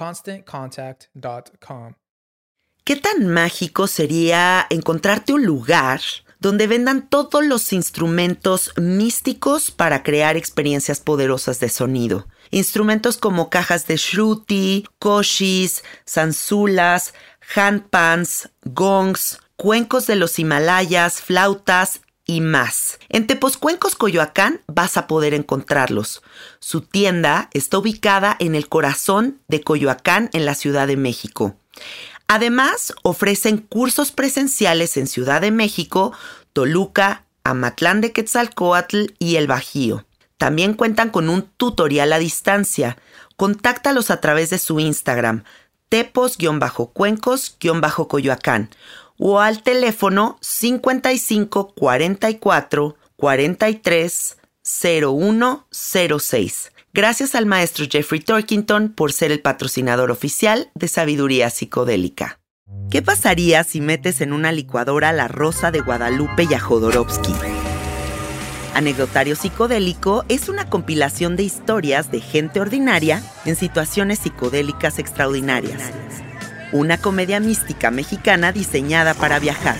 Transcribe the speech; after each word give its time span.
ConstantContact.com. 0.00 1.94
¿Qué 2.84 2.96
tan 2.96 3.28
mágico 3.28 3.86
sería 3.86 4.66
encontrarte 4.70 5.34
un 5.34 5.44
lugar 5.44 6.00
donde 6.38 6.66
vendan 6.66 7.06
todos 7.08 7.44
los 7.44 7.74
instrumentos 7.74 8.72
místicos 8.78 9.70
para 9.70 10.02
crear 10.02 10.38
experiencias 10.38 11.00
poderosas 11.00 11.60
de 11.60 11.68
sonido? 11.68 12.26
Instrumentos 12.50 13.18
como 13.18 13.50
cajas 13.50 13.86
de 13.86 13.96
shruti, 13.96 14.86
koshis, 14.98 15.84
zanzulas, 16.08 17.12
handpans, 17.54 18.48
gongs, 18.64 19.38
cuencos 19.56 20.06
de 20.06 20.16
los 20.16 20.38
Himalayas, 20.38 21.20
flautas, 21.20 22.00
y 22.30 22.40
más. 22.40 22.98
En 23.08 23.26
Tepozcuencos, 23.26 23.96
Coyoacán, 23.96 24.60
vas 24.68 24.96
a 24.96 25.08
poder 25.08 25.34
encontrarlos. 25.34 26.22
Su 26.60 26.80
tienda 26.80 27.50
está 27.52 27.78
ubicada 27.78 28.36
en 28.38 28.54
el 28.54 28.68
corazón 28.68 29.40
de 29.48 29.62
Coyoacán, 29.62 30.30
en 30.32 30.44
la 30.44 30.54
Ciudad 30.54 30.86
de 30.86 30.96
México. 30.96 31.56
Además, 32.28 32.94
ofrecen 33.02 33.58
cursos 33.58 34.12
presenciales 34.12 34.96
en 34.96 35.08
Ciudad 35.08 35.40
de 35.40 35.50
México, 35.50 36.12
Toluca, 36.52 37.24
Amatlán 37.42 38.00
de 38.00 38.12
Quetzalcoatl 38.12 39.06
y 39.18 39.34
El 39.34 39.48
Bajío. 39.48 40.04
También 40.38 40.74
cuentan 40.74 41.10
con 41.10 41.28
un 41.28 41.50
tutorial 41.56 42.12
a 42.12 42.20
distancia. 42.20 42.96
Contáctalos 43.36 44.12
a 44.12 44.20
través 44.20 44.50
de 44.50 44.58
su 44.58 44.78
Instagram, 44.78 45.42
tepos-cuencos-coyoacán 45.88 48.70
o 49.20 49.38
al 49.38 49.62
teléfono 49.62 50.38
55 50.40 51.74
44 51.74 52.96
43 53.16 54.36
0106. 54.62 56.72
Gracias 56.92 57.34
al 57.34 57.46
maestro 57.46 57.84
Jeffrey 57.88 58.20
Torkington 58.20 58.88
por 58.88 59.12
ser 59.12 59.30
el 59.30 59.40
patrocinador 59.40 60.10
oficial 60.10 60.70
de 60.74 60.88
Sabiduría 60.88 61.50
Psicodélica. 61.50 62.40
¿Qué 62.90 63.02
pasaría 63.02 63.62
si 63.62 63.80
metes 63.80 64.20
en 64.22 64.32
una 64.32 64.52
licuadora 64.52 65.12
la 65.12 65.28
rosa 65.28 65.70
de 65.70 65.80
Guadalupe 65.80 66.46
y 66.50 66.54
a 66.54 66.60
Jodorowsky? 66.60 67.34
Anecdotario 68.74 69.36
Psicodélico 69.36 70.24
es 70.28 70.48
una 70.48 70.70
compilación 70.70 71.36
de 71.36 71.42
historias 71.42 72.10
de 72.10 72.20
gente 72.20 72.60
ordinaria 72.60 73.22
en 73.44 73.56
situaciones 73.56 74.20
psicodélicas 74.20 74.98
extraordinarias 74.98 75.92
una 76.72 76.98
comedia 76.98 77.40
mística 77.40 77.90
mexicana 77.90 78.52
diseñada 78.52 79.14
para 79.14 79.38
viajar. 79.38 79.76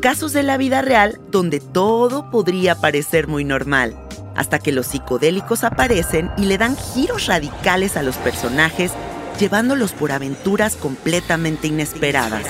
Casos 0.00 0.32
de 0.32 0.42
la 0.42 0.56
vida 0.56 0.80
real 0.80 1.20
donde 1.30 1.60
todo 1.60 2.30
podría 2.30 2.76
parecer 2.76 3.26
muy 3.26 3.44
normal, 3.44 3.96
hasta 4.36 4.60
que 4.60 4.70
los 4.70 4.86
psicodélicos 4.86 5.64
aparecen 5.64 6.30
y 6.36 6.44
le 6.44 6.56
dan 6.56 6.76
giros 6.76 7.26
radicales 7.26 7.96
a 7.96 8.02
los 8.02 8.16
personajes, 8.16 8.92
llevándolos 9.40 9.92
por 9.92 10.12
aventuras 10.12 10.76
completamente 10.76 11.66
inesperadas. 11.66 12.46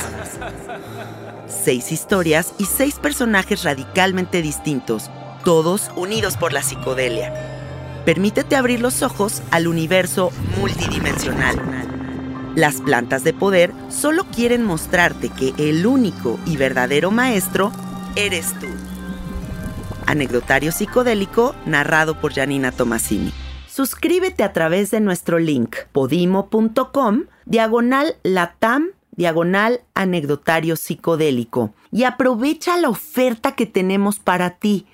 Seis 1.48 1.90
historias 1.90 2.52
y 2.58 2.66
seis 2.66 2.96
personajes 2.96 3.64
radicalmente 3.64 4.42
distintos, 4.42 5.10
todos 5.44 5.90
unidos 5.96 6.36
por 6.36 6.52
la 6.52 6.62
psicodelia 6.62 7.57
permítete 8.08 8.56
abrir 8.56 8.80
los 8.80 9.02
ojos 9.02 9.42
al 9.50 9.68
universo 9.68 10.32
multidimensional. 10.58 11.58
Las 12.54 12.80
plantas 12.80 13.22
de 13.22 13.34
poder 13.34 13.74
solo 13.90 14.24
quieren 14.34 14.64
mostrarte 14.64 15.28
que 15.28 15.52
el 15.58 15.84
único 15.84 16.40
y 16.46 16.56
verdadero 16.56 17.10
maestro 17.10 17.70
eres 18.16 18.58
tú. 18.60 18.66
Anecdotario 20.06 20.72
psicodélico 20.72 21.54
narrado 21.66 22.18
por 22.18 22.32
Janina 22.32 22.72
Tomasini. 22.72 23.30
Suscríbete 23.66 24.42
a 24.42 24.54
través 24.54 24.90
de 24.90 25.00
nuestro 25.00 25.38
link 25.38 25.76
podimo.com 25.92 27.24
diagonal 27.44 28.16
latam 28.22 28.86
diagonal 29.16 29.82
anecdotario 29.92 30.76
psicodélico 30.76 31.74
y 31.92 32.04
aprovecha 32.04 32.78
la 32.78 32.88
oferta 32.88 33.54
que 33.54 33.66
tenemos 33.66 34.18
para 34.18 34.56
ti 34.56 34.86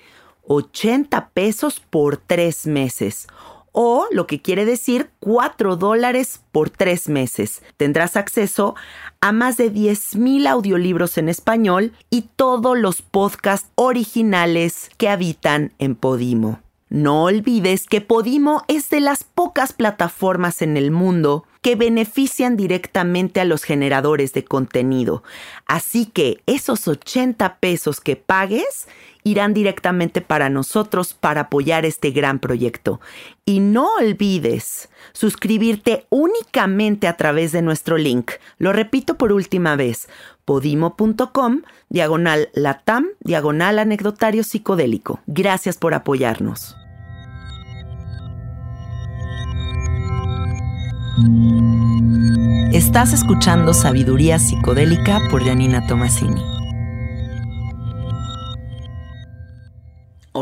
80 0.47 1.29
pesos 1.29 1.79
por 1.79 2.17
tres 2.17 2.67
meses 2.67 3.27
o 3.77 4.07
lo 4.11 4.25
que 4.25 4.41
quiere 4.41 4.63
decir 4.63 5.09
4 5.19 5.75
dólares 5.75 6.39
por 6.53 6.69
tres 6.69 7.09
meses. 7.09 7.61
Tendrás 7.75 8.15
acceso 8.15 8.73
a 9.19 9.33
más 9.33 9.57
de 9.57 9.69
10.000 9.71 10.47
audiolibros 10.47 11.17
en 11.17 11.27
español 11.27 11.91
y 12.09 12.29
todos 12.37 12.77
los 12.77 13.01
podcasts 13.01 13.69
originales 13.75 14.89
que 14.97 15.09
habitan 15.09 15.73
en 15.77 15.95
Podimo. 15.95 16.61
No 16.87 17.23
olvides 17.23 17.87
que 17.87 17.99
Podimo 17.99 18.63
es 18.69 18.89
de 18.89 19.01
las 19.01 19.25
pocas 19.25 19.73
plataformas 19.73 20.61
en 20.61 20.77
el 20.77 20.91
mundo 20.91 21.43
que 21.61 21.75
benefician 21.75 22.55
directamente 22.55 23.41
a 23.41 23.45
los 23.45 23.63
generadores 23.63 24.31
de 24.31 24.45
contenido. 24.45 25.23
Así 25.65 26.05
que 26.05 26.41
esos 26.45 26.87
80 26.87 27.57
pesos 27.57 27.99
que 27.99 28.15
pagues 28.15 28.87
irán 29.25 29.53
directamente 29.53 30.21
para 30.21 30.49
nosotros 30.49 31.13
para 31.13 31.41
apoyar 31.41 31.83
este 31.83 32.11
gran 32.11 32.39
proyecto. 32.39 33.01
Y 33.43 33.59
no 33.59 33.87
olvides 33.95 34.87
suscribirte 35.11 36.05
únicamente 36.09 37.07
a 37.07 37.17
través 37.17 37.51
de 37.51 37.61
nuestro 37.61 37.97
link. 37.97 38.31
Lo 38.59 38.71
repito 38.71 39.17
por 39.17 39.33
última 39.33 39.75
vez, 39.75 40.07
podimo.com, 40.45 41.63
diagonal 41.89 42.49
latam, 42.53 43.07
diagonal 43.19 43.79
anecdotario 43.79 44.43
psicodélico. 44.43 45.19
Gracias 45.25 45.77
por 45.77 45.95
apoyarnos. 45.95 46.77
Estás 52.73 53.13
escuchando 53.13 53.73
Sabiduría 53.73 54.37
Psicodélica 54.37 55.19
por 55.31 55.43
Janina 55.43 55.87
Tomasini. 55.87 56.54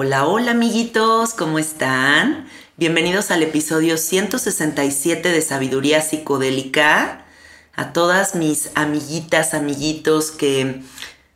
Hola, 0.05 0.27
hola 0.27 0.51
amiguitos, 0.51 1.33
¿cómo 1.33 1.59
están? 1.59 2.49
Bienvenidos 2.75 3.31
al 3.31 3.41
episodio 3.41 3.95
167 3.95 5.31
de 5.31 5.41
Sabiduría 5.41 6.01
Psicodélica. 6.01 7.23
A 7.73 7.93
todas 7.93 8.35
mis 8.35 8.69
amiguitas, 8.75 9.53
amiguitos 9.53 10.31
que 10.31 10.81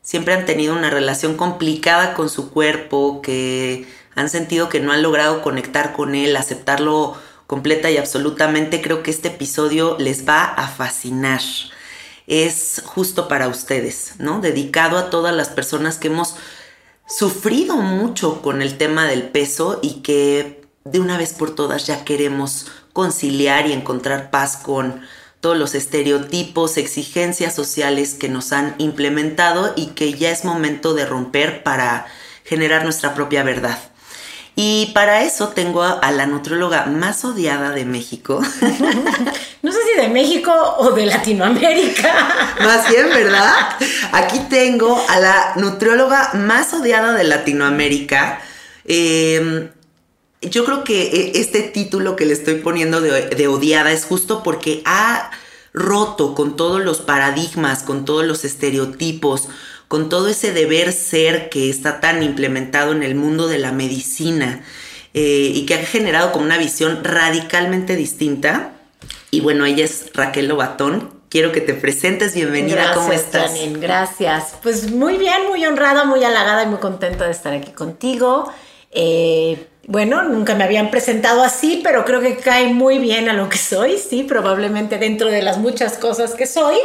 siempre 0.02 0.34
han 0.34 0.46
tenido 0.46 0.76
una 0.76 0.90
relación 0.90 1.38
complicada 1.38 2.14
con 2.14 2.30
su 2.30 2.52
cuerpo, 2.52 3.22
que 3.22 3.88
han 4.16 4.30
sentido 4.30 4.68
que 4.68 4.82
no 4.82 4.92
han 4.92 5.02
logrado 5.02 5.42
conectar 5.42 5.94
con 5.94 6.14
él, 6.14 6.36
aceptarlo 6.36 7.16
completa 7.48 7.90
y 7.90 7.96
absolutamente, 7.96 8.82
creo 8.82 9.02
que 9.02 9.12
este 9.12 9.30
episodio 9.30 9.96
les 9.98 10.28
va 10.28 10.44
a 10.44 10.68
fascinar. 10.68 11.40
Es 12.28 12.82
justo 12.86 13.30
para 13.30 13.48
ustedes, 13.48 14.16
¿no? 14.20 14.42
Dedicado 14.42 14.98
a 14.98 15.10
todas 15.10 15.34
las 15.34 15.48
personas 15.48 15.98
que 15.98 16.08
hemos 16.08 16.36
sufrido 17.08 17.78
mucho 17.78 18.42
con 18.42 18.62
el 18.62 18.78
tema 18.78 19.08
del 19.08 19.24
peso 19.24 19.80
y 19.82 20.02
que 20.02 20.62
de 20.84 21.00
una 21.00 21.18
vez 21.18 21.34
por 21.34 21.56
todas 21.56 21.88
ya 21.88 22.06
queremos 22.06 22.68
conciliar 22.94 23.68
y 23.68 23.74
encontrar 23.74 24.30
paz 24.30 24.58
con 24.58 25.02
todos 25.40 25.58
los 25.58 25.76
estereotipos, 25.76 26.78
exigencias 26.78 27.56
sociales 27.56 28.14
que 28.14 28.30
nos 28.30 28.52
han 28.52 28.76
implementado 28.78 29.74
y 29.76 29.88
que 29.88 30.14
ya 30.14 30.32
es 30.32 30.44
momento 30.46 30.94
de 30.94 31.06
romper 31.06 31.64
para 31.64 32.08
generar 32.44 32.84
nuestra 32.84 33.14
propia 33.14 33.44
verdad. 33.44 33.78
Y 34.60 34.88
para 34.96 35.24
eso 35.24 35.50
tengo 35.50 35.84
a, 35.84 36.12
la 36.12 36.26
nutrióloga 36.26 36.88
más 36.88 37.24
odiada 37.24 37.70
de 37.70 37.86
México. 37.86 38.42
no 39.62 39.72
sé 39.72 39.78
si 39.84 40.02
de 40.02 40.10
México 40.10 40.52
o 40.80 40.94
de 40.94 41.06
Latinoamérica. 41.06 42.56
Más 42.64 42.90
bien, 42.90 43.08
¿verdad? 43.14 43.54
Aquí 44.14 44.40
tengo 44.50 45.00
a 45.10 45.20
la 45.20 45.54
nutrióloga 45.58 46.32
más 46.34 46.74
odiada 46.74 47.14
de 47.14 47.26
Latinoamérica. 47.26 48.42
Em, 48.86 49.70
yo 50.42 50.66
creo 50.66 50.84
que 50.84 51.04
e, 51.04 51.40
este 51.40 51.62
título 51.62 52.16
que 52.16 52.26
le 52.26 52.34
estoy 52.34 52.56
poniendo 52.56 53.00
de, 53.00 53.28
de 53.28 53.48
odiada 53.48 53.92
es 53.92 54.06
justo 54.06 54.42
porque 54.42 54.82
ha 54.86 55.30
roto 55.72 56.34
con 56.34 56.56
todos 56.56 56.84
los 56.84 57.02
paradigmas, 57.02 57.84
con 57.84 58.06
todos 58.06 58.26
los 58.26 58.44
estereotipos, 58.44 59.50
con 59.88 60.10
todo 60.10 60.28
ese 60.28 60.52
deber 60.52 60.92
ser 60.92 61.50
que 61.50 61.70
está 61.70 62.00
tan 62.00 62.24
implementado 62.24 62.92
en 62.92 63.04
el 63.04 63.16
mundo 63.16 63.48
de 63.48 63.58
la 63.58 63.72
medicina 63.72 64.62
eh, 65.14 65.52
y 65.54 65.66
que 65.66 65.76
ha 65.76 65.86
generado 65.86 66.32
como 66.32 66.46
una 66.46 66.58
visión 66.58 67.04
radicalmente 67.04 67.96
distinta. 67.96 68.72
Y 69.32 69.42
bueno, 69.42 69.66
ella 69.66 69.86
es 69.86 70.12
Raquel 70.14 70.48
Lobatón. 70.48 71.12
Quiero 71.30 71.52
que 71.52 71.60
te 71.60 71.74
presentes, 71.74 72.34
bienvenida, 72.34 72.76
gracias, 72.76 72.98
¿cómo 72.98 73.12
estás? 73.12 73.52
Janine, 73.52 73.80
gracias. 73.80 74.56
Pues 74.64 74.92
muy 74.92 75.18
bien, 75.18 75.48
muy 75.48 75.66
honrada, 75.66 76.06
muy 76.06 76.24
halagada 76.24 76.64
y 76.64 76.68
muy 76.68 76.80
contenta 76.80 77.26
de 77.26 77.32
estar 77.32 77.54
aquí 77.54 77.72
contigo. 77.72 78.52
Eh, 78.92 79.68
bueno, 79.86 80.24
nunca 80.24 80.56
me 80.56 80.64
habían 80.64 80.90
presentado 80.92 81.44
así, 81.44 81.82
pero 81.84 82.06
creo 82.06 82.22
que 82.22 82.38
cae 82.38 82.74
muy 82.74 82.98
bien 83.00 83.30
a 83.30 83.34
lo 83.34 83.50
que 83.50 83.58
soy, 83.58 83.98
sí, 83.98 84.24
probablemente 84.24 84.98
dentro 84.98 85.30
de 85.30 85.42
las 85.42 85.58
muchas 85.58 85.98
cosas 85.98 86.34
que 86.34 86.46
soy. 86.46 86.76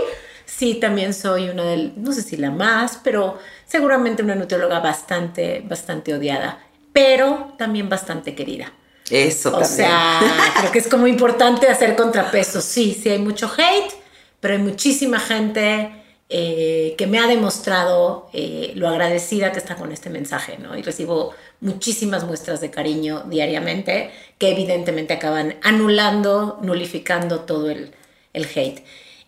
Sí, 0.44 0.74
también 0.74 1.14
soy 1.14 1.48
una 1.48 1.64
de, 1.64 1.92
no 1.96 2.12
sé 2.12 2.22
si 2.22 2.36
la 2.36 2.50
más, 2.50 3.00
pero 3.02 3.38
seguramente 3.66 4.22
una 4.22 4.34
nutrióloga 4.34 4.80
bastante, 4.80 5.62
bastante 5.66 6.14
odiada, 6.14 6.58
pero 6.92 7.54
también 7.58 7.88
bastante 7.88 8.34
querida. 8.34 8.72
Eso 9.10 9.56
o 9.56 9.64
sea, 9.64 10.20
creo 10.60 10.72
que 10.72 10.78
es 10.78 10.88
como 10.88 11.06
importante 11.06 11.68
hacer 11.68 11.96
contrapesos. 11.96 12.64
Sí, 12.64 12.98
sí 13.00 13.10
hay 13.10 13.18
mucho 13.18 13.50
hate, 13.56 13.92
pero 14.40 14.54
hay 14.54 14.60
muchísima 14.60 15.18
gente 15.18 16.02
eh, 16.34 16.94
que 16.96 17.06
me 17.06 17.18
ha 17.18 17.26
demostrado 17.26 18.30
eh, 18.32 18.72
lo 18.74 18.88
agradecida 18.88 19.52
que 19.52 19.58
está 19.58 19.76
con 19.76 19.92
este 19.92 20.08
mensaje, 20.08 20.56
¿no? 20.56 20.76
Y 20.78 20.82
recibo 20.82 21.34
muchísimas 21.60 22.24
muestras 22.24 22.62
de 22.62 22.70
cariño 22.70 23.24
diariamente 23.28 24.10
que 24.38 24.50
evidentemente 24.50 25.12
acaban 25.12 25.56
anulando, 25.62 26.58
nulificando 26.62 27.40
todo 27.40 27.68
el, 27.68 27.92
el 28.32 28.46
hate. 28.46 28.82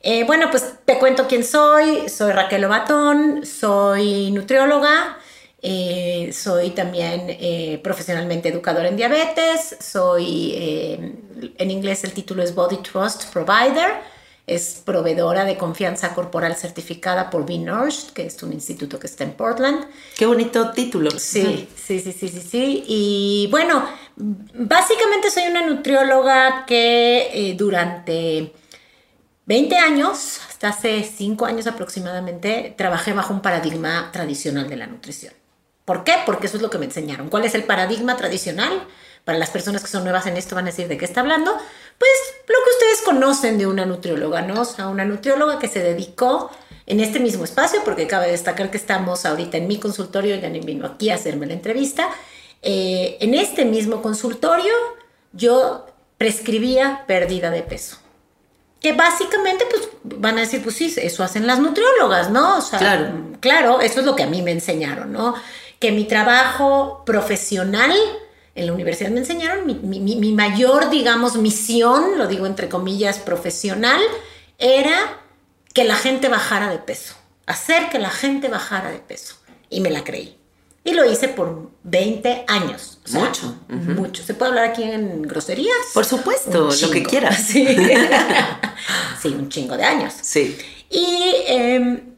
Eh, 0.06 0.24
bueno, 0.24 0.50
pues 0.50 0.74
te 0.84 0.98
cuento 0.98 1.26
quién 1.26 1.42
soy. 1.42 2.10
Soy 2.10 2.30
Raquel 2.30 2.62
Obatón, 2.66 3.46
soy 3.46 4.30
nutrióloga, 4.32 5.16
eh, 5.62 6.30
soy 6.30 6.70
también 6.70 7.24
eh, 7.28 7.80
profesionalmente 7.82 8.50
educadora 8.50 8.88
en 8.88 8.98
diabetes, 8.98 9.76
soy, 9.80 10.52
en 11.56 11.70
inglés 11.70 12.04
el 12.04 12.12
título 12.12 12.42
es 12.42 12.54
Body 12.54 12.76
Trust 12.82 13.32
Provider, 13.32 13.94
es 14.46 14.82
proveedora 14.84 15.46
de 15.46 15.56
confianza 15.56 16.14
corporal 16.14 16.54
certificada 16.54 17.30
por 17.30 17.46
Be 17.46 17.56
Nourished, 17.56 18.10
que 18.10 18.26
es 18.26 18.42
un 18.42 18.52
instituto 18.52 18.98
que 18.98 19.06
está 19.06 19.24
en 19.24 19.32
Portland. 19.32 19.86
Qué 20.18 20.26
bonito 20.26 20.70
título. 20.72 21.12
Sí, 21.12 21.66
sí, 21.82 21.98
sí, 21.98 22.12
sí, 22.12 22.28
sí, 22.28 22.42
sí. 22.42 22.84
Y 22.86 23.48
bueno, 23.50 23.88
básicamente 24.16 25.30
soy 25.30 25.44
una 25.44 25.66
nutrióloga 25.66 26.66
que 26.66 27.54
durante 27.56 28.52
20 29.46 29.76
años, 29.76 30.40
hasta 30.48 30.68
hace 30.68 31.02
5 31.02 31.44
años 31.44 31.66
aproximadamente, 31.66 32.74
trabajé 32.78 33.12
bajo 33.12 33.34
un 33.34 33.42
paradigma 33.42 34.10
tradicional 34.10 34.68
de 34.68 34.76
la 34.76 34.86
nutrición. 34.86 35.34
¿Por 35.84 36.02
qué? 36.02 36.14
Porque 36.24 36.46
eso 36.46 36.56
es 36.56 36.62
lo 36.62 36.70
que 36.70 36.78
me 36.78 36.86
enseñaron. 36.86 37.28
¿Cuál 37.28 37.44
es 37.44 37.54
el 37.54 37.64
paradigma 37.64 38.16
tradicional? 38.16 38.86
Para 39.24 39.36
las 39.36 39.50
personas 39.50 39.82
que 39.82 39.88
son 39.88 40.02
nuevas 40.02 40.26
en 40.26 40.38
esto 40.38 40.54
van 40.54 40.64
a 40.64 40.70
decir 40.70 40.88
de 40.88 40.96
qué 40.96 41.04
está 41.04 41.20
hablando. 41.20 41.52
Pues 41.52 42.10
lo 42.48 42.54
que 42.64 42.70
ustedes 42.70 43.02
conocen 43.04 43.58
de 43.58 43.66
una 43.66 43.84
nutrióloga, 43.84 44.40
¿no? 44.40 44.62
O 44.62 44.64
sea, 44.64 44.88
una 44.88 45.04
nutrióloga 45.04 45.58
que 45.58 45.68
se 45.68 45.80
dedicó 45.80 46.50
en 46.86 47.00
este 47.00 47.20
mismo 47.20 47.44
espacio, 47.44 47.82
porque 47.84 48.06
cabe 48.06 48.30
destacar 48.30 48.70
que 48.70 48.78
estamos 48.78 49.26
ahorita 49.26 49.58
en 49.58 49.68
mi 49.68 49.78
consultorio, 49.78 50.36
ya 50.36 50.48
vino 50.48 50.86
aquí 50.86 51.10
a 51.10 51.16
hacerme 51.16 51.46
la 51.46 51.52
entrevista. 51.52 52.08
Eh, 52.62 53.18
en 53.20 53.34
este 53.34 53.66
mismo 53.66 54.00
consultorio 54.00 54.72
yo 55.32 55.86
prescribía 56.16 57.04
pérdida 57.06 57.50
de 57.50 57.62
peso 57.62 58.03
que 58.84 58.92
básicamente 58.92 59.64
pues 59.70 59.88
van 60.02 60.36
a 60.36 60.42
decir, 60.42 60.62
pues 60.62 60.76
sí, 60.76 60.94
eso 60.98 61.24
hacen 61.24 61.46
las 61.46 61.58
nutriólogas, 61.58 62.28
¿no? 62.28 62.58
O 62.58 62.60
sea, 62.60 62.78
claro. 62.78 63.12
claro, 63.40 63.80
eso 63.80 64.00
es 64.00 64.04
lo 64.04 64.14
que 64.14 64.24
a 64.24 64.26
mí 64.26 64.42
me 64.42 64.50
enseñaron, 64.50 65.10
¿no? 65.10 65.34
Que 65.78 65.90
mi 65.90 66.04
trabajo 66.04 67.02
profesional 67.06 67.96
en 68.54 68.66
la 68.66 68.74
universidad 68.74 69.08
me 69.08 69.20
enseñaron, 69.20 69.66
mi, 69.66 69.74
mi 70.00 70.32
mayor, 70.32 70.90
digamos, 70.90 71.36
misión, 71.36 72.18
lo 72.18 72.26
digo 72.26 72.44
entre 72.44 72.68
comillas, 72.68 73.18
profesional, 73.18 74.02
era 74.58 75.18
que 75.72 75.84
la 75.84 75.96
gente 75.96 76.28
bajara 76.28 76.68
de 76.68 76.76
peso, 76.76 77.14
hacer 77.46 77.88
que 77.88 77.98
la 77.98 78.10
gente 78.10 78.48
bajara 78.48 78.90
de 78.90 78.98
peso. 78.98 79.36
Y 79.70 79.80
me 79.80 79.88
la 79.88 80.04
creí. 80.04 80.36
Y 80.84 80.92
lo 80.92 81.10
hice 81.10 81.28
por 81.28 81.70
20 81.82 82.44
años. 82.46 82.98
mucho. 83.10 83.56
Mucho. 83.68 84.22
¿Se 84.22 84.34
puede 84.34 84.50
hablar 84.50 84.64
aquí 84.66 84.82
en 84.82 85.22
groserías? 85.22 85.74
Por 85.94 86.04
supuesto, 86.04 86.70
lo 86.70 86.90
que 86.90 87.02
quieras. 87.02 87.38
Sí. 87.46 87.66
sí, 89.22 89.28
un 89.28 89.48
chingo 89.48 89.76
de 89.78 89.84
años. 89.84 90.12
Sí. 90.20 90.58
Y 90.90 91.34
em, 91.46 92.14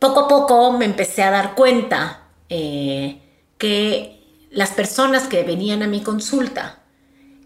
poco 0.00 0.20
a 0.20 0.28
poco 0.28 0.72
me 0.72 0.84
empecé 0.84 1.22
a 1.22 1.30
dar 1.30 1.54
cuenta 1.54 2.28
eh, 2.48 3.20
que 3.56 4.20
las 4.50 4.70
personas 4.70 5.28
que 5.28 5.44
venían 5.44 5.82
a 5.82 5.86
mi 5.86 6.02
consulta, 6.02 6.80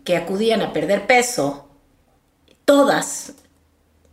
que 0.05 0.17
acudían 0.17 0.63
a 0.63 0.73
perder 0.73 1.07
peso, 1.07 1.69
todas, 2.65 3.35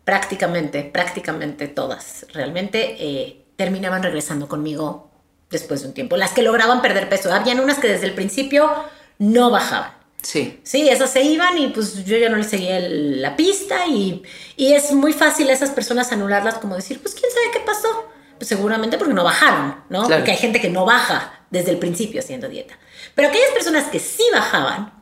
prácticamente, 0.03 0.83
prácticamente 0.83 1.67
todas, 1.67 2.25
realmente 2.33 2.97
eh, 2.99 3.45
terminaban 3.55 4.03
regresando 4.03 4.47
conmigo 4.47 5.06
después 5.49 5.81
de 5.81 5.87
un 5.87 5.93
tiempo. 5.93 6.17
Las 6.17 6.31
que 6.31 6.41
lograban 6.41 6.81
perder 6.81 7.09
peso. 7.09 7.33
Habían 7.33 7.59
unas 7.59 7.79
que 7.79 7.87
desde 7.87 8.07
el 8.07 8.13
principio 8.13 8.71
no 9.19 9.49
bajaban. 9.49 9.91
Sí. 10.21 10.59
Sí, 10.63 10.89
esas 10.89 11.11
se 11.11 11.21
iban 11.21 11.57
y 11.57 11.67
pues 11.69 12.03
yo 12.03 12.17
ya 12.17 12.29
no 12.29 12.37
les 12.37 12.47
seguía 12.47 12.79
la 12.79 13.35
pista 13.35 13.87
y, 13.87 14.23
y, 14.57 14.73
es 14.73 14.91
muy 14.91 15.13
fácil 15.13 15.49
a 15.49 15.53
esas 15.53 15.69
personas 15.69 16.11
anularlas 16.11 16.55
como 16.57 16.75
decir, 16.75 16.99
pues 17.01 17.13
quién 17.13 17.31
sabe 17.31 17.51
qué 17.53 17.59
pasó. 17.59 18.09
Pues 18.37 18.49
seguramente 18.49 18.97
porque 18.97 19.13
no 19.13 19.23
bajaron, 19.23 19.83
¿no? 19.89 20.07
Porque 20.07 20.31
hay 20.31 20.37
gente 20.37 20.59
que 20.59 20.69
no 20.69 20.85
baja 20.85 21.45
desde 21.49 21.71
el 21.71 21.77
principio 21.77 22.19
haciendo 22.19 22.49
dieta. 22.49 22.77
Pero 23.15 23.29
aquellas 23.29 23.49
personas 23.51 23.85
que 23.85 23.99
sí 23.99 24.23
bajaban, 24.31 24.93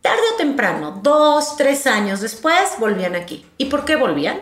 tarde 0.00 0.22
o 0.34 0.36
temprano, 0.36 1.00
dos, 1.02 1.56
tres 1.56 1.86
años 1.86 2.20
después, 2.20 2.72
volvían 2.78 3.14
aquí. 3.14 3.46
¿Y 3.56 3.66
por 3.66 3.84
qué 3.84 3.94
volvían? 3.94 4.40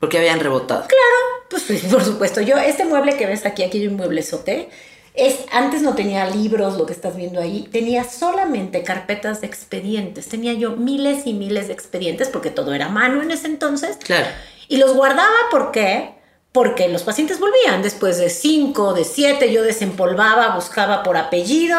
Porque 0.00 0.18
habían 0.18 0.40
rebotado. 0.40 0.86
Claro, 0.86 1.46
pues 1.48 1.84
por 1.90 2.04
supuesto. 2.04 2.40
Yo, 2.40 2.58
este 2.58 2.84
mueble 2.84 3.16
que 3.16 3.26
ves 3.26 3.46
aquí, 3.46 3.62
aquí 3.62 3.78
hay 3.78 3.86
un 3.88 3.96
mueble 3.96 4.22
sote. 4.22 4.68
Es, 5.14 5.44
antes 5.52 5.82
no 5.82 5.94
tenía 5.94 6.26
libros, 6.26 6.76
lo 6.76 6.86
que 6.86 6.92
estás 6.92 7.16
viendo 7.16 7.40
ahí, 7.40 7.68
tenía 7.70 8.02
solamente 8.02 8.82
carpetas 8.82 9.40
de 9.40 9.46
expedientes. 9.46 10.28
Tenía 10.28 10.52
yo 10.54 10.72
miles 10.72 11.26
y 11.26 11.34
miles 11.34 11.68
de 11.68 11.74
expedientes 11.74 12.28
porque 12.28 12.50
todo 12.50 12.74
era 12.74 12.88
mano 12.88 13.22
en 13.22 13.30
ese 13.30 13.46
entonces. 13.46 13.96
Claro. 13.98 14.26
Y 14.68 14.78
los 14.78 14.94
guardaba, 14.94 15.34
¿por 15.50 15.70
qué? 15.70 16.14
Porque 16.54 16.88
los 16.88 17.02
pacientes 17.02 17.40
volvían 17.40 17.82
después 17.82 18.16
de 18.16 18.30
cinco, 18.30 18.94
de 18.94 19.02
siete, 19.02 19.52
yo 19.52 19.64
desempolvaba, 19.64 20.54
buscaba 20.54 21.02
por 21.02 21.16
apellido 21.16 21.76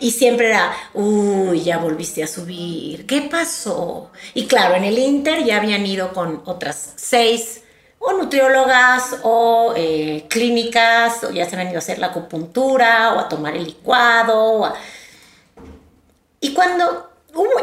y 0.00 0.10
siempre 0.10 0.48
era, 0.48 0.76
uy, 0.94 1.62
ya 1.62 1.78
volviste 1.78 2.24
a 2.24 2.26
subir, 2.26 3.06
¿qué 3.06 3.22
pasó? 3.22 4.10
Y 4.34 4.48
claro, 4.48 4.74
en 4.74 4.82
el 4.82 4.98
Inter 4.98 5.44
ya 5.44 5.58
habían 5.58 5.86
ido 5.86 6.12
con 6.12 6.42
otras 6.44 6.94
seis 6.96 7.62
o 8.00 8.14
nutriólogas 8.14 9.20
o 9.22 9.74
eh, 9.76 10.26
clínicas, 10.28 11.22
o 11.22 11.30
ya 11.30 11.48
se 11.48 11.54
han 11.54 11.68
ido 11.68 11.76
a 11.76 11.78
hacer 11.78 12.00
la 12.00 12.08
acupuntura 12.08 13.14
o 13.14 13.20
a 13.20 13.28
tomar 13.28 13.54
el 13.56 13.62
licuado. 13.62 14.74
Y 16.40 16.52
cuando 16.52 16.84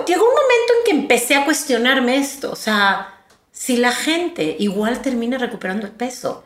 llegó 0.08 0.24
un 0.24 0.34
momento 0.34 0.74
en 0.80 0.86
que 0.86 0.92
empecé 0.92 1.36
a 1.36 1.44
cuestionarme 1.44 2.16
esto, 2.16 2.54
o 2.54 2.56
sea, 2.56 3.20
si 3.52 3.76
la 3.76 3.92
gente 3.92 4.56
igual 4.60 5.02
termina 5.02 5.38
recuperando 5.38 5.86
el 5.86 5.92
peso, 5.92 6.46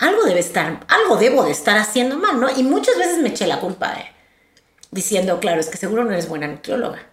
algo 0.00 0.24
debe 0.24 0.40
estar, 0.40 0.80
algo 0.88 1.16
debo 1.16 1.44
de 1.44 1.52
estar 1.52 1.78
haciendo 1.78 2.16
mal, 2.16 2.40
¿no? 2.40 2.48
Y 2.54 2.62
muchas 2.62 2.96
veces 2.98 3.18
me 3.18 3.28
eché 3.28 3.46
la 3.46 3.60
culpa, 3.60 3.92
de 3.92 4.04
diciendo, 4.90 5.38
claro, 5.40 5.60
es 5.60 5.68
que 5.68 5.76
seguro 5.76 6.04
no 6.04 6.10
eres 6.10 6.28
buena 6.28 6.48
nutrióloga. 6.48 7.06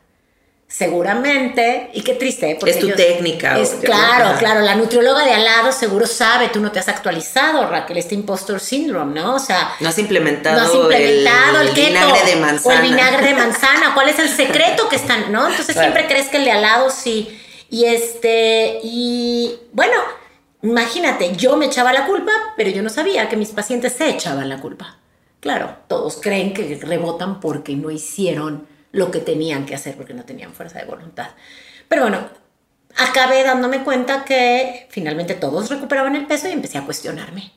Seguramente, 0.70 1.92
y 1.94 2.02
qué 2.02 2.16
triste, 2.16 2.52
¿eh? 2.52 2.58
porque 2.60 2.72
es 2.72 2.80
tu 2.80 2.90
técnica. 2.90 3.58
Es, 3.58 3.70
claro, 3.82 4.38
claro, 4.38 4.60
la 4.62 4.76
nutrióloga 4.76 5.24
de 5.24 5.34
al 5.34 5.46
lado 5.46 5.72
seguro 5.72 6.06
sabe, 6.06 6.50
tú 6.50 6.60
no 6.60 6.74
te 6.74 6.80
has 6.80 6.90
actualizado, 6.90 7.70
Raquel, 7.70 7.98
este 7.98 8.16
impostor 8.16 8.60
syndrome, 8.60 9.18
¿no? 9.18 9.36
O 9.36 9.40
sea, 9.40 9.76
no 9.80 9.88
has 9.88 9.98
implementado, 9.98 10.60
no 10.60 10.68
has 10.68 10.76
implementado 10.76 11.62
el, 11.62 11.74
vinagre 11.74 12.26
de 12.26 12.36
manzana. 12.36 12.76
O 12.76 12.84
el 12.84 12.90
vinagre 12.90 13.28
de 13.28 13.34
manzana, 13.34 13.94
¿cuál 13.94 14.10
es 14.10 14.20
el 14.20 14.28
secreto 14.28 14.90
que 14.90 14.98
están, 14.98 15.32
no? 15.32 15.48
Entonces 15.48 15.74
siempre 15.74 16.06
crees 16.06 16.28
que 16.28 16.38
el 16.38 16.44
de 16.44 16.52
al 16.52 16.62
lado 16.62 16.90
sí. 16.90 17.42
Y 17.70 17.86
este, 17.86 18.80
y 18.84 19.58
bueno, 19.72 19.96
Imagínate, 20.62 21.36
yo 21.36 21.56
me 21.56 21.68
echaba 21.68 21.94
la 21.94 22.06
culpa, 22.06 22.32
pero 22.56 22.70
yo 22.70 22.82
no 22.82 22.90
sabía 22.90 23.30
que 23.30 23.38
mis 23.38 23.50
pacientes 23.50 23.94
se 23.94 24.10
echaban 24.10 24.50
la 24.50 24.60
culpa. 24.60 24.98
Claro, 25.40 25.78
todos 25.88 26.20
creen 26.22 26.54
que 26.54 26.80
rebotan 26.82 27.40
porque 27.40 27.76
no 27.76 27.92
hicieron 27.92 28.68
lo 28.92 29.12
que 29.12 29.20
tenían 29.20 29.66
que 29.66 29.76
hacer, 29.76 29.96
porque 29.96 30.14
no 30.14 30.24
tenían 30.24 30.54
fuerza 30.54 30.80
de 30.80 30.86
voluntad. 30.86 31.30
Pero 31.88 32.04
bueno, 32.04 32.28
acabé 32.96 33.44
dándome 33.44 33.84
cuenta 33.84 34.26
que 34.26 34.88
finalmente 34.90 35.36
todos 35.36 35.70
recuperaban 35.70 36.16
el 36.16 36.26
peso 36.26 36.50
y 36.50 36.54
empecé 36.54 36.80
a 36.80 36.86
cuestionarme. 36.86 37.52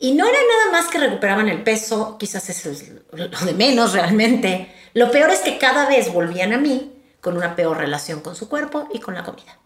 Y 0.00 0.12
no 0.12 0.26
era 0.26 0.38
nada 0.38 0.72
más 0.72 0.90
que 0.90 0.98
recuperaban 0.98 1.48
el 1.48 1.62
peso, 1.62 2.18
quizás 2.18 2.50
eso 2.50 2.70
es 2.70 2.90
lo 3.12 3.28
de 3.28 3.52
menos 3.54 3.92
realmente. 3.92 4.74
Lo 4.92 5.10
peor 5.12 5.30
es 5.30 5.40
que 5.40 5.58
cada 5.58 5.88
vez 5.88 6.12
volvían 6.12 6.52
a 6.52 6.58
mí 6.58 6.92
con 7.20 7.36
una 7.36 7.54
peor 7.54 7.78
relación 7.78 8.20
con 8.20 8.34
su 8.34 8.48
cuerpo 8.48 8.88
y 8.92 8.98
con 8.98 9.14
la 9.14 9.22
comida. 9.22 9.58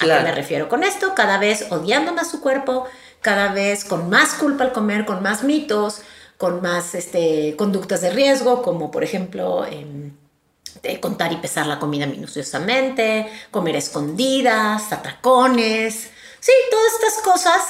¿A 0.00 0.04
qué 0.04 0.24
me 0.24 0.32
refiero 0.32 0.68
con 0.68 0.84
esto? 0.84 1.14
Cada 1.14 1.38
vez 1.38 1.66
odiando 1.70 2.12
más 2.12 2.30
su 2.30 2.40
cuerpo, 2.40 2.86
cada 3.20 3.52
vez 3.52 3.84
con 3.84 4.08
más 4.08 4.34
culpa 4.34 4.64
al 4.64 4.72
comer, 4.72 5.04
con 5.04 5.22
más 5.22 5.42
mitos, 5.42 6.02
con 6.36 6.62
más 6.62 6.94
este, 6.94 7.56
conductas 7.56 8.00
de 8.00 8.10
riesgo, 8.10 8.62
como 8.62 8.90
por 8.90 9.02
ejemplo 9.02 9.66
em, 9.66 10.12
contar 11.00 11.32
y 11.32 11.36
pesar 11.36 11.66
la 11.66 11.78
comida 11.78 12.06
minuciosamente, 12.06 13.30
comer 13.50 13.76
escondidas, 13.76 14.92
atracones, 14.92 16.10
sí, 16.40 16.52
todas 16.70 16.92
estas 16.94 17.22
cosas 17.22 17.62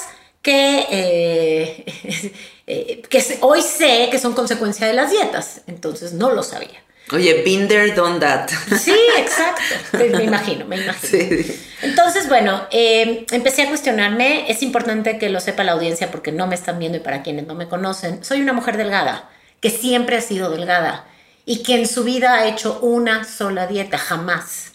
que, 0.42 0.87
eh, 0.90 2.32
eh, 2.66 3.02
que 3.08 3.38
hoy 3.40 3.62
sé 3.62 4.08
que 4.10 4.18
son 4.18 4.34
consecuencia 4.34 4.87
de 4.87 4.92
las 4.92 5.10
dietas, 5.10 5.62
entonces 5.66 6.12
no 6.12 6.30
lo 6.30 6.42
sabía. 6.42 6.82
Oye, 7.12 7.42
been 7.42 7.68
there, 7.68 7.92
done 7.92 8.20
that. 8.20 8.50
Sí, 8.78 8.94
exacto. 9.16 9.62
Me 9.92 10.24
imagino, 10.24 10.66
me 10.66 10.76
imagino. 10.76 11.54
Entonces, 11.82 12.28
bueno, 12.28 12.66
eh, 12.70 13.24
empecé 13.30 13.62
a 13.62 13.68
cuestionarme. 13.68 14.50
Es 14.50 14.62
importante 14.62 15.18
que 15.18 15.30
lo 15.30 15.40
sepa 15.40 15.64
la 15.64 15.72
audiencia 15.72 16.10
porque 16.10 16.32
no 16.32 16.46
me 16.46 16.54
están 16.54 16.78
viendo 16.78 16.98
y 16.98 17.00
para 17.00 17.22
quienes 17.22 17.46
no 17.46 17.54
me 17.54 17.68
conocen. 17.68 18.24
Soy 18.24 18.42
una 18.42 18.52
mujer 18.52 18.76
delgada, 18.76 19.30
que 19.60 19.70
siempre 19.70 20.16
ha 20.16 20.20
sido 20.20 20.50
delgada 20.50 21.06
y 21.46 21.62
que 21.62 21.76
en 21.76 21.88
su 21.88 22.04
vida 22.04 22.34
ha 22.34 22.46
hecho 22.46 22.78
una 22.80 23.24
sola 23.24 23.66
dieta, 23.66 23.96
jamás. 23.96 24.72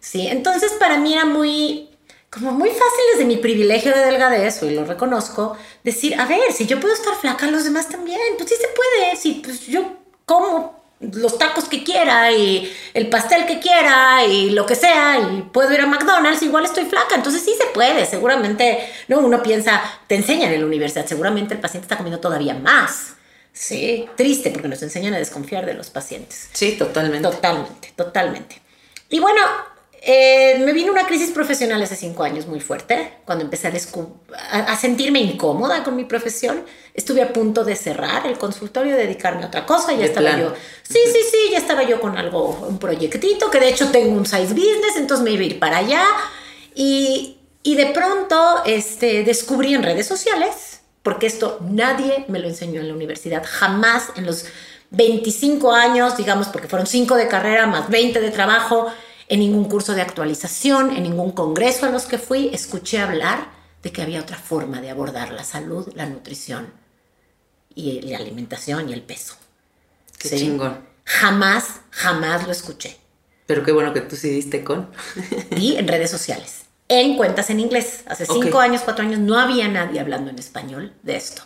¿Sí? 0.00 0.26
Entonces, 0.26 0.72
para 0.72 0.98
mí 0.98 1.12
era 1.12 1.24
muy, 1.24 1.90
como 2.30 2.50
muy 2.50 2.68
fácil 2.70 3.04
desde 3.12 3.26
mi 3.26 3.36
privilegio 3.36 3.94
de 3.94 4.04
delgadez, 4.04 4.60
y 4.64 4.70
lo 4.70 4.84
reconozco, 4.84 5.56
decir, 5.84 6.20
a 6.20 6.26
ver, 6.26 6.52
si 6.52 6.66
yo 6.66 6.80
puedo 6.80 6.94
estar 6.94 7.14
flaca, 7.14 7.46
los 7.46 7.62
demás 7.62 7.88
también. 7.88 8.18
Pues 8.36 8.50
sí 8.50 8.56
se 8.56 8.68
puede. 8.68 9.16
Si 9.16 9.34
pues, 9.34 9.66
yo 9.68 9.98
como 10.24 10.85
los 11.00 11.38
tacos 11.38 11.64
que 11.64 11.84
quiera 11.84 12.32
y 12.32 12.72
el 12.94 13.08
pastel 13.08 13.44
que 13.44 13.60
quiera 13.60 14.24
y 14.24 14.50
lo 14.50 14.64
que 14.64 14.74
sea 14.74 15.18
y 15.18 15.42
puedo 15.42 15.72
ir 15.72 15.80
a 15.80 15.86
McDonald's, 15.86 16.42
igual 16.42 16.64
estoy 16.64 16.84
flaca. 16.84 17.14
Entonces 17.14 17.42
sí 17.42 17.54
se 17.58 17.66
puede, 17.66 18.06
seguramente, 18.06 18.78
no, 19.08 19.18
uno 19.20 19.42
piensa, 19.42 19.82
te 20.06 20.14
enseñan 20.14 20.52
en 20.52 20.60
la 20.60 20.66
universidad, 20.66 21.06
seguramente 21.06 21.54
el 21.54 21.60
paciente 21.60 21.84
está 21.84 21.96
comiendo 21.96 22.20
todavía 22.20 22.54
más. 22.54 23.14
Sí, 23.52 24.06
triste 24.16 24.50
porque 24.50 24.68
nos 24.68 24.82
enseñan 24.82 25.14
a 25.14 25.18
desconfiar 25.18 25.64
de 25.64 25.74
los 25.74 25.88
pacientes. 25.88 26.50
Sí, 26.52 26.72
totalmente. 26.72 27.28
Totalmente, 27.28 27.92
totalmente. 27.96 28.60
Y 29.08 29.18
bueno, 29.18 29.40
eh, 30.08 30.60
me 30.60 30.72
vino 30.72 30.92
una 30.92 31.04
crisis 31.04 31.32
profesional 31.32 31.82
hace 31.82 31.96
cinco 31.96 32.22
años 32.22 32.46
muy 32.46 32.60
fuerte, 32.60 33.14
cuando 33.24 33.42
empecé 33.42 33.66
a, 33.66 33.72
a, 34.60 34.76
sentirme 34.76 35.18
incómoda 35.18 35.82
con 35.82 35.96
mi 35.96 36.04
profesión. 36.04 36.62
Estuve 36.94 37.22
a 37.22 37.32
punto 37.32 37.64
de 37.64 37.74
cerrar 37.74 38.24
el 38.24 38.38
consultorio, 38.38 38.94
dedicarme 38.94 39.42
a 39.42 39.48
otra 39.48 39.66
cosa. 39.66 39.94
Ya 39.94 40.04
estaba 40.04 40.38
yo. 40.38 40.54
Sí, 40.84 41.00
sí, 41.12 41.18
sí, 41.28 41.38
ya 41.50 41.58
estaba 41.58 41.82
yo 41.82 42.00
con 42.00 42.16
algo, 42.16 42.66
un 42.68 42.78
proyectito, 42.78 43.50
que 43.50 43.58
de 43.58 43.68
hecho 43.68 43.90
tengo 43.90 44.16
un 44.16 44.26
size 44.26 44.54
business, 44.54 44.94
entonces 44.96 45.24
me 45.24 45.32
iba 45.32 45.42
a 45.42 45.46
ir 45.46 45.58
para 45.58 45.78
allá. 45.78 46.04
Y, 46.72 47.38
y 47.64 47.74
de 47.74 47.86
pronto 47.86 48.62
este, 48.64 49.24
descubrí 49.24 49.74
en 49.74 49.82
redes 49.82 50.06
sociales, 50.06 50.82
porque 51.02 51.26
esto 51.26 51.58
nadie 51.68 52.26
me 52.28 52.38
lo 52.38 52.46
enseñó 52.46 52.80
en 52.80 52.86
la 52.86 52.94
universidad, 52.94 53.42
jamás 53.44 54.10
en 54.14 54.24
los 54.24 54.44
25 54.90 55.72
años, 55.72 56.16
digamos, 56.16 56.46
porque 56.46 56.68
fueron 56.68 56.86
5 56.86 57.16
de 57.16 57.26
carrera 57.26 57.66
más 57.66 57.90
20 57.90 58.20
de 58.20 58.30
trabajo 58.30 58.86
en 59.28 59.40
ningún 59.40 59.64
curso 59.64 59.94
de 59.94 60.02
actualización, 60.02 60.94
en 60.94 61.02
ningún 61.02 61.32
congreso 61.32 61.86
a 61.86 61.90
los 61.90 62.04
que 62.04 62.18
fui, 62.18 62.50
escuché 62.52 62.98
hablar 62.98 63.50
de 63.82 63.92
que 63.92 64.02
había 64.02 64.20
otra 64.20 64.36
forma 64.36 64.80
de 64.80 64.90
abordar 64.90 65.32
la 65.32 65.44
salud, 65.44 65.88
la 65.94 66.06
nutrición 66.06 66.72
y 67.74 68.00
la 68.02 68.18
alimentación 68.18 68.88
y 68.88 68.92
el 68.92 69.02
peso. 69.02 69.34
Qué 70.18 70.30
chingón. 70.30 70.78
Jamás, 71.04 71.80
jamás 71.90 72.46
lo 72.46 72.52
escuché. 72.52 72.96
Pero 73.46 73.62
qué 73.62 73.72
bueno 73.72 73.92
que 73.92 74.00
tú 74.00 74.16
sí 74.16 74.28
diste 74.30 74.64
con. 74.64 74.90
y 75.56 75.76
en 75.76 75.86
redes 75.86 76.10
sociales, 76.10 76.62
en 76.88 77.16
cuentas 77.16 77.50
en 77.50 77.60
inglés. 77.60 78.02
Hace 78.06 78.26
cinco 78.26 78.58
años, 78.58 78.82
cuatro 78.84 79.04
años, 79.04 79.20
no 79.20 79.38
había 79.38 79.68
nadie 79.68 80.00
hablando 80.00 80.30
en 80.30 80.38
español 80.38 80.94
de 81.02 81.16
esto. 81.16 81.42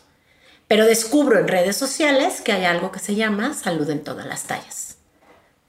Pero 0.66 0.86
descubro 0.86 1.38
en 1.38 1.48
redes 1.48 1.76
sociales 1.76 2.40
que 2.42 2.52
hay 2.52 2.64
algo 2.64 2.92
que 2.92 3.00
se 3.00 3.16
llama 3.16 3.54
salud 3.54 3.88
en 3.90 4.04
todas 4.04 4.26
las 4.26 4.44
tallas 4.44 4.89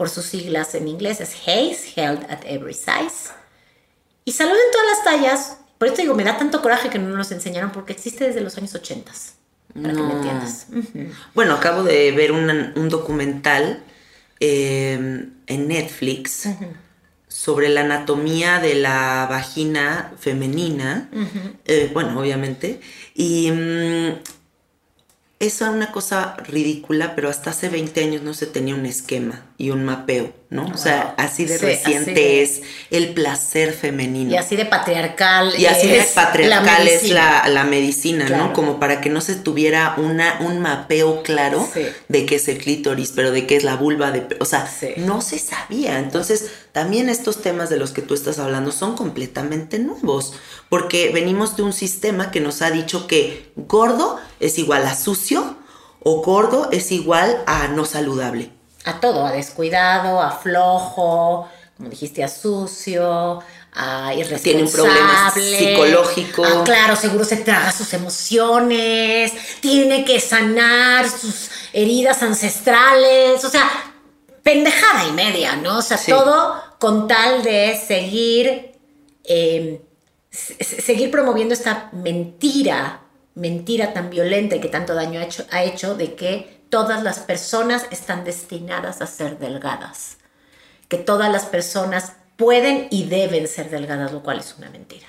por 0.02 0.10
sus 0.10 0.26
siglas 0.26 0.74
en 0.74 0.88
inglés, 0.88 1.22
es 1.22 1.36
HACE, 1.46 1.94
Health 1.96 2.24
at 2.28 2.40
Every 2.46 2.74
Size. 2.74 3.30
Y 4.26 4.32
salud 4.32 4.56
en 4.56 4.72
todas 4.72 4.88
las 4.88 5.04
tallas, 5.04 5.58
por 5.78 5.90
esto 5.90 6.02
digo, 6.02 6.16
me 6.16 6.24
da 6.24 6.40
tanto 6.40 6.60
coraje 6.64 6.90
que 6.90 6.98
no 6.98 7.16
nos 7.16 7.32
enseñaron 7.32 7.72
porque 7.72 7.94
existe 7.94 8.26
desde 8.26 8.42
los 8.42 8.58
años 8.58 8.74
80, 8.74 9.12
para 9.76 9.94
que 9.94 10.02
me 10.02 10.14
entiendas. 10.14 10.66
Bueno, 11.36 11.54
acabo 11.54 11.84
de 11.84 12.12
ver 12.14 12.32
un 12.32 12.90
documental 12.90 13.84
em, 14.40 15.34
en 15.46 15.68
Netflix 15.68 16.48
sobre 17.28 17.70
la 17.70 17.82
anatomía 17.82 18.58
de 18.58 18.74
la 18.74 19.28
vagina 19.30 20.14
femenina, 20.20 21.12
eh, 21.66 21.92
bueno, 21.94 22.20
obviamente, 22.20 22.82
y 23.14 23.52
mm, 23.52 24.41
es 25.42 25.60
una 25.62 25.92
cosa 25.92 26.36
ridícula, 26.38 27.16
pero 27.16 27.28
hasta 27.28 27.50
hace 27.50 27.68
20 27.68 28.04
años 28.04 28.22
no 28.22 28.36
se 28.36 28.46
tenía 28.46 28.76
un 28.76 28.86
esquema 28.86 29.44
y 29.58 29.72
un 29.72 29.84
mapeo, 29.84 30.32
¿no? 30.52 30.66
O 30.66 30.78
sea, 30.78 31.16
así 31.18 31.46
de 31.46 31.58
reciente 31.58 32.44
es 32.44 32.62
el 32.92 33.14
placer 33.14 33.72
femenino. 33.72 34.32
Y 34.32 34.36
así 34.36 34.58
de 34.58 34.66
patriarcal. 34.66 35.54
Y 35.58 35.66
así 35.66 35.88
de 35.88 36.04
patriarcal 36.14 36.86
es 36.90 37.10
la, 37.10 37.64
medicina, 37.64 38.28
¿no? 38.28 38.52
Como 38.52 38.78
para 38.78 39.00
que 39.00 39.10
no 39.10 39.22
se 39.22 39.36
tuviera 39.36 39.96
una, 39.96 40.40
un 40.42 40.60
mapeo 40.60 41.24
claro 41.24 41.66
de 42.10 42.26
qué 42.26 42.36
es 42.36 42.50
el 42.50 42.58
clítoris, 42.58 43.14
pero 43.16 43.32
de 43.32 43.48
qué 43.48 43.56
es 43.56 43.64
la 43.64 43.78
vulva, 43.78 44.12
de, 44.12 44.28
o 44.42 44.46
sea, 44.46 44.70
no 44.98 45.22
se 45.22 45.40
sabía. 45.40 46.00
Entonces, 46.00 46.52
también 46.74 47.08
estos 47.08 47.42
temas 47.42 47.70
de 47.70 47.78
los 47.78 47.92
que 47.92 48.02
tú 48.02 48.14
estás 48.14 48.38
hablando 48.38 48.74
son 48.74 48.98
completamente 48.98 49.80
nuevos, 49.80 50.34
porque 50.68 51.12
venimos 51.14 51.56
de 51.56 51.64
un 51.64 51.72
sistema 51.72 52.30
que 52.30 52.42
nos 52.42 52.62
ha 52.62 52.72
dicho 52.72 53.08
que 53.08 53.54
gordo 53.56 54.20
es 54.42 54.60
igual 54.60 54.86
a 54.86 54.96
sucio 54.96 55.56
o 56.02 56.22
gordo 56.22 56.68
es 56.74 56.92
igual 56.92 57.42
a 57.48 57.70
no 57.70 57.86
saludable. 57.86 58.52
A 58.86 59.00
todo, 59.00 59.26
a 59.26 59.32
descuidado, 59.32 60.22
a 60.22 60.32
flojo, 60.32 61.48
como 61.78 61.90
dijiste, 61.90 62.24
a 62.24 62.28
sucio, 62.28 63.42
a 63.74 64.14
irresponsable. 64.14 64.40
Tiene 64.42 64.64
un 64.64 64.72
problema 64.72 65.32
psicológico. 65.34 66.44
Ah, 66.46 66.64
claro, 66.64 66.96
seguro 66.96 67.24
se 67.24 67.38
traga 67.38 67.72
sus 67.72 67.94
emociones, 67.94 69.34
tiene 69.60 70.04
que 70.04 70.20
sanar 70.20 71.10
sus 71.10 71.50
heridas 71.74 72.22
ancestrales, 72.24 73.44
o 73.44 73.50
sea, 73.50 73.70
pendejada 74.44 75.08
y 75.08 75.12
media, 75.12 75.56
¿no? 75.56 75.78
O 75.78 75.82
sea, 75.82 76.00
todo 76.06 76.56
con 76.80 77.08
tal 77.08 77.44
de 77.44 77.80
seguir 77.88 78.72
em, 79.24 79.80
seguir 80.32 81.12
promoviendo 81.12 81.54
esta 81.54 81.90
mentira, 81.92 83.02
mentira 83.36 83.94
tan 83.94 84.10
violenta 84.10 84.56
y 84.56 84.62
que 84.62 84.70
tanto 84.70 84.96
daño 84.96 85.20
ha 85.20 85.24
hecho, 85.24 85.46
ha 85.52 85.64
hecho 85.64 85.96
de 85.96 86.16
que 86.16 86.61
todas 86.72 87.04
las 87.04 87.20
personas 87.20 87.86
están 87.92 88.24
destinadas 88.24 89.02
a 89.02 89.06
ser 89.08 89.38
delgadas, 89.38 90.18
que 90.88 90.98
todas 90.98 91.32
las 91.32 91.46
personas 91.46 92.14
pueden 92.38 92.88
y 92.90 93.06
deben 93.06 93.48
ser 93.48 93.70
delgadas, 93.70 94.12
lo 94.12 94.24
cual 94.24 94.40
es 94.40 94.56
una 94.58 94.72
mentira. 94.72 95.08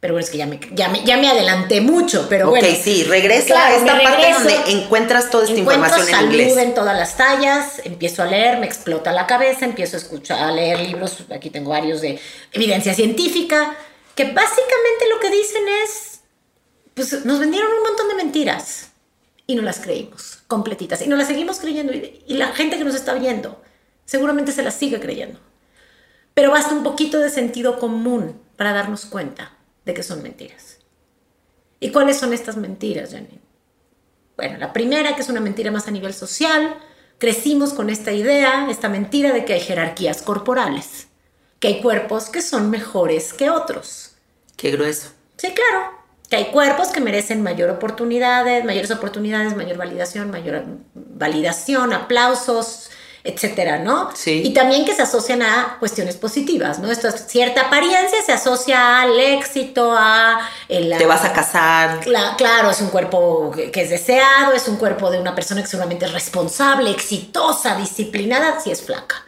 Pero 0.00 0.14
bueno, 0.14 0.24
es 0.24 0.30
que 0.30 0.38
ya 0.38 0.46
me, 0.46 0.60
ya 0.72 0.88
me, 0.90 1.02
ya 1.04 1.16
me 1.16 1.28
adelanté 1.28 1.80
mucho, 1.80 2.26
pero 2.28 2.50
Ok, 2.50 2.58
bueno. 2.60 2.68
sí, 2.80 3.02
regresa 3.04 3.46
Claro, 3.46 3.74
a 3.74 3.78
esta 3.78 4.00
parte 4.02 4.32
donde 4.32 4.70
encuentras 4.70 5.28
toda 5.30 5.44
esta 5.44 5.58
información 5.58 6.00
en 6.02 6.06
salud 6.06 6.30
inglés. 6.34 6.56
en 6.58 6.74
todas 6.74 6.96
las 6.96 7.16
tallas, 7.16 7.80
empiezo 7.84 8.22
a 8.22 8.26
leer, 8.26 8.58
me 8.58 8.66
explota 8.66 9.10
la 9.12 9.26
cabeza, 9.26 9.64
empiezo 9.64 9.96
a 9.96 10.00
escuchar, 10.00 10.38
a 10.40 10.52
leer 10.52 10.78
libros, 10.80 11.16
aquí 11.34 11.50
tengo 11.50 11.70
varios 11.70 12.00
de 12.00 12.20
evidencia 12.52 12.94
científica, 12.94 13.74
que 14.14 14.24
básicamente 14.24 15.08
lo 15.12 15.18
que 15.18 15.30
dicen 15.30 15.62
es, 15.84 16.20
pues 16.94 17.24
nos 17.24 17.40
vendieron 17.40 17.72
un 17.72 17.82
montón 17.82 18.08
de 18.08 18.14
mentiras 18.14 18.90
y 19.48 19.56
no 19.56 19.62
las 19.62 19.80
creímos, 19.80 20.44
completitas, 20.46 21.02
y 21.02 21.08
no 21.08 21.16
las 21.16 21.26
seguimos 21.26 21.58
creyendo, 21.58 21.92
y, 21.92 22.22
y 22.28 22.34
la 22.34 22.48
gente 22.48 22.78
que 22.78 22.84
nos 22.84 22.94
está 22.94 23.14
viendo 23.14 23.60
seguramente 24.04 24.52
se 24.52 24.62
las 24.62 24.74
sigue 24.74 25.00
creyendo. 25.00 25.40
Pero 26.34 26.52
basta 26.52 26.72
un 26.72 26.84
poquito 26.84 27.18
de 27.18 27.30
sentido 27.30 27.80
común 27.80 28.40
para 28.56 28.72
darnos 28.72 29.06
cuenta 29.06 29.56
de 29.84 29.94
que 29.94 30.04
son 30.04 30.22
mentiras. 30.22 30.78
¿Y 31.80 31.90
cuáles 31.90 32.18
son 32.18 32.32
estas 32.32 32.56
mentiras, 32.56 33.10
Janine? 33.10 33.40
Bueno, 34.36 34.58
la 34.58 34.72
primera, 34.72 35.16
que 35.16 35.22
es 35.22 35.28
una 35.28 35.40
mentira 35.40 35.72
más 35.72 35.88
a 35.88 35.90
nivel 35.90 36.14
social, 36.14 36.76
crecimos 37.18 37.74
con 37.74 37.90
esta 37.90 38.12
idea, 38.12 38.68
esta 38.70 38.88
mentira 38.88 39.32
de 39.32 39.44
que 39.44 39.54
hay 39.54 39.60
jerarquías 39.60 40.22
corporales, 40.22 41.08
que 41.58 41.68
hay 41.68 41.80
cuerpos 41.80 42.28
que 42.28 42.42
son 42.42 42.70
mejores 42.70 43.32
que 43.32 43.50
otros. 43.50 44.12
Qué 44.56 44.70
grueso. 44.70 45.10
Sí, 45.36 45.48
claro, 45.52 45.97
que 46.28 46.36
hay 46.36 46.46
cuerpos 46.46 46.88
que 46.88 47.00
merecen 47.00 47.42
mayor 47.42 47.70
oportunidades, 47.70 48.64
mayores 48.64 48.90
oportunidades, 48.90 49.56
mayor 49.56 49.76
validación, 49.78 50.30
mayor 50.30 50.62
validación, 50.94 51.92
aplausos, 51.92 52.90
etcétera, 53.24 53.78
¿no? 53.78 54.10
Sí. 54.14 54.42
Y 54.44 54.54
también 54.54 54.84
que 54.84 54.94
se 54.94 55.02
asocian 55.02 55.42
a 55.42 55.76
cuestiones 55.80 56.16
positivas, 56.16 56.78
¿no? 56.78 56.90
Esto 56.90 57.08
es 57.08 57.26
cierta 57.26 57.62
apariencia 57.62 58.22
se 58.24 58.32
asocia 58.32 59.00
al 59.02 59.18
éxito, 59.18 59.92
a 59.96 60.40
el, 60.68 60.96
Te 60.96 61.04
vas 61.06 61.24
a 61.24 61.32
casar. 61.32 62.00
Cla- 62.00 62.36
claro, 62.36 62.70
es 62.70 62.80
un 62.80 62.88
cuerpo 62.88 63.50
que, 63.54 63.70
que 63.70 63.82
es 63.82 63.90
deseado, 63.90 64.52
es 64.52 64.68
un 64.68 64.76
cuerpo 64.76 65.10
de 65.10 65.18
una 65.20 65.34
persona 65.34 65.60
que 65.62 65.66
seguramente 65.66 66.06
es 66.06 66.12
responsable, 66.12 66.90
exitosa, 66.90 67.74
disciplinada, 67.76 68.60
si 68.60 68.70
es 68.70 68.82
flaca. 68.82 69.24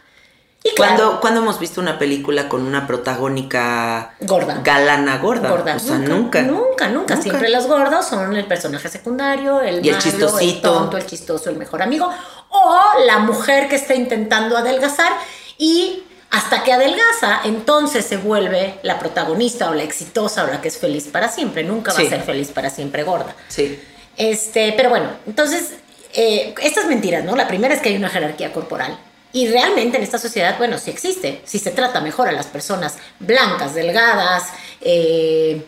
Y 0.63 0.75
claro, 0.75 0.95
¿Cuándo, 0.95 1.21
cuándo 1.21 1.41
hemos 1.41 1.59
visto 1.59 1.81
una 1.81 1.97
película 1.97 2.47
con 2.47 2.61
una 2.61 2.85
protagónica 2.85 4.13
Gorda. 4.19 4.61
galana 4.63 5.17
gorda? 5.17 5.49
gorda. 5.49 5.75
O 5.75 5.79
sea, 5.79 5.97
nunca. 5.97 6.43
Nunca, 6.43 6.87
nunca. 6.87 7.17
Siempre 7.17 7.49
los 7.49 7.65
gordos 7.67 8.05
son 8.05 8.35
el 8.35 8.45
personaje 8.45 8.87
secundario, 8.89 9.61
el 9.61 9.83
Y 9.83 9.89
el 9.89 9.95
malo, 9.95 10.03
chistosito. 10.03 10.41
el 10.41 10.61
tonto, 10.61 10.97
el 10.97 11.05
chistoso, 11.07 11.49
el 11.49 11.55
mejor 11.57 11.81
amigo. 11.81 12.11
O 12.49 12.79
la 13.07 13.19
mujer 13.19 13.69
que 13.69 13.75
está 13.75 13.95
intentando 13.95 14.55
adelgazar 14.55 15.11
y 15.57 16.03
hasta 16.29 16.63
que 16.63 16.71
adelgaza, 16.73 17.41
entonces 17.43 18.05
se 18.05 18.17
vuelve 18.17 18.79
la 18.83 18.99
protagonista 18.99 19.69
o 19.69 19.73
la 19.73 19.83
exitosa 19.83 20.43
o 20.43 20.47
la 20.47 20.61
que 20.61 20.67
es 20.67 20.77
feliz 20.77 21.07
para 21.07 21.27
siempre. 21.29 21.63
Nunca 21.63 21.91
va 21.91 21.99
Sí. 21.99 22.05
a 22.05 22.09
ser 22.09 22.21
feliz 22.21 22.49
para 22.51 22.69
siempre 22.69 23.03
gorda. 23.03 23.35
Sí. 23.47 23.81
Este, 24.15 24.73
pero 24.77 24.89
bueno, 24.89 25.09
entonces, 25.25 25.71
eh, 26.13 26.53
estas 26.61 26.85
mentiras, 26.85 27.23
¿no? 27.25 27.35
La 27.35 27.47
primera 27.47 27.73
es 27.73 27.81
que 27.81 27.89
hay 27.89 27.95
una 27.97 28.09
jerarquía 28.09 28.53
corporal. 28.53 28.97
Y 29.33 29.47
realmente 29.47 29.97
en 29.97 30.03
esta 30.03 30.17
sociedad, 30.17 30.57
bueno, 30.57 30.77
sí 30.77 30.91
existe. 30.91 31.41
Si 31.45 31.59
se 31.59 31.71
trata 31.71 32.01
mejor 32.01 32.27
a 32.27 32.31
las 32.31 32.47
personas 32.47 32.97
blancas, 33.19 33.73
delgadas, 33.73 34.49
eh, 34.81 35.61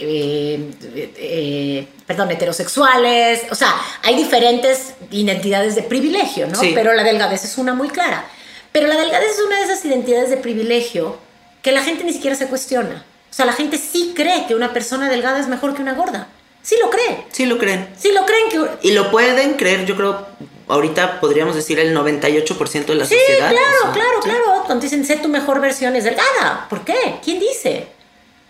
eh, 0.00 0.70
eh, 1.16 1.88
perdón, 2.06 2.30
heterosexuales. 2.30 3.42
O 3.50 3.54
sea, 3.54 3.74
hay 4.02 4.16
diferentes 4.16 4.94
identidades 5.10 5.74
de 5.74 5.82
privilegio, 5.82 6.46
¿no? 6.46 6.58
Sí. 6.58 6.72
Pero 6.74 6.92
la 6.94 7.02
delgadez 7.02 7.44
es 7.44 7.58
una 7.58 7.74
muy 7.74 7.88
clara. 7.88 8.24
Pero 8.72 8.86
la 8.86 8.96
delgadez 8.96 9.30
es 9.32 9.44
una 9.44 9.58
de 9.58 9.64
esas 9.64 9.84
identidades 9.84 10.30
de 10.30 10.36
privilegio 10.36 11.18
que 11.62 11.72
la 11.72 11.82
gente 11.82 12.04
ni 12.04 12.12
siquiera 12.12 12.36
se 12.36 12.46
cuestiona. 12.46 13.04
O 13.30 13.34
sea, 13.34 13.46
la 13.46 13.52
gente 13.52 13.78
sí 13.78 14.12
cree 14.14 14.46
que 14.46 14.54
una 14.54 14.72
persona 14.72 15.08
delgada 15.08 15.38
es 15.40 15.48
mejor 15.48 15.74
que 15.74 15.82
una 15.82 15.94
gorda. 15.94 16.28
Sí 16.62 16.76
lo 16.80 16.90
cree. 16.90 17.24
Sí 17.30 17.46
lo 17.46 17.58
creen. 17.58 17.88
Sí 17.98 18.12
lo 18.12 18.24
creen 18.26 18.48
que... 18.50 18.88
Y 18.88 18.92
lo 18.92 19.10
pueden 19.10 19.54
creer, 19.54 19.86
yo 19.86 19.96
creo, 19.96 20.26
ahorita 20.68 21.20
podríamos 21.20 21.54
decir 21.54 21.78
el 21.78 21.96
98% 21.96 22.86
de 22.86 22.94
la 22.94 23.04
Sí, 23.06 23.14
sociedad. 23.16 23.50
claro, 23.50 23.66
o 23.66 23.82
sea, 23.84 23.92
claro, 23.92 24.22
sí. 24.22 24.28
claro. 24.28 24.62
Cuando 24.66 24.82
dicen, 24.82 25.04
sé 25.04 25.16
tu 25.16 25.28
mejor 25.28 25.60
versión 25.60 25.96
es 25.96 26.04
delgada. 26.04 26.66
¿Por 26.68 26.84
qué? 26.84 27.16
¿Quién 27.24 27.40
dice? 27.40 27.88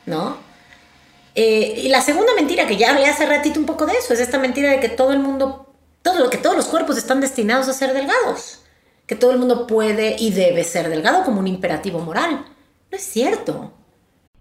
¿No? 0.06 0.36
Eh, 1.34 1.82
y 1.84 1.88
la 1.88 2.00
segunda 2.00 2.34
mentira, 2.34 2.66
que 2.66 2.76
ya 2.76 2.90
hablé 2.90 3.06
hace 3.06 3.24
ratito 3.26 3.60
un 3.60 3.66
poco 3.66 3.86
de 3.86 3.92
eso, 3.92 4.12
es 4.12 4.20
esta 4.20 4.38
mentira 4.38 4.70
de 4.70 4.80
que 4.80 4.88
todo 4.88 5.12
el 5.12 5.20
mundo, 5.20 5.72
todo 6.02 6.18
lo 6.18 6.30
que 6.30 6.38
todos 6.38 6.56
los 6.56 6.66
cuerpos 6.66 6.98
están 6.98 7.20
destinados 7.20 7.68
a 7.68 7.72
ser 7.72 7.92
delgados. 7.92 8.62
Que 9.06 9.14
todo 9.14 9.30
el 9.30 9.38
mundo 9.38 9.66
puede 9.66 10.16
y 10.18 10.32
debe 10.32 10.64
ser 10.64 10.88
delgado 10.88 11.24
como 11.24 11.38
un 11.40 11.46
imperativo 11.46 12.00
moral. 12.00 12.44
No 12.90 12.98
es 12.98 13.04
cierto. 13.04 13.72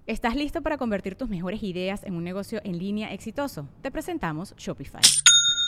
¿Estás 0.07 0.35
listo 0.35 0.61
para 0.61 0.77
convertir 0.77 1.15
tus 1.15 1.29
mejores 1.29 1.61
ideas 1.63 2.03
en 2.03 2.15
un 2.15 2.23
negocio 2.23 2.61
en 2.63 2.79
línea 2.79 3.13
exitoso? 3.13 3.67
Te 3.81 3.91
presentamos 3.91 4.55
Shopify. 4.57 5.01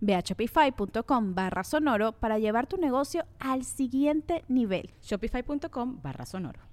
Ve 0.00 0.14
a 0.14 0.20
shopify.com 0.20 1.34
barra 1.34 1.64
sonoro 1.64 2.12
para 2.12 2.38
llevar 2.38 2.66
tu 2.66 2.76
negocio 2.76 3.24
al 3.38 3.64
siguiente 3.64 4.44
nivel. 4.48 4.90
Shopify.com 5.02 6.00
barra 6.02 6.26
sonoro. 6.26 6.72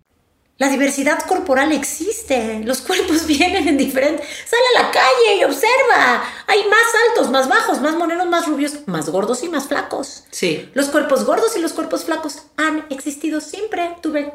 La 0.60 0.67
diversidad 0.67 1.25
corporal 1.25 1.71
existe, 1.71 2.62
los 2.65 2.82
cuerpos 2.82 3.25
vienen 3.28 3.65
en 3.69 3.78
diferentes... 3.78 4.28
Sale 4.45 4.62
a 4.75 4.84
la 4.84 4.91
calle 4.91 5.38
y 5.39 5.43
observa. 5.45 6.21
Hay 6.47 6.60
más 6.67 6.93
altos, 7.08 7.32
más 7.32 7.47
bajos, 7.47 7.80
más 7.80 7.95
morenos, 7.95 8.28
más 8.28 8.45
rubios, 8.45 8.86
más 8.86 9.10
gordos 9.10 9.41
y 9.43 9.47
más 9.47 9.67
flacos. 9.67 10.25
Sí. 10.32 10.69
Los 10.73 10.89
cuerpos 10.89 11.23
gordos 11.23 11.56
y 11.56 11.62
los 11.62 11.71
cuerpos 11.71 12.04
flacos 12.04 12.43
han 12.58 12.86
existido 12.89 13.39
siempre. 13.39 13.95
Tuve 14.02 14.34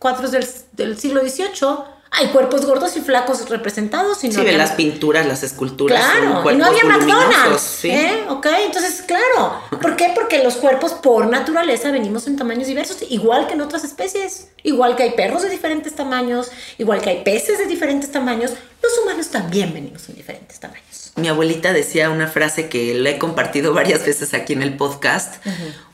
cuadros 0.00 0.32
del, 0.32 0.44
del 0.72 0.98
siglo 0.98 1.20
XVIII. 1.20 1.99
Hay 2.12 2.26
cuerpos 2.28 2.66
gordos 2.66 2.96
y 2.96 3.00
flacos 3.00 3.48
representados. 3.48 4.24
Y 4.24 4.28
no 4.28 4.34
Sí, 4.34 4.40
había- 4.40 4.58
las 4.58 4.72
pinturas, 4.72 5.26
las 5.26 5.42
esculturas. 5.44 6.02
son 6.02 6.10
Claro, 6.42 6.50
y 6.50 6.56
no 6.56 6.66
había 6.66 6.84
McDonald's. 6.84 7.60
sí. 7.62 7.88
¿eh? 7.90 8.24
¿Ok? 8.28 8.46
Entonces, 8.66 9.02
claro. 9.02 9.60
¿Por 9.80 9.94
qué? 9.96 10.10
Porque 10.14 10.42
los 10.42 10.56
cuerpos 10.56 10.92
por 10.94 11.26
naturaleza 11.28 11.90
venimos 11.92 12.26
en 12.26 12.36
tamaños 12.36 12.66
diversos, 12.66 12.98
igual 13.08 13.46
que 13.46 13.54
en 13.54 13.60
otras 13.60 13.84
especies. 13.84 14.48
Igual 14.64 14.96
que 14.96 15.04
hay 15.04 15.10
perros 15.12 15.42
de 15.42 15.50
diferentes 15.50 15.94
tamaños, 15.94 16.50
igual 16.78 17.00
que 17.00 17.10
hay 17.10 17.22
peces 17.22 17.58
de 17.58 17.66
diferentes 17.66 18.10
tamaños, 18.10 18.52
los 18.82 18.98
humanos 18.98 19.28
también 19.28 19.72
venimos 19.72 20.08
en 20.08 20.16
diferentes 20.16 20.58
tamaños. 20.58 20.84
Mi 21.16 21.28
abuelita 21.28 21.72
decía 21.72 22.08
una 22.10 22.28
frase 22.28 22.68
que 22.68 22.94
le 22.94 23.10
he 23.10 23.18
compartido 23.18 23.74
varias 23.74 24.06
veces 24.06 24.32
aquí 24.34 24.52
en 24.52 24.62
el 24.62 24.76
podcast. 24.76 25.44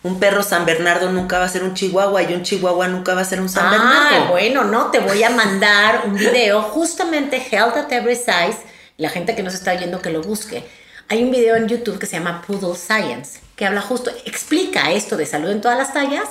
Un 0.03 0.21
perro 0.21 0.43
San 0.43 0.65
Bernardo 0.67 1.11
nunca 1.11 1.39
va 1.39 1.47
a 1.47 1.49
ser 1.49 1.65
un 1.65 1.75
chihuahua 1.75 2.23
y 2.23 2.35
un 2.35 2.43
chihuahua 2.43 2.89
nunca 2.89 3.15
va 3.15 3.23
a 3.23 3.25
ser 3.25 3.41
un 3.41 3.49
San 3.49 3.67
Ah, 3.67 3.71
Bernardo. 3.71 4.31
bueno, 4.31 4.65
no, 4.65 4.91
te 4.91 4.99
voy 5.01 5.23
a 5.23 5.31
mandar 5.31 6.03
un 6.07 6.15
video, 6.15 6.63
justamente 6.63 7.37
Health 7.51 7.77
at 7.77 7.93
Every 7.93 8.15
Size, 8.17 8.59
la 8.99 9.09
gente 9.09 9.35
que 9.35 9.43
nos 9.43 9.55
está 9.55 9.75
viendo 9.75 10.01
que 10.01 10.11
lo 10.11 10.23
busque. 10.23 10.65
Hay 11.09 11.23
un 11.23 11.31
video 11.31 11.57
en 11.57 11.69
YouTube 11.69 11.99
que 11.99 12.07
se 12.07 12.17
llama 12.19 12.43
Poodle 12.47 12.77
Science, 12.77 13.41
que 13.57 13.65
habla 13.67 13.81
justo, 13.81 14.11
explica 14.25 14.91
esto 14.93 15.17
de 15.17 15.25
salud 15.27 15.51
en 15.51 15.61
todas 15.61 15.79
las 15.79 15.93
tallas 15.93 16.29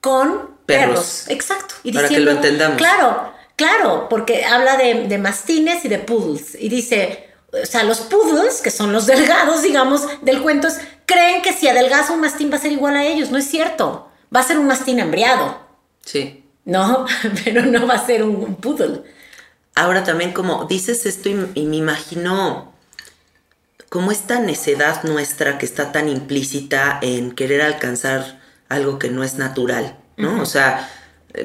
con 0.00 0.56
perros. 0.66 1.24
Perros. 1.24 1.24
Exacto. 1.28 1.74
Y 1.82 1.92
Para 1.92 2.08
que 2.08 2.20
lo 2.20 2.30
entendamos. 2.30 2.76
Claro, 2.78 3.32
claro, 3.56 4.06
porque 4.08 4.44
habla 4.44 4.76
de, 4.76 5.06
de 5.08 5.18
mastines 5.18 5.84
y 5.84 5.88
de 5.88 5.98
poodles. 5.98 6.56
Y 6.58 6.68
dice, 6.68 7.28
o 7.62 7.66
sea, 7.66 7.84
los 7.84 8.00
poodles, 8.00 8.60
que 8.60 8.70
son 8.70 8.92
los 8.92 9.06
delgados, 9.14 9.62
digamos, 9.62 10.02
del 10.22 10.42
cuento, 10.42 10.68
es, 10.68 10.80
creen 11.06 11.42
que 11.42 11.52
si 11.52 11.68
adelgaza 11.68 12.12
un 12.12 12.20
mastín 12.20 12.50
va 12.50 12.56
a 12.56 12.60
ser 12.60 12.72
igual 12.72 12.96
a 12.96 13.04
ellos. 13.04 13.30
No 13.30 13.38
es 13.38 13.46
cierto. 13.46 14.08
Va 14.34 14.40
a 14.40 14.44
ser 14.44 14.58
un 14.58 14.66
mastín 14.66 15.00
hambriado. 15.00 15.58
Sí. 16.04 16.44
No, 16.64 17.06
pero 17.44 17.62
no 17.66 17.86
va 17.86 17.94
a 17.94 18.06
ser 18.06 18.22
un, 18.22 18.36
un 18.36 18.56
poodle. 18.56 19.02
ahora 19.74 20.04
también 20.04 20.32
como 20.32 20.64
dices 20.64 21.04
esto 21.04 21.28
y, 21.28 21.50
y 21.54 21.66
me 21.66 21.76
imagino 21.76 22.72
como 23.88 24.10
esta 24.10 24.40
necedad 24.40 25.04
nuestra 25.04 25.56
que 25.56 25.66
está 25.66 25.92
tan 25.92 26.08
implícita 26.08 26.98
en 27.00 27.32
querer 27.32 27.62
alcanzar 27.62 28.40
algo 28.68 28.98
que 28.98 29.08
no 29.08 29.22
es 29.22 29.36
natural, 29.36 29.96
¿no? 30.16 30.42
O 30.42 30.46
sea, 30.46 30.90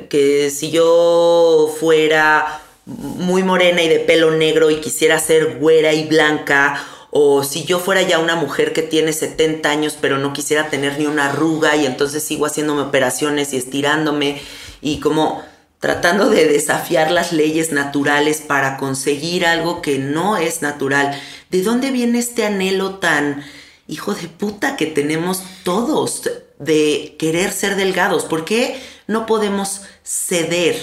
que 0.10 0.50
si 0.50 0.72
yo 0.72 1.72
fuera 1.80 2.60
muy 2.98 3.44
morena 3.44 3.82
y 3.82 3.88
de 3.88 4.00
pelo 4.00 4.32
negro 4.32 4.72
y 4.72 4.82
quisiera 4.82 5.20
ser 5.20 5.58
güera 5.60 5.94
y 5.94 6.08
blanca, 6.08 6.84
o 7.12 7.44
si 7.44 7.64
yo 7.64 7.80
fuera 7.80 8.02
ya 8.02 8.20
una 8.20 8.36
mujer 8.36 8.74
que 8.74 8.84
tiene 8.84 9.14
70 9.14 9.70
años 9.70 9.98
pero 10.00 10.20
no 10.20 10.32
quisiera 10.32 10.70
tener 10.70 11.00
ni 11.00 11.08
una 11.08 11.30
arruga 11.30 11.76
y 11.76 11.86
entonces 11.86 12.24
sigo 12.24 12.46
haciéndome 12.46 12.82
operaciones 12.82 13.54
y 13.54 13.58
estirándome 13.58 14.42
y 14.82 15.00
como 15.00 15.44
tratando 15.80 16.30
de 16.30 16.46
desafiar 16.46 17.10
las 17.10 17.32
leyes 17.32 17.72
naturales 17.72 18.42
para 18.42 18.78
conseguir 18.78 19.46
algo 19.46 19.82
que 19.82 19.98
no 19.98 20.38
es 20.38 20.62
natural. 20.62 21.20
¿De 21.50 21.64
dónde 21.64 21.90
viene 21.92 22.20
este 22.20 22.46
anhelo 22.46 22.96
tan 22.96 23.44
hijo 23.88 24.14
de 24.14 24.28
puta 24.28 24.76
que 24.76 24.86
tenemos 24.86 25.42
todos 25.64 26.30
de 26.60 27.16
querer 27.18 27.52
ser 27.52 27.76
delgados? 27.76 28.26
¿Por 28.26 28.46
qué 28.46 28.80
no 29.08 29.26
podemos 29.26 29.82
ceder, 30.04 30.76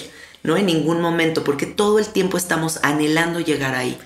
no 0.47 0.55
en 0.55 0.65
ningún 0.65 1.01
momento? 1.01 1.43
Porque 1.43 1.65
todo 1.65 1.99
el 1.99 2.07
tiempo 2.07 2.37
estamos 2.37 2.79
anhelando 2.81 3.41
llegar 3.41 3.75
ahí. 3.75 3.99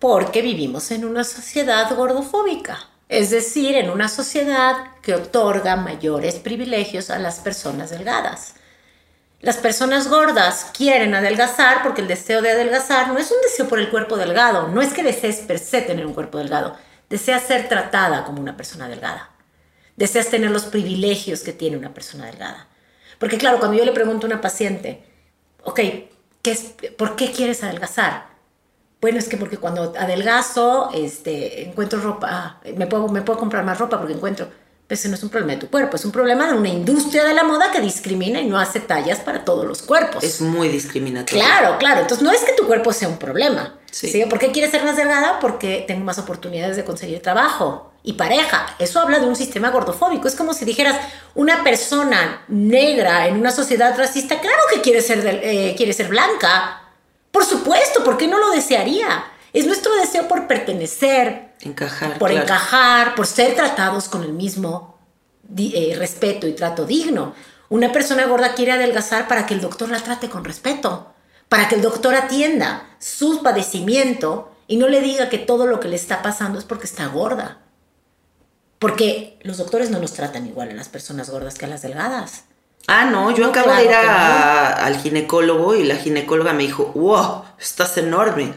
Porque 0.00 0.42
vivimos 0.42 0.90
en 0.90 1.04
una 1.04 1.22
sociedad 1.22 1.94
gordofóbica. 1.94 2.88
Es 3.08 3.30
decir, 3.30 3.76
en 3.76 3.90
una 3.90 4.08
sociedad 4.08 4.74
que 5.02 5.14
otorga 5.14 5.76
mayores 5.76 6.34
privilegios 6.34 7.10
a 7.10 7.20
las 7.20 7.38
personas 7.38 7.90
delgadas. 7.90 8.54
Las 9.40 9.58
personas 9.58 10.08
gordas 10.08 10.72
quieren 10.76 11.14
adelgazar 11.14 11.84
porque 11.84 12.00
el 12.00 12.08
deseo 12.08 12.42
de 12.42 12.50
adelgazar 12.50 13.08
no 13.08 13.18
es 13.18 13.30
un 13.30 13.40
deseo 13.42 13.68
por 13.68 13.78
el 13.78 13.88
cuerpo 13.88 14.16
delgado, 14.16 14.66
no 14.66 14.82
es 14.82 14.92
que 14.92 15.04
desees 15.04 15.36
per 15.40 15.60
se 15.60 15.82
tener 15.82 16.06
un 16.06 16.14
cuerpo 16.14 16.38
delgado, 16.38 16.76
deseas 17.08 17.42
ser 17.42 17.68
tratada 17.68 18.24
como 18.24 18.40
una 18.40 18.56
persona 18.56 18.88
delgada, 18.88 19.30
deseas 19.94 20.28
tener 20.28 20.50
los 20.50 20.64
privilegios 20.64 21.42
que 21.42 21.52
tiene 21.52 21.76
una 21.76 21.94
persona 21.94 22.26
delgada. 22.26 22.66
Porque 23.20 23.38
claro, 23.38 23.58
cuando 23.58 23.76
yo 23.76 23.84
le 23.84 23.92
pregunto 23.92 24.26
a 24.26 24.30
una 24.30 24.40
paciente, 24.40 25.13
ok, 25.64 25.80
¿qué 26.42 26.50
es, 26.50 26.74
¿por 26.96 27.16
qué 27.16 27.32
quieres 27.32 27.62
adelgazar? 27.62 28.26
Bueno, 29.00 29.18
es 29.18 29.28
que 29.28 29.36
porque 29.36 29.58
cuando 29.58 29.92
adelgazo, 29.98 30.90
este, 30.94 31.68
encuentro 31.68 32.00
ropa, 32.00 32.28
ah, 32.30 32.60
me, 32.76 32.86
puedo, 32.86 33.08
me 33.08 33.22
puedo 33.22 33.38
comprar 33.38 33.64
más 33.64 33.78
ropa 33.78 33.98
porque 33.98 34.14
encuentro 34.14 34.48
ese 34.88 35.08
no 35.08 35.14
es 35.14 35.22
un 35.22 35.30
problema 35.30 35.54
de 35.54 35.60
tu 35.60 35.70
cuerpo, 35.70 35.96
es 35.96 36.04
un 36.04 36.12
problema 36.12 36.46
de 36.46 36.54
una 36.54 36.68
industria 36.68 37.24
de 37.24 37.32
la 37.32 37.42
moda 37.42 37.70
que 37.72 37.80
discrimina 37.80 38.40
y 38.40 38.46
no 38.46 38.58
hace 38.58 38.80
tallas 38.80 39.20
para 39.20 39.44
todos 39.44 39.66
los 39.66 39.82
cuerpos. 39.82 40.22
Es 40.22 40.40
muy 40.40 40.68
discriminatorio. 40.68 41.42
Claro, 41.42 41.78
claro. 41.78 42.02
Entonces 42.02 42.22
no 42.22 42.30
es 42.30 42.40
que 42.42 42.52
tu 42.52 42.66
cuerpo 42.66 42.92
sea 42.92 43.08
un 43.08 43.16
problema. 43.16 43.78
Sí. 43.90 44.24
¿Por 44.28 44.38
qué 44.38 44.52
quieres 44.52 44.72
ser 44.72 44.84
más 44.84 44.96
delgada? 44.96 45.38
Porque 45.40 45.84
tengo 45.86 46.04
más 46.04 46.18
oportunidades 46.18 46.76
de 46.76 46.84
conseguir 46.84 47.22
trabajo 47.22 47.92
y 48.02 48.14
pareja. 48.14 48.74
Eso 48.78 49.00
habla 49.00 49.20
de 49.20 49.26
un 49.26 49.36
sistema 49.36 49.70
gordofóbico. 49.70 50.28
Es 50.28 50.34
como 50.34 50.52
si 50.52 50.64
dijeras, 50.64 50.96
una 51.34 51.64
persona 51.64 52.44
negra 52.48 53.26
en 53.28 53.36
una 53.36 53.52
sociedad 53.52 53.96
racista, 53.96 54.40
claro 54.40 54.58
que 54.72 54.82
quiere 54.82 55.00
ser, 55.00 55.26
eh, 55.26 55.74
quiere 55.76 55.92
ser 55.92 56.08
blanca. 56.08 56.82
Por 57.30 57.44
supuesto, 57.44 58.04
¿por 58.04 58.18
qué 58.18 58.28
no 58.28 58.38
lo 58.38 58.50
desearía? 58.50 59.24
Es 59.52 59.66
nuestro 59.66 59.94
deseo 59.94 60.28
por 60.28 60.46
pertenecer, 60.46 61.53
encajar, 61.64 62.18
por 62.18 62.30
encajar, 62.30 63.14
por 63.14 63.26
ser 63.26 63.54
tratados 63.54 64.08
con 64.08 64.22
el 64.22 64.32
mismo 64.32 64.98
eh, 65.56 65.94
respeto 65.98 66.46
y 66.46 66.52
trato 66.52 66.84
digno. 66.86 67.34
Una 67.68 67.92
persona 67.92 68.26
gorda 68.26 68.54
quiere 68.54 68.72
adelgazar 68.72 69.28
para 69.28 69.46
que 69.46 69.54
el 69.54 69.60
doctor 69.60 69.88
la 69.88 70.00
trate 70.00 70.28
con 70.28 70.44
respeto, 70.44 71.12
para 71.48 71.68
que 71.68 71.76
el 71.76 71.82
doctor 71.82 72.14
atienda 72.14 72.88
su 72.98 73.42
padecimiento 73.42 74.52
y 74.66 74.76
no 74.76 74.88
le 74.88 75.00
diga 75.00 75.28
que 75.28 75.38
todo 75.38 75.66
lo 75.66 75.80
que 75.80 75.88
le 75.88 75.96
está 75.96 76.22
pasando 76.22 76.58
es 76.58 76.64
porque 76.64 76.86
está 76.86 77.06
gorda. 77.06 77.58
Porque 78.78 79.38
los 79.42 79.58
doctores 79.58 79.90
no 79.90 79.98
nos 79.98 80.12
tratan 80.12 80.46
igual 80.46 80.70
a 80.70 80.74
las 80.74 80.88
personas 80.88 81.30
gordas 81.30 81.54
que 81.54 81.64
a 81.64 81.68
las 81.68 81.82
delgadas. 81.82 82.44
Ah, 82.86 83.06
no, 83.06 83.30
yo 83.30 83.46
acabo 83.46 83.72
de 83.72 83.84
ir 83.84 83.94
al 83.94 84.96
ginecólogo 84.98 85.74
y 85.74 85.84
la 85.84 85.96
ginecóloga 85.96 86.52
me 86.52 86.64
dijo, 86.64 86.92
wow, 86.94 87.44
estás 87.58 87.96
enorme. 87.96 88.54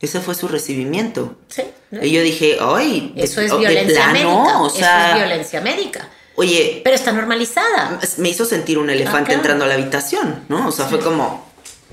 Ese 0.00 0.20
fue 0.20 0.34
su 0.34 0.48
recibimiento. 0.48 1.36
Sí. 1.48 1.62
Y 2.02 2.10
yo 2.10 2.22
dije, 2.22 2.58
ay, 2.60 3.12
eso 3.16 3.40
es 3.40 3.56
violencia 3.56 4.08
médica. 4.08 4.60
O 4.60 4.70
sea, 4.70 5.06
eso 5.06 5.12
es 5.12 5.22
violencia 5.26 5.60
médica. 5.60 6.08
Oye. 6.36 6.80
Pero 6.82 6.96
está 6.96 7.12
normalizada. 7.12 8.00
Me 8.18 8.28
hizo 8.28 8.44
sentir 8.44 8.78
un 8.78 8.90
elefante 8.90 9.32
entrando 9.32 9.64
a 9.64 9.68
la 9.68 9.74
habitación, 9.74 10.44
¿no? 10.48 10.68
O 10.68 10.72
sea, 10.72 10.86
fue 10.86 10.98
como, 11.00 11.46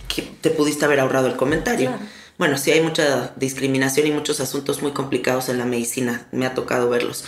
que 0.07 0.23
te 0.23 0.49
pudiste 0.49 0.85
haber 0.85 0.99
ahorrado 0.99 1.27
el 1.27 1.35
comentario. 1.35 1.93
Bueno, 2.37 2.57
sí 2.57 2.71
hay 2.71 2.81
mucha 2.81 3.33
discriminación 3.35 4.07
y 4.07 4.11
muchos 4.11 4.39
asuntos 4.39 4.81
muy 4.81 4.93
complicados 4.93 5.49
en 5.49 5.59
la 5.59 5.65
medicina. 5.65 6.27
Me 6.31 6.45
ha 6.45 6.53
tocado 6.55 6.89
verlos. 6.89 7.23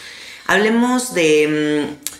Hablemos 0.47 1.13
de 1.13 1.87
mm, 1.87 2.13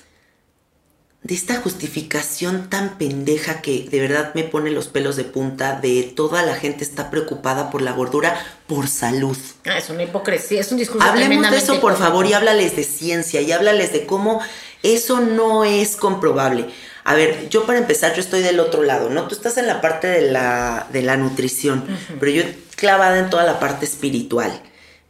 de 1.23 1.33
esta 1.35 1.55
justificación 1.55 2.69
tan 2.69 2.97
pendeja 2.97 3.61
que 3.61 3.87
de 3.89 3.99
verdad 4.01 4.33
me 4.35 4.43
pone 4.43 4.71
los 4.71 4.89
pelos 4.89 5.15
de 5.15 5.23
punta 5.23 5.79
de 5.79 6.03
toda 6.03 6.43
la 6.43 6.53
gente 6.53 6.83
está 6.83 7.09
preocupada 7.09 7.69
por 7.69 7.81
la 7.81 7.93
gordura 7.93 8.37
por 8.67 8.89
salud. 8.89 9.37
Ah, 9.65 9.77
es 9.77 9.89
una 9.89 10.03
hipocresía, 10.03 10.59
es 10.59 10.71
un 10.71 10.79
discurso 10.79 11.07
Hablemos 11.07 11.49
de 11.49 11.57
eso, 11.57 11.79
por 11.79 11.97
favor, 11.97 12.25
y 12.25 12.33
háblales 12.33 12.75
de 12.75 12.83
ciencia 12.83 13.39
y 13.39 13.53
háblales 13.53 13.93
de 13.93 14.05
cómo 14.05 14.41
eso 14.83 15.21
no 15.21 15.63
es 15.63 15.95
comprobable. 15.95 16.67
A 17.05 17.15
ver, 17.15 17.47
yo 17.49 17.65
para 17.65 17.79
empezar, 17.79 18.13
yo 18.13 18.21
estoy 18.21 18.41
del 18.41 18.59
otro 18.59 18.83
lado, 18.83 19.09
¿no? 19.09 19.27
Tú 19.27 19.35
estás 19.35 19.57
en 19.57 19.67
la 19.67 19.79
parte 19.79 20.07
de 20.07 20.31
la, 20.31 20.87
de 20.91 21.01
la 21.03 21.15
nutrición, 21.15 21.85
pero 22.19 22.31
yo 22.31 22.43
clavada 22.75 23.19
en 23.19 23.29
toda 23.29 23.43
la 23.43 23.59
parte 23.61 23.85
espiritual. 23.85 24.61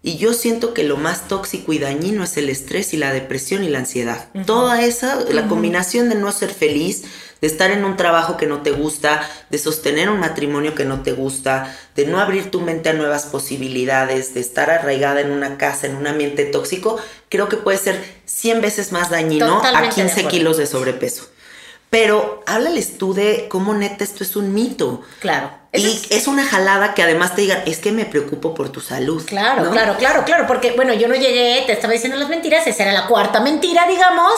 Y 0.06 0.18
yo 0.18 0.34
siento 0.34 0.74
que 0.74 0.84
lo 0.84 0.98
más 0.98 1.30
tóxico 1.30 1.72
y 1.72 1.80
dañino 1.80 2.26
es 2.26 2.36
el 2.36 2.50
estrés 2.50 2.94
y 2.94 2.98
la 2.98 3.14
depresión 3.14 3.64
y 3.64 3.70
la 3.70 3.80
ansiedad. 3.80 4.28
Toda 4.46 4.84
esa, 4.84 5.24
la 5.32 5.48
combinación 5.48 6.10
de 6.10 6.16
no 6.16 6.30
ser 6.34 6.54
feliz, 6.54 7.04
de 7.40 7.48
estar 7.48 7.72
en 7.72 7.86
un 7.86 7.96
trabajo 7.96 8.36
que 8.36 8.46
no 8.46 8.62
te 8.64 8.72
gusta, 8.72 9.26
de 9.50 9.58
sostener 9.58 10.10
un 10.10 10.20
matrimonio 10.20 10.76
que 10.76 10.84
no 10.84 11.04
te 11.04 11.14
gusta, 11.14 11.74
de 11.96 12.06
no 12.06 12.20
abrir 12.20 12.52
tu 12.52 12.60
mente 12.60 12.90
a 12.90 12.94
nuevas 12.94 13.28
posibilidades, 13.28 14.34
de 14.34 14.42
estar 14.42 14.70
arraigada 14.70 15.22
en 15.22 15.32
una 15.32 15.58
casa, 15.58 15.88
en 15.88 15.96
un 15.96 16.06
ambiente 16.06 16.44
tóxico, 16.44 17.00
creo 17.30 17.48
que 17.48 17.56
puede 17.56 17.78
ser 17.78 18.04
100 18.26 18.60
veces 18.60 18.92
más 18.92 19.10
dañino 19.10 19.64
a 19.64 19.90
15 19.90 20.28
kilos 20.28 20.58
de 20.58 20.68
sobrepeso. 20.68 21.30
Pero 21.94 22.44
háblales 22.46 22.98
tú 22.98 23.14
de 23.14 23.48
cómo 23.48 23.74
neta 23.74 24.04
esto 24.04 24.26
es 24.26 24.36
un 24.36 24.54
mito. 24.54 25.02
Claro 25.22 25.64
y 25.76 26.02
es, 26.12 26.28
una 26.28 26.46
jalada 26.46 26.94
que 26.94 27.02
además 27.02 27.36
te 27.36 27.42
digan, 27.42 27.64
es 27.66 27.80
que 27.80 27.92
me 27.92 28.06
preocupo 28.06 28.54
por 28.54 28.70
tu 28.70 28.80
salud. 28.80 29.24
Claro, 29.26 29.72
claro, 29.72 29.98
claro, 29.98 30.24
claro, 30.24 30.46
porque 30.46 30.72
bueno, 30.74 30.94
yo 30.94 31.08
no 31.08 31.16
llegué, 31.16 31.64
te 31.66 31.74
estaba 31.74 31.94
diciendo 31.94 32.18
las 32.18 32.30
mentiras, 32.30 32.68
esa 32.68 32.84
era 32.84 32.94
la 32.94 33.08
cuarta 33.08 33.40
mentira, 33.40 33.88
digamos, 33.88 34.34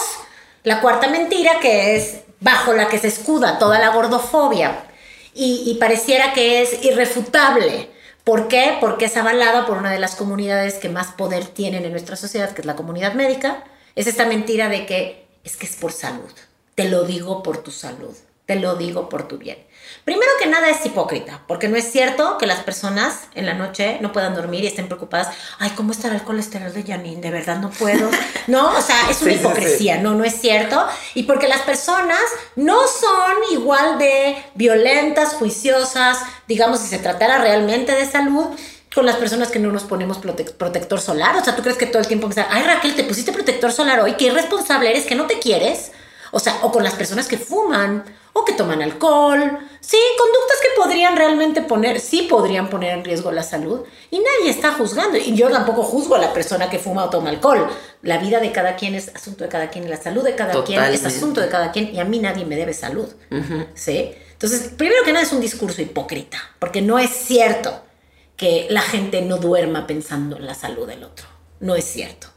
la 0.63 0.79
cuarta 0.79 1.09
mentira 1.09 1.59
que 1.59 1.97
es 1.97 2.21
bajo 2.39 2.71
la 2.71 2.87
que 2.87 2.99
se 2.99 3.09
escuda 3.09 3.59
toda 3.59 3.79
la 3.79 3.89
gordofobia 3.89 4.85
y, 5.33 5.63
y 5.65 5.75
pareciera 5.75 6.31
que 6.31 6.61
es 6.61 6.85
irrefutable. 6.85 7.89
¿Por 8.23 8.47
qué? 8.47 8.77
Porque 8.79 9.05
es 9.05 9.17
avalada 9.17 9.65
por 9.65 9.77
una 9.77 9.91
de 9.91 9.99
las 9.99 10.15
comunidades 10.15 10.75
que 10.75 10.87
más 10.87 11.07
poder 11.07 11.45
tienen 11.45 11.83
en 11.83 11.91
nuestra 11.91 12.15
sociedad, 12.15 12.51
que 12.51 12.61
es 12.61 12.65
la 12.65 12.77
comunidad 12.77 13.13
médica. 13.13 13.65
Es 13.95 14.07
esta 14.07 14.25
mentira 14.25 14.69
de 14.69 14.85
que 14.85 15.27
es 15.43 15.57
que 15.57 15.65
es 15.65 15.75
por 15.75 15.91
salud. 15.91 16.31
Te 16.75 16.89
lo 16.89 17.03
digo 17.03 17.41
por 17.41 17.57
tu 17.57 17.71
salud. 17.71 18.15
Te 18.45 18.57
lo 18.57 18.75
digo 18.75 19.09
por 19.09 19.27
tu 19.27 19.37
bien. 19.39 19.57
Primero 20.03 20.29
que 20.39 20.47
nada 20.47 20.69
es 20.69 20.85
hipócrita, 20.85 21.41
porque 21.47 21.67
no 21.67 21.77
es 21.77 21.91
cierto 21.91 22.37
que 22.37 22.45
las 22.45 22.59
personas 22.59 23.21
en 23.33 23.47
la 23.47 23.55
noche 23.55 23.97
no 24.01 24.11
puedan 24.11 24.35
dormir 24.35 24.63
y 24.63 24.67
estén 24.67 24.85
preocupadas. 24.85 25.35
Ay, 25.57 25.71
¿cómo 25.75 25.91
estará 25.91 26.13
el 26.13 26.21
colesterol 26.21 26.71
de 26.71 26.83
Janine? 26.83 27.21
De 27.21 27.31
verdad 27.31 27.57
no 27.57 27.71
puedo. 27.71 28.09
No, 28.47 28.77
o 28.77 28.81
sea, 28.81 29.09
es 29.09 29.23
una 29.23 29.33
hipocresía, 29.33 29.97
no, 29.97 30.13
no 30.13 30.23
es 30.23 30.39
cierto. 30.39 30.85
Y 31.15 31.23
porque 31.23 31.47
las 31.47 31.61
personas 31.61 32.21
no 32.55 32.77
son 32.87 33.33
igual 33.51 33.97
de 33.97 34.37
violentas, 34.53 35.33
juiciosas, 35.33 36.19
digamos, 36.47 36.81
si 36.81 36.87
se 36.89 36.99
tratara 36.99 37.39
realmente 37.39 37.93
de 37.93 38.05
salud, 38.05 38.45
con 38.93 39.07
las 39.07 39.15
personas 39.15 39.49
que 39.49 39.57
no 39.57 39.71
nos 39.71 39.83
ponemos 39.83 40.19
protector 40.19 41.01
solar. 41.01 41.35
O 41.37 41.43
sea, 41.43 41.55
tú 41.55 41.63
crees 41.63 41.77
que 41.79 41.87
todo 41.87 42.03
el 42.03 42.07
tiempo 42.07 42.27
pensar, 42.27 42.47
ay 42.51 42.61
Raquel, 42.61 42.95
te 42.95 43.03
pusiste 43.03 43.33
protector 43.33 43.71
solar 43.71 43.99
hoy, 43.99 44.13
qué 44.13 44.25
irresponsable 44.25 44.91
eres, 44.91 45.05
que 45.05 45.15
no 45.15 45.25
te 45.25 45.39
quieres. 45.39 45.91
O 46.31 46.39
sea, 46.39 46.59
o 46.63 46.71
con 46.71 46.83
las 46.83 46.93
personas 46.93 47.27
que 47.27 47.37
fuman 47.37 48.03
o 48.33 48.43
que 48.43 48.53
toman 48.53 48.81
alcohol. 48.81 49.59
Sí, 49.79 49.97
conductas 50.17 50.57
que 50.61 50.81
podrían 50.81 51.15
realmente 51.15 51.61
poner, 51.61 51.99
sí 51.99 52.23
podrían 52.29 52.69
poner 52.69 52.97
en 52.97 53.05
riesgo 53.05 53.31
la 53.31 53.43
salud 53.43 53.81
y 54.11 54.19
nadie 54.19 54.49
está 54.49 54.73
juzgando. 54.73 55.17
Y 55.17 55.35
yo 55.35 55.49
tampoco 55.49 55.83
juzgo 55.83 56.15
a 56.15 56.19
la 56.19 56.33
persona 56.33 56.69
que 56.69 56.77
fuma 56.77 57.05
o 57.05 57.09
toma 57.09 57.29
alcohol. 57.29 57.67
La 58.01 58.17
vida 58.17 58.39
de 58.39 58.51
cada 58.51 58.75
quien 58.75 58.95
es 58.95 59.15
asunto 59.15 59.43
de 59.43 59.49
cada 59.49 59.69
quien 59.69 59.89
la 59.89 59.97
salud 59.97 60.23
de 60.23 60.35
cada 60.35 60.63
quien 60.63 60.83
es 60.83 61.05
asunto 61.05 61.39
de 61.39 61.47
cada 61.47 61.71
quien 61.71 61.95
y 61.95 61.99
a 61.99 62.03
mí 62.03 62.19
nadie 62.19 62.45
me 62.45 62.55
debe 62.55 62.73
salud. 62.73 63.07
¿Sí? 63.73 64.13
Entonces, 64.33 64.71
primero 64.75 65.03
que 65.05 65.13
nada 65.13 65.25
es 65.25 65.31
un 65.31 65.39
discurso 65.39 65.81
hipócrita, 65.81 66.37
porque 66.59 66.81
no 66.81 66.99
es 66.99 67.09
cierto 67.09 67.81
que 68.35 68.67
la 68.69 68.81
gente 68.81 69.21
no 69.21 69.37
duerma 69.37 69.87
pensando 69.87 70.35
en 70.35 70.45
la 70.45 70.55
salud 70.55 70.85
del 70.85 71.05
otro. 71.05 71.25
No 71.61 71.75
es 71.75 71.85
cierto. 71.85 72.27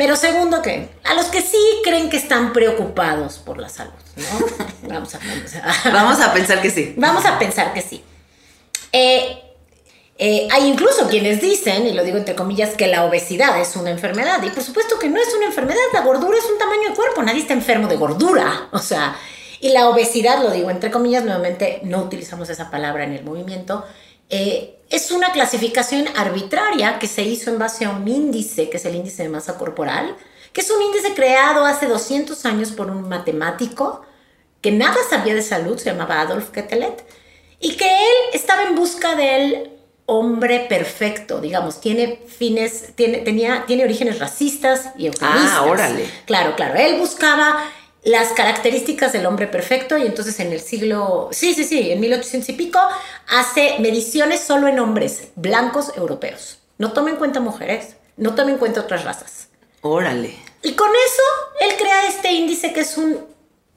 Pero 0.00 0.16
segundo 0.16 0.62
que, 0.62 0.88
a 1.04 1.12
los 1.12 1.26
que 1.26 1.42
sí 1.42 1.58
creen 1.84 2.08
que 2.08 2.16
están 2.16 2.54
preocupados 2.54 3.36
por 3.36 3.58
la 3.58 3.68
salud, 3.68 3.92
¿no? 4.16 4.88
Vamos 4.88 5.14
a, 5.14 5.20
vamos 5.92 6.20
a 6.22 6.32
pensar 6.32 6.62
que 6.62 6.70
sí. 6.70 6.94
Vamos 6.96 7.26
a 7.26 7.38
pensar 7.38 7.74
que 7.74 7.82
sí. 7.82 8.02
Eh, 8.92 9.42
Eh, 10.16 10.48
hay 10.50 10.66
incluso 10.68 11.06
quienes 11.08 11.42
dicen, 11.42 11.86
y 11.86 11.92
lo 11.92 12.02
digo 12.02 12.16
entre 12.16 12.34
comillas, 12.34 12.70
que 12.76 12.86
la 12.86 13.04
obesidad 13.04 13.60
es 13.60 13.76
una 13.76 13.90
enfermedad. 13.90 14.42
Y 14.42 14.48
por 14.48 14.62
supuesto 14.62 14.98
que 14.98 15.10
no 15.10 15.20
es 15.20 15.34
una 15.34 15.44
enfermedad, 15.46 15.80
la 15.92 16.00
gordura 16.00 16.38
es 16.38 16.46
un 16.50 16.56
tamaño 16.56 16.88
de 16.88 16.94
cuerpo, 16.94 17.22
nadie 17.22 17.40
está 17.40 17.52
enfermo 17.52 17.86
de 17.86 17.96
gordura. 17.96 18.68
O 18.72 18.78
sea, 18.78 19.18
y 19.60 19.68
la 19.68 19.90
obesidad, 19.90 20.42
lo 20.42 20.50
digo 20.50 20.70
entre 20.70 20.90
comillas, 20.90 21.24
nuevamente 21.24 21.80
no 21.84 21.98
utilizamos 21.98 22.48
esa 22.48 22.70
palabra 22.70 23.04
en 23.04 23.12
el 23.12 23.22
movimiento, 23.22 23.84
eh, 24.30 24.79
es 24.90 25.12
una 25.12 25.30
clasificación 25.32 26.06
arbitraria 26.16 26.98
que 26.98 27.06
se 27.06 27.22
hizo 27.22 27.50
en 27.50 27.58
base 27.58 27.84
a 27.84 27.90
un 27.90 28.06
índice, 28.06 28.68
que 28.68 28.76
es 28.76 28.84
el 28.84 28.96
índice 28.96 29.22
de 29.22 29.28
masa 29.28 29.56
corporal, 29.56 30.16
que 30.52 30.60
es 30.60 30.70
un 30.70 30.82
índice 30.82 31.14
creado 31.14 31.64
hace 31.64 31.86
200 31.86 32.44
años 32.44 32.72
por 32.72 32.90
un 32.90 33.08
matemático 33.08 34.02
que 34.60 34.72
nada 34.72 34.96
sabía 35.08 35.34
de 35.34 35.42
salud, 35.42 35.78
se 35.78 35.90
llamaba 35.90 36.20
Adolf 36.20 36.50
Quetelet, 36.50 37.04
y 37.60 37.76
que 37.76 37.86
él 37.86 38.16
estaba 38.34 38.64
en 38.64 38.74
busca 38.74 39.14
del 39.14 39.70
hombre 40.06 40.66
perfecto, 40.68 41.40
digamos, 41.40 41.80
tiene 41.80 42.20
fines, 42.26 42.96
tiene, 42.96 43.18
tenía, 43.18 43.64
tiene 43.66 43.84
orígenes 43.84 44.18
racistas 44.18 44.90
y 44.98 45.06
eufemistas. 45.06 45.52
Ah, 45.52 45.62
órale. 45.62 46.10
Claro, 46.26 46.56
claro. 46.56 46.74
Él 46.74 46.98
buscaba 46.98 47.64
las 48.02 48.28
características 48.30 49.12
del 49.12 49.26
hombre 49.26 49.46
perfecto 49.46 49.98
y 49.98 50.06
entonces 50.06 50.40
en 50.40 50.52
el 50.52 50.60
siglo, 50.60 51.28
sí, 51.32 51.52
sí, 51.54 51.64
sí, 51.64 51.90
en 51.92 52.00
1800 52.00 52.48
y 52.48 52.52
pico, 52.54 52.80
hace 53.28 53.76
mediciones 53.80 54.40
solo 54.40 54.68
en 54.68 54.78
hombres 54.80 55.28
blancos 55.36 55.92
europeos. 55.96 56.58
No 56.78 56.92
toma 56.92 57.10
en 57.10 57.16
cuenta 57.16 57.40
mujeres, 57.40 57.96
no 58.16 58.34
toma 58.34 58.50
en 58.52 58.58
cuenta 58.58 58.80
otras 58.80 59.04
razas. 59.04 59.48
Órale. 59.82 60.34
Y 60.62 60.72
con 60.72 60.88
eso, 60.88 61.22
él 61.68 61.76
crea 61.78 62.06
este 62.08 62.32
índice 62.32 62.72
que 62.72 62.80
es 62.80 62.96
un, 62.96 63.18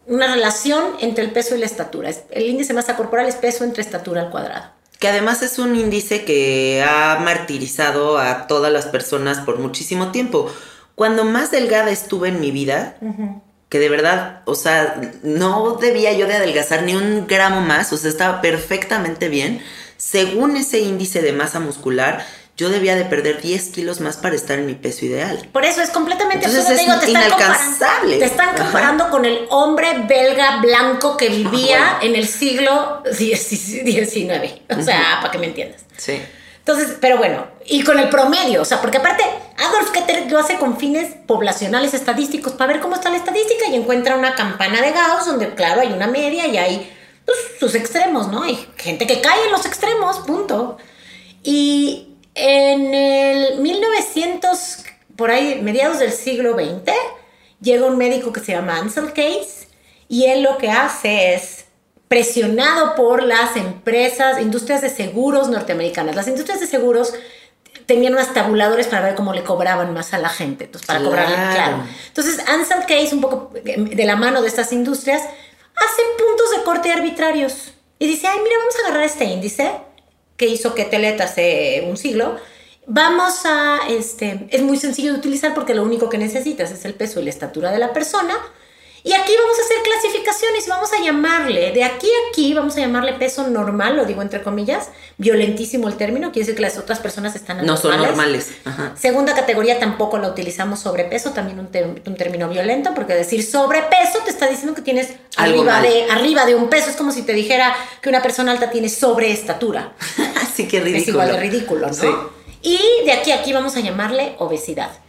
una 0.08 0.34
relación 0.34 0.84
entre 1.02 1.24
el 1.26 1.32
peso 1.32 1.56
y 1.56 1.60
la 1.60 1.66
estatura. 1.66 2.10
Es- 2.10 2.24
El 2.32 2.48
índice 2.48 2.70
de 2.70 2.76
masa 2.76 2.96
corporal 2.96 3.26
es 3.28 3.36
peso 3.36 3.64
entre 3.66 3.82
estatura 3.84 4.22
al 4.22 4.30
cuadrado. 4.30 4.72
Que 5.00 5.10
además 5.10 5.42
es 5.44 5.60
un 5.60 5.76
índice 5.76 6.24
que 6.24 6.82
ha 6.88 7.20
martirizado 7.22 8.18
a 8.18 8.48
todas 8.48 8.72
las 8.72 8.86
personas 8.86 9.40
por 9.40 9.60
muchísimo 9.60 10.12
tiempo. 10.12 10.50
Cuando 10.96 11.26
más 11.26 11.52
delgada 11.52 11.90
estuve 11.92 12.30
en 12.30 12.40
mi 12.40 12.52
vida, 12.52 12.96
que 13.74 13.80
de 13.80 13.90
verdad, 13.90 14.42
o 14.46 14.54
sea, 14.54 15.02
no 15.24 15.78
debía 15.82 16.14
yo 16.14 16.28
de 16.28 16.36
adelgazar 16.36 16.84
ni 16.84 16.94
un 16.94 17.26
gramo 17.26 17.60
más, 17.62 17.92
o 17.92 17.98
sea, 17.98 18.08
estaba 18.12 18.40
perfectamente 18.40 19.30
bien. 19.30 19.64
Según 19.98 20.56
ese 20.58 20.78
índice 20.82 21.24
de 21.24 21.32
masa 21.34 21.60
muscular, 21.60 22.24
yo 22.56 22.70
debía 22.70 22.96
de 22.96 23.04
perder 23.06 23.42
10 23.42 23.70
kilos 23.70 24.00
más 24.00 24.18
para 24.18 24.36
estar 24.36 24.60
en 24.60 24.68
mi 24.68 24.76
peso 24.76 25.06
ideal. 25.06 25.50
Por 25.52 25.66
eso 25.66 25.82
es 25.82 25.90
completamente 25.90 26.46
Entonces 26.46 26.70
absurdo. 26.70 26.94
es 26.94 27.00
te 27.00 27.06
están 27.08 27.24
inalcanzable. 27.24 27.80
comparando- 27.80 28.20
Te 28.20 28.26
están 28.26 28.50
Ajá. 28.50 28.64
comparando 28.64 29.10
con 29.10 29.26
el 29.26 29.48
hombre 29.50 29.88
belga 30.08 30.58
blanco 30.62 31.18
que 31.18 31.30
vivía 31.30 31.98
bueno. 31.98 31.98
en 32.04 32.16
el 32.16 32.28
siglo 32.28 33.02
XIX. 33.12 34.62
O 34.70 34.82
sea, 34.84 35.18
para 35.20 35.32
que 35.32 35.40
me 35.40 35.48
entiendas. 35.48 35.82
Sí. 35.98 36.20
Entonces, 36.66 36.96
pero 37.02 37.18
bueno, 37.18 37.46
y 37.66 37.84
con 37.84 38.00
el 38.00 38.08
promedio, 38.08 38.62
o 38.62 38.66
sea, 38.66 38.80
porque 38.80 38.98
aparte 38.98 39.24
Adolf 39.58 39.92
Ketter 39.92 40.32
lo 40.32 40.40
hace 40.40 40.58
con 40.58 40.78
fines 40.78 41.14
poblacionales 41.28 41.94
estadísticos 41.94 42.54
para 42.54 42.72
ver 42.72 42.82
cómo 42.82 42.96
está 42.96 43.10
la 43.10 43.18
estadística 43.18 43.68
y 43.68 43.76
encuentra 43.76 44.16
una 44.16 44.34
campana 44.34 44.82
de 44.82 44.92
Gauss 44.92 45.26
donde, 45.26 45.54
claro, 45.56 45.82
hay 45.82 45.92
una 45.92 46.08
media 46.08 46.48
y 46.48 46.58
hay 46.58 46.90
pues, 47.26 47.38
sus 47.60 47.76
extremos, 47.76 48.30
¿no? 48.30 48.44
Hay 48.44 48.66
gente 48.78 49.06
que 49.06 49.20
cae 49.20 49.46
en 49.46 49.52
los 49.52 49.66
extremos, 49.66 50.20
punto. 50.20 50.78
Y 51.44 52.16
en 52.34 52.94
el 52.94 53.60
1900, 53.60 54.86
por 55.18 55.32
ahí, 55.32 55.60
mediados 55.62 56.00
del 56.00 56.14
siglo 56.14 56.54
XX, 56.54 56.94
llega 57.60 57.86
un 57.86 57.98
médico 57.98 58.32
que 58.32 58.40
se 58.40 58.54
llama 58.54 58.78
Ansel 58.78 59.12
Case 59.12 59.68
y 60.08 60.28
él 60.28 60.44
lo 60.44 60.58
que 60.58 60.70
hace 60.70 61.34
es 61.34 61.63
presionado 62.14 62.94
por 62.94 63.24
las 63.24 63.56
empresas, 63.56 64.40
industrias 64.40 64.82
de 64.84 64.90
seguros 64.92 65.50
norteamericanas. 65.50 66.16
Las 66.16 66.28
industrias 66.28 66.60
de 66.60 66.68
seguros 66.68 67.12
tenían 67.88 68.14
unos 68.14 68.32
tabuladores 68.36 68.86
para 68.86 69.02
ver 69.02 69.16
cómo 69.16 69.34
le 69.34 69.42
cobraban 69.42 69.96
más 69.96 70.14
a 70.14 70.20
la 70.20 70.30
gente, 70.30 70.66
entonces 70.66 70.86
para 70.86 71.04
cobrarle, 71.04 71.34
Claro. 71.34 71.54
claro. 71.56 71.84
Entonces 72.08 72.38
Ansel 72.48 72.82
Case, 72.82 73.16
un 73.16 73.22
poco 73.22 73.52
de 73.64 74.06
la 74.06 74.16
mano 74.16 74.44
de 74.44 74.48
estas 74.48 74.72
industrias, 74.74 75.24
hace 75.24 76.02
puntos 76.24 76.52
de 76.56 76.64
corte 76.64 76.92
arbitrarios 76.92 77.74
y 77.98 78.06
dice, 78.06 78.28
ay, 78.28 78.38
mira, 78.44 78.58
vamos 78.60 78.76
a 78.76 78.88
agarrar 78.88 79.04
este 79.06 79.26
índice 79.26 79.72
que 80.38 80.46
hizo 80.46 80.76
Ketelet 80.76 81.20
hace 81.20 81.84
un 81.90 81.98
siglo. 81.98 82.36
Vamos 82.86 83.42
a, 83.46 83.80
este, 83.90 84.46
es 84.52 84.62
muy 84.62 84.78
sencillo 84.78 85.14
de 85.14 85.18
utilizar 85.18 85.56
porque 85.56 85.74
lo 85.74 85.82
único 85.82 86.10
que 86.10 86.20
necesitas 86.20 86.70
es 86.70 86.86
el 86.86 86.94
peso 86.94 87.20
y 87.20 87.24
la 87.24 87.32
estatura 87.32 87.72
de 87.72 87.80
la 87.80 87.92
persona. 87.92 88.36
Y 89.06 89.12
aquí 89.12 89.34
vamos 89.38 89.58
a 89.60 89.64
hacer 89.64 89.78
clasificaciones, 89.84 90.68
vamos 90.68 90.94
a 90.94 91.04
llamarle, 91.04 91.72
de 91.74 91.84
aquí 91.84 92.08
a 92.08 92.30
aquí 92.30 92.54
vamos 92.54 92.78
a 92.78 92.80
llamarle 92.80 93.14
peso 93.14 93.48
normal, 93.50 93.98
lo 93.98 94.06
digo 94.06 94.22
entre 94.22 94.42
comillas, 94.42 94.90
violentísimo 95.18 95.90
el 95.90 95.98
término, 95.98 96.32
quiere 96.32 96.46
decir 96.46 96.56
que 96.56 96.62
las 96.62 96.78
otras 96.78 97.00
personas 97.00 97.36
están 97.36 97.66
No 97.66 97.76
son 97.76 97.98
normales. 97.98 98.52
Ajá. 98.64 98.94
Segunda 98.96 99.36
categoría 99.36 99.78
tampoco 99.78 100.18
la 100.18 100.30
utilizamos 100.30 100.80
sobrepeso, 100.80 101.32
también 101.32 101.60
un, 101.60 101.70
un 102.06 102.16
término 102.16 102.48
violento, 102.48 102.94
porque 102.96 103.14
decir 103.14 103.44
sobrepeso 103.44 104.20
te 104.24 104.32
está 104.32 104.48
diciendo 104.48 104.74
que 104.74 104.82
tienes 104.82 105.10
Algo 105.36 105.62
arriba 105.62 105.74
mal. 105.74 105.84
de, 105.84 106.04
arriba 106.10 106.46
de 106.46 106.56
un 106.56 106.70
peso. 106.70 106.90
Es 106.90 106.96
como 106.96 107.12
si 107.12 107.24
te 107.24 107.34
dijera 107.34 107.76
que 108.02 108.10
una 108.10 108.22
persona 108.22 108.52
alta 108.52 108.72
tiene 108.72 108.90
sobreestatura. 108.90 109.94
Así 110.42 110.68
que 110.68 110.80
ridículo. 110.80 111.02
Es 111.02 111.08
igual 111.10 111.28
de 111.28 111.40
ridículo, 111.40 111.88
¿no? 111.88 111.94
Sí. 111.94 112.08
Y 112.62 113.06
de 113.06 113.12
aquí 113.12 113.32
a 113.32 113.42
aquí 113.42 113.52
vamos 113.52 113.76
a 113.76 113.82
llamarle 113.82 114.36
obesidad. 114.40 115.03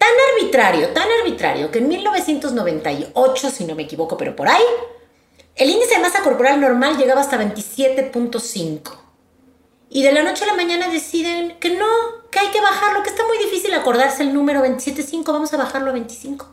Tan 0.00 0.08
arbitrario, 0.32 0.88
tan 0.94 1.06
arbitrario, 1.20 1.70
que 1.70 1.78
en 1.78 1.88
1998, 1.88 3.50
si 3.50 3.66
no 3.66 3.74
me 3.74 3.82
equivoco, 3.82 4.16
pero 4.16 4.34
por 4.34 4.48
ahí, 4.48 4.64
el 5.56 5.68
índice 5.68 5.96
de 5.96 6.00
masa 6.00 6.22
corporal 6.22 6.58
normal 6.58 6.96
llegaba 6.96 7.20
hasta 7.20 7.38
27.5. 7.38 8.98
Y 9.90 10.02
de 10.02 10.12
la 10.12 10.22
noche 10.22 10.44
a 10.44 10.46
la 10.46 10.54
mañana 10.54 10.88
deciden 10.88 11.58
que 11.60 11.76
no, 11.76 11.86
que 12.30 12.38
hay 12.38 12.48
que 12.48 12.62
bajarlo, 12.62 13.02
que 13.02 13.10
está 13.10 13.26
muy 13.26 13.36
difícil 13.36 13.74
acordarse 13.74 14.22
el 14.22 14.32
número 14.32 14.64
27.5, 14.64 15.22
vamos 15.26 15.52
a 15.52 15.58
bajarlo 15.58 15.90
a 15.90 15.92
25. 15.92 16.48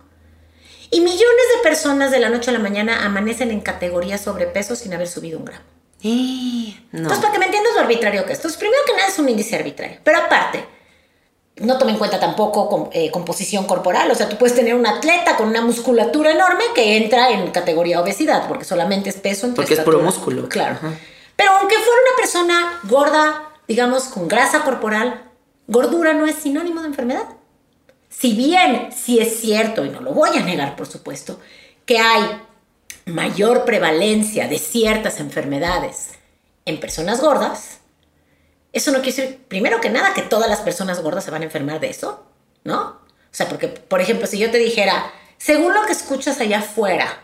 Y 0.91 0.99
millones 0.99 1.45
de 1.55 1.63
personas 1.63 2.11
de 2.11 2.19
la 2.19 2.27
noche 2.27 2.49
a 2.49 2.53
la 2.53 2.59
mañana 2.59 3.05
amanecen 3.05 3.51
en 3.51 3.61
categoría 3.61 4.17
sobrepeso 4.17 4.75
sin 4.75 4.93
haber 4.93 5.07
subido 5.07 5.39
un 5.39 5.45
gramo. 5.45 5.63
Eh, 6.03 6.77
no. 6.91 6.99
Entonces, 6.99 7.19
para 7.19 7.31
que 7.31 7.39
me 7.39 7.45
entiendas 7.45 7.75
lo 7.75 7.79
arbitrario 7.79 8.25
que 8.25 8.33
es. 8.33 8.39
Entonces, 8.39 8.59
primero 8.59 8.81
que 8.85 8.93
nada 8.93 9.07
es 9.07 9.17
un 9.17 9.29
índice 9.29 9.55
arbitrario. 9.55 9.99
Pero 10.03 10.17
aparte, 10.17 10.65
no 11.59 11.77
toma 11.77 11.91
en 11.91 11.97
cuenta 11.97 12.19
tampoco 12.19 12.69
com- 12.69 12.89
eh, 12.93 13.09
composición 13.11 13.65
corporal. 13.65 14.09
O 14.11 14.15
sea, 14.15 14.29
tú 14.29 14.37
puedes 14.37 14.55
tener 14.55 14.75
un 14.75 14.85
atleta 14.85 15.35
con 15.37 15.47
una 15.49 15.61
musculatura 15.61 16.31
enorme 16.31 16.63
que 16.75 16.97
entra 16.97 17.29
en 17.31 17.51
categoría 17.51 18.01
obesidad, 18.01 18.47
porque 18.47 18.65
solamente 18.65 19.09
es 19.09 19.15
peso 19.17 19.45
entre 19.47 19.63
Porque 19.63 19.73
es 19.75 19.79
puro 19.81 19.99
músculo. 19.99 20.47
Claro. 20.49 20.75
Ajá. 20.75 20.91
Pero 21.35 21.51
aunque 21.51 21.75
fuera 21.75 22.01
una 22.07 22.17
persona 22.21 22.79
gorda, 22.83 23.43
digamos, 23.67 24.03
con 24.05 24.27
grasa 24.27 24.63
corporal, 24.63 25.23
gordura 25.67 26.13
no 26.13 26.25
es 26.25 26.35
sinónimo 26.35 26.81
de 26.81 26.87
enfermedad. 26.87 27.25
Si 28.09 28.33
bien 28.33 28.89
sí 28.95 29.19
es 29.19 29.39
cierto, 29.39 29.85
y 29.85 29.89
no 29.89 30.01
lo 30.01 30.13
voy 30.13 30.37
a 30.37 30.41
negar, 30.41 30.75
por 30.75 30.87
supuesto, 30.87 31.39
que 31.85 31.99
hay 31.99 32.23
mayor 33.05 33.65
prevalencia 33.65 34.47
de 34.47 34.57
ciertas 34.59 35.19
enfermedades 35.19 36.09
en 36.65 36.79
personas 36.79 37.21
gordas, 37.21 37.79
eso 38.77 38.91
no 38.91 39.01
quiere 39.01 39.15
decir, 39.15 39.39
primero 39.47 39.81
que 39.81 39.89
nada, 39.89 40.13
que 40.13 40.21
todas 40.21 40.49
las 40.49 40.59
personas 40.61 41.01
gordas 41.01 41.23
se 41.23 41.31
van 41.31 41.41
a 41.41 41.45
enfermar 41.45 41.79
de 41.79 41.89
eso, 41.89 42.25
¿no? 42.63 42.79
O 42.79 43.31
sea, 43.31 43.47
porque, 43.47 43.67
por 43.67 44.01
ejemplo, 44.01 44.27
si 44.27 44.39
yo 44.39 44.51
te 44.51 44.57
dijera, 44.57 45.11
según 45.37 45.73
lo 45.73 45.85
que 45.85 45.91
escuchas 45.91 46.39
allá 46.39 46.59
afuera, 46.59 47.19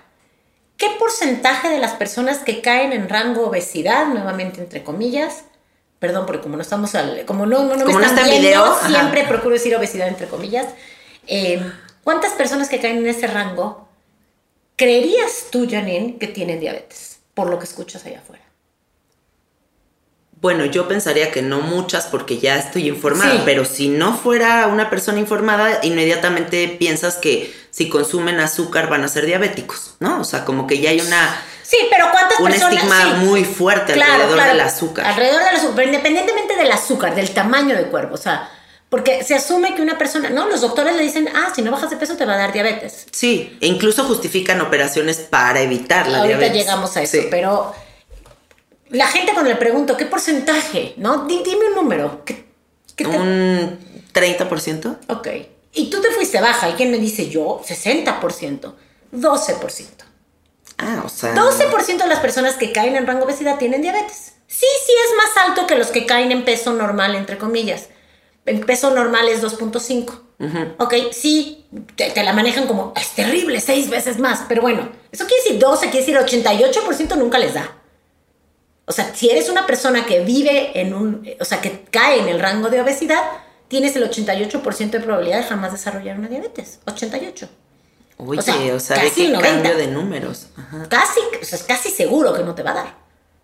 ¿qué 0.77 0.87
porcentaje 0.99 1.69
de 1.69 1.79
las 1.79 1.93
personas 1.93 2.39
que 2.39 2.61
caen 2.61 2.93
en 2.93 3.09
rango 3.09 3.47
obesidad, 3.47 4.07
nuevamente 4.07 4.61
entre 4.61 4.83
comillas, 4.83 5.45
perdón, 5.99 6.25
porque 6.25 6.41
como 6.41 6.57
no 6.57 6.61
estamos 6.61 6.95
al, 6.95 7.25
como 7.25 7.45
no, 7.45 7.63
no, 7.63 7.75
no 7.75 7.77
me 7.77 7.83
Como 7.85 7.99
no 7.99 8.05
están 8.05 8.19
está 8.19 8.35
en 8.35 8.41
viendo, 8.41 8.47
video, 8.49 8.65
ajá. 8.65 8.87
siempre 8.89 9.23
procuro 9.23 9.53
decir 9.53 9.75
obesidad 9.75 10.07
entre 10.07 10.27
comillas, 10.27 10.67
eh, 11.27 11.61
¿cuántas 12.03 12.33
personas 12.33 12.67
que 12.67 12.79
caen 12.79 12.97
en 12.97 13.07
ese 13.07 13.27
rango 13.27 13.87
creerías 14.75 15.45
tú, 15.49 15.67
Janine, 15.69 16.17
que 16.17 16.27
tienen 16.27 16.59
diabetes? 16.59 17.19
Por 17.33 17.49
lo 17.49 17.57
que 17.57 17.65
escuchas 17.65 18.05
allá 18.05 18.19
afuera. 18.19 18.42
Bueno, 20.43 20.65
yo 20.65 20.89
pensaría 20.89 21.31
que 21.31 21.41
no 21.41 21.61
muchas 21.61 22.05
porque 22.07 22.37
ya 22.37 22.57
estoy 22.57 22.89
informada, 22.89 23.31
Sí. 23.31 23.41
pero 23.45 23.63
si 23.63 23.87
no 23.87 24.15
fuera 24.17 24.67
una 24.67 24.89
persona 24.89 25.17
informada, 25.19 25.79
inmediatamente 25.83 26.67
piensas 26.67 27.15
que 27.15 27.55
si 27.71 27.87
consumen 27.87 28.41
azúcar 28.41 28.89
van 28.89 29.05
a 29.05 29.07
ser 29.07 29.25
diabéticos, 29.25 29.95
¿no? 30.01 30.19
O 30.19 30.25
sea, 30.25 30.43
como 30.43 30.67
que 30.67 30.79
ya 30.79 30.89
hay 30.89 30.99
una 30.99 31.41
Sí, 31.63 31.77
pero 31.89 32.07
¿cuántas 32.11 32.39
un 32.41 32.47
personas? 32.49 32.73
estigma 32.73 33.01
Sí. 33.01 33.25
muy 33.25 33.45
fuerte 33.45 33.93
Claro, 33.93 34.11
alrededor 34.15 34.35
claro. 34.35 34.51
del 34.51 34.61
azúcar. 34.61 35.05
Alrededor 35.07 35.43
del 35.45 35.55
azúcar, 35.55 35.75
pero 35.75 35.87
independientemente 35.87 36.55
del 36.57 36.71
azúcar, 36.73 37.15
del 37.15 37.29
tamaño 37.33 37.73
del 37.77 37.85
cuerpo, 37.85 38.15
o 38.15 38.17
sea, 38.17 38.49
porque 38.89 39.23
se 39.23 39.33
asume 39.35 39.73
que 39.75 39.81
una 39.81 39.97
persona, 39.97 40.29
no, 40.29 40.49
los 40.49 40.59
doctores 40.59 40.93
le 40.97 41.03
dicen, 41.03 41.29
ah, 41.33 41.53
si 41.55 41.61
no 41.61 41.71
bajas 41.71 41.89
de 41.89 41.95
peso 41.95 42.17
te 42.17 42.25
va 42.25 42.33
a 42.33 42.37
dar 42.37 42.51
diabetes. 42.51 43.05
Sí, 43.13 43.57
e 43.61 43.65
incluso 43.67 44.03
justifican 44.03 44.59
operaciones 44.59 45.17
para 45.19 45.61
evitar 45.61 46.07
la 46.09 46.17
Ahorita 46.19 46.37
diabetes. 46.37 46.65
llegamos 46.65 46.97
a 46.97 47.01
eso, 47.01 47.13
Sí. 47.21 47.27
pero 47.31 47.73
la 48.93 49.07
gente 49.07 49.33
cuando 49.33 49.49
le 49.51 49.57
pregunto, 49.57 49.97
¿qué 49.97 50.05
porcentaje? 50.05 50.93
¿No? 50.97 51.25
Di- 51.25 51.43
dime 51.43 51.67
un 51.69 51.75
número. 51.75 52.23
¿Qué, 52.25 52.45
qué 52.95 53.03
te- 53.05 53.17
Un 53.17 53.79
30%. 54.13 54.97
Ok. 55.09 55.27
Y 55.73 55.89
tú 55.89 55.99
te 56.01 56.11
fuiste 56.11 56.39
baja, 56.39 56.69
¿y 56.69 56.73
quién 56.73 56.91
me 56.91 56.97
dice 56.99 57.29
yo? 57.29 57.61
60%, 57.67 58.73
12%. 59.11 59.85
Ah, 60.77 61.01
o 61.05 61.09
sea. 61.09 61.33
12% 61.35 61.97
de 62.03 62.07
las 62.07 62.19
personas 62.19 62.55
que 62.55 62.71
caen 62.71 62.95
en 62.95 63.05
rango 63.07 63.25
obesidad 63.25 63.57
tienen 63.57 63.81
diabetes. 63.81 64.33
Sí, 64.47 64.65
sí 64.85 64.91
es 65.07 65.15
más 65.17 65.47
alto 65.47 65.65
que 65.67 65.75
los 65.75 65.87
que 65.87 66.05
caen 66.05 66.31
en 66.31 66.45
peso 66.45 66.73
normal, 66.73 67.15
entre 67.15 67.37
comillas. 67.37 67.89
En 68.45 68.61
peso 68.61 68.91
normal 68.93 69.27
es 69.29 69.41
2.5. 69.41 70.19
Ok, 70.77 70.93
sí, 71.13 71.65
te, 71.95 72.09
te 72.11 72.21
la 72.23 72.33
manejan 72.33 72.67
como, 72.67 72.91
es 72.97 73.11
terrible, 73.11 73.61
seis 73.61 73.89
veces 73.89 74.19
más. 74.19 74.41
Pero 74.49 74.61
bueno, 74.61 74.89
eso 75.11 75.25
quiere 75.25 75.41
decir 75.43 75.57
12, 75.59 75.89
quiere 75.89 76.05
decir 76.05 76.41
88% 76.41 77.15
nunca 77.15 77.37
les 77.39 77.53
da. 77.53 77.71
O 78.85 78.91
sea, 78.91 79.13
si 79.15 79.29
eres 79.29 79.49
una 79.49 79.65
persona 79.65 80.05
que 80.05 80.21
vive 80.21 80.79
en 80.79 80.93
un, 80.93 81.27
o 81.39 81.45
sea, 81.45 81.61
que 81.61 81.85
cae 81.89 82.19
en 82.19 82.27
el 82.27 82.39
rango 82.39 82.69
de 82.69 82.81
obesidad, 82.81 83.21
tienes 83.69 83.95
el 83.95 84.09
88% 84.09 84.89
de 84.91 84.99
probabilidad 84.99 85.37
de 85.37 85.43
jamás 85.45 85.71
desarrollar 85.71 86.19
una 86.19 86.27
diabetes. 86.27 86.79
88. 86.85 87.47
Oye, 88.17 88.37
O 88.37 88.39
o 88.39 88.43
sea, 88.43 88.79
sea, 88.79 88.95
casi 88.97 89.21
de 89.21 89.27
qué 89.27 89.33
90. 89.33 89.41
cambio 89.49 89.77
de 89.77 89.87
números. 89.87 90.47
Ajá. 90.57 90.87
Casi, 90.89 91.19
o 91.41 91.45
sea, 91.45 91.57
es 91.57 91.63
casi 91.63 91.89
seguro 91.89 92.33
que 92.33 92.43
no 92.43 92.53
te 92.55 92.63
va 92.63 92.71
a 92.71 92.75
dar. 92.75 92.95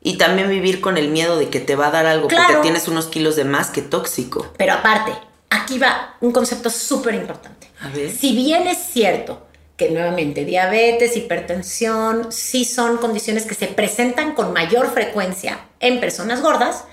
Y 0.02 0.18
también 0.18 0.50
vivir 0.50 0.80
con 0.82 0.98
el 0.98 1.10
miedo 1.10 1.38
de 1.38 1.50
que 1.50 1.60
te 1.60 1.76
va 1.76 1.88
a 1.88 1.92
dar 1.92 2.06
algo 2.06 2.28
Claro. 2.28 2.46
porque 2.48 2.62
tienes 2.62 2.88
unos 2.88 3.08
kilos 3.08 3.36
de 3.36 3.44
más 3.46 3.70
que 3.70 3.82
tóxico. 3.82 4.48
Pero 4.58 4.74
aparte, 4.74 5.12
aquí 5.50 5.78
va 5.80 6.16
un 6.22 6.32
concepto 6.32 6.70
súper 6.70 7.16
importante. 7.16 7.68
A 7.82 7.90
ver. 7.90 8.12
Si 8.12 8.34
bien 8.36 8.68
es 8.68 8.78
cierto 8.78 9.48
que 9.80 9.90
nuevamente 9.90 10.44
diabetes, 10.44 11.16
hipertensión, 11.16 12.32
sí 12.34 12.66
son 12.66 12.98
condiciones 12.98 13.46
que 13.46 13.56
se 13.56 13.68
presentan 13.68 14.36
con 14.36 14.52
mayor 14.52 14.92
frecuencia 14.92 15.62
en 15.80 16.02
personas 16.02 16.42
gordas, 16.42 16.84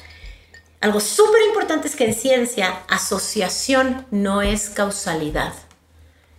algo 0.81 1.01
súper 1.01 1.43
importante 1.49 1.89
es 1.89 1.97
que 1.97 2.05
en 2.05 2.15
ciencia 2.15 2.83
asociación 2.89 4.07
no 4.13 4.41
es 4.41 4.71
causalidad. 4.71 5.53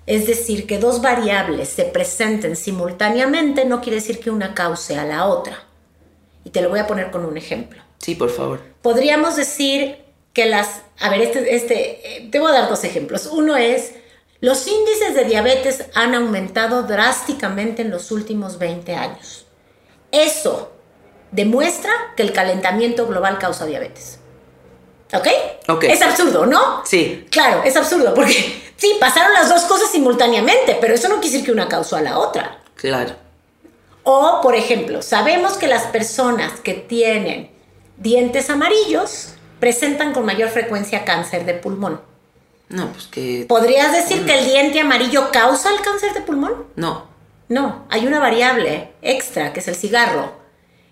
Es 0.06 0.26
decir, 0.26 0.66
que 0.66 0.80
dos 0.80 1.02
variables 1.02 1.68
se 1.68 1.84
presenten 1.84 2.56
simultáneamente 2.56 3.66
no 3.66 3.82
quiere 3.82 3.98
decir 3.98 4.22
que 4.22 4.30
una 4.32 4.54
cause 4.56 4.98
a 4.98 5.04
la 5.04 5.26
otra. 5.26 5.66
Y 6.46 6.52
te 6.52 6.62
lo 6.62 6.70
voy 6.70 6.80
a 6.80 6.88
poner 6.88 7.12
con 7.12 7.26
un 7.26 7.36
ejemplo 7.36 7.82
Sí, 7.98 8.16
por 8.16 8.30
favor. 8.30 8.62
podríamos 8.82 9.36
decir 9.36 9.98
que 10.32 10.46
las, 10.46 10.82
a 11.00 11.10
ver, 11.10 11.20
este, 11.22 11.56
este, 11.56 12.18
eh, 12.20 12.30
te 12.32 12.40
voy 12.40 12.52
a 12.52 12.62
dar 12.62 12.70
dos 12.70 12.86
ejemplos. 12.86 13.26
Uno 13.26 13.58
es, 13.58 13.96
los 14.40 14.68
índices 14.68 15.16
de 15.16 15.26
diabetes 15.26 15.86
han 15.96 16.14
aumentado 16.14 16.84
drásticamente 16.84 17.82
en 17.82 17.90
los 17.90 18.12
últimos 18.12 18.60
20 18.60 18.96
años. 18.96 19.48
Eso 20.12 20.72
demuestra 21.32 21.92
que 22.16 22.24
el 22.24 22.34
calentamiento 22.34 23.08
global 23.08 23.40
causa 23.40 23.66
diabetes. 23.66 24.20
¿Ok? 25.14 25.28
Ok. 25.70 25.84
Es 25.86 26.02
absurdo, 26.02 26.46
¿no? 26.46 26.84
Sí. 26.86 27.26
Claro, 27.32 27.64
es 27.64 27.76
absurdo 27.76 28.14
porque 28.14 28.34
sí, 28.78 28.98
pasaron 29.00 29.34
las 29.34 29.50
dos 29.50 29.64
cosas 29.64 29.90
simultáneamente, 29.92 30.78
pero 30.80 30.94
eso 30.94 31.08
no 31.08 31.16
quiere 31.16 31.32
decir 31.32 31.46
que 31.46 31.52
una 31.52 31.68
causó 31.68 31.96
a 31.96 32.02
la 32.02 32.20
otra. 32.20 32.60
Claro. 32.76 33.16
O, 34.04 34.40
por 34.42 34.56
ejemplo, 34.56 35.02
sabemos 35.02 35.58
que 35.58 35.68
las 35.68 35.84
personas 35.84 36.60
que 36.62 36.74
tienen 36.74 37.52
dientes 37.98 38.50
amarillos 38.50 39.34
presentan 39.60 40.14
con 40.14 40.26
mayor 40.26 40.50
frecuencia 40.50 41.04
cáncer 41.04 41.46
de 41.46 41.56
pulmón. 41.56 42.02
No, 42.70 42.92
pues 42.92 43.08
que. 43.08 43.46
¿Podrías 43.48 43.92
decir 43.92 44.26
que 44.26 44.40
el 44.40 44.46
diente 44.46 44.82
amarillo 44.82 45.32
causa 45.32 45.72
el 45.72 45.82
cáncer 45.82 46.14
de 46.14 46.22
pulmón? 46.22 46.68
No. 46.76 47.08
No, 47.50 47.86
hay 47.90 48.06
una 48.06 48.20
variable 48.20 48.94
extra 49.02 49.54
que 49.54 49.62
es 49.62 49.68
el 49.68 49.76
cigarro. 49.76 50.34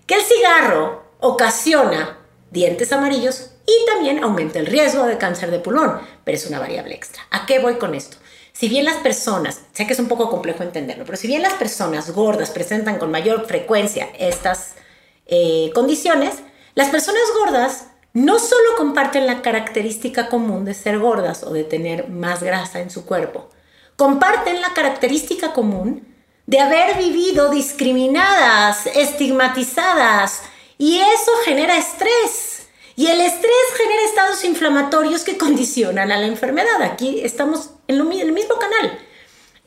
Que 0.07 0.15
el 0.15 0.21
cigarro 0.21 1.03
ocasiona 1.19 2.19
dientes 2.51 2.93
amarillos 2.93 3.49
y 3.65 3.85
también 3.87 4.23
aumenta 4.23 4.59
el 4.59 4.67
riesgo 4.67 5.05
de 5.05 5.17
cáncer 5.17 5.51
de 5.51 5.59
pulmón, 5.59 5.99
pero 6.23 6.37
es 6.37 6.45
una 6.45 6.59
variable 6.59 6.95
extra. 6.95 7.23
¿A 7.31 7.45
qué 7.45 7.59
voy 7.59 7.75
con 7.75 7.93
esto? 7.93 8.17
Si 8.53 8.69
bien 8.69 8.85
las 8.85 8.97
personas, 8.97 9.61
sé 9.73 9.85
que 9.85 9.91
es 9.91 9.99
un 9.99 10.07
poco 10.07 10.29
complejo 10.29 10.63
entenderlo, 10.63 11.03
pero 11.03 11.17
si 11.17 11.27
bien 11.27 11.41
las 11.41 11.53
personas 11.53 12.11
gordas 12.11 12.51
presentan 12.51 12.99
con 12.99 13.11
mayor 13.11 13.45
frecuencia 13.47 14.07
estas 14.17 14.75
eh, 15.25 15.71
condiciones, 15.73 16.35
las 16.73 16.89
personas 16.89 17.23
gordas 17.37 17.87
no 18.15 18.39
solo 18.39 18.77
comparten 18.77 19.27
la 19.27 19.41
característica 19.41 20.29
común 20.29 20.63
de 20.63 20.73
ser 20.73 20.99
gordas 20.99 21.43
o 21.43 21.51
de 21.51 21.65
tener 21.65 22.07
más 22.07 22.41
grasa 22.41 22.79
en 22.79 22.89
su 22.89 23.05
cuerpo, 23.05 23.49
comparten 23.97 24.61
la 24.61 24.73
característica 24.73 25.51
común 25.51 26.07
de 26.47 26.61
haber 26.61 26.97
vivido 26.97 27.49
discriminadas, 27.49 28.85
estigmatizadas, 28.85 30.43
y 30.77 30.99
eso 30.99 31.31
genera 31.43 31.77
estrés. 31.77 32.69
Y 32.95 33.07
el 33.07 33.19
estrés 33.19 33.51
genera 33.75 34.05
estados 34.05 34.45
inflamatorios 34.45 35.25
que 35.25 35.37
condicionan 35.37 36.09
a 36.13 36.17
la 36.17 36.27
enfermedad. 36.27 36.81
Aquí 36.83 37.19
estamos 37.21 37.71
en, 37.89 37.97
lo 37.97 38.09
el 38.09 38.31
mismo 38.31 38.55
canal. 38.55 38.97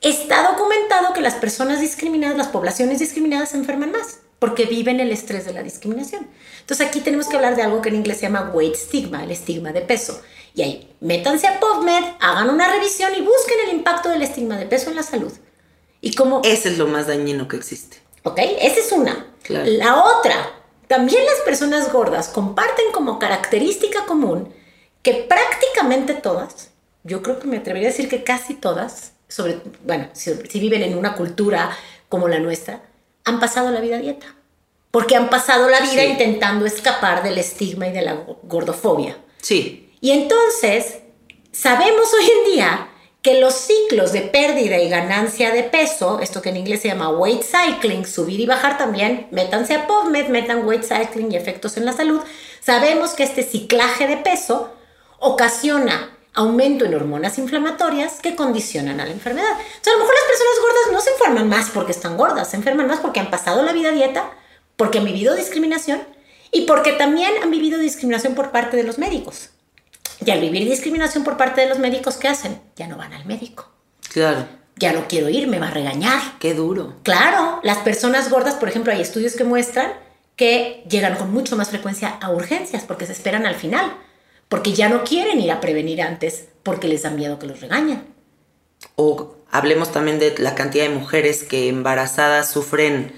Está 0.00 0.50
documentado 0.50 1.12
que 1.12 1.20
las 1.20 1.34
personas 1.34 1.80
discriminadas, 1.80 2.38
las 2.38 2.48
poblaciones 2.48 2.98
discriminadas 2.98 3.50
se 3.50 3.58
enferman 3.58 3.92
más 3.92 4.20
porque 4.38 4.66
viven 4.66 5.01
el 5.01 5.11
estrés 5.11 5.44
de 5.44 5.53
la 5.53 5.62
discriminación. 5.62 6.27
Entonces 6.61 6.87
aquí 6.87 7.01
tenemos 7.01 7.29
que 7.29 7.37
hablar 7.37 7.57
de 7.57 7.62
algo 7.62 7.83
que 7.83 7.88
en 7.88 7.96
inglés 7.96 8.18
se 8.18 8.27
llama 8.27 8.51
weight 8.55 8.77
stigma, 8.77 9.24
el 9.24 9.31
estigma 9.31 9.72
de 9.72 9.81
peso. 9.81 10.20
Y 10.55 10.62
ahí, 10.62 10.94
métanse 11.01 11.46
a 11.46 11.61
PubMed, 11.61 12.05
hagan 12.20 12.51
una 12.51 12.72
revisión 12.72 13.12
y 13.14 13.20
busquen 13.20 13.59
el 13.66 13.77
impacto 13.77 14.09
del 14.09 14.22
estigma 14.22 14.57
de 14.57 14.66
peso 14.66 14.90
en 14.90 14.96
la 14.96 15.03
salud. 15.03 15.33
Y 16.01 16.14
cómo 16.14 16.42
Ese 16.44 16.70
es 16.70 16.79
lo 16.79 16.87
más 16.87 17.09
dañino 17.09 17.48
que 17.48 17.57
existe. 17.57 17.98
¿Ok? 18.22 18.38
Esa 18.38 18.81
es 18.81 18.92
una. 18.92 19.27
Claro. 19.42 19.70
La 19.70 20.03
otra, 20.05 20.53
también 20.87 21.24
las 21.24 21.40
personas 21.44 21.92
gordas 21.92 22.29
comparten 22.29 22.87
como 22.92 23.18
característica 23.18 24.05
común 24.07 24.53
que 25.03 25.14
prácticamente 25.14 26.14
todas, 26.14 26.70
yo 27.03 27.22
creo 27.22 27.38
que 27.38 27.46
me 27.46 27.59
atrevería 27.59 27.88
a 27.88 27.92
decir 27.92 28.09
que 28.09 28.24
casi 28.24 28.55
todas, 28.55 29.12
sobre, 29.29 29.61
bueno, 29.85 30.09
si, 30.12 30.35
si 30.48 30.61
viven 30.61 30.83
en 30.83 30.98
una 30.98 31.14
cultura 31.14 31.70
como 32.09 32.29
la 32.29 32.38
nuestra, 32.38 32.83
han 33.24 33.40
pasado 33.40 33.70
la 33.70 33.81
vida 33.81 33.96
a 33.96 34.00
dieta. 34.00 34.35
Porque 34.90 35.16
han 35.16 35.28
pasado 35.28 35.68
la 35.68 35.81
vida 35.81 36.02
Sí. 36.02 36.09
intentando 36.09 36.64
escapar 36.64 37.22
del 37.22 37.38
estigma 37.38 37.88
y 37.88 37.92
de 37.92 38.02
la 38.02 38.14
go- 38.14 38.38
gordofobia. 38.44 39.18
Sí. 39.42 39.92
Y 40.00 40.12
entonces, 40.12 40.98
sabemos 41.52 42.09
hoy 42.14 42.31
en 42.38 42.52
día 42.54 42.88
que 43.20 43.40
los 43.40 43.54
ciclos 43.54 44.12
de 44.12 44.22
pérdida 44.22 44.78
y 44.78 44.88
ganancia 44.88 45.50
de 45.50 45.64
peso, 45.64 46.20
esto 46.20 46.40
que 46.40 46.48
en 46.50 46.57
inglés 46.57 46.81
se 46.83 46.88
llama 46.88 47.11
weight 47.11 47.42
cycling, 47.42 48.07
subir 48.07 48.40
y 48.40 48.46
bajar 48.46 48.78
también, 48.78 49.26
métanse 49.33 49.74
a 49.74 49.87
PubMed, 49.87 50.28
metan 50.28 50.66
weight 50.66 50.85
cycling 50.85 51.33
y 51.33 51.37
efectos 51.37 51.76
en 51.76 51.85
la 51.85 51.92
salud, 51.92 52.20
sabemos 52.61 53.11
que 53.11 53.24
este 53.24 53.42
ciclaje 53.42 54.07
de 54.07 54.16
peso 54.18 54.72
ocasiona 55.18 56.16
aumento 56.38 56.85
en 56.85 56.94
hormonas 56.94 57.37
inflamatorias 57.38 58.20
que 58.20 58.37
condicionan 58.37 59.01
a 59.01 59.05
la 59.05 59.11
enfermedad. 59.11 59.51
O 59.51 59.83
sea, 59.85 59.92
a 59.92 59.96
lo 59.96 60.03
mejor 60.03 60.14
las 60.14 60.29
personas 60.29 60.55
gordas 60.62 60.92
no 60.92 61.01
se 61.01 61.11
enferman 61.11 61.48
más 61.48 61.70
porque 61.70 61.92
están 61.92 62.16
gordas, 62.16 62.51
se 62.51 62.57
enferman 62.57 62.87
más 62.87 63.01
porque 63.01 63.18
han 63.18 63.31
pasado 63.31 63.62
la 63.62 63.72
vida 63.72 63.90
dieta, 63.90 64.31
porque 64.77 64.98
han 64.98 65.05
vivido 65.05 65.35
discriminación 65.35 66.01
y 66.53 66.62
porque 66.62 66.92
también 66.92 67.33
han 67.42 67.51
vivido 67.51 67.79
discriminación 67.79 68.37
por 68.37 68.53
parte 68.53 68.77
de 68.77 68.85
los 68.85 68.98
médicos. 68.98 69.51
Y 70.24 70.31
al 70.31 70.40
vivir 70.40 70.68
discriminación 70.68 71.24
por 71.24 71.37
parte 71.37 71.61
de 71.61 71.68
los 71.68 71.81
médicos, 71.81 72.16
¿qué 72.16 72.29
hacen? 72.29 72.61
Ya 72.77 72.87
no 72.87 72.96
van 72.96 73.12
al 73.12 73.27
médico. 73.27 73.70
Claro. 74.12 74.46
Ya 74.77 74.92
no 74.92 75.09
quiero 75.09 75.29
ir, 75.29 75.48
me 75.48 75.59
va 75.59 75.68
a 75.68 75.72
regañar. 75.72 76.20
Qué 76.38 76.55
duro. 76.55 76.94
Claro, 77.03 77.59
las 77.64 77.79
personas 77.79 78.31
gordas, 78.31 78.55
por 78.55 78.68
ejemplo, 78.68 78.92
hay 78.92 79.01
estudios 79.01 79.35
que 79.35 79.42
muestran 79.42 79.92
que 80.37 80.85
llegan 80.88 81.16
con 81.16 81.33
mucho 81.33 81.57
más 81.57 81.70
frecuencia 81.70 82.16
a 82.20 82.31
urgencias 82.31 82.85
porque 82.85 83.07
se 83.07 83.12
esperan 83.12 83.44
al 83.44 83.57
final, 83.57 83.92
porque 84.48 84.72
ya 84.72 84.88
no 84.88 85.04
quieren 85.04 85.40
ir 85.40 85.50
a 85.50 85.61
prevenir 85.61 86.02
antes 86.02 86.46
porque 86.62 86.88
les 86.88 87.02
da 87.02 87.11
miedo 87.11 87.38
que 87.38 87.46
los 87.46 87.61
regañen. 87.61 88.06
O 88.96 89.37
hablemos 89.50 89.92
también 89.92 90.18
de 90.18 90.34
la 90.38 90.54
cantidad 90.54 90.84
de 90.84 90.90
mujeres 90.94 91.42
que 91.42 91.68
embarazadas 91.68 92.50
sufren 92.50 93.12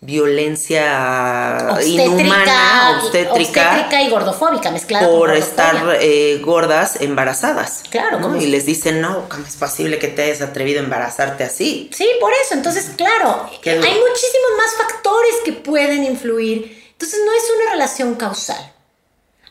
violencia 0.00 1.78
inhumana, 1.84 3.00
obstétrica, 3.02 3.70
obstétrica 3.70 4.02
y 4.02 4.10
gordofóbica 4.10 4.70
mezclada 4.70 5.08
por 5.08 5.30
con 5.30 5.38
estar 5.38 5.98
eh, 6.00 6.40
gordas 6.44 7.00
embarazadas. 7.00 7.82
Claro, 7.90 8.18
¿no? 8.20 8.28
¿cómo 8.28 8.36
Y 8.36 8.44
es? 8.44 8.50
les 8.50 8.66
dicen, 8.66 9.00
no, 9.00 9.28
¿cómo 9.28 9.44
es 9.46 9.56
posible 9.56 9.98
que 9.98 10.08
te 10.08 10.22
hayas 10.24 10.42
atrevido 10.42 10.80
a 10.80 10.84
embarazarte 10.84 11.44
así? 11.44 11.90
Sí, 11.92 12.08
por 12.20 12.32
eso. 12.44 12.54
Entonces, 12.54 12.90
claro, 12.96 13.48
hay 13.64 13.74
muchísimos 13.74 14.50
más 14.58 14.74
factores 14.78 15.34
que 15.44 15.52
pueden 15.52 16.04
influir. 16.04 16.90
Entonces, 16.92 17.20
no 17.24 17.32
es 17.32 17.44
una 17.60 17.72
relación 17.72 18.14
causal. 18.14 18.72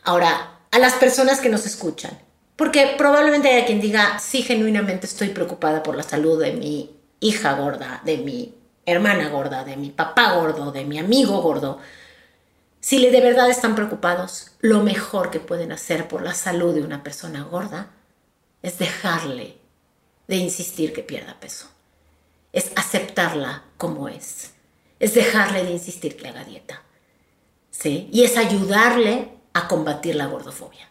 Ahora, 0.04 0.55
a 0.72 0.80
las 0.80 0.94
personas 0.94 1.40
que 1.40 1.50
nos 1.50 1.66
escuchan, 1.66 2.18
porque 2.56 2.96
probablemente 2.98 3.50
haya 3.50 3.66
quien 3.66 3.82
diga, 3.82 4.20
sí, 4.20 4.42
genuinamente 4.42 5.06
estoy 5.06 5.30
preocupada 5.30 5.84
por 5.84 5.96
la 5.96 6.04
salud 6.04 6.42
de 6.42 6.54
mi 6.54 6.96
hija 7.20 7.54
gorda, 7.54 8.02
de 8.06 8.18
mi 8.18 8.56
hermana 8.86 9.30
gorda, 9.30 9.64
de 9.64 9.78
mi 9.78 9.90
papá 9.90 10.34
gordo, 10.34 10.72
de 10.72 10.86
mi 10.86 11.00
amigo 11.00 11.42
gordo. 11.42 11.80
Si 12.80 13.00
le 13.00 13.12
de 13.12 13.22
verdad 13.22 13.50
están 13.50 13.76
preocupados, 13.76 14.52
lo 14.60 14.84
mejor 14.84 15.32
que 15.32 15.40
pueden 15.40 15.72
hacer 15.72 16.08
por 16.08 16.22
la 16.22 16.34
salud 16.34 16.74
de 16.74 16.82
una 16.82 17.04
persona 17.04 17.44
gorda 17.44 17.88
es 18.62 18.78
dejarle 18.78 19.58
de 20.28 20.36
insistir 20.36 20.94
que 20.94 21.04
pierda 21.04 21.40
peso 21.40 21.68
es 22.56 22.72
aceptarla 22.78 23.64
como 23.78 24.08
es. 24.08 24.54
Es 25.00 25.14
dejarle 25.14 25.66
de 25.66 25.72
insistir 25.72 26.16
que 26.16 26.30
haga 26.30 26.46
dieta. 26.46 26.82
¿Sí? 27.70 28.10
Y 28.14 28.24
es 28.24 28.38
ayudarle 28.38 29.35
a 29.56 29.68
combatir 29.68 30.16
la 30.16 30.28
gordofobia. 30.28 30.90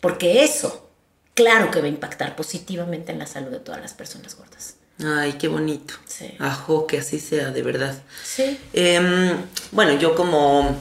Porque 0.00 0.42
eso, 0.42 0.90
claro 1.34 1.70
que 1.70 1.80
va 1.80 1.86
a 1.86 1.90
impactar 1.90 2.34
positivamente 2.34 3.12
en 3.12 3.20
la 3.20 3.26
salud 3.26 3.50
de 3.50 3.60
todas 3.60 3.80
las 3.80 3.92
personas 3.92 4.36
gordas. 4.36 4.76
Ay, 5.04 5.34
qué 5.34 5.48
bonito. 5.48 5.94
Sí. 6.06 6.34
Ajo, 6.38 6.86
que 6.86 6.98
así 6.98 7.20
sea, 7.20 7.50
de 7.50 7.62
verdad. 7.62 7.94
Sí. 8.24 8.58
Em, 8.72 9.36
bueno, 9.70 9.92
yo 9.98 10.14
como 10.14 10.76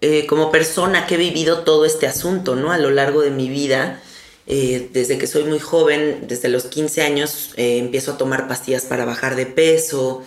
eh, 0.00 0.26
como 0.26 0.52
persona 0.52 1.06
que 1.06 1.16
he 1.16 1.18
vivido 1.18 1.64
todo 1.64 1.84
este 1.84 2.06
asunto, 2.06 2.54
¿no? 2.54 2.72
A 2.72 2.78
lo 2.78 2.90
largo 2.90 3.20
de 3.20 3.30
mi 3.30 3.48
vida. 3.48 4.00
Eh, 4.46 4.88
desde 4.94 5.18
que 5.18 5.26
soy 5.26 5.44
muy 5.44 5.58
joven, 5.58 6.24
desde 6.26 6.48
los 6.48 6.64
15 6.64 7.02
años, 7.02 7.52
eh, 7.56 7.78
empiezo 7.78 8.12
a 8.12 8.16
tomar 8.16 8.48
pastillas 8.48 8.86
para 8.86 9.04
bajar 9.04 9.36
de 9.36 9.44
peso. 9.44 10.24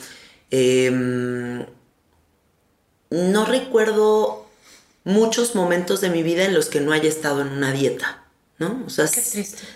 Em, 0.51 1.65
no 3.09 3.45
recuerdo 3.45 4.45
muchos 5.04 5.56
momentos 5.56 6.02
de 6.02 6.10
mi 6.10 6.24
vida 6.24 6.45
en 6.45 6.54
los 6.54 6.68
que 6.68 6.82
no 6.82 6.91
haya 6.91 7.10
estado 7.10 7.41
en 7.41 7.49
una 7.49 7.72
dieta, 7.72 8.24
¿no? 8.60 8.84
O 8.86 8.89
sea, 8.89 9.08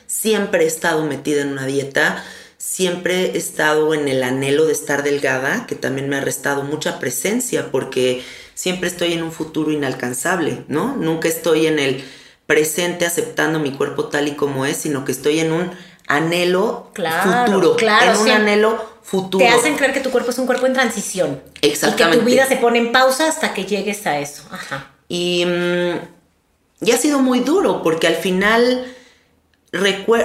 siempre 0.07 0.63
he 0.63 0.67
estado 0.67 1.03
metida 1.05 1.41
en 1.41 1.49
una 1.49 1.65
dieta, 1.65 2.23
siempre 2.57 3.31
he 3.31 3.37
estado 3.37 3.93
en 3.93 4.07
el 4.07 4.23
anhelo 4.23 4.65
de 4.65 4.73
estar 4.73 5.03
delgada, 5.03 5.65
que 5.67 5.75
también 5.75 6.09
me 6.09 6.17
ha 6.17 6.21
restado 6.21 6.63
mucha 6.63 6.99
presencia 6.99 7.71
porque 7.71 8.23
siempre 8.53 8.87
estoy 8.87 9.13
en 9.13 9.23
un 9.23 9.31
futuro 9.31 9.71
inalcanzable, 9.71 10.63
¿no? 10.67 10.95
Nunca 10.95 11.27
estoy 11.27 11.67
en 11.67 11.79
el 11.79 12.03
presente 12.45 13.05
aceptando 13.05 13.59
mi 13.59 13.71
cuerpo 13.71 14.05
tal 14.05 14.27
y 14.27 14.35
como 14.35 14.65
es, 14.65 14.77
sino 14.77 15.05
que 15.05 15.11
estoy 15.11 15.39
en 15.39 15.51
un 15.51 15.71
anhelo 16.07 16.91
futuro, 16.93 17.75
claro, 17.75 18.11
en 18.11 18.17
un 18.17 18.29
anhelo 18.29 18.95
futuro. 19.01 19.43
Te 19.43 19.49
hacen 19.49 19.75
creer 19.75 19.93
que 19.93 19.99
tu 19.99 20.11
cuerpo 20.11 20.29
es 20.29 20.37
un 20.37 20.45
cuerpo 20.45 20.67
en 20.67 20.73
transición. 20.73 21.41
Exactamente. 21.61 22.17
Y 22.17 22.19
que 22.19 22.23
tu 22.23 22.25
vida 22.25 22.45
se 22.45 22.57
pone 22.57 22.77
en 22.77 22.91
pausa 22.91 23.27
hasta 23.27 23.53
que 23.53 23.65
llegues 23.65 24.05
a 24.05 24.19
eso. 24.19 24.43
Ajá. 24.51 24.94
Y, 25.07 25.45
mm, 25.45 26.85
y 26.85 26.91
ha 26.91 26.97
sido 26.97 27.19
muy 27.19 27.39
duro 27.39 27.81
porque 27.83 28.07
al 28.07 28.15
final 28.15 28.85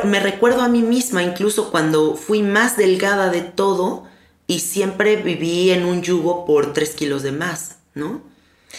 me 0.04 0.20
recuerdo 0.20 0.62
a 0.62 0.68
mí 0.68 0.82
misma, 0.82 1.22
incluso 1.22 1.70
cuando 1.70 2.14
fui 2.14 2.42
más 2.42 2.76
delgada 2.76 3.30
de 3.30 3.40
todo 3.40 4.06
y 4.46 4.60
siempre 4.60 5.16
viví 5.16 5.70
en 5.70 5.84
un 5.84 6.02
yugo 6.02 6.44
por 6.44 6.72
tres 6.72 6.90
kilos 6.90 7.22
de 7.22 7.32
más, 7.32 7.76
¿no? 7.94 8.22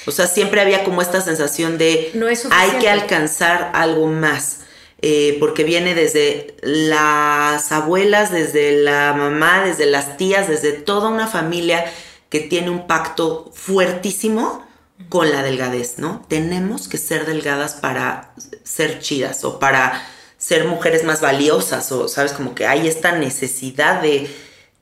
O 0.05 0.11
sea, 0.11 0.27
siempre 0.27 0.61
había 0.61 0.83
como 0.83 1.01
esta 1.01 1.21
sensación 1.21 1.77
de 1.77 2.11
hay 2.51 2.71
que 2.79 2.89
alcanzar 2.89 3.71
algo 3.73 4.07
más. 4.07 4.59
Eh, 5.03 5.37
porque 5.39 5.63
viene 5.63 5.95
desde 5.95 6.55
las 6.61 7.71
abuelas, 7.71 8.31
desde 8.31 8.83
la 8.83 9.13
mamá, 9.13 9.65
desde 9.65 9.87
las 9.87 10.15
tías, 10.15 10.47
desde 10.47 10.73
toda 10.73 11.09
una 11.09 11.25
familia 11.25 11.91
que 12.29 12.39
tiene 12.39 12.69
un 12.69 12.85
pacto 12.85 13.49
fuertísimo 13.51 14.63
con 15.09 15.31
la 15.31 15.43
delgadez, 15.43 15.97
¿no? 15.97 16.25
Tenemos 16.27 16.87
que 16.87 16.97
ser 16.97 17.25
delgadas 17.25 17.75
para 17.75 18.33
ser 18.63 18.99
chidas 18.99 19.43
o 19.43 19.59
para 19.59 20.03
ser 20.37 20.65
mujeres 20.65 21.03
más 21.03 21.21
valiosas 21.21 21.91
o, 21.91 22.07
¿sabes? 22.07 22.33
Como 22.33 22.55
que 22.55 22.65
hay 22.65 22.87
esta 22.87 23.11
necesidad 23.11 24.01
de 24.01 24.29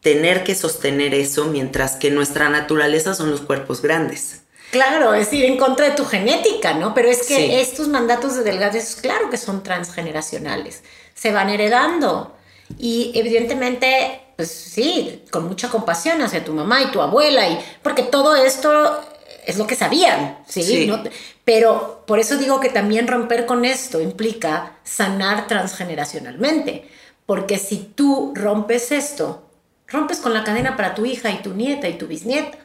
tener 0.01 0.43
que 0.43 0.55
sostener 0.55 1.13
eso 1.13 1.45
mientras 1.45 1.95
que 1.95 2.11
nuestra 2.11 2.49
naturaleza 2.49 3.13
son 3.13 3.31
los 3.31 3.41
cuerpos 3.41 3.81
grandes. 3.81 4.41
Claro, 4.71 5.13
es 5.13 5.33
ir 5.33 5.45
en 5.45 5.57
contra 5.57 5.89
de 5.89 5.95
tu 5.95 6.05
genética, 6.05 6.73
¿no? 6.73 6.93
Pero 6.93 7.09
es 7.09 7.27
que 7.27 7.59
estos 7.59 7.87
mandatos 7.87 8.35
de 8.35 8.43
delgadez, 8.43 8.95
claro 8.95 9.29
que 9.29 9.37
son 9.37 9.63
transgeneracionales, 9.63 10.83
se 11.15 11.31
van 11.31 11.49
heredando. 11.49 12.35
Y 12.77 13.11
evidentemente, 13.15 14.21
pues 14.35 14.51
sí, 14.51 15.23
con 15.31 15.47
mucha 15.47 15.69
compasión 15.69 16.21
hacia 16.21 16.45
tu 16.45 16.53
mamá 16.53 16.83
y 16.83 16.91
tu 16.91 17.01
abuela, 17.01 17.49
y 17.49 17.59
porque 17.81 18.03
todo 18.03 18.35
esto 18.35 19.01
es 19.49 19.57
lo 19.57 19.67
que 19.67 19.75
sabían, 19.75 20.37
¿sí? 20.47 20.85
¿No? 20.87 21.01
Pero 21.43 22.03
por 22.05 22.19
eso 22.19 22.37
digo 22.37 22.59
que 22.59 22.69
también 22.69 23.07
romper 23.07 23.45
con 23.45 23.65
esto 23.65 23.99
implica 23.99 24.77
sanar 24.83 25.47
transgeneracionalmente, 25.47 26.87
porque 27.25 27.57
si 27.57 27.77
tú 27.95 28.33
rompes 28.35 28.91
esto, 28.91 29.43
rompes 29.87 30.19
con 30.19 30.33
la 30.33 30.43
cadena 30.43 30.77
para 30.77 30.93
tu 30.93 31.05
hija 31.05 31.31
y 31.31 31.41
tu 31.41 31.53
nieta 31.53 31.87
y 31.87 31.97
tu 31.97 32.07
bisnieta. 32.07 32.57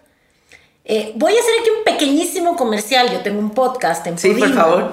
Eh, 0.85 1.12
voy 1.16 1.35
a 1.35 1.41
hacer 1.41 1.55
aquí 1.61 1.70
un 1.70 1.85
pequeñísimo 1.85 2.57
comercial. 2.57 3.11
Yo 3.11 3.20
tengo 3.22 3.39
un 3.39 3.51
podcast 3.51 4.07
en 4.07 4.16
Podimo. 4.16 4.35
Sí, 4.35 4.41
por 4.41 4.55
favor. 4.55 4.93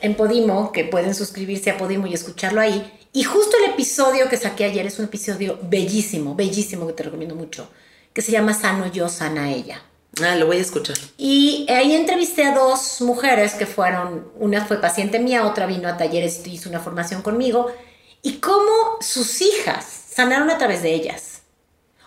En 0.00 0.14
Podimo, 0.14 0.70
que 0.70 0.84
pueden 0.84 1.14
suscribirse 1.14 1.70
a 1.70 1.78
Podimo 1.78 2.06
y 2.06 2.14
escucharlo 2.14 2.60
ahí. 2.60 2.92
Y 3.12 3.24
justo 3.24 3.56
el 3.56 3.72
episodio 3.72 4.28
que 4.28 4.36
saqué 4.36 4.64
ayer 4.64 4.86
es 4.86 4.98
un 5.00 5.06
episodio 5.06 5.58
bellísimo, 5.62 6.36
bellísimo 6.36 6.86
que 6.86 6.92
te 6.92 7.02
recomiendo 7.02 7.34
mucho, 7.34 7.68
que 8.12 8.22
se 8.22 8.30
llama 8.30 8.54
Sano 8.54 8.86
yo, 8.92 9.08
sana 9.08 9.50
ella. 9.50 9.82
Ah, 10.22 10.34
lo 10.36 10.46
voy 10.46 10.58
a 10.58 10.60
escuchar. 10.60 10.96
Y 11.16 11.66
ahí 11.68 11.94
entrevisté 11.94 12.44
a 12.44 12.54
dos 12.54 13.00
mujeres 13.00 13.54
que 13.54 13.66
fueron, 13.66 14.30
una 14.38 14.64
fue 14.64 14.80
paciente 14.80 15.18
mía, 15.18 15.46
otra 15.46 15.66
vino 15.66 15.88
a 15.88 15.96
talleres 15.96 16.46
y 16.46 16.52
hizo 16.52 16.68
una 16.68 16.80
formación 16.80 17.22
conmigo, 17.22 17.70
y 18.22 18.34
cómo 18.38 18.98
sus 19.00 19.40
hijas 19.40 19.84
sanaron 20.10 20.50
a 20.50 20.58
través 20.58 20.82
de 20.82 20.92
ellas. 20.94 21.38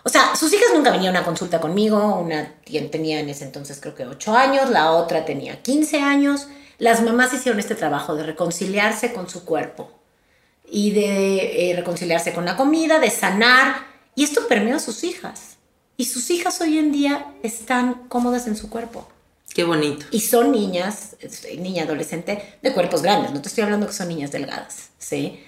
O 0.04 0.08
sea, 0.08 0.34
sus 0.34 0.52
hijas 0.52 0.70
nunca 0.74 0.90
vinieron 0.90 1.16
a 1.16 1.24
consulta 1.24 1.60
conmigo. 1.60 2.16
Una 2.16 2.54
tenía 2.90 3.20
en 3.20 3.28
ese 3.28 3.44
entonces 3.44 3.78
creo 3.80 3.94
que 3.94 4.04
8 4.04 4.36
años, 4.36 4.70
la 4.70 4.90
otra 4.92 5.24
tenía 5.24 5.62
15 5.62 6.00
años. 6.00 6.48
Las 6.78 7.02
mamás 7.02 7.32
hicieron 7.32 7.60
este 7.60 7.76
trabajo 7.76 8.16
de 8.16 8.24
reconciliarse 8.24 9.12
con 9.12 9.28
su 9.28 9.44
cuerpo 9.44 9.90
y 10.68 10.90
de 10.90 11.70
eh, 11.70 11.76
reconciliarse 11.76 12.32
con 12.32 12.44
la 12.44 12.56
comida, 12.56 12.98
de 12.98 13.10
sanar. 13.10 13.86
Y 14.16 14.24
esto 14.24 14.48
permeó 14.48 14.76
a 14.76 14.80
sus 14.80 15.04
hijas. 15.04 15.56
Y 16.02 16.06
sus 16.06 16.30
hijas 16.30 16.60
hoy 16.60 16.78
en 16.78 16.90
día 16.90 17.26
están 17.44 18.08
cómodas 18.08 18.48
en 18.48 18.56
su 18.56 18.68
cuerpo. 18.68 19.06
Qué 19.54 19.62
bonito. 19.62 20.04
Y 20.10 20.18
son 20.18 20.50
niñas, 20.50 21.14
niña 21.56 21.84
adolescente, 21.84 22.56
de 22.60 22.72
cuerpos 22.72 23.02
grandes. 23.02 23.30
No 23.30 23.40
te 23.40 23.46
estoy 23.46 23.62
hablando 23.62 23.86
que 23.86 23.92
son 23.92 24.08
niñas 24.08 24.32
delgadas, 24.32 24.88
¿sí? 24.98 25.38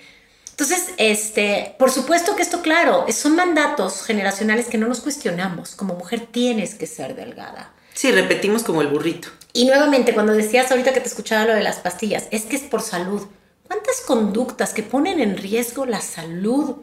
Entonces, 0.51 0.91
este, 0.97 1.75
por 1.77 1.91
supuesto 1.91 2.37
que 2.37 2.43
esto, 2.43 2.63
claro, 2.63 3.05
son 3.11 3.35
mandatos 3.35 4.05
generacionales 4.05 4.67
que 4.67 4.79
no 4.79 4.87
nos 4.87 5.01
cuestionamos. 5.01 5.75
Como 5.75 5.95
mujer 5.97 6.29
tienes 6.31 6.77
que 6.77 6.87
ser 6.87 7.17
delgada. 7.17 7.73
Sí, 7.93 8.13
repetimos 8.13 8.63
como 8.63 8.81
el 8.81 8.87
burrito. 8.87 9.31
Y 9.55 9.65
nuevamente, 9.65 10.15
cuando 10.15 10.35
decías 10.35 10.71
ahorita 10.71 10.93
que 10.93 11.01
te 11.01 11.09
escuchaba 11.09 11.47
lo 11.47 11.55
de 11.55 11.65
las 11.65 11.79
pastillas, 11.79 12.29
es 12.31 12.43
que 12.43 12.55
es 12.55 12.63
por 12.63 12.81
salud. 12.81 13.27
¿Cuántas 13.67 14.03
conductas 14.03 14.73
que 14.73 14.85
ponen 14.85 15.19
en 15.19 15.37
riesgo 15.37 15.85
la 15.85 16.01
salud? 16.01 16.77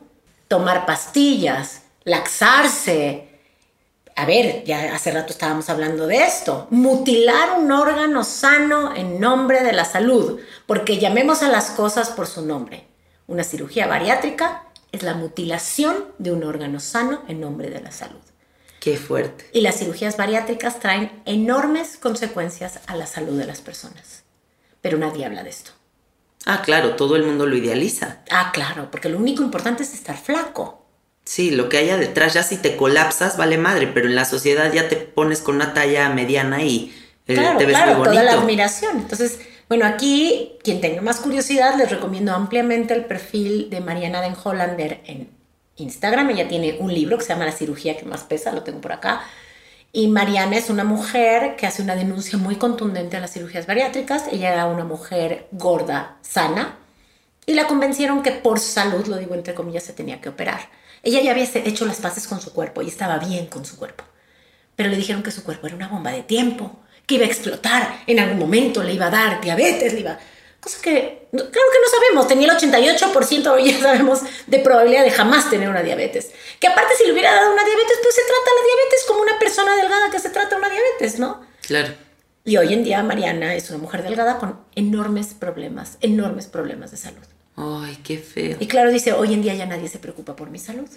Tomar 0.50 0.86
pastillas, 0.86 1.84
laxarse. 2.04 3.31
A 4.22 4.26
ver, 4.26 4.64
ya 4.66 4.94
hace 4.94 5.10
rato 5.10 5.34
estábamos 5.34 5.68
hablando 5.72 6.06
de 6.06 6.24
esto. 6.24 6.68
Mutilar 6.70 7.58
un 7.58 7.72
órgano 7.72 8.24
sano 8.24 8.96
en 8.96 9.20
nombre 9.20 9.64
de 9.64 9.74
la 9.74 9.84
salud. 9.84 10.40
Porque 10.68 11.00
llamemos 11.00 11.42
a 11.42 11.50
las 11.50 11.72
cosas 11.72 12.12
por 12.12 12.28
su 12.28 12.46
nombre 12.46 12.92
una 13.32 13.44
cirugía 13.44 13.88
bariátrica 13.88 14.66
es 14.92 15.04
la 15.04 15.14
mutilación 15.14 16.06
de 16.18 16.32
un 16.34 16.44
órgano 16.44 16.80
sano 16.82 17.24
en 17.30 17.40
nombre 17.40 17.70
de 17.70 17.80
la 17.80 17.92
salud. 17.92 18.20
Qué 18.82 18.98
fuerte. 18.98 19.50
Y 19.54 19.62
las 19.62 19.80
cirugías 19.80 20.18
bariátricas 20.18 20.80
traen 20.80 21.24
enormes 21.26 21.98
consecuencias 21.98 22.80
a 22.88 22.96
la 22.96 23.08
salud 23.08 23.40
de 23.40 23.46
las 23.46 23.62
personas. 23.62 24.24
Pero 24.82 24.98
nadie 24.98 25.26
habla 25.26 25.44
de 25.44 25.50
esto. 25.50 25.72
Ah, 26.46 26.62
claro, 26.62 26.96
todo 26.96 27.16
el 27.16 27.24
mundo 27.24 27.46
lo 27.46 27.56
idealiza. 27.56 28.20
Ah, 28.30 28.52
claro, 28.54 28.92
porque 28.92 29.10
lo 29.10 29.18
único 29.18 29.42
importante 29.44 29.84
es 29.84 29.94
estar 29.94 30.18
flaco. 30.18 30.81
Sí, 31.32 31.50
lo 31.50 31.70
que 31.70 31.78
haya 31.78 31.96
detrás, 31.96 32.34
ya 32.34 32.44
si 32.44 32.58
te 32.58 32.76
colapsas, 32.76 33.38
vale 33.38 33.58
madre, 33.58 33.88
pero 33.88 34.08
en 34.08 34.16
la 34.16 34.26
sociedad 34.26 34.70
ya 34.74 34.90
te 34.90 34.98
pones 34.98 35.40
con 35.40 35.56
una 35.56 35.74
talla 35.74 36.10
mediana 36.10 36.62
y 36.62 36.94
eh, 37.26 37.38
te 37.58 37.66
ves 37.66 37.78
muy 37.78 37.94
bonito. 37.94 38.10
toda 38.10 38.24
la 38.24 38.34
admiración. 38.34 38.98
Entonces, 38.98 39.40
bueno, 39.70 39.86
aquí, 39.86 40.58
quien 40.62 40.82
tenga 40.82 41.02
más 41.02 41.22
curiosidad, 41.22 41.78
les 41.78 41.90
recomiendo 41.90 42.34
ampliamente 42.34 42.94
el 42.94 43.06
perfil 43.06 43.70
de 43.70 43.80
Mariana 43.80 44.20
Den 44.20 44.36
Hollander 44.44 45.00
en 45.06 45.30
Instagram. 45.78 46.32
Ella 46.32 46.50
tiene 46.50 46.76
un 46.82 46.94
libro 46.94 47.18
que 47.18 47.24
se 47.24 47.30
llama 47.30 47.46
La 47.46 47.54
cirugía 47.54 47.96
que 47.96 48.04
más 48.04 48.24
pesa, 48.24 48.52
lo 48.52 48.64
tengo 48.64 48.82
por 48.82 48.92
acá. 48.92 49.22
Y 49.94 50.10
Mariana 50.10 50.58
es 50.58 50.70
una 50.70 50.84
mujer 50.84 51.56
que 51.56 51.66
hace 51.66 51.82
una 51.82 51.96
denuncia 51.96 52.38
muy 52.38 52.58
contundente 52.58 53.16
a 53.16 53.22
las 53.22 53.32
cirugías 53.32 53.68
bariátricas. 53.68 54.26
Ella 54.34 54.52
era 54.52 54.66
una 54.66 54.84
mujer 54.84 55.48
gorda, 55.54 56.18
sana, 56.24 56.78
y 57.46 57.54
la 57.54 57.68
convencieron 57.68 58.22
que 58.22 58.32
por 58.32 58.60
salud, 58.60 59.08
lo 59.08 59.16
digo 59.16 59.34
entre 59.34 59.54
comillas, 59.54 59.84
se 59.84 59.94
tenía 59.94 60.20
que 60.20 60.28
operar. 60.28 60.81
Ella 61.04 61.22
ya 61.22 61.32
había 61.32 61.44
hecho 61.44 61.86
las 61.86 62.00
paces 62.00 62.28
con 62.28 62.42
su 62.42 62.54
cuerpo 62.54 62.82
y 62.82 62.88
estaba 62.88 63.18
bien 63.18 63.48
con 63.48 63.66
su 63.66 63.78
cuerpo. 63.78 64.04
Pero 64.76 64.90
le 64.90 64.98
dijeron 64.98 65.24
que 65.24 65.32
su 65.32 65.44
cuerpo 65.44 65.68
era 65.68 65.76
una 65.76 65.88
bomba 65.88 66.12
de 66.12 66.24
tiempo 66.24 66.80
que 67.06 67.16
iba 67.16 67.26
a 67.26 67.28
explotar 67.28 68.04
en 68.08 68.20
algún 68.20 68.40
momento, 68.40 68.84
le 68.84 68.94
iba 68.94 69.08
a 69.08 69.10
dar 69.10 69.42
diabetes, 69.42 69.94
le 69.94 70.02
iba... 70.02 70.20
Cosa 70.60 70.80
que, 70.80 71.28
claro 71.32 71.50
que 71.50 71.60
no 71.60 71.90
sabemos, 71.92 72.28
tenía 72.28 72.52
el 72.52 72.56
88%, 72.56 73.66
ya 73.66 73.80
sabemos, 73.80 74.20
de 74.46 74.60
probabilidad 74.60 75.04
de 75.04 75.10
jamás 75.10 75.50
tener 75.50 75.68
una 75.68 75.82
diabetes. 75.82 76.32
Que 76.60 76.68
aparte 76.68 76.94
si 76.96 77.06
le 77.06 77.14
hubiera 77.14 77.34
dado 77.34 77.52
una 77.52 77.64
diabetes, 77.64 77.98
pues 78.04 78.14
se 78.14 78.22
trata 78.22 78.52
la 78.60 78.68
diabetes 78.68 79.06
como 79.08 79.22
una 79.22 79.40
persona 79.40 79.76
delgada 79.76 80.12
que 80.12 80.20
se 80.20 80.30
trata 80.30 80.58
una 80.58 80.70
diabetes, 80.70 81.18
¿no? 81.18 81.42
Claro. 81.62 81.96
Y 82.44 82.58
hoy 82.58 82.74
en 82.74 82.84
día 82.84 83.02
Mariana 83.02 83.56
es 83.56 83.70
una 83.72 83.80
mujer 83.80 84.04
delgada 84.04 84.38
con 84.38 84.60
enormes 84.76 85.34
problemas, 85.34 85.98
enormes 86.02 86.46
problemas 86.46 86.92
de 86.92 86.98
salud. 86.98 87.26
Ay, 87.56 87.98
qué 88.04 88.18
feo. 88.18 88.58
Y 88.60 88.68
claro, 88.68 88.92
dice, 88.92 89.14
hoy 89.14 89.34
en 89.34 89.42
día 89.42 89.54
ya 89.54 89.66
nadie 89.66 89.88
se 89.88 90.00
preocupa 90.00 90.36
por 90.36 90.50
mi 90.50 90.60
salud. 90.60 90.88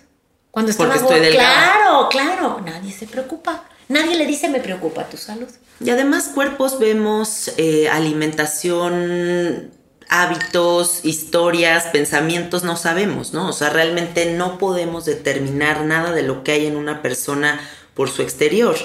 Cuando 0.51 0.71
estaba 0.71 0.95
Porque 0.95 1.05
estoy 1.05 1.21
delgada. 1.21 1.73
Claro, 1.73 2.09
claro, 2.09 2.61
nadie 2.65 2.93
se 2.93 3.07
preocupa. 3.07 3.65
Nadie 3.89 4.17
le 4.17 4.27
dice 4.27 4.49
me 4.49 4.61
preocupa 4.61 5.09
tu 5.09 5.17
salud. 5.17 5.49
Y 5.85 5.91
además 5.91 6.31
cuerpos 6.35 6.79
vemos 6.79 7.53
eh, 7.57 7.89
alimentación, 7.89 9.73
hábitos, 10.09 11.05
historias, 11.05 11.87
pensamientos, 11.87 12.63
no 12.63 12.77
sabemos, 12.77 13.33
¿no? 13.33 13.49
O 13.49 13.53
sea, 13.53 13.71
realmente 13.71 14.33
no 14.33 14.59
podemos 14.59 15.05
determinar 15.05 15.85
nada 15.85 16.13
de 16.13 16.23
lo 16.23 16.45
que 16.45 16.53
hay 16.53 16.67
en 16.67 16.77
una 16.77 17.03
persona 17.03 17.61
por 17.95 18.09
su 18.09 18.23
exterior. 18.23 18.77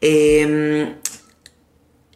Em, 0.00 0.96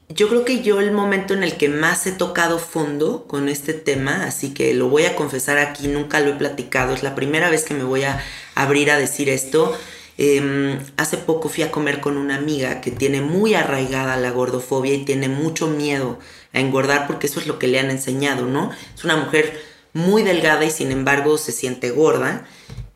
yo 0.09 0.29
creo 0.29 0.45
que 0.45 0.63
yo 0.63 0.81
el 0.81 0.91
momento 0.91 1.35
en 1.35 1.43
el 1.43 1.57
que 1.57 1.69
más 1.69 2.07
he 2.07 2.13
tocado 2.13 2.59
fondo 2.59 3.27
con 3.27 3.49
este 3.49 3.75
tema, 3.75 4.25
así 4.25 4.55
que 4.55 4.73
lo 4.73 4.89
voy 4.89 5.05
a 5.05 5.15
confesar 5.15 5.59
aquí, 5.59 5.87
nunca 5.89 6.21
lo 6.21 6.31
he 6.31 6.35
platicado, 6.35 6.95
es 6.95 7.03
la 7.03 7.15
primera 7.15 7.51
vez 7.51 7.65
que 7.65 7.75
me 7.75 7.85
voy 7.85 8.05
a 8.05 8.23
abrir 8.55 8.91
a 8.91 8.99
decir 8.99 9.29
esto. 9.29 9.77
Em, 10.17 10.81
hace 10.97 11.17
poco 11.19 11.49
fui 11.49 11.63
a 11.63 11.71
comer 11.71 12.01
con 12.01 12.17
una 12.17 12.37
amiga 12.37 12.81
que 12.81 12.91
tiene 12.91 13.21
muy 13.21 13.55
arraigada 13.55 14.17
la 14.17 14.31
gordofobia 14.31 14.95
y 14.95 15.05
tiene 15.05 15.29
mucho 15.29 15.69
miedo 15.69 16.19
a 16.53 16.59
engordar 16.59 17.07
porque 17.07 17.29
eso 17.29 17.39
es 17.39 17.47
lo 17.47 17.59
que 17.59 17.69
le 17.69 17.79
han 17.79 17.91
enseñado, 17.91 18.47
¿no? 18.47 18.73
Es 18.97 19.05
una 19.05 19.17
mujer 19.17 19.61
muy 19.93 20.23
delgada 20.23 20.65
y 20.65 20.71
sin 20.71 20.91
embargo 20.91 21.39
se 21.39 21.53
siente 21.53 21.91
gorda. 21.91 22.47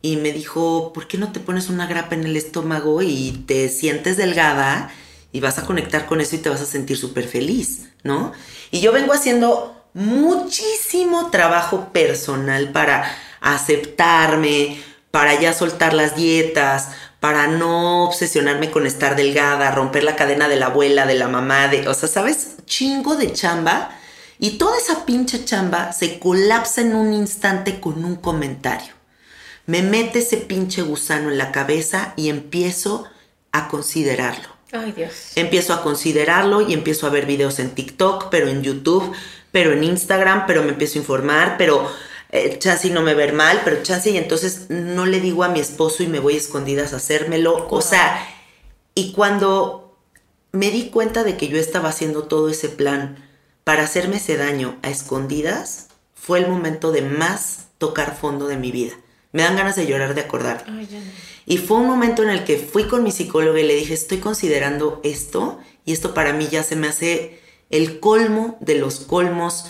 Y 0.01 0.17
me 0.17 0.33
dijo, 0.33 0.93
¿por 0.93 1.07
qué 1.07 1.17
no 1.19 1.31
te 1.31 1.39
pones 1.41 1.69
una 1.69 1.87
grapa 1.87 2.17
en 2.17 2.25
el 2.25 2.37
estómago 2.37 3.03
y 3.03 3.45
te 3.47 3.69
sientes 3.69 4.17
delgada? 4.17 4.91
Y 5.33 5.41
vas 5.41 5.59
a 5.59 5.67
conectar 5.67 6.07
con 6.07 6.21
eso 6.21 6.37
y 6.37 6.39
te 6.39 6.51
vas 6.51 6.61
a 6.61 6.67
sentir 6.67 6.97
súper 6.97 7.27
feliz, 7.27 7.89
¿no? 8.05 8.33
Y 8.71 8.81
yo 8.81 8.93
vengo 8.93 9.15
haciendo 9.15 9.89
muchísimo 9.95 11.31
trabajo 11.31 11.89
personal 11.93 12.71
para 12.71 13.11
aceptarme, 13.41 14.81
para 15.11 15.39
ya 15.41 15.53
soltar 15.53 15.95
las 15.95 16.15
dietas, 16.17 16.89
para 17.21 17.47
no 17.47 18.05
obsesionarme 18.05 18.71
con 18.71 18.87
estar 18.87 19.17
delgada, 19.17 19.71
romper 19.71 20.05
la 20.05 20.17
cadena 20.17 20.49
de 20.49 20.57
la 20.57 20.67
abuela, 20.67 21.07
de 21.07 21.15
la 21.15 21.29
mamá, 21.29 21.69
de, 21.69 21.87
o 21.89 21.95
sea, 21.95 22.09
¿sabes? 22.09 22.57
Chingo 22.67 23.17
de 23.17 23.33
chamba. 23.33 23.91
Y 24.39 24.59
toda 24.59 24.77
esa 24.77 25.07
pinche 25.07 25.45
chamba 25.45 25.93
se 25.93 26.19
colapsa 26.19 26.81
en 26.81 26.97
un 26.97 27.13
instante 27.13 27.79
con 27.79 28.05
un 28.05 28.17
comentario. 28.17 28.93
Me 29.67 29.83
mete 29.83 30.19
ese 30.19 30.39
pinche 30.39 30.83
gusano 30.83 31.31
en 31.31 31.39
la 31.39 31.53
cabeza 31.53 32.13
y 32.17 32.29
empiezo 32.29 33.07
a 33.53 33.69
considerarlo. 33.69 34.49
Ay, 34.73 34.93
Dios. 34.93 35.33
Empiezo 35.37 35.75
a 35.75 35.83
considerarlo 35.83 36.63
y 36.63 36.73
empiezo 36.73 37.07
a 37.07 37.11
ver 37.11 37.27
videos 37.27 37.59
en 37.59 37.71
TikTok, 37.71 38.29
pero 38.31 38.49
en 38.49 38.63
YouTube, 38.63 39.13
pero 39.53 39.73
en 39.73 39.85
Instagram, 39.85 40.47
pero 40.47 40.63
me 40.63 40.71
empiezo 40.71 40.99
a 40.99 41.03
informar, 41.03 41.57
pero 41.59 41.89
eh, 42.31 42.59
chance 42.59 42.89
no 42.89 43.03
me 43.03 43.15
ver 43.15 43.35
mal, 43.35 43.61
pero 43.65 43.83
chance 43.83 44.11
y 44.11 44.17
entonces 44.17 44.71
no 44.71 45.05
le 45.05 45.21
digo 45.21 45.45
a 45.45 45.51
mi 45.51 45.61
esposo 45.61 46.03
y 46.03 46.07
me 46.07 46.19
voy 46.19 46.37
escondidas 46.37 46.95
a 46.95 46.97
hacérmelo. 46.97 47.69
O 47.69 47.83
sea, 47.83 48.27
y 48.95 49.13
cuando 49.13 49.99
me 50.53 50.71
di 50.71 50.89
cuenta 50.89 51.23
de 51.23 51.37
que 51.37 51.49
yo 51.49 51.59
estaba 51.59 51.91
haciendo 51.91 52.25
todo 52.25 52.49
ese 52.49 52.71
plan 52.71 53.29
para 53.65 53.85
hacerme 53.85 54.17
ese 54.17 54.39
daño 54.39 54.79
a 54.83 54.89
escondidas, 54.89 55.89
fue 56.15 56.39
el 56.39 56.49
momento 56.49 56.93
de 56.93 57.03
más 57.03 57.67
tocar 57.77 58.17
fondo 58.17 58.49
de 58.49 58.57
mi 58.57 58.73
vida. 58.73 58.95
Me 59.33 59.43
dan 59.43 59.57
ganas 59.57 59.77
de 59.77 59.87
llorar 59.87 60.15
de 60.15 60.23
acordar. 60.23 60.65
Ay, 60.67 60.87
ya 60.91 60.99
no. 60.99 61.32
Y 61.47 61.59
fue 61.59 61.79
un 61.79 61.87
momento 61.87 62.23
en 62.23 62.31
el 62.31 62.45
que 62.45 62.57
fui 62.57 62.85
con 62.85 63.03
mi 63.03 63.11
psicóloga 63.11 63.61
y 63.61 63.67
le 63.67 63.75
dije, 63.75 63.95
estoy 63.95 64.19
considerando 64.19 65.01
esto 65.03 65.59
y 65.85 65.93
esto 65.93 66.15
para 66.15 66.33
mí 66.33 66.49
ya 66.51 66.63
se 66.63 66.77
me 66.77 66.87
hace 66.87 67.41
el 67.71 68.01
colmo 68.01 68.57
de 68.61 68.77
los 68.77 69.01
colmos, 69.01 69.67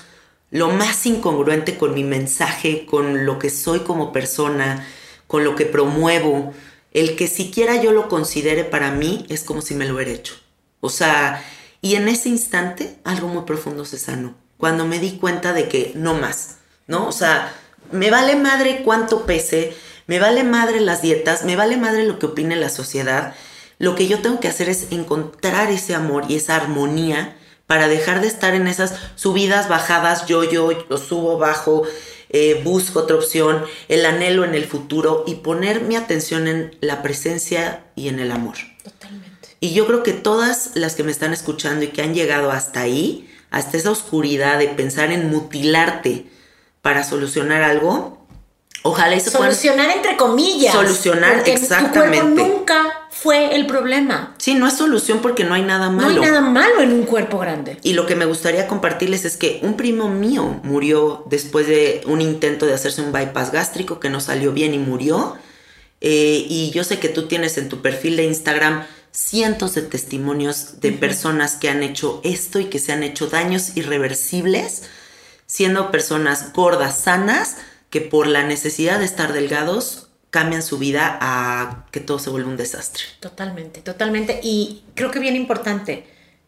lo 0.51 0.69
más 0.69 1.07
incongruente 1.07 1.79
con 1.79 1.95
mi 1.95 2.05
mensaje, 2.05 2.85
con 2.85 3.25
lo 3.25 3.39
que 3.39 3.49
soy 3.49 3.81
como 3.81 4.13
persona, 4.13 4.87
con 5.27 5.45
lo 5.45 5.57
que 5.57 5.65
promuevo. 5.65 6.53
El 6.93 7.17
que 7.17 7.27
siquiera 7.27 7.81
yo 7.81 7.93
lo 7.93 8.09
considere 8.09 8.65
para 8.65 8.91
mí 8.91 9.25
es 9.31 9.45
como 9.45 9.63
si 9.63 9.75
me 9.75 9.87
lo 9.87 9.95
hubiera 9.95 10.11
hecho. 10.11 10.35
O 10.81 10.91
sea, 10.91 11.43
y 11.81 11.95
en 11.95 12.09
ese 12.09 12.29
instante 12.29 12.99
algo 13.05 13.29
muy 13.29 13.45
profundo 13.45 13.87
se 13.87 13.99
sanó. 13.99 14.35
Cuando 14.59 14.85
me 14.85 14.99
di 14.99 15.13
cuenta 15.13 15.53
de 15.53 15.69
que 15.69 15.93
no 15.95 16.15
más, 16.15 16.59
¿no? 16.87 17.09
O 17.09 17.13
sea, 17.13 17.55
me 17.91 18.11
vale 18.11 18.37
madre 18.37 18.83
cuánto 18.85 19.25
pese, 19.25 19.75
me 20.07 20.19
vale 20.19 20.45
madre 20.45 20.81
las 20.81 21.03
dietas, 21.03 21.45
me 21.45 21.57
vale 21.57 21.77
madre 21.77 22.05
lo 22.05 22.19
que 22.19 22.27
opine 22.27 22.57
la 22.57 22.69
sociedad. 22.69 23.35
Lo 23.79 23.95
que 23.95 24.07
yo 24.07 24.21
tengo 24.21 24.41
que 24.41 24.49
hacer 24.49 24.69
es 24.69 24.93
encontrar 24.93 25.71
ese 25.71 25.95
amor 25.95 26.25
y 26.29 26.37
esa 26.37 26.57
armonía 26.57 27.37
para 27.67 27.89
dejar 27.89 28.21
de 28.21 28.27
estar 28.27 28.55
en 28.55 28.67
esas 28.67 28.95
subidas, 29.15 29.69
bajadas, 29.69 30.27
yo, 30.27 30.45
yo, 30.45 30.71
subo, 30.99 31.39
bajo, 31.39 31.85
eh, 32.29 32.61
busco 32.65 33.01
otra 33.01 33.17
opción, 33.17 33.65
el 33.89 34.05
anhelo 34.05 34.45
en 34.45 34.55
el 34.55 34.67
futuro 34.67 35.25
y 35.27 35.37
poner 35.37 35.81
mi 35.81 35.97
atención 35.97 36.49
en 36.49 36.77
la 36.81 37.03
presencia 37.03 37.85
y 37.95 38.09
en 38.09 38.21
el 38.21 38.31
amor. 38.31 38.57
Totalmente. 38.85 39.57
Y 39.61 39.73
yo 39.73 39.87
creo 39.87 40.03
que 40.03 40.13
todas 40.13 40.73
las 40.75 40.95
que 40.95 41.05
me 41.05 41.13
están 41.13 41.33
escuchando 41.33 41.85
y 41.85 41.89
que 41.89 42.03
han 42.03 42.15
llegado 42.15 42.51
hasta 42.51 42.81
ahí, 42.81 43.31
hasta 43.51 43.77
esa 43.77 43.91
oscuridad 43.91 44.59
de 44.59 44.69
pensar 44.69 45.13
en 45.13 45.31
mutilarte 45.31 46.27
para 46.83 47.05
solucionar 47.05 47.63
algo, 47.63 48.22
ojalá 48.83 49.15
eso 49.15 49.31
puedan- 49.33 49.53
Solucionar 49.55 49.91
entre 49.91 50.17
comillas. 50.17 50.73
Solucionar, 50.75 51.35
porque 51.37 51.53
exactamente. 51.55 52.19
Tu 52.21 52.35
cuerpo 52.35 52.55
nunca 52.59 52.83
fue 53.11 53.55
el 53.55 53.67
problema. 53.67 54.35
Sí, 54.39 54.55
no 54.55 54.67
es 54.67 54.77
solución 54.77 55.21
porque 55.21 55.45
no 55.45 55.55
hay 55.55 55.63
nada 55.63 55.87
No 55.87 55.93
malo. 55.93 56.23
hay 56.23 56.29
nada 56.29 56.41
malo 56.41 56.81
en 56.81 56.93
un 56.93 57.05
cuerpo 57.05 57.39
grande. 57.39 57.79
Y 57.83 57.93
lo 57.93 58.07
que 58.07 58.17
me 58.17 58.25
gustaría 58.25 58.67
compartirles 58.67 59.25
es 59.25 59.37
que 59.37 59.61
un 59.63 59.77
primo 59.77 60.09
mío 60.09 60.61
murió 60.65 61.25
después 61.29 61.67
de 61.67 62.01
un 62.07 62.21
intento 62.21 62.67
de 62.67 62.75
hacerse 62.75 63.03
un 63.03 63.13
bypass 63.13 63.53
gástrico 63.53 64.01
que 64.01 64.11
no 64.11 64.21
salió 64.21 64.53
bien 64.53 64.75
y 64.75 64.79
murió. 64.79 65.37
Eh, 66.01 66.45
y 66.49 66.71
yo 66.73 66.83
sé 66.83 66.99
que 66.99 67.09
tú 67.09 67.29
tienes 67.29 67.59
en 67.59 67.69
tu 67.69 67.81
perfil 67.81 68.17
de 68.17 68.25
Instagram 68.25 68.85
cientos 69.13 69.75
de 69.75 69.83
testimonios 69.83 70.81
de 70.81 70.91
personas 70.91 71.55
que 71.57 71.69
han 71.69 71.83
hecho 71.83 72.21
esto 72.25 72.59
y 72.59 72.65
que 72.65 72.79
se 72.79 72.93
han 72.93 73.03
hecho 73.03 73.27
daños 73.29 73.77
irreversibles, 73.77 74.83
siendo 75.47 75.91
personas 75.91 76.53
gordas, 76.55 76.99
sanas, 76.99 77.57
que 77.93 78.01
por 78.01 78.27
la 78.27 78.43
necesidad 78.43 78.99
de 78.99 79.05
estar 79.05 79.35
delgados 79.35 80.09
cambian 80.31 80.63
su 80.63 80.79
vida 80.79 81.19
a 81.21 81.85
que 81.91 82.01
todo 82.01 82.19
se 82.19 82.31
vuelve 82.31 82.49
un 82.49 82.57
desastre. 82.57 83.05
Totalmente, 83.21 83.83
totalmente. 83.83 84.41
Y 84.43 84.83
creo 84.95 85.11
que 85.11 85.19
bien 85.19 85.37
importante, 85.37 86.07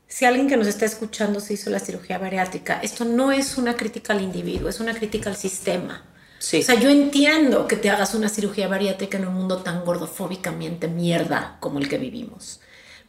si 0.08 0.24
alguien 0.24 0.48
que 0.48 0.56
nos 0.56 0.66
está 0.66 0.86
escuchando 0.86 1.40
se 1.40 1.52
hizo 1.52 1.68
la 1.68 1.80
cirugía 1.80 2.16
bariátrica, 2.16 2.80
esto 2.82 3.04
no 3.04 3.30
es 3.30 3.58
una 3.58 3.76
crítica 3.76 4.14
al 4.14 4.22
individuo, 4.22 4.70
es 4.70 4.80
una 4.80 4.94
crítica 4.94 5.28
al 5.28 5.36
sistema. 5.36 6.02
Sí. 6.38 6.60
O 6.60 6.62
sea, 6.62 6.76
yo 6.76 6.88
entiendo 6.88 7.68
que 7.68 7.76
te 7.76 7.90
hagas 7.90 8.14
una 8.14 8.30
cirugía 8.30 8.66
bariátrica 8.66 9.18
en 9.18 9.28
un 9.28 9.34
mundo 9.34 9.58
tan 9.58 9.84
gordofóbicamente 9.84 10.88
mierda 10.88 11.58
como 11.60 11.78
el 11.78 11.90
que 11.90 11.98
vivimos. 11.98 12.60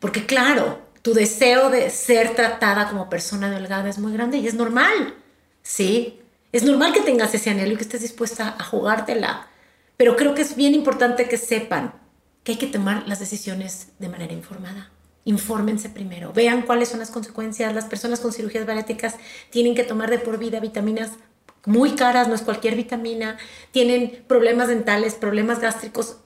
Porque 0.02 0.26
claro, 0.26 0.82
tu 1.02 1.14
deseo 1.14 1.70
de 1.70 1.90
ser 1.90 2.36
tratada 2.36 2.90
como 2.90 3.10
persona 3.10 3.50
delgada 3.50 3.88
es 3.88 3.98
muy 3.98 4.12
grande 4.12 4.40
y 4.40 4.48
es 4.48 4.56
normal. 4.56 5.16
Sí, 5.64 6.20
es 6.58 6.64
normal 6.64 6.94
que 6.94 7.02
tengas 7.02 7.34
ese 7.34 7.50
anhelo 7.50 7.74
y 7.74 7.76
que 7.76 7.84
estés 7.84 8.02
dispuesta 8.02 8.56
a 8.58 8.64
jugártela. 8.64 9.48
Pero 9.98 10.16
creo 10.16 10.36
que 10.36 10.42
es 10.42 10.56
bien 10.56 10.74
importante 10.74 11.28
que 11.28 11.38
sepan 11.38 11.94
que 12.44 12.54
hay 12.54 12.58
que 12.58 12.68
tomar 12.68 13.08
las 13.08 13.20
decisiones 13.20 13.90
de 14.00 14.08
manera 14.08 14.34
informada. 14.34 14.90
Infórmense 15.26 15.90
primero, 15.90 16.32
vean 16.32 16.62
cuáles 16.62 16.90
son 16.90 17.00
las 17.00 17.12
consecuencias. 17.12 17.74
Las 17.74 17.86
personas 17.86 18.20
con 18.20 18.32
cirugías 18.32 18.66
bariátricas 18.66 19.16
tienen 19.50 19.76
que 19.76 19.84
tomar 19.84 20.10
de 20.10 20.20
por 20.20 20.38
vida 20.38 20.60
vitaminas 20.60 21.12
muy 21.66 21.96
caras, 21.96 22.28
no 22.28 22.36
es 22.36 22.42
cualquier 22.42 22.76
vitamina. 22.76 23.38
Tienen 23.72 24.24
problemas 24.28 24.68
dentales, 24.68 25.16
problemas 25.16 25.60
gástricos, 25.60 26.18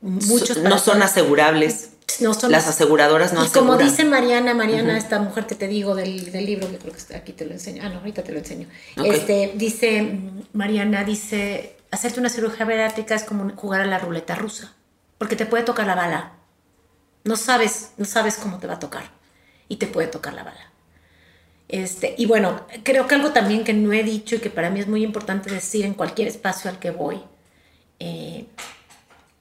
muchos. 0.00 0.58
no 0.58 0.78
son 0.78 1.02
asegurables. 1.02 1.95
No 2.20 2.34
son 2.34 2.52
Las 2.52 2.68
aseguradoras 2.68 3.32
no 3.32 3.44
y 3.44 3.48
como 3.48 3.76
dice 3.76 4.04
Mariana, 4.04 4.54
Mariana, 4.54 4.96
esta 4.96 5.18
mujer 5.18 5.46
que 5.46 5.54
te 5.54 5.68
digo 5.68 5.94
del, 5.94 6.32
del 6.32 6.46
libro, 6.46 6.70
que 6.70 6.78
creo 6.78 6.94
que 6.94 7.16
aquí 7.16 7.32
te 7.32 7.44
lo 7.44 7.52
enseño. 7.52 7.82
Ah, 7.84 7.88
no, 7.88 7.98
ahorita 7.98 8.22
te 8.22 8.32
lo 8.32 8.38
enseño. 8.38 8.68
Este, 9.04 9.52
dice, 9.56 10.02
mm, 10.02 10.42
Mariana 10.52 11.04
dice, 11.04 11.76
hacerte 11.90 12.20
una 12.20 12.28
cirugía 12.28 12.64
bariátrica 12.64 13.14
es 13.14 13.24
como 13.24 13.50
jugar 13.56 13.82
a 13.82 13.86
la 13.86 13.98
ruleta 13.98 14.34
rusa, 14.34 14.74
porque 15.18 15.36
te 15.36 15.46
puede 15.46 15.64
tocar 15.64 15.86
la 15.86 15.94
bala. 15.94 16.32
No 17.24 17.36
sabes, 17.36 17.90
no 17.96 18.04
sabes 18.04 18.36
cómo 18.36 18.58
te 18.58 18.66
va 18.66 18.74
a 18.74 18.78
tocar 18.78 19.10
y 19.68 19.76
te 19.76 19.86
puede 19.86 20.08
tocar 20.08 20.32
la 20.34 20.44
bala. 20.44 20.72
Este, 21.68 22.14
y 22.16 22.26
bueno, 22.26 22.64
creo 22.84 23.08
que 23.08 23.16
algo 23.16 23.32
también 23.32 23.64
que 23.64 23.72
no 23.72 23.92
he 23.92 24.04
dicho 24.04 24.36
y 24.36 24.38
que 24.38 24.50
para 24.50 24.70
mí 24.70 24.80
es 24.80 24.86
muy 24.86 25.02
importante 25.02 25.50
decir 25.50 25.84
en 25.84 25.94
cualquier 25.94 26.28
espacio 26.28 26.70
al 26.70 26.78
que 26.78 26.92
voy, 26.92 27.20
eh, 27.98 28.46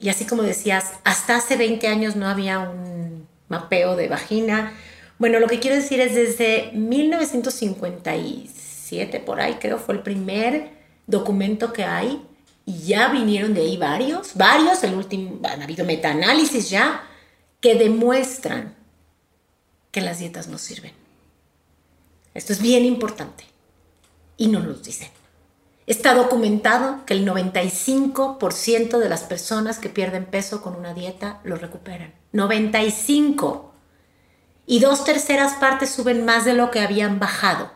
y 0.05 0.09
así 0.09 0.25
como 0.25 0.43
decías, 0.43 0.91
hasta 1.03 1.37
hace 1.37 1.57
20 1.57 1.87
años 1.87 2.15
no 2.15 2.27
había 2.27 2.59
un 2.59 3.27
mapeo 3.47 3.95
de 3.95 4.07
vagina. 4.07 4.73
Bueno, 5.17 5.39
lo 5.39 5.47
que 5.47 5.59
quiero 5.59 5.77
decir 5.77 5.99
es 5.99 6.13
desde 6.13 6.69
1957, 6.73 9.19
por 9.21 9.41
ahí 9.41 9.55
creo, 9.55 9.79
fue 9.79 9.95
el 9.95 10.03
primer 10.03 10.69
documento 11.07 11.73
que 11.73 11.85
hay. 11.85 12.21
Y 12.67 12.83
ya 12.83 13.07
vinieron 13.07 13.55
de 13.55 13.61
ahí 13.61 13.77
varios, 13.77 14.35
varios, 14.35 14.83
el 14.83 14.93
último, 14.93 15.39
han 15.43 15.63
habido 15.63 15.85
metaanálisis 15.85 16.69
ya, 16.69 17.01
que 17.59 17.73
demuestran 17.73 18.75
que 19.89 20.01
las 20.01 20.19
dietas 20.19 20.47
no 20.47 20.59
sirven. 20.59 20.91
Esto 22.35 22.53
es 22.53 22.61
bien 22.61 22.85
importante. 22.85 23.45
Y 24.37 24.49
nos 24.49 24.65
lo 24.65 24.75
dicen. 24.75 25.09
Está 25.87 26.15
documentado 26.15 27.05
que 27.05 27.13
el 27.13 27.27
95% 27.27 28.97
de 28.97 29.09
las 29.09 29.23
personas 29.23 29.77
que 29.77 29.89
pierden 29.89 30.25
peso 30.25 30.63
con 30.63 30.75
una 30.75 30.93
dieta 30.93 31.39
lo 31.43 31.57
recuperan. 31.57 32.13
95. 32.31 33.71
Y 34.65 34.79
dos 34.79 35.03
terceras 35.05 35.53
partes 35.53 35.91
suben 35.91 36.25
más 36.25 36.43
de 36.43 36.55
lo 36.55 36.71
que 36.71 36.79
habían 36.79 37.19
bajado. 37.19 37.69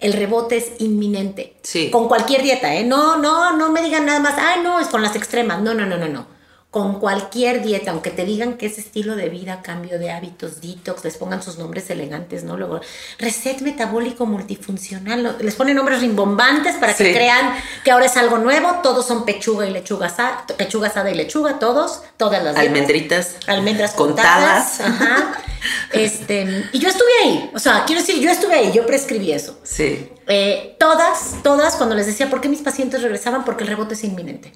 El 0.00 0.14
rebote 0.14 0.56
es 0.56 0.72
inminente. 0.80 1.56
Sí. 1.62 1.90
Con 1.90 2.08
cualquier 2.08 2.42
dieta, 2.42 2.74
¿eh? 2.74 2.82
No, 2.82 3.16
no, 3.16 3.56
no 3.56 3.70
me 3.70 3.82
digan 3.82 4.04
nada 4.04 4.18
más. 4.18 4.34
Ay, 4.36 4.60
no, 4.62 4.80
es 4.80 4.88
con 4.88 5.02
las 5.02 5.14
extremas. 5.14 5.62
No, 5.62 5.74
no, 5.74 5.86
no, 5.86 5.96
no, 5.96 6.08
no. 6.08 6.33
Con 6.74 6.98
cualquier 6.98 7.62
dieta, 7.62 7.92
aunque 7.92 8.10
te 8.10 8.24
digan 8.24 8.54
que 8.54 8.66
es 8.66 8.78
estilo 8.78 9.14
de 9.14 9.28
vida, 9.28 9.62
cambio 9.62 9.96
de 9.96 10.10
hábitos, 10.10 10.60
detox, 10.60 11.04
les 11.04 11.16
pongan 11.16 11.40
sus 11.40 11.56
nombres 11.56 11.88
elegantes, 11.88 12.42
¿no? 12.42 12.56
Luego, 12.56 12.80
reset 13.20 13.60
metabólico 13.60 14.26
multifuncional, 14.26 15.36
les 15.40 15.54
ponen 15.54 15.76
nombres 15.76 16.00
rimbombantes 16.00 16.74
para 16.74 16.92
que 16.92 17.04
Sí. 17.04 17.12
crean 17.14 17.54
que 17.84 17.92
ahora 17.92 18.06
es 18.06 18.16
algo 18.16 18.38
nuevo, 18.38 18.80
todos 18.82 19.06
son 19.06 19.24
pechuga 19.24 19.68
y 19.68 19.70
lechuga 19.70 20.08
asada, 20.08 20.44
pechuga 20.58 20.88
asada 20.88 21.12
y 21.12 21.14
lechuga, 21.14 21.60
todos, 21.60 22.02
todas 22.16 22.42
las 22.42 22.56
dietas. 22.56 22.66
Almendritas. 22.66 23.36
Almendras 23.46 23.92
contadas. 23.92 24.78
contadas. 24.78 25.00
Ajá. 25.00 25.32
Este, 25.92 26.68
y 26.72 26.78
yo 26.78 26.88
estuve 26.90 27.08
ahí, 27.22 27.50
o 27.54 27.58
sea, 27.58 27.84
quiero 27.86 28.02
decir, 28.02 28.20
yo 28.20 28.30
estuve 28.30 28.52
ahí, 28.52 28.70
yo 28.74 28.84
prescribí 28.84 29.32
eso. 29.32 29.58
Sí. 29.62 30.10
Eh, 30.26 30.76
todas, 30.78 31.36
todas, 31.42 31.76
cuando 31.76 31.94
les 31.94 32.04
decía 32.06 32.28
por 32.28 32.42
qué 32.42 32.50
mis 32.50 32.60
pacientes 32.60 33.00
regresaban, 33.00 33.44
porque 33.46 33.62
el 33.64 33.68
rebote 33.70 33.94
es 33.94 34.04
inminente. 34.04 34.52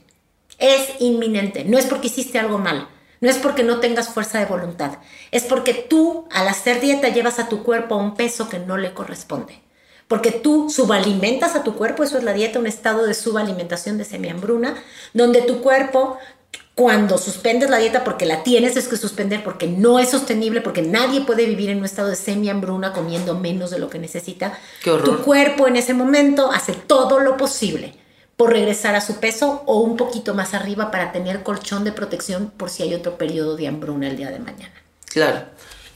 Es 0.59 1.01
inminente. 1.01 1.65
No 1.65 1.79
es 1.79 1.87
porque 1.87 2.09
hiciste 2.09 2.39
algo 2.39 2.59
mal. 2.59 2.89
No 3.21 3.29
es 3.29 3.37
porque 3.39 3.65
no 3.65 3.81
tengas 3.81 4.09
fuerza 4.09 4.39
de 4.39 4.47
voluntad. 4.47 4.99
Es 5.31 5.45
porque 5.45 5.75
tú, 5.75 6.29
al 6.31 6.49
hacer 6.49 6.81
dieta, 6.81 7.09
llevas 7.09 7.39
a 7.39 7.49
tu 7.49 7.63
cuerpo 7.63 7.97
un 7.97 8.15
peso 8.15 8.49
que 8.49 8.59
no 8.59 8.77
le 8.77 8.95
corresponde. 8.95 9.61
Porque 10.07 10.31
tú 10.31 10.71
subalimentas 10.71 11.55
a 11.55 11.65
tu 11.65 11.75
cuerpo, 11.75 12.03
eso 12.03 12.17
es 12.19 12.25
la 12.25 12.33
dieta, 12.33 12.59
un 12.59 12.67
estado 12.67 13.05
de 13.05 13.15
subalimentación 13.15 13.99
de 13.99 14.05
semihambruna, 14.05 14.75
donde 15.13 15.43
tu 15.43 15.61
cuerpo, 15.61 16.17
cuando 16.75 17.19
suspendes 17.19 17.69
la 17.69 17.79
dieta, 17.79 18.05
porque 18.05 18.25
la 18.25 18.43
tienes 18.43 18.77
es 18.77 18.89
que 18.89 18.97
suspender, 18.97 19.45
porque 19.45 19.67
no 19.67 19.99
es 19.99 20.11
sostenible, 20.11 20.61
porque 20.63 20.81
nadie 20.81 21.23
puede 21.23 21.45
vivir 21.45 21.71
en 21.71 21.79
un 21.79 21.85
estado 21.85 22.09
de 22.09 22.17
semihambruna 22.17 22.93
comiendo 22.93 23.35
menos 23.35 23.71
de 23.71 23.81
lo 23.81 23.91
que 23.91 23.99
necesita. 23.99 24.59
Qué 24.83 24.91
horror. 24.93 25.05
Tu 25.05 25.25
cuerpo 25.25 25.67
en 25.67 25.77
ese 25.77 25.93
momento 25.93 26.51
hace 26.53 26.73
todo 26.73 27.19
lo 27.19 27.37
posible 27.37 27.95
por 28.39 28.53
regresar 28.53 28.95
a 28.95 29.01
su 29.01 29.19
peso 29.19 29.65
o 29.67 29.81
un 29.81 29.97
poquito 29.97 30.33
más 30.33 30.55
arriba 30.55 30.93
para 30.93 31.11
tener 31.11 31.43
colchón 31.43 31.83
de 31.83 31.91
protección 31.91 32.53
por 32.57 32.71
si 32.71 32.85
hay 32.85 32.95
otro 32.95 33.19
periodo 33.19 33.57
de 33.57 33.67
hambruna 33.67 34.07
el 34.07 34.17
día 34.17 34.31
de 34.31 34.39
mañana. 34.39 34.73
Claro. 35.07 35.43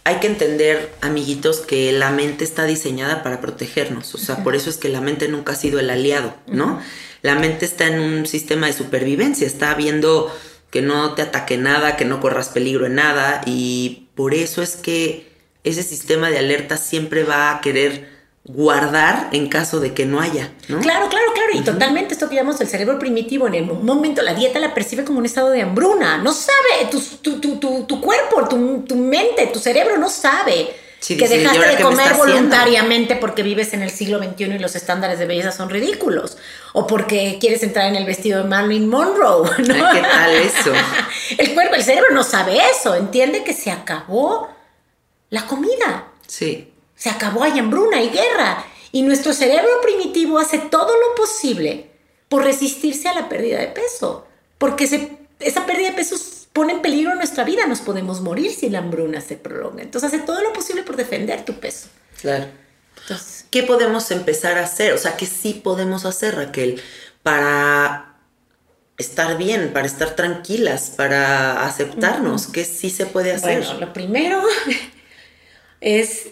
Hay 0.03 0.17
que 0.17 0.27
entender, 0.27 0.93
amiguitos, 1.03 1.61
que 1.61 1.93
la 1.93 2.11
mente 2.11 2.43
está 2.43 2.65
diseñada 2.65 3.23
para 3.23 3.41
protegernos. 3.41 4.17
O 4.17 4.19
sea, 4.19 4.43
por 4.43 4.57
eso 4.57 4.71
es 4.71 4.77
que 4.77 4.89
la 4.89 5.01
mente 5.01 5.29
nunca 5.29 5.53
ha 5.53 5.55
sido 5.55 5.79
el 5.79 5.89
aliado, 5.89 6.35
¿no? 6.49 6.81
La 7.23 7.37
mente 7.37 7.65
está 7.65 7.87
en 7.87 8.01
un 8.01 8.27
sistema 8.27 8.67
de 8.67 8.73
supervivencia, 8.73 9.47
está 9.47 9.73
viendo 9.75 10.37
que 10.73 10.83
no 10.83 11.15
te 11.15 11.23
ataque 11.23 11.59
nada, 11.59 11.97
que 11.97 12.05
no 12.05 12.19
corras 12.19 12.49
peligro 12.49 12.87
en 12.87 12.97
nada. 12.97 13.43
Y 13.47 14.09
por 14.17 14.35
eso 14.35 14.63
es 14.63 14.75
que 14.75 15.31
ese 15.63 15.85
sistema 15.85 16.29
de 16.29 16.39
alerta 16.39 16.77
siempre 16.77 17.23
va 17.23 17.53
a 17.53 17.61
querer 17.61 18.11
guardar 18.45 19.29
en 19.33 19.49
caso 19.49 19.79
de 19.79 19.95
que 19.95 20.05
no 20.05 20.21
haya, 20.21 20.53
¿no? 20.69 20.81
Claro, 20.81 21.09
claro, 21.09 21.33
claro. 21.33 21.51
Y 21.55 21.61
totalmente 21.61 22.15
esto 22.15 22.29
que 22.29 22.35
llamamos 22.35 22.61
el 22.61 22.67
cerebro 22.67 22.99
primitivo, 22.99 23.47
en 23.47 23.55
el 23.55 23.65
momento 23.67 24.21
la 24.23 24.35
dieta 24.35 24.59
la 24.59 24.75
percibe 24.75 25.05
como 25.05 25.19
un 25.19 25.27
estado 25.27 25.51
de 25.51 25.63
hambruna. 25.63 26.19
No 26.19 26.33
sabe, 26.33 26.91
tu, 26.91 27.01
tu, 27.01 27.59
tu, 27.59 27.85
tu, 27.85 28.01
cuerpo, 28.01 28.49
tu, 28.49 28.83
tu 28.83 28.97
mente, 28.97 29.47
tu 29.47 29.61
cerebro 29.61 29.97
no 29.97 30.09
sabe. 30.11 30.75
Sí, 30.99 31.17
que 31.17 31.25
dice, 31.25 31.37
¿y 31.37 31.39
dejaste 31.41 31.67
de 31.67 31.83
comer 31.83 32.13
haciendo? 32.13 32.25
voluntariamente 32.25 33.17
porque 33.17 33.43
vives 33.43 33.73
en 33.75 33.83
el 33.83 33.91
siglo 33.91 34.19
XXI 34.23 34.45
y 34.45 34.59
los 34.59 34.77
estándares 34.77 35.19
de 35.19 35.27
belleza 35.27 35.51
son 35.51 35.69
ridículos. 35.69 36.37
O 36.75 36.87
porque 36.87 37.39
quieres 37.41 37.63
entrar 37.65 37.89
en 37.89 37.97
el 37.97 38.05
vestido 38.05 38.43
de 38.43 38.49
Marilyn 38.49 38.89
Monroe. 38.89 39.51
¿no? 39.59 39.93
¿qué 39.93 40.01
tal 40.01 40.33
eso? 40.33 40.73
El 41.39 41.55
cuerpo, 41.55 41.75
el 41.75 41.83
cerebro 41.83 42.13
no 42.13 42.23
sabe 42.23 42.59
eso. 42.71 42.95
Entiende 42.95 43.43
que 43.43 43.53
se 43.53 43.71
acabó 43.71 44.49
la 45.31 45.47
comida. 45.47 46.07
Sí. 46.27 46.72
Se 47.03 47.11
acabó, 47.11 47.43
hay 47.43 47.59
hambruna, 47.59 47.97
hay 47.99 48.11
guerra. 48.11 48.65
Y 48.93 49.03
nuestro 49.03 49.33
cerebro 49.33 49.81
primitivo 49.83 50.39
hace 50.39 50.59
todo 50.59 50.87
lo 50.93 51.15
posible 51.17 51.91
por 52.29 52.45
resistirse 52.45 53.09
a 53.09 53.15
la 53.15 53.29
pérdida 53.29 53.59
de 53.59 53.67
peso. 53.67 54.29
Porque 54.59 54.87
se- 54.87 55.11
esa 55.41 55.67
pérdida 55.67 55.89
de 55.91 55.97
peso 55.97 56.15
pone 56.53 56.75
en 56.75 56.81
peligro 56.83 57.13
nuestra 57.17 57.43
vida. 57.43 57.67
Nos 57.67 57.81
podemos 57.81 58.21
morir 58.21 58.53
si 58.53 58.71
la 58.71 58.79
hambruna 58.79 59.21
se 59.21 59.35
prolonga. 59.37 59.83
Entonces 59.83 60.13
hace 60.15 60.23
todo 60.23 60.41
lo 60.43 60.53
posible 60.53 60.85
por 60.85 60.95
defender 60.95 61.45
tu 61.45 61.55
peso. 61.55 61.89
Claro. 62.21 62.47
Entonces, 63.01 63.47
¿Qué 63.51 63.65
podemos 63.65 64.09
empezar 64.13 64.57
a 64.59 64.63
hacer? 64.63 64.93
O 64.93 64.99
sea, 64.99 65.17
¿qué 65.17 65.27
sí 65.27 65.55
podemos 65.55 66.05
hacer, 66.05 66.37
Raquel, 66.37 66.81
para 67.25 68.15
estar 68.97 69.37
bien, 69.39 69.73
para 69.73 69.87
estar 69.87 70.15
tranquilas, 70.15 70.91
para 70.97 71.67
aceptarnos? 71.67 72.47
¿Qué 72.47 72.65
sí 72.65 72.91
se 72.91 73.07
puede 73.07 73.33
hacer? 73.33 73.65
bueno, 73.65 73.81
lo 73.81 73.93
primero 73.93 74.41
es, 75.81 76.29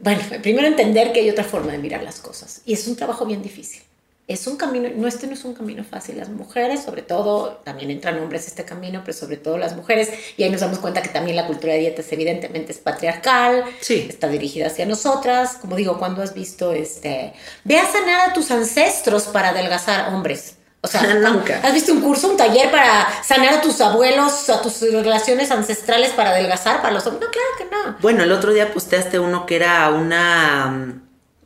bueno, 0.00 0.20
primero 0.42 0.66
entender 0.66 1.12
que 1.12 1.20
hay 1.20 1.30
otra 1.30 1.44
forma 1.44 1.72
de 1.72 1.78
mirar 1.78 2.02
las 2.02 2.20
cosas. 2.20 2.62
Y 2.64 2.72
es 2.74 2.86
un 2.86 2.96
trabajo 2.96 3.24
bien 3.26 3.42
difícil. 3.42 3.82
Es 4.28 4.48
un 4.48 4.56
camino, 4.56 4.88
no, 4.96 5.06
este 5.06 5.28
no 5.28 5.34
es 5.34 5.44
un 5.44 5.54
camino 5.54 5.84
fácil. 5.84 6.16
Las 6.16 6.28
mujeres, 6.28 6.82
sobre 6.82 7.02
todo, 7.02 7.60
también 7.64 7.92
entran 7.92 8.18
hombres 8.18 8.44
a 8.46 8.48
este 8.48 8.64
camino, 8.64 9.02
pero 9.04 9.16
sobre 9.16 9.36
todo 9.36 9.56
las 9.56 9.76
mujeres, 9.76 10.10
y 10.36 10.42
ahí 10.42 10.50
nos 10.50 10.62
damos 10.62 10.80
cuenta 10.80 11.00
que 11.00 11.10
también 11.10 11.36
la 11.36 11.46
cultura 11.46 11.74
de 11.74 11.78
dietas 11.78 12.10
evidentemente 12.10 12.72
es 12.72 12.78
patriarcal, 12.78 13.64
Sí. 13.80 14.06
está 14.08 14.26
dirigida 14.26 14.66
hacia 14.66 14.84
nosotras. 14.84 15.58
Como 15.60 15.76
digo, 15.76 15.98
cuando 16.00 16.22
has 16.22 16.34
visto, 16.34 16.72
este, 16.72 17.34
ve 17.62 17.78
a 17.78 17.86
sanar 17.86 18.30
a 18.30 18.32
tus 18.32 18.50
ancestros 18.50 19.24
para 19.28 19.50
adelgazar 19.50 20.12
hombres. 20.12 20.56
O 20.86 20.88
sea, 20.88 21.02
Nunca. 21.14 21.60
¿has 21.62 21.74
visto 21.74 21.92
un 21.92 22.00
curso, 22.00 22.28
un 22.30 22.36
taller 22.36 22.70
para 22.70 23.06
sanar 23.22 23.54
a 23.54 23.60
tus 23.60 23.80
abuelos, 23.80 24.48
a 24.48 24.62
tus 24.62 24.80
relaciones 24.80 25.50
ancestrales 25.50 26.10
para 26.10 26.30
adelgazar 26.30 26.80
para 26.80 26.94
los 26.94 27.06
hombres? 27.06 27.26
No, 27.26 27.30
claro 27.32 27.48
que 27.58 27.64
no. 27.90 27.96
Bueno, 28.00 28.22
el 28.22 28.32
otro 28.32 28.52
día 28.52 28.72
posteaste 28.72 29.18
uno 29.18 29.44
que 29.46 29.56
era 29.56 29.90
una 29.90 30.66
mm, 30.66 31.02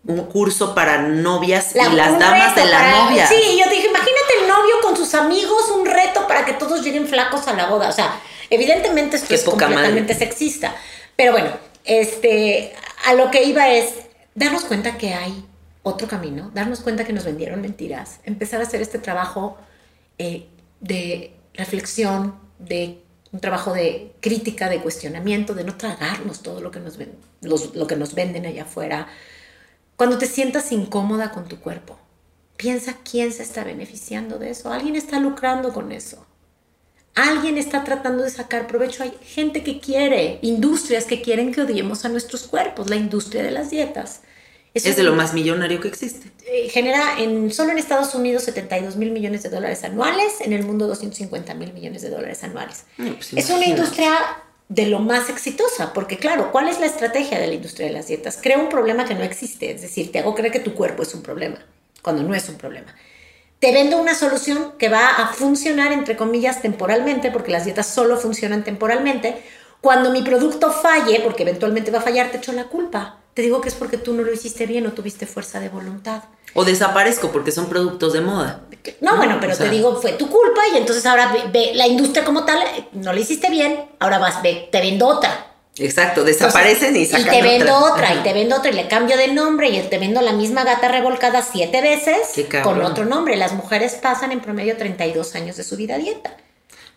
un 0.07 0.24
curso 0.26 0.74
para 0.74 0.99
novias 1.03 1.74
La- 1.74 1.86
y 1.88 1.93
las 1.95 2.18
damas 2.18 2.55
de 2.55 2.64
la 2.64 2.78
para- 2.78 3.05
novia. 3.05 3.26
Sí, 3.26 3.34
y 3.36 3.59
yo 3.59 3.68
dije, 3.70 3.86
imagínate 3.88 4.32
el 4.43 4.49
novio 4.49 4.74
con 4.82 4.97
sus 4.97 5.14
amigos, 5.14 5.68
un 5.70 5.84
reto 5.86 6.26
para 6.26 6.45
que 6.45 6.53
todos 6.55 6.82
lleguen 6.82 7.07
flacos 7.07 7.47
a 7.49 7.53
la 7.55 7.66
boda. 7.66 7.88
O 7.88 7.93
sea, 7.93 8.18
evidentemente 8.49 9.16
esto 9.16 9.28
Qué 9.28 9.34
es 9.36 9.45
completamente 9.45 10.14
madre. 10.14 10.14
sexista. 10.26 10.74
Pero 11.16 11.32
bueno, 11.32 11.51
este, 11.84 12.74
a 13.07 13.14
lo 13.14 13.30
que 13.30 13.45
iba 13.45 13.68
es 13.68 13.93
darnos 14.34 14.64
cuenta 14.64 14.97
que 14.97 15.12
hay 15.14 15.45
otro 15.82 16.08
camino, 16.08 16.50
darnos 16.54 16.80
cuenta 16.80 17.04
que 17.04 17.12
nos 17.12 17.24
vendieron 17.24 17.60
mentiras, 17.60 18.20
empezar 18.24 18.60
a 18.60 18.64
hacer 18.64 18.82
este 18.82 18.98
trabajo 18.98 19.56
eh, 20.18 20.46
de 20.80 21.34
reflexión, 21.54 22.34
de 22.58 23.02
un 23.32 23.40
trabajo 23.40 23.72
de 23.72 24.12
crítica, 24.20 24.68
de 24.68 24.80
cuestionamiento, 24.80 25.54
de 25.54 25.64
no 25.64 25.76
tragarnos 25.76 26.42
todo 26.42 26.60
lo 26.60 26.70
que 26.70 26.80
nos, 26.80 26.98
lo 27.40 27.86
que 27.86 27.96
nos 27.96 28.14
venden 28.14 28.44
allá 28.44 28.62
afuera. 28.64 29.06
Cuando 29.96 30.18
te 30.18 30.26
sientas 30.26 30.72
incómoda 30.72 31.30
con 31.30 31.46
tu 31.46 31.60
cuerpo, 31.60 31.98
piensa 32.56 32.96
quién 33.08 33.32
se 33.32 33.42
está 33.42 33.64
beneficiando 33.64 34.38
de 34.38 34.50
eso. 34.50 34.72
Alguien 34.72 34.96
está 34.96 35.18
lucrando 35.20 35.72
con 35.72 35.92
eso. 35.92 36.26
Alguien 37.14 37.56
está 37.56 37.84
tratando 37.84 38.22
de 38.22 38.30
sacar 38.30 38.66
provecho. 38.66 39.02
Hay 39.02 39.12
gente 39.22 39.62
que 39.62 39.80
quiere, 39.80 40.38
industrias 40.42 41.04
que 41.04 41.22
quieren 41.22 41.52
que 41.52 41.62
odiemos 41.62 42.04
a 42.04 42.08
nuestros 42.08 42.42
cuerpos, 42.44 42.90
la 42.90 42.96
industria 42.96 43.42
de 43.42 43.50
las 43.50 43.70
dietas. 43.70 44.22
Eso 44.72 44.88
Es 44.88 44.96
de 44.96 45.02
lo 45.02 45.14
más 45.14 45.34
millonario 45.34 45.80
que 45.80 45.88
existe. 45.88 46.30
eh, 46.46 46.68
genera 46.68 47.18
en, 47.18 47.52
solo 47.52 47.72
en 47.72 47.78
Estados 47.78 48.14
Unidos 48.14 48.44
72 48.44 48.96
mil 48.96 49.10
millones 49.10 49.42
de 49.42 49.48
dólares 49.50 49.82
anuales, 49.84 50.40
en 50.40 50.52
el 50.52 50.64
mundo 50.64 50.86
250 50.86 51.54
mil 51.54 51.72
millones 51.72 52.02
de 52.02 52.10
dólares 52.10 52.42
anuales. 52.44 52.84
Mm, 52.96 53.10
pues 53.14 53.32
es 53.32 53.50
una 53.50 53.66
industria 53.66 54.12
de 54.68 54.86
lo 54.86 55.00
más 55.00 55.28
exitosa, 55.28 55.92
porque 55.92 56.16
claro, 56.18 56.52
¿cuál 56.52 56.68
es 56.68 56.78
la 56.78 56.86
estrategia 56.86 57.40
de 57.40 57.48
la 57.48 57.54
industria 57.54 57.88
de 57.88 57.92
las 57.92 58.06
dietas? 58.06 58.38
Crea 58.40 58.58
un 58.58 58.68
problema 58.68 59.04
que 59.04 59.16
no 59.16 59.24
existe, 59.24 59.72
es 59.72 59.82
decir, 59.82 60.12
te 60.12 60.20
hago 60.20 60.34
creer 60.36 60.52
que 60.52 60.60
tu 60.60 60.74
cuerpo 60.74 61.02
es 61.02 61.12
un 61.14 61.22
problema, 61.22 61.58
cuando 62.02 62.22
no 62.22 62.34
es 62.34 62.48
un 62.48 62.56
problema. 62.56 62.94
Te 63.58 63.72
vendo 63.72 64.00
una 64.00 64.14
solución 64.14 64.72
que 64.78 64.88
va 64.88 65.08
a 65.16 65.32
funcionar, 65.34 65.92
entre 65.92 66.16
comillas, 66.16 66.62
temporalmente, 66.62 67.30
porque 67.32 67.50
las 67.50 67.64
dietas 67.64 67.86
solo 67.88 68.16
funcionan 68.16 68.64
temporalmente. 68.64 69.42
Cuando 69.82 70.10
mi 70.12 70.22
producto 70.22 70.70
falle, 70.72 71.20
porque 71.20 71.42
eventualmente 71.42 71.90
va 71.90 71.98
a 71.98 72.02
fallar, 72.02 72.30
te 72.30 72.38
echo 72.38 72.52
la 72.52 72.64
culpa. 72.64 73.19
Te 73.41 73.45
digo 73.45 73.62
que 73.62 73.70
es 73.70 73.74
porque 73.74 73.97
tú 73.97 74.12
no 74.12 74.22
lo 74.22 74.30
hiciste 74.34 74.66
bien 74.66 74.86
o 74.86 74.93
tuviste 74.93 75.24
fuerza 75.24 75.61
de 75.61 75.70
voluntad. 75.70 76.24
O 76.53 76.62
desaparezco 76.62 77.32
porque 77.32 77.53
son 77.53 77.70
productos 77.70 78.12
de 78.12 78.20
moda. 78.20 78.66
No, 79.01 79.16
bueno, 79.16 79.38
pero 79.41 79.55
o 79.55 79.57
sea- 79.57 79.64
te 79.64 79.72
digo, 79.72 79.99
fue 79.99 80.12
tu 80.12 80.28
culpa 80.28 80.61
y 80.74 80.76
entonces 80.76 81.07
ahora 81.07 81.32
ve, 81.32 81.45
ve 81.51 81.72
la 81.74 81.86
industria 81.86 82.22
como 82.22 82.45
tal, 82.45 82.59
no 82.93 83.14
le 83.14 83.22
hiciste 83.22 83.49
bien, 83.49 83.86
ahora 83.99 84.18
vas, 84.18 84.43
ve, 84.43 84.68
te 84.70 84.82
vendo 84.82 85.07
otra. 85.07 85.55
Exacto, 85.78 86.22
desaparecen 86.22 86.95
y 86.95 87.05
Entonces, 87.05 87.24
sacan 87.24 87.41
te 87.41 87.49
vendo 87.49 87.74
otra, 87.74 88.09
Ajá. 88.09 88.14
y 88.16 88.22
te 88.22 88.34
vendo 88.34 88.57
otra, 88.57 88.70
y 88.70 88.74
le 88.74 88.88
cambio 88.88 89.16
de 89.16 89.28
nombre, 89.28 89.70
y 89.70 89.80
te 89.88 89.97
vendo 89.99 90.20
la 90.20 90.32
misma 90.32 90.64
gata 90.64 90.88
revolcada 90.88 91.41
siete 91.41 91.80
veces 91.80 92.18
con 92.62 92.82
otro 92.82 93.07
nombre. 93.07 93.38
Las 93.38 93.55
mujeres 93.55 93.95
pasan 93.95 94.32
en 94.32 94.41
promedio 94.41 94.76
32 94.76 95.34
años 95.34 95.57
de 95.57 95.64
su 95.64 95.76
vida 95.76 95.95
a 95.95 95.99
dieta. 95.99 96.36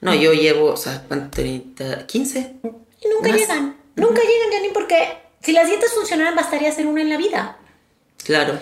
No, 0.02 0.14
yo 0.14 0.34
llevo, 0.34 0.72
o 0.74 0.78
sea, 0.78 1.06
¿cuánto? 1.08 1.38
30, 1.38 2.06
15. 2.06 2.56
Y 3.00 3.08
nunca 3.08 3.30
llegan. 3.34 3.78
Nunca 3.96 4.20
llegan, 4.20 4.52
ya 4.52 4.60
ni 4.60 4.70
porque 4.74 5.23
si 5.44 5.52
las 5.52 5.68
dietas 5.68 5.92
funcionaran, 5.92 6.36
bastaría 6.36 6.70
hacer 6.70 6.88
una 6.88 7.02
en 7.02 7.10
la 7.10 7.18
vida. 7.18 7.58
Claro. 8.24 8.58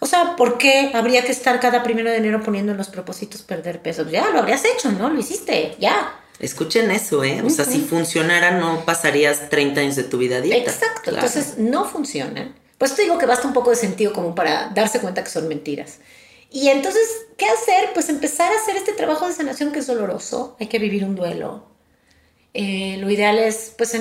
O 0.00 0.06
sea, 0.06 0.36
¿por 0.36 0.58
qué 0.58 0.92
habría 0.94 1.24
que 1.24 1.32
estar 1.32 1.58
cada 1.58 1.82
primero 1.82 2.10
de 2.10 2.18
enero 2.18 2.42
poniendo 2.42 2.72
en 2.72 2.78
los 2.78 2.88
propósitos 2.88 3.42
perder 3.42 3.82
peso? 3.82 4.08
Ya 4.08 4.28
lo 4.30 4.38
habrías 4.38 4.64
hecho, 4.64 4.92
¿no? 4.92 5.10
Lo 5.10 5.18
hiciste, 5.18 5.74
ya. 5.80 6.14
Escuchen 6.38 6.90
eso, 6.92 7.24
¿eh? 7.24 7.42
O 7.44 7.50
sea, 7.50 7.64
si 7.64 7.80
funcionara, 7.80 8.52
no 8.52 8.84
pasarías 8.84 9.48
30 9.50 9.80
años 9.80 9.96
de 9.96 10.04
tu 10.04 10.18
vida 10.18 10.36
a 10.36 10.40
dieta. 10.40 10.70
Exacto, 10.70 11.10
Claro. 11.10 11.26
entonces 11.26 11.58
no 11.58 11.84
funcionan. 11.84 12.54
Pues 12.78 12.94
te 12.94 13.02
digo 13.02 13.18
que 13.18 13.26
basta 13.26 13.48
un 13.48 13.52
poco 13.54 13.70
de 13.70 13.76
sentido 13.76 14.12
como 14.12 14.36
para 14.36 14.68
darse 14.68 15.00
cuenta 15.00 15.24
que 15.24 15.30
son 15.30 15.48
mentiras. 15.48 15.98
Y 16.52 16.68
entonces, 16.68 17.02
¿qué 17.36 17.46
hacer? 17.46 17.90
Pues 17.92 18.08
empezar 18.08 18.52
a 18.52 18.56
hacer 18.56 18.76
este 18.76 18.92
trabajo 18.92 19.26
de 19.26 19.34
sanación 19.34 19.72
que 19.72 19.80
es 19.80 19.88
doloroso, 19.88 20.56
hay 20.60 20.68
que 20.68 20.78
vivir 20.78 21.04
un 21.04 21.16
duelo. 21.16 21.66
Eh, 22.60 22.96
lo 22.98 23.08
ideal 23.08 23.38
es 23.38 23.72
pues 23.78 23.96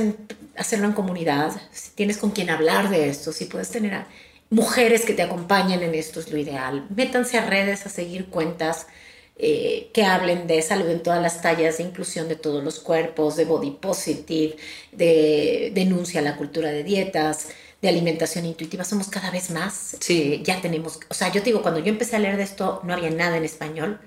hacerlo 0.55 0.88
en 0.88 0.93
comunidad, 0.93 1.51
si 1.72 1.91
tienes 1.91 2.18
con 2.18 2.32
quien 2.32 2.49
hablar 2.49 2.89
de 2.89 3.08
esto, 3.08 3.32
si 3.32 3.45
puedes 3.45 3.70
tener 3.70 3.93
a 3.93 4.08
mujeres 4.49 5.05
que 5.05 5.14
te 5.14 5.22
acompañen 5.22 5.84
en 5.84 5.93
esto 5.93 6.20
es 6.20 6.32
lo 6.32 6.39
ideal. 6.39 6.88
Métanse 6.89 7.38
a 7.38 7.45
redes 7.45 7.86
a 7.86 7.89
seguir 7.89 8.32
cuentas 8.32 8.88
eh, 9.36 9.91
que 9.93 10.03
hablen 10.03 10.47
de 10.47 10.64
salud 10.64 10.89
en 10.89 11.03
todas 11.03 11.22
las 11.22 11.39
tallas, 11.43 11.78
de 11.78 11.84
inclusión 11.84 12.28
de 12.30 12.36
todos 12.36 12.64
los 12.64 12.80
cuerpos, 12.80 13.36
de 13.36 13.45
body 13.45 13.70
positive, 13.80 14.55
de 14.91 15.72
denuncia 15.76 16.22
a 16.22 16.24
la 16.24 16.36
cultura 16.36 16.72
de 16.72 16.84
dietas, 16.84 17.49
de 17.80 17.89
alimentación 17.89 18.45
intuitiva. 18.45 18.84
Somos 18.84 19.08
cada 19.08 19.30
vez 19.30 19.51
más. 19.51 19.97
Sí. 19.99 20.41
ya 20.43 20.62
tenemos, 20.62 20.99
o 21.10 21.14
sea, 21.14 21.32
yo 21.32 21.41
digo, 21.41 21.62
cuando 21.62 21.80
yo 21.80 21.89
empecé 21.89 22.16
a 22.16 22.20
leer 22.20 22.38
de 22.38 22.43
esto 22.43 22.82
no 22.84 22.93
había 22.95 23.12
nada 23.12 23.38
en 23.38 23.45
español. 23.45 23.99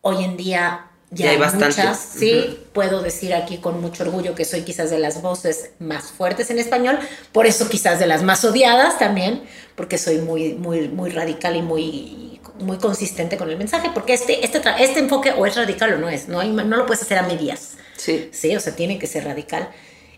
Hoy 0.00 0.24
en 0.24 0.36
día 0.36 0.90
ya, 1.10 1.30
hay, 1.30 1.38
muchas, 1.38 1.98
sí, 2.18 2.58
puedo 2.72 3.00
decir 3.00 3.32
aquí 3.32 3.58
con 3.58 3.80
mucho 3.80 4.02
orgullo 4.02 4.34
que 4.34 4.44
soy 4.44 4.62
quizás 4.62 4.90
de 4.90 4.98
las 4.98 5.22
voces 5.22 5.70
más 5.78 6.10
fuertes 6.10 6.50
en 6.50 6.58
español, 6.58 6.98
por 7.30 7.46
eso 7.46 7.68
quizás 7.68 8.00
de 8.00 8.06
las 8.06 8.24
más 8.24 8.44
odiadas 8.44 8.98
también, 8.98 9.42
porque 9.76 9.98
soy 9.98 10.18
muy, 10.18 10.54
muy, 10.54 10.88
muy 10.88 11.10
radical 11.10 11.54
y 11.54 11.62
muy, 11.62 12.40
muy 12.58 12.78
consistente 12.78 13.36
con 13.36 13.48
el 13.50 13.56
mensaje, 13.56 13.90
porque 13.94 14.14
este, 14.14 14.44
este, 14.44 14.60
este 14.80 14.98
enfoque 14.98 15.30
o 15.30 15.46
es 15.46 15.54
radical 15.54 15.94
o 15.94 15.98
no 15.98 16.08
es, 16.08 16.28
no, 16.28 16.40
hay, 16.40 16.50
no 16.50 16.76
lo 16.76 16.86
puedes 16.86 17.02
hacer 17.02 17.18
a 17.18 17.22
medias. 17.22 17.74
Sí. 17.96 18.28
Sí, 18.32 18.56
o 18.56 18.60
sea, 18.60 18.74
tiene 18.74 18.98
que 18.98 19.06
ser 19.06 19.24
radical. 19.24 19.70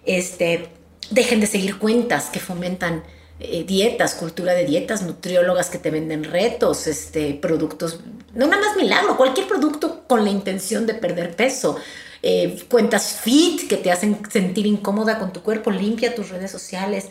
Este, 0.06 0.68
dejen 1.10 1.40
de 1.40 1.46
seguir 1.46 1.78
cuentas 1.78 2.30
que 2.30 2.40
fomentan 2.40 3.04
eh, 3.40 3.64
dietas, 3.64 4.14
cultura 4.14 4.52
de 4.54 4.64
dietas, 4.64 5.02
nutriólogas 5.02 5.70
que 5.70 5.78
te 5.78 5.90
venden 5.90 6.24
retos, 6.24 6.86
este, 6.86 7.34
productos, 7.34 8.00
no 8.34 8.46
nada 8.46 8.66
más 8.66 8.76
milagro, 8.76 9.16
cualquier 9.16 9.46
producto 9.46 10.04
con 10.06 10.24
la 10.24 10.30
intención 10.30 10.86
de 10.86 10.94
perder 10.94 11.36
peso. 11.36 11.76
Eh, 12.20 12.64
cuentas 12.68 13.20
fit 13.22 13.68
que 13.68 13.76
te 13.76 13.92
hacen 13.92 14.20
sentir 14.28 14.66
incómoda 14.66 15.20
con 15.20 15.32
tu 15.32 15.42
cuerpo, 15.42 15.70
limpia 15.70 16.16
tus 16.16 16.30
redes 16.30 16.50
sociales, 16.50 17.10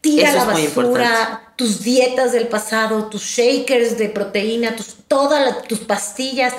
tira 0.00 0.32
la 0.32 0.44
basura, 0.44 1.52
tus 1.56 1.82
dietas 1.82 2.32
del 2.32 2.48
pasado, 2.48 3.10
tus 3.10 3.22
shakers 3.22 3.98
de 3.98 4.08
proteína, 4.08 4.74
tus, 4.76 4.96
todas 5.06 5.62
tus 5.68 5.80
pastillas. 5.80 6.54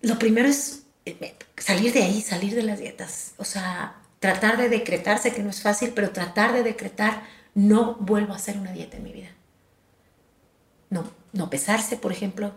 Lo 0.00 0.18
primero 0.18 0.48
es 0.48 0.82
eh, 1.06 1.34
salir 1.56 1.92
de 1.92 2.02
ahí, 2.02 2.20
salir 2.20 2.54
de 2.54 2.62
las 2.62 2.80
dietas. 2.80 3.32
O 3.36 3.44
sea, 3.44 3.94
tratar 4.20 4.56
de 4.56 4.68
decretarse, 4.68 5.32
que 5.32 5.42
no 5.42 5.50
es 5.50 5.60
fácil, 5.60 5.92
pero 5.94 6.10
tratar 6.10 6.52
de 6.52 6.62
decretar, 6.62 7.22
no 7.58 7.96
vuelvo 7.96 8.34
a 8.34 8.36
hacer 8.36 8.56
una 8.56 8.70
dieta 8.70 8.98
en 8.98 9.02
mi 9.02 9.12
vida. 9.12 9.30
No, 10.90 11.02
no 11.32 11.50
pesarse, 11.50 11.96
por 11.96 12.12
ejemplo. 12.12 12.52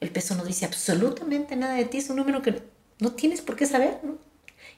El 0.00 0.08
peso 0.08 0.34
no 0.34 0.44
dice 0.46 0.64
absolutamente 0.64 1.56
nada 1.56 1.74
de 1.74 1.84
ti, 1.84 1.98
es 1.98 2.08
un 2.08 2.16
número 2.16 2.40
que 2.40 2.62
no 3.00 3.12
tienes 3.12 3.42
por 3.42 3.54
qué 3.54 3.66
saber, 3.66 4.00
¿no? 4.02 4.16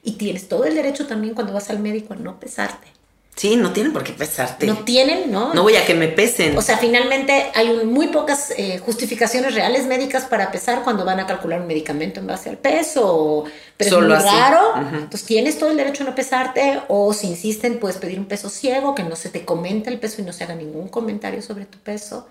Y 0.03 0.13
tienes 0.13 0.49
todo 0.49 0.65
el 0.65 0.75
derecho 0.75 1.07
también 1.07 1.33
cuando 1.33 1.53
vas 1.53 1.69
al 1.69 1.79
médico 1.79 2.13
a 2.13 2.17
no 2.17 2.41
pesarte. 2.41 2.87
Sí, 3.35 3.55
no 3.55 3.73
tienen 3.73 3.93
por 3.93 4.03
qué 4.03 4.13
pesarte. 4.13 4.67
No 4.67 4.83
tienen, 4.83 5.31
¿no? 5.31 5.53
No 5.53 5.63
voy 5.63 5.75
a 5.75 5.85
que 5.85 5.95
me 5.95 6.07
pesen. 6.07 6.55
O 6.55 6.61
sea, 6.61 6.77
finalmente 6.77 7.51
hay 7.55 7.83
muy 7.83 8.07
pocas 8.07 8.53
eh, 8.57 8.77
justificaciones 8.77 9.55
reales 9.55 9.87
médicas 9.87 10.25
para 10.25 10.51
pesar 10.51 10.83
cuando 10.83 11.03
van 11.03 11.19
a 11.19 11.25
calcular 11.25 11.59
un 11.61 11.67
medicamento 11.67 12.19
en 12.19 12.27
base 12.27 12.49
al 12.49 12.57
peso. 12.57 13.45
Pero 13.75 14.01
es 14.01 14.07
muy 14.07 14.15
raro. 14.15 14.75
Entonces 14.77 15.23
tienes 15.23 15.57
todo 15.57 15.71
el 15.71 15.77
derecho 15.77 16.03
a 16.03 16.07
no 16.07 16.15
pesarte 16.15 16.81
o 16.87 17.11
si 17.13 17.27
insisten 17.27 17.79
puedes 17.79 17.97
pedir 17.97 18.19
un 18.19 18.25
peso 18.25 18.49
ciego, 18.49 18.93
que 18.93 19.03
no 19.03 19.15
se 19.15 19.29
te 19.29 19.43
comente 19.43 19.89
el 19.89 19.99
peso 19.99 20.21
y 20.21 20.25
no 20.25 20.31
se 20.31 20.43
haga 20.43 20.55
ningún 20.55 20.87
comentario 20.87 21.41
sobre 21.41 21.65
tu 21.65 21.79
peso. 21.79 22.27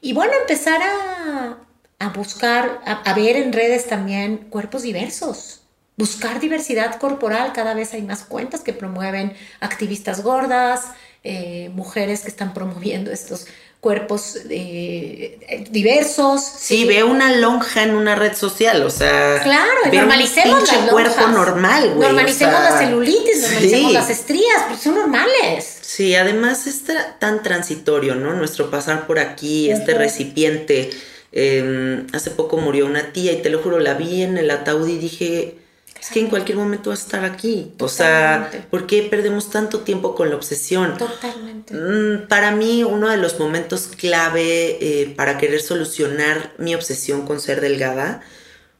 Y 0.00 0.14
bueno, 0.14 0.32
empezar 0.40 0.80
a, 0.82 1.58
a 1.98 2.08
buscar, 2.10 2.80
a 2.86 3.14
ver 3.14 3.36
en 3.36 3.52
redes 3.52 3.86
también 3.86 4.38
cuerpos 4.50 4.82
diversos 4.82 5.63
buscar 5.96 6.40
diversidad 6.40 6.98
corporal. 6.98 7.52
Cada 7.52 7.74
vez 7.74 7.94
hay 7.94 8.02
más 8.02 8.24
cuentas 8.24 8.60
que 8.60 8.72
promueven 8.72 9.34
activistas 9.60 10.22
gordas, 10.22 10.86
eh, 11.22 11.70
mujeres 11.74 12.22
que 12.22 12.28
están 12.28 12.52
promoviendo 12.52 13.10
estos 13.10 13.46
cuerpos 13.84 14.38
eh, 14.48 15.66
diversos. 15.70 16.42
Sí, 16.42 16.86
ve 16.86 17.04
una 17.04 17.36
lonja 17.36 17.82
en 17.82 17.94
una 17.94 18.14
red 18.14 18.34
social, 18.34 18.82
o 18.82 18.88
sea. 18.88 19.40
Claro, 19.42 19.70
normalicemos 19.92 20.72
un 20.72 20.86
cuerpo 20.86 21.28
normal, 21.28 21.92
güey. 21.94 22.08
Normalicemos 22.08 22.60
la 22.60 22.78
celulitis, 22.78 23.42
normalicemos 23.42 23.92
las 23.92 24.08
estrías, 24.08 24.62
porque 24.66 24.82
son 24.82 24.94
normales. 24.94 25.78
Sí, 25.82 26.14
además 26.14 26.66
es 26.66 26.82
tan 27.18 27.42
transitorio, 27.42 28.14
¿no? 28.14 28.32
Nuestro 28.32 28.70
pasar 28.70 29.06
por 29.06 29.18
aquí, 29.18 29.70
este 29.70 29.92
recipiente. 29.92 30.90
Em, 31.30 32.06
hace 32.14 32.30
poco 32.30 32.56
murió 32.56 32.86
una 32.86 33.12
tía 33.12 33.32
y 33.32 33.42
te 33.42 33.50
lo 33.50 33.60
juro, 33.60 33.80
la 33.80 33.94
vi 33.94 34.22
en 34.22 34.38
el 34.38 34.50
ataúd 34.50 34.88
y 34.88 34.98
dije, 34.98 35.56
es 36.04 36.10
que 36.10 36.20
en 36.20 36.28
cualquier 36.28 36.58
momento 36.58 36.90
vas 36.90 37.00
a 37.00 37.04
estar 37.04 37.24
aquí. 37.24 37.72
O 37.78 37.88
sea, 37.88 38.66
¿por 38.70 38.86
qué 38.86 39.04
perdemos 39.04 39.48
tanto 39.48 39.80
tiempo 39.80 40.14
con 40.14 40.28
la 40.28 40.36
obsesión? 40.36 40.98
Totalmente. 40.98 41.72
Mm, 41.72 42.28
para 42.28 42.50
mí, 42.50 42.84
uno 42.84 43.08
de 43.08 43.16
los 43.16 43.40
momentos 43.40 43.88
clave 43.96 44.76
eh, 44.82 45.14
para 45.16 45.38
querer 45.38 45.62
solucionar 45.62 46.52
mi 46.58 46.74
obsesión 46.74 47.26
con 47.26 47.40
ser 47.40 47.62
delgada 47.62 48.20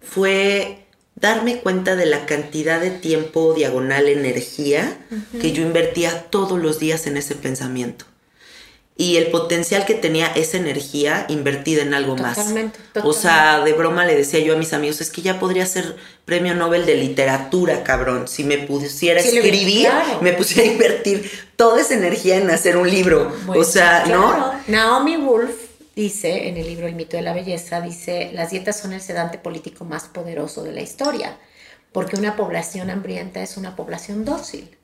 fue 0.03 0.85
darme 1.15 1.61
cuenta 1.61 1.97
de 1.97 2.05
la 2.05 2.27
cantidad 2.27 2.79
de 2.79 2.91
tiempo, 2.91 3.55
diagonal, 3.55 4.07
energía 4.09 4.99
que 5.41 5.53
yo 5.53 5.63
invertía 5.63 6.25
todos 6.29 6.61
los 6.61 6.79
días 6.79 7.07
en 7.07 7.17
ese 7.17 7.37
pensamiento 7.37 8.05
y 8.97 9.17
el 9.17 9.29
potencial 9.29 9.85
que 9.85 9.95
tenía 9.95 10.29
esa 10.29 10.57
energía 10.57 11.27
invertida 11.29 11.83
en 11.83 11.95
algo 11.95 12.17
más. 12.17 12.39
O 13.03 13.13
sea, 13.13 13.61
de 13.65 13.73
broma 13.73 14.07
le 14.07 14.15
decía 14.15 14.39
yo 14.39 14.55
a 14.55 14.57
mis 14.57 14.73
amigos, 14.73 15.01
es 15.01 15.11
que 15.11 15.21
ya 15.21 15.41
podría 15.41 15.67
ser 15.67 15.97
premio 16.25 16.55
Nobel 16.55 16.87
de 16.87 16.95
literatura, 16.95 17.83
cabrón. 17.83 18.29
Si 18.29 18.45
me 18.45 18.59
pusiera 18.59 19.21
a 19.21 19.25
escribir, 19.25 19.89
me 20.21 20.33
pusiera 20.33 20.69
a 20.69 20.73
invertir 20.73 21.29
toda 21.57 21.81
esa 21.81 21.95
energía 21.95 22.37
en 22.37 22.49
hacer 22.51 22.77
un 22.77 22.89
libro. 22.89 23.33
o 23.49 23.65
sea, 23.65 24.07
¿no? 24.07 24.55
Naomi 24.69 25.17
Wolf 25.17 25.55
dice 25.97 26.49
en 26.49 26.57
el 26.57 26.67
libro 26.67 26.87
El 26.87 26.95
mito 26.95 27.17
de 27.17 27.23
la 27.25 27.35
belleza, 27.35 27.81
dice, 27.81 28.31
las 28.33 28.51
dietas 28.51 28.79
son 28.79 28.93
el 28.93 29.01
sedante 29.01 29.39
político 29.39 29.85
más 29.85 30.05
poderoso 30.05 30.63
de 30.63 30.73
la 30.73 30.83
historia, 30.83 31.37
porque 31.93 32.17
una 32.17 32.37
población 32.37 32.91
hambrienta 32.91 33.43
es 33.43 33.57
una 33.57 33.75
población 33.75 34.25
dócil. 34.25 34.77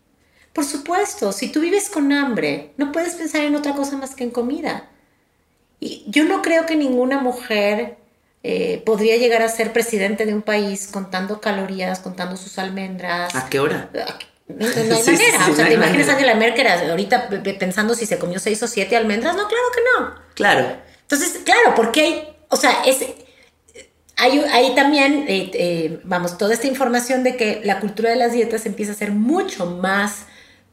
Por 0.53 0.65
supuesto, 0.65 1.33
si 1.33 1.49
tú 1.49 1.61
vives 1.61 1.89
con 1.89 2.13
hambre, 2.13 2.73
no 2.77 2.93
puedes 2.93 3.15
pensar 3.15 3.43
en 3.43 3.55
otra 3.55 3.75
cosa 3.75 3.97
más 3.97 4.15
que 4.15 4.25
en 4.25 4.31
comida. 4.31 4.89
Y 5.79 6.05
yo 6.09 6.25
no 6.25 6.43
creo 6.43 6.67
que 6.67 6.77
ninguna 6.77 7.21
mujer 7.21 7.97
eh, 8.43 8.83
podría 8.85 9.17
llegar 9.17 9.43
a 9.43 9.49
ser 9.49 9.73
presidente 9.73 10.27
de 10.27 10.35
un 10.35 10.43
país 10.43 10.89
contando 10.91 11.41
calorías, 11.41 12.01
contando 12.01 12.37
sus 12.37 12.59
almendras. 12.59 13.35
¿A 13.35 13.49
qué 13.49 13.61
hora? 13.61 13.91
No, 14.49 14.67
hay 14.67 14.89
manera. 14.89 15.49
o 15.49 15.55
sea, 15.55 15.69
¿te 15.69 15.75
imaginas 15.75 16.09
a 16.09 16.13
Angela 16.15 16.35
Merkel 16.35 16.67
ahorita 16.67 17.29
pensando 17.59 17.95
si 17.95 18.07
se 18.07 18.19
comió 18.19 18.41
seis 18.41 18.63
o 18.63 18.67
siete 18.67 18.97
almendras? 18.97 19.37
No, 19.37 19.47
claro 19.47 19.65
que 19.73 19.81
no. 20.01 20.15
Claro. 20.35 20.77
Entonces, 21.03 21.41
claro, 21.45 21.75
porque 21.77 22.01
hay, 22.01 22.29
o 22.49 22.57
sea, 22.57 22.83
es, 22.85 23.05
hay, 24.17 24.75
también, 24.75 25.25
eh, 25.29 25.51
eh, 25.55 26.01
vamos, 26.05 26.37
toda 26.37 26.53
esta 26.53 26.67
información 26.67 27.25
de 27.25 27.37
que 27.37 27.61
la 27.65 27.81
cultura 27.81 28.11
de 28.11 28.17
las 28.17 28.33
dietas 28.33 28.67
empieza 28.67 28.93
a 28.93 28.95
ser 28.95 29.13
mucho 29.13 29.67
más 29.67 30.27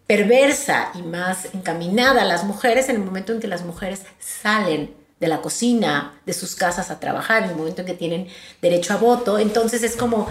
perversa 0.08 0.92
y 0.96 1.02
más 1.02 1.54
encaminada 1.54 2.22
a 2.22 2.26
las 2.26 2.46
mujeres 2.46 2.90
en 2.90 2.96
el 2.96 3.04
momento 3.04 3.34
en 3.34 3.42
que 3.42 3.48
las 3.48 3.64
mujeres 3.64 4.04
salen 4.20 4.96
de 5.20 5.28
la 5.28 5.42
cocina, 5.42 6.14
de 6.26 6.34
sus 6.34 6.56
casas 6.56 6.90
a 6.92 7.00
trabajar, 7.00 7.44
en 7.44 7.50
el 7.50 7.56
momento 7.56 7.82
en 7.82 7.88
que 7.88 7.94
tienen 7.94 8.28
derecho 8.62 8.94
a 8.94 8.98
voto. 8.98 9.38
Entonces 9.38 9.84
es 9.84 9.96
como 9.96 10.28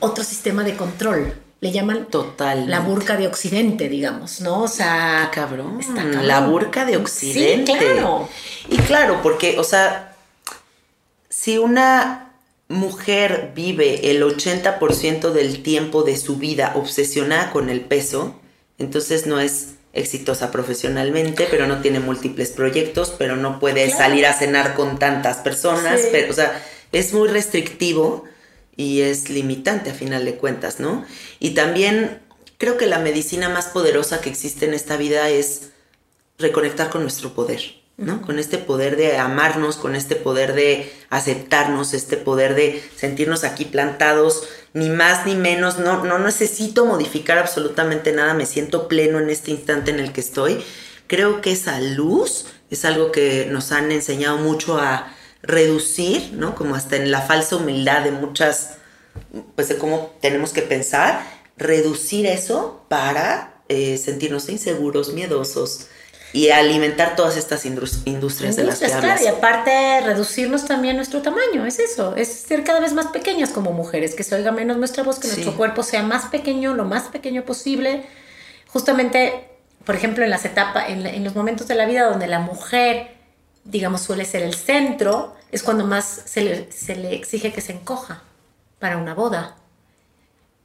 otro 0.00 0.24
sistema 0.24 0.64
de 0.64 0.76
control. 0.76 1.34
Le 1.60 1.72
llaman 1.72 2.06
Total. 2.06 2.70
la 2.70 2.78
burca 2.80 3.16
de 3.16 3.26
Occidente, 3.26 3.88
digamos, 3.88 4.40
¿no? 4.40 4.62
O 4.62 4.68
sea, 4.68 5.28
cabrón. 5.34 5.80
La 6.22 6.40
burca 6.40 6.84
de 6.84 6.96
Occidente. 6.96 7.72
Sí, 7.72 7.78
claro. 7.78 8.28
Y 8.68 8.76
claro, 8.78 9.20
porque, 9.24 9.58
o 9.58 9.64
sea, 9.64 10.14
si 11.28 11.58
una 11.58 12.32
mujer 12.68 13.52
vive 13.56 14.10
el 14.10 14.22
80% 14.22 15.32
del 15.32 15.62
tiempo 15.64 16.04
de 16.04 16.16
su 16.16 16.36
vida 16.36 16.72
obsesionada 16.76 17.50
con 17.50 17.70
el 17.70 17.80
peso, 17.80 18.37
entonces 18.78 19.26
no 19.26 19.40
es 19.40 19.74
exitosa 19.92 20.50
profesionalmente, 20.50 21.46
pero 21.50 21.66
no 21.66 21.80
tiene 21.80 22.00
múltiples 22.00 22.50
proyectos, 22.50 23.14
pero 23.18 23.36
no 23.36 23.58
puede 23.58 23.90
salir 23.90 24.26
a 24.26 24.32
cenar 24.32 24.74
con 24.74 24.98
tantas 24.98 25.38
personas, 25.38 26.02
pero, 26.12 26.30
o 26.30 26.34
sea, 26.34 26.62
es 26.92 27.12
muy 27.12 27.28
restrictivo 27.28 28.24
y 28.76 29.00
es 29.00 29.28
limitante 29.28 29.90
a 29.90 29.94
final 29.94 30.24
de 30.24 30.36
cuentas, 30.36 30.78
¿no? 30.78 31.04
Y 31.40 31.50
también 31.50 32.20
creo 32.58 32.76
que 32.76 32.86
la 32.86 32.98
medicina 32.98 33.48
más 33.48 33.66
poderosa 33.66 34.20
que 34.20 34.30
existe 34.30 34.66
en 34.66 34.74
esta 34.74 34.96
vida 34.96 35.28
es 35.30 35.70
reconectar 36.38 36.90
con 36.90 37.02
nuestro 37.02 37.34
poder. 37.34 37.60
¿no? 37.98 38.22
Con 38.22 38.38
este 38.38 38.58
poder 38.58 38.96
de 38.96 39.18
amarnos, 39.18 39.76
con 39.76 39.96
este 39.96 40.14
poder 40.14 40.54
de 40.54 40.90
aceptarnos, 41.10 41.94
este 41.94 42.16
poder 42.16 42.54
de 42.54 42.80
sentirnos 42.96 43.42
aquí 43.42 43.64
plantados, 43.64 44.48
ni 44.74 44.90
más 44.90 45.26
ni 45.26 45.34
menos, 45.34 45.78
no, 45.78 46.04
no 46.04 46.18
necesito 46.18 46.84
modificar 46.84 47.38
absolutamente 47.38 48.12
nada, 48.12 48.34
me 48.34 48.46
siento 48.46 48.88
pleno 48.88 49.18
en 49.18 49.30
este 49.30 49.50
instante 49.50 49.90
en 49.90 50.00
el 50.00 50.12
que 50.12 50.20
estoy. 50.20 50.62
Creo 51.06 51.40
que 51.40 51.52
esa 51.52 51.80
luz 51.80 52.46
es 52.70 52.84
algo 52.84 53.12
que 53.12 53.46
nos 53.50 53.72
han 53.72 53.90
enseñado 53.92 54.36
mucho 54.36 54.78
a, 54.78 55.14
reducir, 55.42 56.32
¿no? 56.32 56.54
Como 56.54 56.74
hasta 56.74 56.96
en 56.96 57.10
la 57.10 57.22
falsa 57.22 57.56
humildad 57.56 58.02
de 58.02 58.10
muchas, 58.10 58.76
pues 59.54 59.68
de 59.68 59.78
cómo 59.78 60.14
tenemos 60.20 60.52
que 60.52 60.62
pensar, 60.62 61.22
reducir 61.56 62.26
eso 62.26 62.84
para 62.88 63.62
eh, 63.68 63.98
sentirnos 63.98 64.48
inseguros, 64.48 65.12
miedosos 65.12 65.88
y 66.32 66.50
alimentar 66.50 67.16
todas 67.16 67.36
estas 67.36 67.64
industrias 67.64 68.56
de 68.56 68.64
las 68.64 68.78
que 68.78 68.92
hablas. 68.92 69.22
y 69.22 69.26
aparte 69.26 70.00
reducirnos 70.02 70.66
también 70.66 70.96
nuestro 70.96 71.22
tamaño, 71.22 71.64
es 71.66 71.78
eso, 71.78 72.14
es 72.16 72.28
ser 72.28 72.64
cada 72.64 72.80
vez 72.80 72.92
más 72.92 73.06
pequeñas 73.06 73.50
como 73.50 73.72
mujeres, 73.72 74.14
que 74.14 74.24
se 74.24 74.34
oiga 74.34 74.52
menos 74.52 74.76
nuestra 74.76 75.02
voz, 75.02 75.18
que 75.18 75.28
nuestro 75.28 75.56
cuerpo 75.56 75.82
sea 75.82 76.02
más 76.02 76.26
pequeño, 76.26 76.74
lo 76.74 76.84
más 76.84 77.04
pequeño 77.04 77.44
posible. 77.44 78.04
Justamente, 78.66 79.48
por 79.84 79.94
ejemplo, 79.94 80.24
en 80.24 80.30
las 80.30 80.44
etapas, 80.44 80.90
en, 80.90 81.06
en 81.06 81.24
los 81.24 81.34
momentos 81.34 81.66
de 81.66 81.74
la 81.74 81.86
vida 81.86 82.04
donde 82.04 82.26
la 82.26 82.40
mujer, 82.40 83.16
digamos, 83.64 84.02
suele 84.02 84.24
ser 84.24 84.42
el 84.42 84.54
centro, 84.54 85.34
es 85.50 85.62
cuando 85.62 85.86
más 85.86 86.22
se 86.26 86.42
le, 86.42 86.72
se 86.72 86.94
le 86.96 87.14
exige 87.14 87.52
que 87.52 87.62
se 87.62 87.72
encoja 87.72 88.22
para 88.78 88.98
una 88.98 89.14
boda 89.14 89.56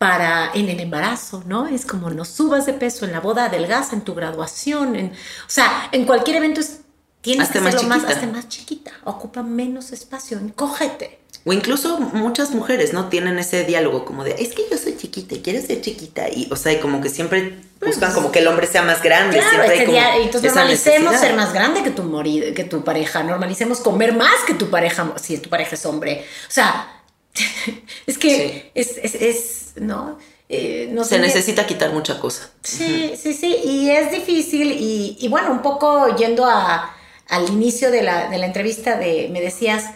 para 0.04 0.51
en 0.54 0.68
el 0.68 0.82
embarazo, 0.82 1.45
¿no? 1.47 1.66
Es 1.66 1.86
como 1.86 2.10
no 2.10 2.26
subas 2.26 2.66
de 2.66 2.74
peso 2.74 3.06
en 3.06 3.14
la 3.14 3.22
boda, 3.22 3.45
adelgaza 3.45 3.95
en 3.95 4.01
tu 4.01 4.14
graduación, 4.14 4.97
en, 4.97 5.14
o 5.14 5.49
sea, 5.49 5.88
en 5.93 6.04
cualquier 6.04 6.36
evento 6.36 6.60
es, 6.60 6.82
tienes 7.22 7.47
que 7.47 7.62
más 7.62 7.82
más, 7.86 8.04
hasta 8.04 8.28
más 8.28 8.49
chiquita, 8.49 8.91
ocupa 9.06 9.43
menos 9.43 9.93
espacio, 9.93 10.39
encógete. 10.39 11.20
O 11.45 11.54
incluso 11.54 12.01
muchas 12.01 12.51
mujeres, 12.51 12.91
¿no? 12.91 13.08
Tienen 13.08 13.39
ese 13.39 13.64
diálogo 13.64 14.04
como 14.04 14.26
de, 14.26 14.32
es 14.32 14.54
que 14.54 14.64
yo 14.70 14.78
soy 14.78 14.97
chiquita 14.97 15.36
y 15.36 15.39
quieres 15.39 15.68
ser 15.68 15.80
chiquita. 15.80 16.28
Y, 16.30 16.49
o 16.51 16.58
sea, 16.58 16.74
y 16.74 16.80
como 16.80 16.99
que 16.99 17.08
siempre 17.08 17.62
buscan 17.80 18.14
como 18.14 18.30
que 18.30 18.39
el 18.39 18.47
hombre 18.47 18.68
sea 18.68 18.82
más 18.82 19.01
grande. 19.01 19.38
Claro, 19.38 19.64
siempre 19.64 19.86
día, 19.86 20.18
entonces 20.18 20.54
normalicemos 20.54 21.16
ser 21.16 21.34
más 21.34 21.54
grande 21.54 21.82
que 21.82 21.91
tu, 21.91 22.04
marido, 22.04 22.54
que 22.54 22.66
tu 22.66 22.84
pareja. 22.84 23.24
Normalicemos 23.24 23.80
comer 23.80 24.14
más 24.14 24.41
que 24.45 24.54
tu 24.54 24.70
pareja, 24.70 25.14
si 25.22 25.38
tu 25.38 25.49
pareja 25.49 25.76
es 25.76 25.86
hombre. 25.86 26.26
O 26.49 26.51
sea, 26.51 27.04
es 28.06 28.18
que 28.18 28.72
es, 28.76 28.97
es, 28.97 29.16
es, 29.16 29.62
¿no? 29.76 30.17
Eh, 30.49 30.89
no 30.91 31.03
Se 31.03 31.19
necesita 31.19 31.65
quitar 31.65 31.91
mucha 31.91 32.19
cosa. 32.19 32.49
Sí, 32.61 33.13
sí, 33.17 33.34
sí, 33.34 33.55
y 33.63 33.89
es 33.89 34.11
difícil 34.11 34.71
y, 34.71 35.17
y 35.19 35.28
bueno, 35.28 35.51
un 35.51 35.61
poco 35.61 36.15
yendo 36.15 36.45
a, 36.45 36.95
al 37.30 37.49
inicio 37.49 37.91
de 37.91 38.03
la, 38.03 38.30
de 38.30 38.38
la, 38.38 38.45
entrevista, 38.45 38.97
de, 38.97 39.30
me 39.32 39.41
decías, 39.41 39.91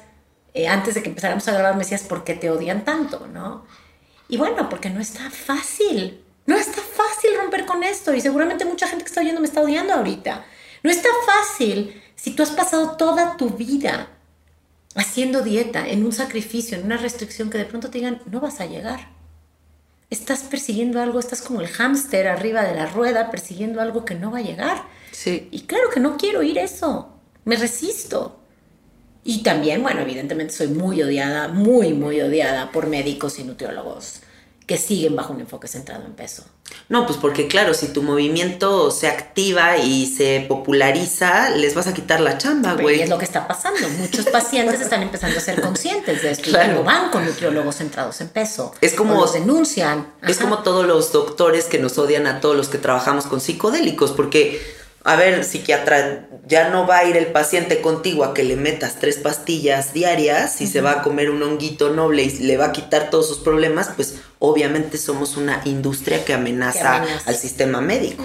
eh, 0.53 0.67
antes 0.67 0.95
de 0.95 1.03
que 1.03 1.09
empezáramos 1.09 1.47
a 1.47 1.53
grabar, 1.53 1.73
me 1.73 1.83
decías, 1.83 2.03
¿por 2.03 2.23
qué 2.23 2.33
te 2.33 2.49
odian 2.49 2.83
tanto? 2.85 3.27
¿no? 3.27 3.65
Y 4.29 4.37
bueno, 4.37 4.69
porque 4.69 4.89
no 4.89 4.99
está 4.99 5.29
fácil, 5.29 6.23
no 6.45 6.57
está 6.57 6.81
fácil 6.81 7.37
romper 7.37 7.65
con 7.65 7.83
esto 7.83 8.13
y 8.13 8.21
seguramente 8.21 8.65
mucha 8.65 8.87
gente 8.87 9.03
que 9.03 9.09
está 9.09 9.21
oyendo 9.21 9.41
me 9.41 9.47
está 9.47 9.61
odiando 9.61 9.93
ahorita. 9.93 10.45
No 10.83 10.89
está 10.89 11.09
fácil 11.25 12.01
si 12.15 12.31
tú 12.31 12.43
has 12.43 12.51
pasado 12.51 12.97
toda 12.97 13.37
tu 13.37 13.49
vida 13.51 14.09
haciendo 14.95 15.43
dieta, 15.43 15.87
en 15.87 16.05
un 16.05 16.11
sacrificio, 16.11 16.77
en 16.77 16.85
una 16.85 16.97
restricción 16.97 17.49
que 17.49 17.59
de 17.59 17.65
pronto 17.65 17.89
te 17.89 17.99
digan, 17.99 18.21
no 18.25 18.39
vas 18.39 18.59
a 18.59 18.65
llegar. 18.65 19.16
Estás 20.09 20.43
persiguiendo 20.43 21.01
algo, 21.01 21.19
estás 21.19 21.41
como 21.41 21.61
el 21.61 21.67
hámster 21.67 22.27
arriba 22.27 22.63
de 22.63 22.75
la 22.75 22.87
rueda, 22.87 23.29
persiguiendo 23.29 23.81
algo 23.81 24.05
que 24.05 24.15
no 24.15 24.31
va 24.31 24.39
a 24.39 24.41
llegar. 24.41 24.83
Sí. 25.11 25.49
Y 25.51 25.61
claro 25.61 25.89
que 25.93 25.99
no 25.99 26.17
quiero 26.17 26.43
ir 26.43 26.57
eso, 26.57 27.19
me 27.45 27.55
resisto. 27.55 28.39
Y 29.23 29.43
también, 29.43 29.83
bueno, 29.83 30.01
evidentemente 30.01 30.53
soy 30.53 30.67
muy 30.67 31.03
odiada, 31.03 31.49
muy, 31.49 31.93
muy 31.93 32.21
odiada 32.21 32.71
por 32.71 32.87
médicos 32.87 33.39
y 33.39 33.43
nutriólogos 33.43 34.21
que 34.67 34.77
siguen 34.77 35.15
bajo 35.15 35.33
un 35.33 35.39
enfoque 35.39 35.69
centrado 35.69 36.05
en 36.05 36.11
peso. 36.11 36.43
No, 36.89 37.07
pues 37.07 37.17
porque 37.17 37.47
claro, 37.47 37.73
si 37.73 37.87
tu 37.87 38.03
movimiento 38.03 38.91
se 38.91 39.07
activa 39.07 39.77
y 39.77 40.05
se 40.05 40.45
populariza, 40.47 41.51
les 41.51 41.73
vas 41.73 41.87
a 41.87 41.93
quitar 41.93 42.19
la 42.19 42.37
chamba, 42.37 42.73
güey. 42.73 42.99
Y 42.99 43.01
es 43.03 43.09
lo 43.09 43.17
que 43.17 43.23
está 43.23 43.47
pasando. 43.47 43.87
Muchos 43.97 44.25
pacientes 44.31 44.81
están 44.81 45.01
empezando 45.01 45.37
a 45.37 45.41
ser 45.41 45.61
conscientes 45.61 46.21
de 46.21 46.31
esto 46.31 46.49
claro. 46.49 46.81
y 46.81 46.83
van 46.83 47.09
con 47.11 47.25
nutriólogos 47.25 47.77
centrados 47.77 48.19
en 48.19 48.27
peso. 48.27 48.73
Es 48.81 48.93
como 48.93 49.15
los 49.15 49.33
denuncian. 49.33 50.13
Es 50.27 50.37
como 50.37 50.59
todos 50.59 50.85
los 50.85 51.13
doctores 51.13 51.65
que 51.65 51.79
nos 51.79 51.97
odian 51.97 52.27
a 52.27 52.41
todos 52.41 52.57
los 52.57 52.67
que 52.67 52.77
trabajamos 52.77 53.25
con 53.25 53.39
psicodélicos, 53.39 54.11
porque 54.11 54.61
a 55.03 55.15
ver, 55.15 55.45
psiquiatra, 55.45 56.27
ya 56.45 56.69
no 56.69 56.85
va 56.85 56.97
a 56.97 57.05
ir 57.05 57.15
el 57.15 57.27
paciente 57.27 57.81
contigo 57.81 58.25
a 58.25 58.33
que 58.33 58.43
le 58.43 58.55
metas 58.55 58.97
tres 58.99 59.17
pastillas 59.17 59.93
diarias 59.93 60.59
y 60.59 60.67
se 60.67 60.81
va 60.81 60.91
a 60.91 61.01
comer 61.01 61.29
un 61.29 61.41
honguito 61.43 61.91
noble 61.93 62.23
y 62.23 62.29
le 62.39 62.57
va 62.57 62.65
a 62.65 62.71
quitar 62.73 63.09
todos 63.09 63.27
sus 63.27 63.39
problemas, 63.39 63.89
pues 63.95 64.15
obviamente 64.39 64.97
somos 64.97 65.37
una 65.37 65.61
industria 65.65 66.25
que 66.25 66.33
amenaza, 66.33 67.05
al 67.25 67.35
sistema 67.35 67.79
médico. 67.79 68.23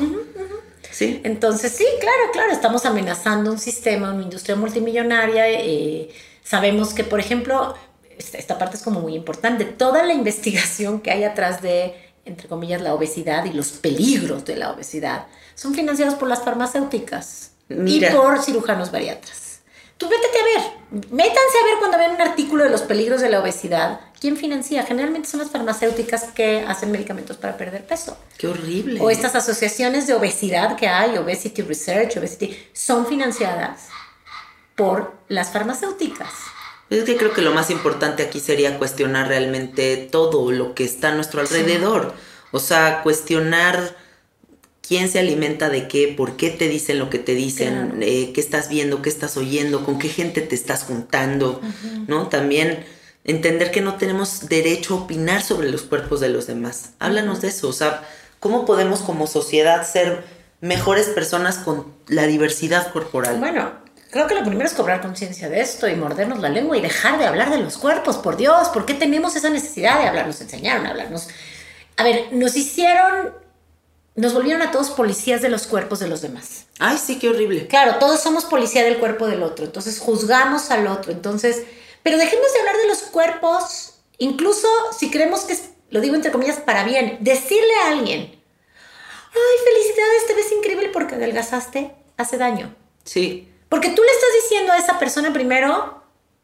¿Sí? 0.90 1.20
Entonces, 1.24 1.72
sí, 1.72 1.86
claro, 2.00 2.32
claro, 2.32 2.52
estamos 2.52 2.84
amenazando 2.84 3.50
un 3.50 3.58
sistema, 3.58 4.12
una 4.12 4.24
industria 4.24 4.56
multimillonaria. 4.56 5.50
Eh, 5.50 6.10
sabemos 6.42 6.92
que, 6.92 7.04
por 7.04 7.18
ejemplo, 7.18 7.74
esta, 8.18 8.38
esta 8.38 8.58
parte 8.58 8.76
es 8.76 8.82
como 8.82 9.00
muy 9.00 9.14
importante, 9.14 9.64
toda 9.64 10.02
la 10.02 10.12
investigación 10.12 11.00
que 11.00 11.10
hay 11.10 11.24
atrás 11.24 11.62
de, 11.62 12.11
entre 12.24 12.48
comillas, 12.48 12.80
la 12.80 12.94
obesidad 12.94 13.44
y 13.44 13.52
los 13.52 13.70
peligros 13.72 14.44
de 14.44 14.56
la 14.56 14.70
obesidad 14.70 15.26
son 15.54 15.74
financiados 15.74 16.14
por 16.14 16.28
las 16.28 16.42
farmacéuticas 16.42 17.52
y 17.68 18.04
por 18.06 18.42
cirujanos 18.42 18.90
bariatras. 18.90 19.60
Tú 19.98 20.08
vétete 20.08 20.36
a 20.36 20.60
ver, 20.60 20.72
métanse 21.12 21.58
a 21.62 21.64
ver 21.64 21.78
cuando 21.78 21.98
ven 21.98 22.10
un 22.12 22.20
artículo 22.20 22.64
de 22.64 22.70
los 22.70 22.82
peligros 22.82 23.20
de 23.20 23.28
la 23.28 23.40
obesidad. 23.40 24.00
¿Quién 24.20 24.36
financia? 24.36 24.84
Generalmente 24.84 25.28
son 25.28 25.40
las 25.40 25.50
farmacéuticas 25.50 26.24
que 26.32 26.64
hacen 26.66 26.90
medicamentos 26.90 27.36
para 27.36 27.56
perder 27.56 27.86
peso. 27.86 28.16
Qué 28.36 28.48
horrible. 28.48 29.00
O 29.00 29.10
estas 29.10 29.36
asociaciones 29.36 30.08
de 30.08 30.14
obesidad 30.14 30.76
que 30.76 30.88
hay, 30.88 31.16
Obesity 31.18 31.62
Research, 31.62 32.16
Obesity, 32.16 32.56
son 32.72 33.06
financiadas 33.06 33.88
por 34.74 35.14
las 35.28 35.50
farmacéuticas. 35.50 36.32
Es 36.92 37.04
que 37.04 37.16
creo 37.16 37.32
que 37.32 37.40
lo 37.40 37.52
más 37.52 37.70
importante 37.70 38.22
aquí 38.22 38.38
sería 38.38 38.78
cuestionar 38.78 39.28
realmente 39.28 39.96
todo 39.96 40.52
lo 40.52 40.74
que 40.74 40.84
está 40.84 41.08
a 41.08 41.14
nuestro 41.14 41.40
alrededor. 41.40 42.12
O 42.50 42.58
sea, 42.58 43.02
cuestionar 43.02 43.96
quién 44.86 45.08
se 45.08 45.18
alimenta 45.18 45.70
de 45.70 45.88
qué, 45.88 46.08
por 46.14 46.36
qué 46.36 46.50
te 46.50 46.68
dicen 46.68 46.98
lo 46.98 47.08
que 47.08 47.18
te 47.18 47.34
dicen, 47.34 48.00
eh, 48.02 48.32
qué 48.34 48.40
estás 48.42 48.68
viendo, 48.68 49.00
qué 49.00 49.08
estás 49.08 49.38
oyendo, 49.38 49.86
con 49.86 49.98
qué 49.98 50.10
gente 50.10 50.42
te 50.42 50.54
estás 50.54 50.84
juntando, 50.84 51.62
¿no? 52.08 52.28
También 52.28 52.84
entender 53.24 53.70
que 53.70 53.80
no 53.80 53.96
tenemos 53.96 54.50
derecho 54.50 54.94
a 54.94 54.98
opinar 54.98 55.42
sobre 55.42 55.70
los 55.70 55.82
cuerpos 55.82 56.20
de 56.20 56.28
los 56.28 56.46
demás. 56.46 56.90
Háblanos 56.98 57.40
de 57.40 57.48
eso, 57.48 57.68
o 57.68 57.72
sea, 57.72 58.06
¿cómo 58.38 58.66
podemos 58.66 59.00
como 59.00 59.26
sociedad 59.26 59.90
ser 59.90 60.24
mejores 60.60 61.08
personas 61.08 61.56
con 61.56 61.86
la 62.08 62.26
diversidad 62.26 62.92
corporal? 62.92 63.38
Bueno, 63.38 63.81
creo 64.12 64.26
que 64.26 64.34
lo 64.34 64.44
primero 64.44 64.66
es 64.66 64.74
cobrar 64.74 65.00
conciencia 65.00 65.48
de 65.48 65.62
esto 65.62 65.88
y 65.88 65.96
mordernos 65.96 66.38
la 66.38 66.50
lengua 66.50 66.76
y 66.76 66.82
dejar 66.82 67.18
de 67.18 67.24
hablar 67.24 67.50
de 67.50 67.58
los 67.58 67.78
cuerpos, 67.78 68.18
por 68.18 68.36
Dios, 68.36 68.68
¿por 68.68 68.84
qué 68.84 68.92
tenemos 68.92 69.34
esa 69.36 69.48
necesidad 69.48 70.00
de 70.00 70.06
hablar? 70.06 70.26
Nos 70.26 70.40
enseñaron 70.42 70.86
a 70.86 70.90
hablarnos. 70.90 71.28
A 71.96 72.04
ver, 72.04 72.28
nos 72.30 72.54
hicieron 72.54 73.32
nos 74.14 74.34
volvieron 74.34 74.60
a 74.60 74.70
todos 74.70 74.90
policías 74.90 75.40
de 75.40 75.48
los 75.48 75.66
cuerpos 75.66 75.98
de 75.98 76.06
los 76.06 76.20
demás. 76.20 76.66
Ay, 76.78 76.98
sí, 76.98 77.18
qué 77.18 77.30
horrible. 77.30 77.66
Claro, 77.66 77.96
todos 77.98 78.20
somos 78.20 78.44
policía 78.44 78.84
del 78.84 78.98
cuerpo 78.98 79.26
del 79.26 79.42
otro, 79.42 79.64
entonces 79.64 79.98
juzgamos 79.98 80.70
al 80.70 80.86
otro, 80.86 81.12
entonces, 81.12 81.62
pero 82.02 82.18
dejemos 82.18 82.52
de 82.52 82.58
hablar 82.60 82.76
de 82.76 82.88
los 82.88 82.98
cuerpos, 83.04 83.94
incluso 84.18 84.68
si 84.92 85.10
creemos 85.10 85.40
que 85.44 85.54
es, 85.54 85.70
lo 85.88 86.02
digo 86.02 86.14
entre 86.14 86.30
comillas, 86.30 86.60
para 86.60 86.84
bien, 86.84 87.16
decirle 87.20 87.74
a 87.82 87.88
alguien, 87.88 88.20
ay, 88.20 89.64
felicidades, 89.64 90.26
te 90.26 90.34
ves 90.34 90.52
increíble 90.52 90.90
porque 90.90 91.14
adelgazaste, 91.14 91.94
hace 92.18 92.36
daño. 92.36 92.74
Sí. 93.04 93.51
Porque 93.72 93.88
tú 93.88 94.02
le 94.02 94.12
estás 94.12 94.28
diciendo 94.42 94.70
a 94.74 94.76
esa 94.76 94.98
persona 94.98 95.32
primero, 95.32 96.02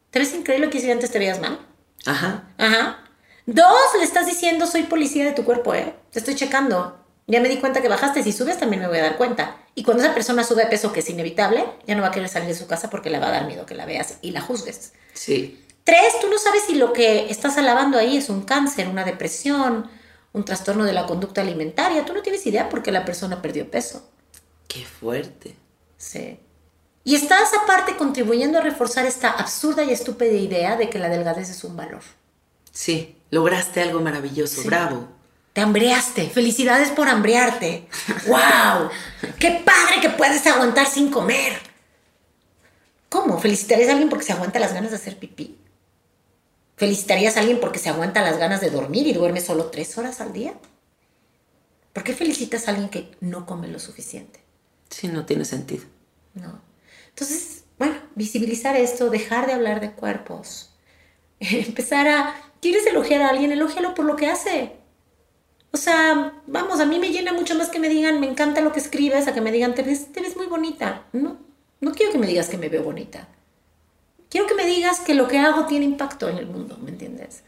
te 0.09 0.17
ves 0.17 0.33
increíble 0.33 0.71
que 0.71 0.79
si 0.79 0.89
antes 0.89 1.11
te 1.11 1.19
veías 1.19 1.39
mal. 1.39 1.59
Ajá. 2.07 2.49
Ajá. 2.57 3.03
Dos, 3.45 3.67
le 3.99 4.03
estás 4.03 4.25
diciendo, 4.25 4.65
soy 4.65 4.81
policía 4.81 5.25
de 5.25 5.33
tu 5.33 5.45
cuerpo, 5.45 5.75
¿eh? 5.75 5.93
Te 6.09 6.17
estoy 6.17 6.33
checando. 6.33 7.05
Ya 7.27 7.39
me 7.39 7.47
di 7.47 7.57
cuenta 7.57 7.83
que 7.83 7.87
bajaste, 7.87 8.23
si 8.23 8.31
subes 8.31 8.57
también 8.57 8.81
me 8.81 8.87
voy 8.87 8.97
a 8.97 9.03
dar 9.03 9.17
cuenta. 9.17 9.57
Y 9.75 9.83
cuando 9.83 10.01
esa 10.01 10.15
persona 10.15 10.43
sube 10.43 10.63
de 10.63 10.71
peso, 10.71 10.91
que 10.91 11.01
es 11.01 11.09
inevitable, 11.11 11.63
ya 11.85 11.93
no 11.93 12.01
va 12.01 12.07
a 12.07 12.11
querer 12.11 12.29
salir 12.29 12.47
de 12.47 12.55
su 12.55 12.65
casa 12.65 12.89
porque 12.89 13.11
le 13.11 13.19
va 13.19 13.27
a 13.27 13.31
dar 13.31 13.45
miedo 13.45 13.67
que 13.67 13.75
la 13.75 13.85
veas 13.85 14.17
y 14.23 14.31
la 14.31 14.41
juzgues. 14.41 14.93
Sí. 15.13 15.63
Tres, 15.83 16.19
tú 16.21 16.29
no 16.31 16.39
sabes 16.39 16.63
si 16.63 16.73
lo 16.73 16.93
que 16.93 17.29
estás 17.29 17.59
alabando 17.59 17.99
ahí 17.99 18.17
es 18.17 18.29
un 18.29 18.41
cáncer, 18.41 18.87
una 18.87 19.03
depresión, 19.03 19.87
un 20.33 20.45
trastorno 20.45 20.83
de 20.83 20.93
la 20.93 21.05
conducta 21.05 21.41
alimentaria. 21.41 22.05
Tú 22.05 22.15
no 22.15 22.23
tienes 22.23 22.43
idea 22.47 22.69
por 22.69 22.81
qué 22.81 22.91
la 22.91 23.05
persona 23.05 23.39
perdió 23.39 23.69
peso. 23.69 24.09
Qué 24.67 24.83
fuerte. 24.83 25.55
Sí. 25.95 26.39
Y 27.03 27.15
estás 27.15 27.51
aparte 27.53 27.95
contribuyendo 27.95 28.59
a 28.59 28.61
reforzar 28.61 29.05
esta 29.05 29.31
absurda 29.31 29.83
y 29.83 29.91
estúpida 29.91 30.31
idea 30.31 30.75
de 30.75 30.89
que 30.89 30.99
la 30.99 31.09
delgadez 31.09 31.49
es 31.49 31.63
un 31.63 31.75
valor. 31.75 32.01
Sí, 32.71 33.17
lograste 33.31 33.81
algo 33.81 34.01
maravilloso, 34.01 34.63
bravo. 34.63 35.07
Te 35.53 35.61
hambreaste. 35.61 36.29
Felicidades 36.29 36.89
por 36.89 37.07
hambrearte. 37.07 37.87
¡Wow! 38.27 38.89
¡Qué 39.39 39.61
padre 39.65 40.01
que 40.01 40.09
puedes 40.09 40.45
aguantar 40.45 40.87
sin 40.87 41.09
comer! 41.09 41.53
¿Cómo? 43.09 43.39
¿Felicitarías 43.39 43.89
a 43.89 43.93
alguien 43.93 44.09
porque 44.09 44.25
se 44.25 44.33
aguanta 44.33 44.59
las 44.59 44.73
ganas 44.73 44.91
de 44.91 44.97
hacer 44.97 45.17
pipí? 45.17 45.57
¿Felicitarías 46.77 47.35
a 47.35 47.39
alguien 47.39 47.59
porque 47.59 47.79
se 47.79 47.89
aguanta 47.89 48.21
las 48.21 48.37
ganas 48.37 48.61
de 48.61 48.69
dormir 48.69 49.07
y 49.07 49.13
duerme 49.13 49.41
solo 49.41 49.65
tres 49.65 49.97
horas 49.97 50.21
al 50.21 50.31
día? 50.31 50.53
¿Por 51.91 52.03
qué 52.03 52.13
felicitas 52.13 52.67
a 52.67 52.71
alguien 52.71 52.89
que 52.89 53.11
no 53.19 53.45
come 53.45 53.67
lo 53.67 53.79
suficiente? 53.79 54.39
Sí, 54.89 55.07
no 55.07 55.25
tiene 55.25 55.43
sentido. 55.43 55.83
No. 56.35 56.68
Entonces, 57.19 57.65
bueno, 57.77 57.95
visibilizar 58.15 58.77
esto, 58.77 59.09
dejar 59.09 59.45
de 59.45 59.51
hablar 59.51 59.81
de 59.81 59.91
cuerpos, 59.91 60.73
empezar 61.41 62.07
a, 62.07 62.33
¿quieres 62.61 62.87
elogiar 62.87 63.21
a 63.21 63.29
alguien? 63.29 63.51
Elógialo 63.51 63.93
por 63.93 64.05
lo 64.05 64.15
que 64.15 64.27
hace. 64.27 64.77
O 65.71 65.77
sea, 65.77 66.41
vamos, 66.47 66.79
a 66.79 66.85
mí 66.85 66.97
me 66.97 67.11
llena 67.11 67.33
mucho 67.33 67.55
más 67.55 67.67
que 67.67 67.79
me 67.79 67.89
digan, 67.89 68.21
me 68.21 68.29
encanta 68.29 68.61
lo 68.61 68.71
que 68.71 68.79
escribes, 68.79 69.27
a 69.27 69.33
que 69.33 69.41
me 69.41 69.51
digan, 69.51 69.75
te 69.75 69.83
ves, 69.83 70.13
te 70.13 70.21
ves 70.21 70.37
muy 70.37 70.47
bonita. 70.47 71.07
No, 71.11 71.37
no 71.81 71.91
quiero 71.91 72.13
que 72.13 72.17
me 72.19 72.25
digas 72.25 72.47
que 72.47 72.57
me 72.57 72.69
veo 72.69 72.83
bonita. 72.83 73.27
Quiero 74.29 74.47
que 74.47 74.55
me 74.55 74.65
digas 74.65 75.01
que 75.01 75.13
lo 75.13 75.27
que 75.27 75.39
hago 75.39 75.65
tiene 75.65 75.83
impacto 75.83 76.29
en 76.29 76.37
el 76.37 76.45
mundo, 76.45 76.77
¿me 76.81 76.91
entiendes? 76.91 77.43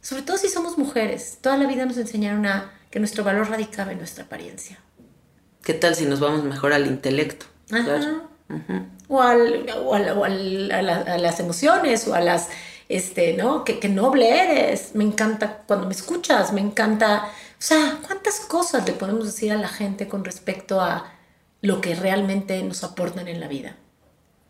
Sobre 0.00 0.22
todo 0.22 0.38
si 0.38 0.48
somos 0.48 0.78
mujeres. 0.78 1.36
Toda 1.42 1.58
la 1.58 1.66
vida 1.66 1.84
nos 1.84 1.98
enseñaron 1.98 2.46
a 2.46 2.72
que 2.90 2.98
nuestro 2.98 3.24
valor 3.24 3.50
radicaba 3.50 3.92
en 3.92 3.98
nuestra 3.98 4.24
apariencia. 4.24 4.78
¿Qué 5.62 5.74
tal 5.74 5.96
si 5.96 6.06
nos 6.06 6.18
vamos 6.18 6.44
mejor 6.44 6.72
al 6.72 6.86
intelecto? 6.86 7.44
Ajá. 7.70 8.22
O, 9.12 9.20
al, 9.20 9.66
o, 9.84 9.94
al, 9.94 10.08
o 10.16 10.24
al, 10.24 10.72
a, 10.72 10.80
la, 10.80 10.96
a, 11.00 11.18
las 11.18 11.38
emociones 11.38 12.08
o 12.08 12.14
a 12.14 12.20
las, 12.20 12.48
este, 12.88 13.34
¿no? 13.34 13.62
Que, 13.62 13.78
que 13.78 13.90
noble 13.90 14.26
eres. 14.30 14.94
Me 14.94 15.04
encanta 15.04 15.64
cuando 15.66 15.86
me 15.86 15.92
escuchas, 15.92 16.54
me 16.54 16.62
encanta. 16.62 17.24
O 17.26 17.30
sea, 17.58 17.98
¿cuántas 18.06 18.40
cosas 18.40 18.86
le 18.86 18.94
podemos 18.94 19.26
decir 19.26 19.52
a 19.52 19.56
la 19.56 19.68
gente 19.68 20.08
con 20.08 20.24
respecto 20.24 20.80
a 20.80 21.12
lo 21.60 21.82
que 21.82 21.94
realmente 21.94 22.62
nos 22.62 22.84
aportan 22.84 23.28
en 23.28 23.38
la 23.38 23.48
vida? 23.48 23.76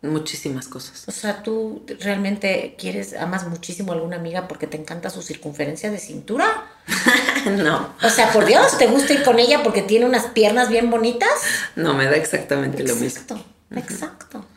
Muchísimas 0.03 0.67
cosas. 0.67 1.05
O 1.07 1.13
sea, 1.13 1.45
tú 1.45 1.85
realmente 2.01 2.75
quieres, 2.77 3.15
amas 3.15 3.47
muchísimo 3.47 3.93
a 3.93 3.95
alguna 3.95 4.17
amiga 4.17 4.49
porque 4.49 4.67
te 4.67 4.77
encanta 4.77 5.11
su 5.11 5.23
circunferencia 5.23 5.93
de 5.93 5.99
cintura. 5.99 6.65
no. 7.59 7.95
O 8.03 8.11
sea, 8.11 8.33
por 8.33 8.45
Dios, 8.45 8.79
¿te 8.79 8.89
gusta 8.89 9.13
ir 9.13 9.23
con 9.23 9.39
ella 9.39 9.63
porque 9.63 9.83
tiene 9.83 10.07
unas 10.07 10.27
piernas 10.27 10.71
bien 10.71 10.91
bonitas? 10.91 11.31
No, 11.77 11.95
me 11.95 12.07
da 12.07 12.17
exactamente 12.17 12.83
exacto, 12.83 12.99
lo 12.99 13.05
mismo. 13.05 13.21
Exacto, 13.21 13.45
exacto. 13.77 14.52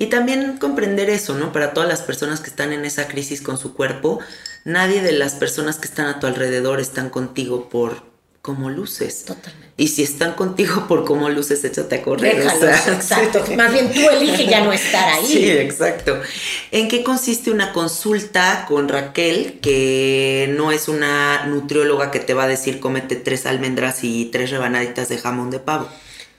Y 0.00 0.06
también 0.06 0.58
comprender 0.58 1.10
eso, 1.10 1.34
¿no? 1.34 1.52
Para 1.52 1.74
todas 1.74 1.88
las 1.88 2.02
personas 2.02 2.38
que 2.38 2.48
están 2.48 2.72
en 2.72 2.84
esa 2.84 3.08
crisis 3.08 3.42
con 3.42 3.58
su 3.58 3.74
cuerpo, 3.74 4.20
nadie 4.64 5.02
de 5.02 5.10
las 5.10 5.34
personas 5.34 5.78
que 5.78 5.88
están 5.88 6.06
a 6.06 6.20
tu 6.20 6.28
alrededor 6.28 6.78
están 6.78 7.10
contigo 7.10 7.68
por 7.68 8.04
cómo 8.40 8.70
luces. 8.70 9.24
Totalmente. 9.24 9.66
Y 9.76 9.88
si 9.88 10.04
están 10.04 10.34
contigo 10.34 10.86
por 10.86 11.04
cómo 11.04 11.28
luces, 11.28 11.64
échate 11.64 11.96
a 11.96 12.02
correr. 12.02 12.36
Déjalos, 12.36 12.62
o 12.62 12.82
sea, 12.84 12.94
exacto. 12.94 13.44
Sí. 13.44 13.56
Más 13.56 13.72
bien 13.72 13.92
tú 13.92 14.08
eliges 14.08 14.48
ya 14.48 14.62
no 14.62 14.72
estar 14.72 15.08
ahí. 15.14 15.26
Sí, 15.26 15.50
exacto. 15.50 16.22
¿En 16.70 16.86
qué 16.86 17.02
consiste 17.02 17.50
una 17.50 17.72
consulta 17.72 18.66
con 18.68 18.88
Raquel, 18.88 19.58
que 19.60 20.54
no 20.56 20.70
es 20.70 20.86
una 20.86 21.46
nutrióloga 21.46 22.12
que 22.12 22.20
te 22.20 22.34
va 22.34 22.44
a 22.44 22.48
decir 22.48 22.78
cómete 22.78 23.16
tres 23.16 23.46
almendras 23.46 24.04
y 24.04 24.26
tres 24.26 24.50
rebanaditas 24.50 25.08
de 25.08 25.18
jamón 25.18 25.50
de 25.50 25.58
pavo? 25.58 25.88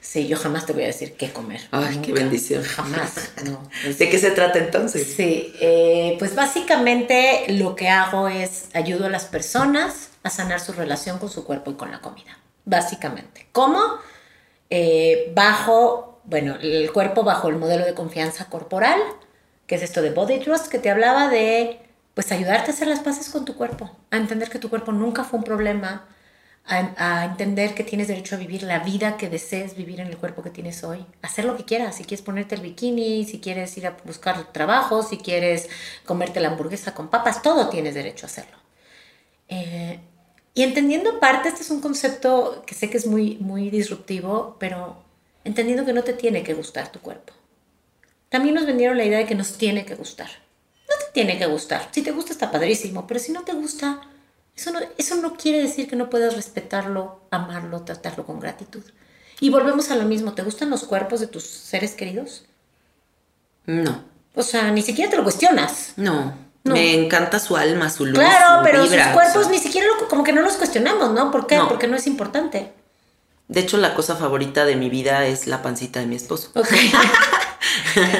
Sí, 0.02 0.28
yo 0.28 0.38
jamás 0.38 0.66
te 0.66 0.74
voy 0.74 0.84
a 0.84 0.88
decir 0.88 1.16
qué 1.18 1.32
comer. 1.32 1.62
Ay, 1.72 1.95
Nunca. 1.95 2.08
qué 2.08 2.14
bendición. 2.14 2.64
Jamás, 2.64 3.32
no. 3.45 3.70
¿De 3.97 4.10
qué 4.10 4.18
se 4.18 4.32
trata 4.32 4.60
entonces? 4.60 5.14
Sí, 5.16 5.54
eh, 5.60 6.16
pues 6.20 6.36
básicamente 6.36 7.45
lo 7.50 7.76
que 7.76 7.89
hago 7.89 8.28
es 8.28 8.70
ayudo 8.74 9.06
a 9.08 9.10
las 9.10 9.26
personas 9.26 10.10
a 10.24 10.30
sanar 10.30 10.60
su 10.62 10.72
relación 10.74 11.20
con 11.20 11.30
su 11.30 11.43
cuerpo 11.43 11.72
y 11.72 11.74
con 11.76 11.91
la 11.91 12.00
comida. 12.00 12.38
Básicamente. 12.66 13.47
¿Cómo? 13.52 13.82
Eh, 14.70 15.32
bajo, 15.36 16.22
bueno, 16.26 16.56
el 16.62 16.91
cuerpo 16.91 17.24
bajo 17.24 17.50
el 17.50 17.56
modelo 17.58 17.86
de 17.86 17.93
confianza 17.93 18.45
corporal, 18.45 19.00
que 19.68 19.76
es 19.76 19.82
esto 19.82 20.02
de 20.02 20.12
Body 20.12 20.39
Trust, 20.39 20.68
que 20.68 20.80
te 20.80 20.89
hablaba 20.89 21.28
de, 21.30 21.80
pues, 22.14 22.32
ayudarte 22.32 22.72
a 22.72 22.74
hacer 22.74 22.88
las 22.88 23.00
paces 23.00 23.30
con 23.30 23.45
tu 23.45 23.56
cuerpo, 23.56 23.91
a 24.12 24.18
entender 24.18 24.50
que 24.50 24.60
tu 24.60 24.70
cuerpo 24.70 24.91
nunca 24.91 25.24
fue 25.24 25.39
un 25.39 25.45
problema, 25.45 26.08
a, 26.70 27.22
a, 27.22 27.26
entender 27.26 27.74
que 27.74 27.84
tienes 27.84 28.08
derecho 28.08 28.36
a 28.36 28.38
vivir 28.38 28.64
la 28.64 28.80
vida 28.80 29.18
que 29.18 29.28
desees 29.28 29.76
vivir 29.76 30.00
en 30.00 30.08
el 30.08 30.18
cuerpo 30.18 30.44
que 30.44 30.50
tienes 30.50 30.84
hoy. 30.84 31.06
Hacer 31.22 31.46
lo 31.46 31.58
que 31.58 31.66
quieras, 31.66 31.98
si 31.98 32.04
quieres 32.04 32.24
ponerte 32.24 32.56
el 32.56 32.62
bikini, 32.62 33.26
si 33.26 33.40
quieres 33.40 33.78
ir 33.78 33.88
a 33.88 33.98
buscar 34.06 34.54
trabajo, 34.54 35.04
si 35.04 35.18
quieres 35.18 35.68
comerte 36.06 36.40
la 36.40 36.50
hamburguesa 36.50 36.94
con 36.94 37.10
papas, 37.10 37.42
todo 37.42 37.70
tienes 37.70 37.96
derecho 37.96 38.26
a 38.26 38.30
hacerlo. 38.30 38.58
Eh, 39.50 40.00
y 40.54 40.64
entendiendo 40.64 41.20
parte, 41.20 41.50
este 41.50 41.62
es 41.64 41.70
un 41.72 41.82
concepto 41.82 42.64
que 42.66 42.76
sé 42.76 42.90
que 42.90 42.98
es 42.98 43.06
muy, 43.06 43.38
muy 43.38 43.70
disruptivo, 43.70 44.56
pero 44.60 45.02
entendiendo 45.44 45.86
que 45.86 45.94
no 45.94 46.04
te 46.04 46.14
tiene 46.14 46.44
que 46.44 46.54
gustar 46.54 46.92
tu 46.92 47.00
cuerpo. 47.00 47.34
También 48.30 48.56
nos 48.56 48.66
vendieron 48.66 48.98
la 48.98 49.06
idea 49.06 49.20
de 49.20 49.26
que 49.26 49.36
nos 49.36 49.58
tiene 49.58 49.86
que 49.86 49.96
gustar. 49.96 50.30
No 50.88 50.96
te 51.06 51.12
tiene 51.14 51.38
que 51.38 51.46
gustar. 51.46 51.88
Si 51.92 52.02
te 52.02 52.12
gusta 52.12 52.32
está 52.32 52.52
padrísimo, 52.52 53.08
pero 53.08 53.20
si 53.20 53.32
no 53.32 53.44
te 53.44 53.54
gusta, 53.54 54.02
eso 54.60 54.72
no, 54.72 54.80
eso 54.97 55.16
no 55.16 55.36
quiere 55.36 55.62
decir 55.62 55.88
que 55.88 55.95
no 55.95 56.10
puedas 56.10 56.36
respetarlo, 56.36 57.22
amarlo, 57.32 57.84
tratarlo 57.84 58.26
con 58.26 58.39
gratitud. 58.39 58.84
Y 59.39 59.49
volvemos 59.49 59.89
a 59.89 59.95
lo 59.95 60.03
mismo, 60.03 60.34
¿te 60.34 60.41
gustan 60.41 60.70
los 60.70 60.84
cuerpos 60.84 61.22
de 61.22 61.28
tus 61.28 61.45
seres 61.45 61.93
queridos? 61.93 62.43
No. 63.66 64.03
O 64.36 64.43
sea, 64.43 64.70
ni 64.72 64.82
siquiera 64.82 65.10
te 65.10 65.16
lo 65.16 65.24
cuestionas. 65.24 65.93
No. 65.95 66.34
No. 66.66 66.74
Me 66.74 66.93
encanta 66.93 67.39
su 67.39 67.55
alma, 67.55 67.89
su 67.89 68.05
luz. 68.05 68.20
Claro, 68.20 68.60
su 68.60 68.64
pero 68.66 68.84
vibra, 68.84 69.05
sus 69.05 69.14
cuerpos 69.14 69.36
o 69.38 69.43
sea, 69.43 69.51
ni 69.51 69.60
siquiera 69.60 69.88
lo, 69.88 70.10
como 70.10 70.26
que 70.26 70.34
no 70.34 70.41
los 70.41 70.57
cuestionamos, 70.57 71.12
¿no? 71.14 71.32
¿Por 71.32 71.47
qué? 71.47 71.55
No. 71.55 71.70
Porque 71.70 71.88
no 71.88 71.95
es 71.95 72.05
importante. 72.05 72.74
De 73.47 73.62
hecho, 73.62 73.78
la 73.78 73.95
cosa 73.95 74.18
favorita 74.18 74.66
de 74.66 74.76
mi 74.76 74.89
vida 74.89 75.26
es 75.26 75.47
la 75.47 75.62
pancita 75.62 76.01
de 76.01 76.05
mi 76.05 76.18
esposo. 76.18 76.51
Ok. 76.53 76.68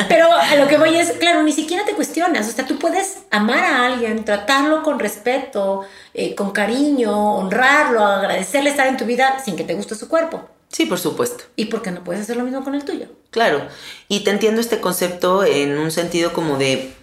pero 0.07 0.32
a 0.32 0.55
lo 0.55 0.68
que 0.68 0.78
voy 0.78 0.95
es, 0.95 1.12
claro, 1.14 1.43
ni 1.43 1.51
siquiera 1.51 1.86
te 1.86 1.93
cuestionas. 1.93 2.47
O 2.47 2.51
sea, 2.51 2.66
tú 2.66 2.78
puedes 2.78 3.20
amar 3.32 3.60
a 3.60 3.86
alguien, 3.86 4.26
tratarlo 4.26 4.84
con 4.84 4.99
respeto, 4.99 5.86
eh, 6.14 6.36
con 6.36 6.51
cariño, 6.51 7.36
honrarlo, 7.36 8.03
agradecerle 8.03 8.70
estar 8.70 8.88
en 8.88 8.97
tu 8.97 9.05
vida 9.05 9.41
sin 9.43 9.55
que 9.55 9.64
te 9.64 9.74
guste 9.74 9.95
su 9.95 10.07
cuerpo. 10.07 10.47
Sí, 10.72 10.86
por 10.86 10.99
supuesto. 10.99 11.43
¿Y 11.55 11.66
por 11.66 11.82
qué 11.82 11.91
no 11.91 12.03
puedes 12.03 12.22
hacer 12.22 12.38
lo 12.38 12.43
mismo 12.43 12.64
con 12.64 12.76
el 12.76 12.86
tuyo? 12.86 13.07
Claro. 13.32 13.68
Y 14.07 14.24
te 14.24 14.32
entiendo 14.32 14.62
este 14.62 14.80
concepto 14.80 15.43
en 15.43 15.78
un 15.78 15.91
sentido 15.91 16.32
como 16.32 16.57
de 16.57 16.93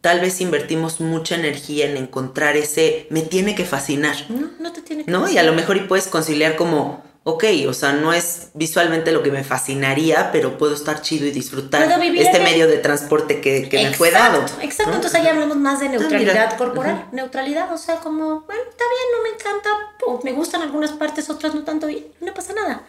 tal 0.00 0.20
vez 0.20 0.40
invertimos 0.40 1.00
mucha 1.00 1.34
energía 1.34 1.90
en 1.90 1.96
encontrar 1.96 2.56
ese 2.56 3.06
me 3.10 3.22
tiene 3.22 3.54
que 3.54 3.64
fascinar. 3.64 4.16
No, 4.28 4.50
no 4.58 4.72
te 4.72 4.80
tiene 4.82 5.04
que 5.04 5.10
¿No? 5.10 5.28
Y 5.28 5.38
a 5.38 5.42
lo 5.42 5.52
mejor 5.52 5.76
y 5.76 5.80
puedes 5.80 6.06
conciliar 6.06 6.56
como, 6.56 7.02
ok, 7.24 7.44
o 7.68 7.74
sea, 7.74 7.92
no 7.92 8.12
es 8.12 8.48
visualmente 8.54 9.12
lo 9.12 9.22
que 9.22 9.30
me 9.30 9.44
fascinaría, 9.44 10.30
pero 10.32 10.56
puedo 10.58 10.74
estar 10.74 11.02
chido 11.02 11.26
y 11.26 11.30
disfrutar 11.30 11.82
este 12.14 12.36
el- 12.38 12.42
medio 12.42 12.66
de 12.66 12.78
transporte 12.78 13.40
que, 13.40 13.68
que 13.68 13.84
me 13.84 13.92
fue 13.94 14.10
dado. 14.10 14.42
Exacto, 14.62 14.90
¿no? 14.90 14.96
entonces 14.96 15.20
ahí 15.20 15.26
hablamos 15.26 15.56
más 15.58 15.80
de 15.80 15.90
neutralidad 15.90 16.32
mira. 16.46 16.56
corporal. 16.56 17.06
Neutralidad, 17.12 17.72
o 17.72 17.78
sea, 17.78 17.96
como, 17.96 18.40
bueno, 18.42 18.62
está 18.68 18.84
bien, 18.84 19.06
no 19.16 19.22
me 19.22 19.28
encanta, 19.36 19.68
o 20.06 20.20
me 20.24 20.32
gustan 20.32 20.62
algunas 20.62 20.92
partes, 20.92 21.28
otras 21.30 21.54
no 21.54 21.62
tanto, 21.64 21.88
y 21.90 22.06
no 22.20 22.32
pasa 22.34 22.52
nada. 22.54 22.84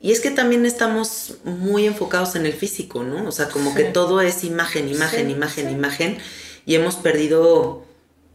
Y 0.00 0.12
es 0.12 0.20
que 0.20 0.30
también 0.30 0.64
estamos 0.66 1.38
muy 1.44 1.86
enfocados 1.86 2.36
en 2.36 2.46
el 2.46 2.52
físico, 2.52 3.02
¿no? 3.02 3.26
O 3.26 3.32
sea, 3.32 3.48
como 3.48 3.70
Sí. 3.70 3.76
que 3.78 3.84
todo 3.84 4.20
es 4.20 4.44
imagen, 4.44 4.88
imagen, 4.88 5.26
Sí, 5.26 5.32
imagen, 5.32 5.66
sí. 5.68 5.72
imagen. 5.72 6.18
Y 6.66 6.74
hemos 6.74 6.96
perdido 6.96 7.82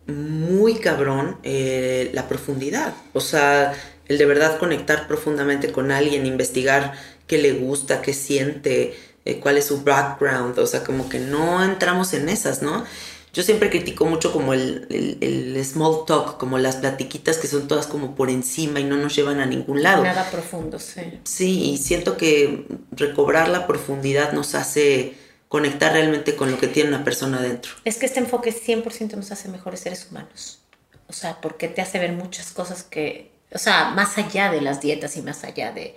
muy 0.07 0.75
cabrón 0.75 1.37
eh, 1.43 2.09
la 2.13 2.27
profundidad. 2.27 2.93
O 3.13 3.21
sea, 3.21 3.73
el 4.07 4.17
de 4.17 4.25
verdad 4.25 4.57
conectar 4.59 5.07
profundamente 5.07 5.71
con 5.71 5.91
alguien, 5.91 6.25
investigar 6.25 6.93
qué 7.27 7.37
le 7.37 7.53
gusta, 7.53 8.01
qué 8.01 8.13
siente, 8.13 8.95
eh, 9.25 9.39
cuál 9.39 9.57
es 9.57 9.65
su 9.65 9.83
background. 9.83 10.57
O 10.59 10.67
sea, 10.67 10.83
como 10.83 11.07
que 11.09 11.19
no 11.19 11.63
entramos 11.63 12.13
en 12.13 12.29
esas, 12.29 12.61
¿no? 12.61 12.83
Yo 13.33 13.43
siempre 13.43 13.69
critico 13.69 14.05
mucho 14.05 14.33
como 14.33 14.53
el, 14.53 14.87
el- 14.89 15.17
el 15.55 15.65
small 15.65 16.03
talk, 16.05 16.37
como 16.37 16.57
las 16.57 16.75
platiquitas 16.77 17.37
que 17.37 17.47
son 17.47 17.65
todas 17.69 17.87
como 17.87 18.13
por 18.13 18.29
encima 18.29 18.81
y 18.81 18.83
no 18.83 18.97
nos 18.97 19.15
llevan 19.15 19.39
a 19.39 19.45
ningún 19.45 19.81
lado. 19.83 20.03
Nada 20.03 20.29
profundo, 20.29 20.79
sí. 20.79 21.01
Sí, 21.23 21.71
y 21.71 21.77
siento 21.77 22.17
que 22.17 22.65
recobrar 22.91 23.47
la 23.47 23.67
profundidad 23.67 24.33
nos 24.33 24.53
hace 24.53 25.13
conectar 25.47 25.93
realmente 25.93 26.35
con 26.35 26.51
lo 26.51 26.57
que 26.59 26.67
tiene 26.67 26.89
una 26.89 27.05
persona 27.05 27.41
dentro. 27.41 27.71
Es 27.85 27.95
que 27.97 28.05
este 28.05 28.19
enfoque 28.19 28.51
100% 28.51 29.15
nos 29.15 29.31
hace 29.31 29.47
mejores 29.47 29.79
seres 29.79 30.07
humanos. 30.11 30.59
O 31.07 31.13
sea, 31.13 31.39
porque 31.39 31.67
te 31.69 31.81
hace 31.81 31.99
ver 31.99 32.11
muchas 32.13 32.51
cosas 32.51 32.83
que, 32.83 33.31
o 33.53 33.57
sea, 33.57 33.91
más 33.91 34.17
allá 34.17 34.51
de 34.51 34.61
las 34.61 34.81
dietas 34.81 35.17
y 35.17 35.21
más 35.21 35.43
allá 35.43 35.71
de, 35.71 35.95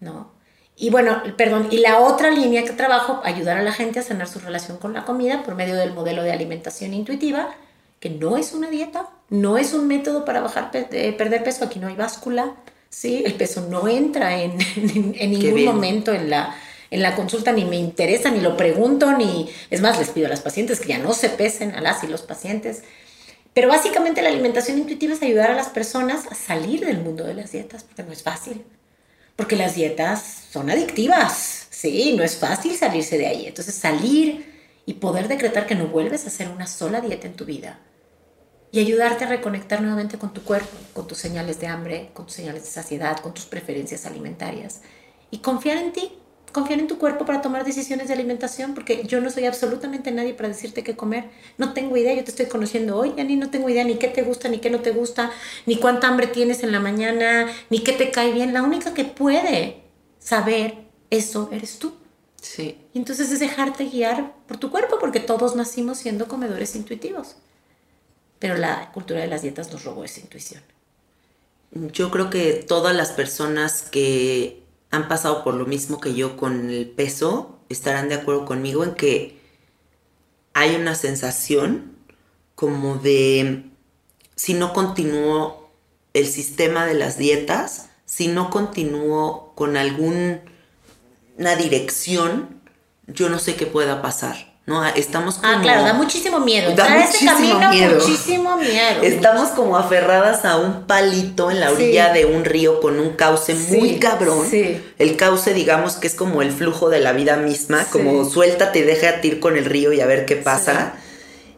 ¿no? 0.00 0.32
Y 0.76 0.90
bueno, 0.90 1.22
perdón, 1.36 1.68
y 1.72 1.78
la 1.78 1.98
otra 1.98 2.30
línea 2.30 2.64
que 2.64 2.70
trabajo, 2.72 3.20
ayudar 3.24 3.56
a 3.58 3.62
la 3.62 3.72
gente 3.72 3.98
a 3.98 4.02
sanar 4.02 4.28
su 4.28 4.38
relación 4.38 4.78
con 4.78 4.92
la 4.92 5.04
comida 5.04 5.42
por 5.42 5.54
medio 5.56 5.74
del 5.74 5.92
modelo 5.92 6.22
de 6.22 6.30
alimentación 6.32 6.94
intuitiva, 6.94 7.50
que 7.98 8.10
no 8.10 8.36
es 8.36 8.52
una 8.52 8.70
dieta, 8.70 9.08
no 9.28 9.58
es 9.58 9.74
un 9.74 9.88
método 9.88 10.24
para 10.24 10.40
bajar, 10.40 10.70
eh, 10.72 11.12
perder 11.18 11.42
peso, 11.42 11.64
aquí 11.64 11.80
no 11.80 11.88
hay 11.88 11.96
báscula, 11.96 12.52
¿sí? 12.90 13.24
El 13.26 13.34
peso 13.34 13.66
no 13.68 13.88
entra 13.88 14.40
en, 14.40 14.52
en- 14.76 15.14
en 15.18 15.30
ningún 15.32 15.50
momento 15.64 16.12
en 16.14 16.30
la, 16.30 16.54
en 16.92 17.02
la 17.02 17.16
consulta, 17.16 17.50
ni 17.52 17.64
me 17.64 17.76
interesa, 17.76 18.30
ni 18.30 18.40
lo 18.40 18.56
pregunto, 18.56 19.12
ni... 19.12 19.50
Es 19.70 19.80
más, 19.80 19.98
les 19.98 20.10
pido 20.10 20.26
a 20.26 20.30
las 20.30 20.40
pacientes 20.42 20.78
que 20.80 20.88
ya 20.90 20.98
no 20.98 21.12
se 21.12 21.28
pesen, 21.28 21.74
a 21.74 21.80
las 21.80 22.04
y 22.04 22.06
los 22.06 22.22
pacientes. 22.22 22.84
Pero 23.54 23.68
básicamente 23.68 24.22
la 24.22 24.28
alimentación 24.28 24.78
intuitiva 24.78 25.14
es 25.14 25.22
ayudar 25.22 25.50
a 25.50 25.54
las 25.54 25.68
personas 25.68 26.26
a 26.30 26.34
salir 26.34 26.84
del 26.84 27.00
mundo 27.00 27.24
de 27.24 27.34
las 27.34 27.52
dietas, 27.52 27.84
porque 27.84 28.02
no 28.02 28.12
es 28.12 28.22
fácil. 28.22 28.64
Porque 29.36 29.56
las 29.56 29.74
dietas 29.74 30.46
son 30.50 30.70
adictivas, 30.70 31.68
sí, 31.70 32.14
no 32.16 32.24
es 32.24 32.36
fácil 32.36 32.76
salirse 32.76 33.18
de 33.18 33.26
ahí. 33.26 33.46
Entonces 33.46 33.74
salir 33.74 34.58
y 34.84 34.94
poder 34.94 35.28
decretar 35.28 35.66
que 35.66 35.74
no 35.74 35.86
vuelves 35.86 36.24
a 36.24 36.28
hacer 36.28 36.48
una 36.48 36.66
sola 36.66 37.00
dieta 37.00 37.26
en 37.26 37.34
tu 37.34 37.44
vida 37.44 37.78
y 38.70 38.80
ayudarte 38.80 39.24
a 39.24 39.28
reconectar 39.28 39.80
nuevamente 39.80 40.18
con 40.18 40.32
tu 40.32 40.42
cuerpo, 40.42 40.76
con 40.92 41.06
tus 41.06 41.18
señales 41.18 41.60
de 41.60 41.66
hambre, 41.66 42.10
con 42.12 42.26
tus 42.26 42.34
señales 42.34 42.64
de 42.64 42.70
saciedad, 42.70 43.18
con 43.20 43.34
tus 43.34 43.46
preferencias 43.46 44.06
alimentarias 44.06 44.82
y 45.30 45.38
confiar 45.38 45.78
en 45.78 45.92
ti, 45.92 46.18
confiar 46.58 46.80
en 46.80 46.88
tu 46.88 46.98
cuerpo 46.98 47.24
para 47.24 47.40
tomar 47.40 47.64
decisiones 47.64 48.08
de 48.08 48.14
alimentación, 48.14 48.74
porque 48.74 49.04
yo 49.06 49.20
no 49.20 49.30
soy 49.30 49.46
absolutamente 49.46 50.10
nadie 50.10 50.34
para 50.34 50.48
decirte 50.48 50.82
qué 50.82 50.96
comer. 50.96 51.30
No 51.56 51.72
tengo 51.72 51.96
idea, 51.96 52.14
yo 52.14 52.24
te 52.24 52.30
estoy 52.30 52.46
conociendo 52.46 52.96
hoy, 52.96 53.12
ni 53.12 53.36
no 53.36 53.50
tengo 53.50 53.68
idea 53.68 53.84
ni 53.84 53.96
qué 53.96 54.08
te 54.08 54.22
gusta, 54.22 54.48
ni 54.48 54.58
qué 54.58 54.70
no 54.70 54.80
te 54.80 54.90
gusta, 54.90 55.30
ni 55.66 55.76
cuánta 55.76 56.08
hambre 56.08 56.26
tienes 56.26 56.62
en 56.62 56.72
la 56.72 56.80
mañana, 56.80 57.46
ni 57.70 57.80
qué 57.80 57.92
te 57.92 58.10
cae 58.10 58.32
bien. 58.32 58.52
La 58.52 58.62
única 58.62 58.92
que 58.92 59.04
puede 59.04 59.82
saber 60.18 60.74
eso 61.10 61.48
eres 61.52 61.78
tú. 61.78 61.94
Sí. 62.40 62.78
Y 62.92 62.98
entonces 62.98 63.30
es 63.30 63.40
dejarte 63.40 63.84
guiar 63.84 64.34
por 64.46 64.56
tu 64.56 64.70
cuerpo, 64.70 64.98
porque 64.98 65.20
todos 65.20 65.56
nacimos 65.56 65.98
siendo 65.98 66.28
comedores 66.28 66.74
intuitivos. 66.74 67.36
Pero 68.38 68.56
la 68.56 68.90
cultura 68.92 69.20
de 69.20 69.26
las 69.28 69.42
dietas 69.42 69.72
nos 69.72 69.84
robó 69.84 70.04
esa 70.04 70.20
intuición. 70.20 70.62
Yo 71.72 72.10
creo 72.10 72.30
que 72.30 72.64
todas 72.66 72.96
las 72.96 73.12
personas 73.12 73.82
que 73.82 74.67
han 74.90 75.08
pasado 75.08 75.44
por 75.44 75.54
lo 75.54 75.66
mismo 75.66 76.00
que 76.00 76.14
yo 76.14 76.36
con 76.36 76.70
el 76.70 76.88
peso 76.88 77.58
estarán 77.68 78.08
de 78.08 78.16
acuerdo 78.16 78.44
conmigo 78.44 78.84
en 78.84 78.94
que 78.94 79.38
hay 80.54 80.74
una 80.76 80.94
sensación 80.94 81.96
como 82.54 82.96
de 82.96 83.70
si 84.34 84.54
no 84.54 84.72
continúo 84.72 85.70
el 86.14 86.26
sistema 86.26 86.86
de 86.86 86.94
las 86.94 87.18
dietas, 87.18 87.90
si 88.04 88.28
no 88.28 88.50
continúo 88.50 89.52
con 89.54 89.76
alguna 89.76 90.40
dirección, 91.58 92.60
yo 93.06 93.28
no 93.28 93.38
sé 93.38 93.56
qué 93.56 93.66
pueda 93.66 94.02
pasar. 94.02 94.47
¿No? 94.68 94.86
Estamos 94.86 95.36
como... 95.36 95.48
Ah, 95.52 95.58
claro, 95.60 95.82
da 95.82 95.94
muchísimo 95.94 96.38
miedo. 96.38 96.72
Da 96.76 96.86
este 97.02 97.24
muchísimo 97.24 97.58
camino, 97.58 97.70
miedo. 97.70 97.94
muchísimo 97.96 98.56
miedo. 98.58 99.02
Estamos 99.02 99.48
como 99.50 99.76
aferradas 99.76 100.44
a 100.44 100.56
un 100.58 100.84
palito 100.84 101.50
en 101.50 101.58
la 101.60 101.72
orilla 101.72 102.12
Sí. 102.12 102.18
de 102.20 102.26
un 102.26 102.44
río 102.44 102.80
con 102.80 103.00
un 103.00 103.10
cauce 103.14 103.54
muy 103.54 103.98
cabrón. 103.98 104.46
sí. 104.48 104.80
El 104.98 105.16
cauce, 105.16 105.54
digamos 105.54 105.94
que 105.96 106.06
es 106.06 106.14
como 106.14 106.42
el 106.42 106.52
flujo 106.52 106.90
de 106.90 107.00
la 107.00 107.12
vida 107.12 107.36
misma, 107.36 107.84
como 107.90 108.24
suéltate 108.28 108.84
déjate 108.84 109.26
ir 109.28 109.40
con 109.40 109.56
el 109.56 109.64
río 109.64 109.92
y 109.92 110.00
a 110.00 110.06
ver 110.06 110.26
qué 110.26 110.36
pasa. 110.36 110.92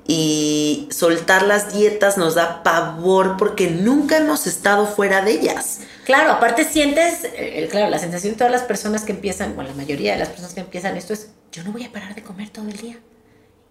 Y 0.06 0.88
soltar 0.90 1.42
las 1.42 1.72
dietas 1.72 2.18
nos 2.18 2.34
da 2.34 2.62
pavor 2.62 3.36
porque 3.36 3.70
nunca 3.70 4.16
hemos 4.16 4.46
estado 4.46 4.86
fuera 4.86 5.22
de 5.22 5.32
ellas. 5.32 5.80
Claro, 6.04 6.32
aparte 6.32 6.64
sientes, 6.64 7.24
eh, 7.24 7.68
claro, 7.70 7.88
la 7.90 7.98
sensación 7.98 8.32
de 8.32 8.38
todas 8.38 8.52
las 8.52 8.62
personas 8.62 9.04
que 9.04 9.12
empiezan, 9.12 9.56
o 9.56 9.62
la 9.62 9.74
mayoría 9.74 10.12
de 10.12 10.18
las 10.18 10.28
personas 10.28 10.54
que 10.54 10.60
empiezan 10.60 10.96
esto 10.96 11.12
es, 11.12 11.30
yo 11.52 11.62
no 11.62 11.72
voy 11.72 11.84
a 11.84 11.92
parar 11.92 12.14
de 12.14 12.22
comer 12.22 12.48
todo 12.48 12.66
el 12.66 12.76
día. 12.76 12.98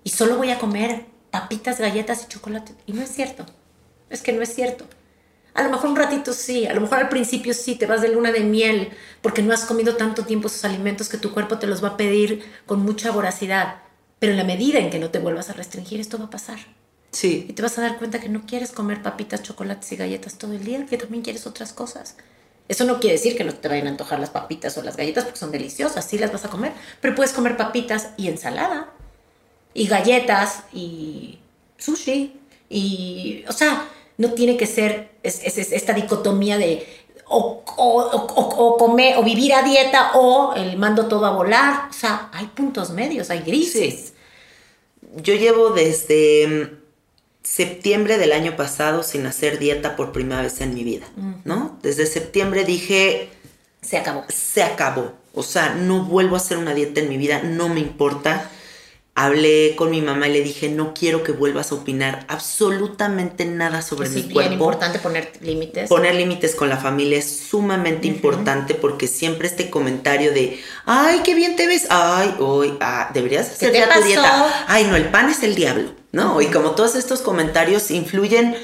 Y 0.03 0.11
solo 0.11 0.37
voy 0.37 0.51
a 0.51 0.59
comer 0.59 1.05
papitas, 1.31 1.79
galletas 1.79 2.23
y 2.23 2.27
chocolate. 2.27 2.73
Y 2.85 2.93
no 2.93 3.01
es 3.01 3.09
cierto. 3.09 3.45
Es 4.09 4.21
que 4.21 4.31
no 4.31 4.41
es 4.41 4.53
cierto. 4.53 4.85
A 5.53 5.63
lo 5.63 5.69
mejor 5.69 5.89
un 5.89 5.95
ratito 5.95 6.31
sí, 6.33 6.67
a 6.67 6.73
lo 6.73 6.81
mejor 6.81 6.99
al 6.99 7.09
principio 7.09 7.53
sí, 7.53 7.75
te 7.75 7.85
vas 7.85 8.01
de 8.01 8.09
luna 8.09 8.31
de 8.31 8.41
miel 8.41 8.91
porque 9.21 9.41
no 9.41 9.53
has 9.53 9.65
comido 9.65 9.95
tanto 9.95 10.23
tiempo 10.23 10.47
esos 10.47 10.63
alimentos 10.63 11.09
que 11.09 11.17
tu 11.17 11.33
cuerpo 11.33 11.57
te 11.57 11.67
los 11.67 11.83
va 11.83 11.89
a 11.89 11.97
pedir 11.97 12.43
con 12.65 12.81
mucha 12.81 13.11
voracidad. 13.11 13.75
Pero 14.19 14.31
en 14.33 14.37
la 14.37 14.43
medida 14.43 14.79
en 14.79 14.89
que 14.89 14.99
no 14.99 15.09
te 15.09 15.19
vuelvas 15.19 15.49
a 15.49 15.53
restringir, 15.53 15.99
esto 15.99 16.17
va 16.17 16.25
a 16.25 16.29
pasar. 16.29 16.57
Y 16.59 17.15
Sí. 17.17 17.41
te 17.55 17.61
vas 17.61 17.77
a 17.77 17.81
dar 17.81 17.97
cuenta 17.97 18.19
que 18.19 18.29
no 18.29 18.45
quieres 18.45 18.71
comer 18.71 19.01
papitas, 19.01 19.41
chocolates 19.41 19.91
y 19.91 19.95
galletas 19.95 20.37
todo 20.37 20.53
el 20.53 20.63
día, 20.63 20.85
que 20.85 20.97
también 20.97 21.23
quieres 21.23 21.47
otras 21.47 21.73
cosas. 21.73 22.15
Eso 22.67 22.83
no 22.85 22.99
quiere 22.99 23.15
decir 23.15 23.35
que 23.35 23.43
no 23.43 23.53
te 23.53 23.67
vayan 23.67 23.87
a 23.87 23.89
antojar 23.91 24.19
las 24.19 24.29
papitas 24.29 24.77
o 24.77 24.83
las 24.83 24.95
galletas 24.95 25.23
porque 25.23 25.39
son 25.39 25.51
deliciosas, 25.51 26.05
sí 26.05 26.19
las 26.19 26.31
vas 26.31 26.45
a 26.45 26.49
comer, 26.49 26.71
pero 27.01 27.15
puedes 27.15 27.33
comer 27.33 27.57
papitas 27.57 28.09
y 28.15 28.27
ensalada, 28.27 28.91
y 29.73 29.87
galletas 29.87 30.63
y 30.71 31.39
sushi, 31.79 32.33
y, 32.69 33.43
o 33.47 33.51
sea, 33.53 33.87
no 34.17 34.33
tiene 34.33 34.55
que 34.57 34.67
ser 34.67 35.09
es- 35.23 35.43
es- 35.43 35.57
es 35.57 35.71
esta 35.71 35.93
dicotomía 35.93 36.57
de 36.59 36.85
o, 37.29 37.63
o, 37.77 38.01
o, 38.01 38.41
o- 38.41 38.77
comer 38.77 39.17
o 39.17 39.23
vivir 39.23 39.53
a 39.53 39.61
dieta 39.63 40.11
o 40.15 40.53
el 40.55 40.77
mando 40.77 41.07
todo 41.07 41.25
a 41.25 41.31
volar, 41.31 41.87
o 41.89 41.93
sea, 41.93 42.29
hay 42.33 42.47
puntos 42.47 42.89
medios, 42.91 43.29
hay 43.29 43.39
grises. 43.41 44.13
Yo 45.15 45.33
llevo 45.35 45.69
desde 45.69 46.47
mm, 46.47 46.77
septiembre 47.43 48.17
del 48.17 48.31
año 48.31 48.55
pasado 48.55 49.03
sin 49.03 49.25
hacer 49.25 49.59
dieta 49.59 49.95
por 49.95 50.11
primera 50.11 50.41
vez 50.41 50.59
en 50.61 50.73
mi 50.73 50.83
vida, 50.83 51.07
¿no? 51.45 51.77
Desde 51.81 52.05
septiembre 52.05 52.65
dije, 52.65 53.29
Se 53.81 53.97
acabó. 53.97 54.23
se 54.29 54.63
acabó. 54.63 55.13
O 55.33 55.43
sea, 55.43 55.75
no 55.75 56.03
vuelvo 56.03 56.35
a 56.35 56.39
hacer 56.39 56.57
una 56.57 56.73
dieta 56.73 56.99
en 56.99 57.09
mi 57.09 57.17
vida, 57.17 57.41
no 57.43 57.69
me 57.69 57.79
importa. 57.79 58.49
Hablé 59.21 59.75
con 59.75 59.91
mi 59.91 60.01
mamá 60.01 60.29
y 60.29 60.31
le 60.33 60.41
dije, 60.41 60.69
no 60.69 60.93
quiero 60.93 61.23
que 61.23 61.33
vuelvas 61.33 61.73
a 61.73 61.75
opinar 61.75 62.23
absolutamente 62.29 63.43
nada 63.43 63.81
sobre 63.81 64.07
Es 64.07 64.13
mi 64.15 64.21
bien 64.21 64.33
cuerpo. 64.33 64.53
importante 64.53 64.97
poner 64.99 65.33
límites. 65.41 65.89
Poner 65.89 66.15
límites 66.15 66.55
con 66.55 66.69
la 66.69 66.77
familia 66.77 67.17
es 67.17 67.39
sumamente 67.49 68.07
importante 68.07 68.75
porque 68.75 69.07
siempre 69.07 69.47
este 69.49 69.69
comentario 69.69 70.31
de, 70.31 70.63
ay, 70.85 71.19
qué 71.25 71.35
bien 71.35 71.57
te 71.57 71.67
ves, 71.67 71.87
ay, 71.89 72.33
hoy, 72.39 72.77
ah, 72.79 73.09
deberías 73.13 73.49
hacer 73.51 73.73
ya 73.73 73.93
tu 73.93 74.01
dieta, 74.03 74.65
ay, 74.67 74.85
no, 74.85 74.95
el 74.95 75.09
pan 75.09 75.29
es 75.29 75.43
el 75.43 75.53
diablo, 75.53 75.91
¿no? 76.13 76.39
Y 76.39 76.45
como 76.45 76.71
todos 76.71 76.95
estos 76.95 77.19
comentarios 77.19 77.91
influyen 77.91 78.55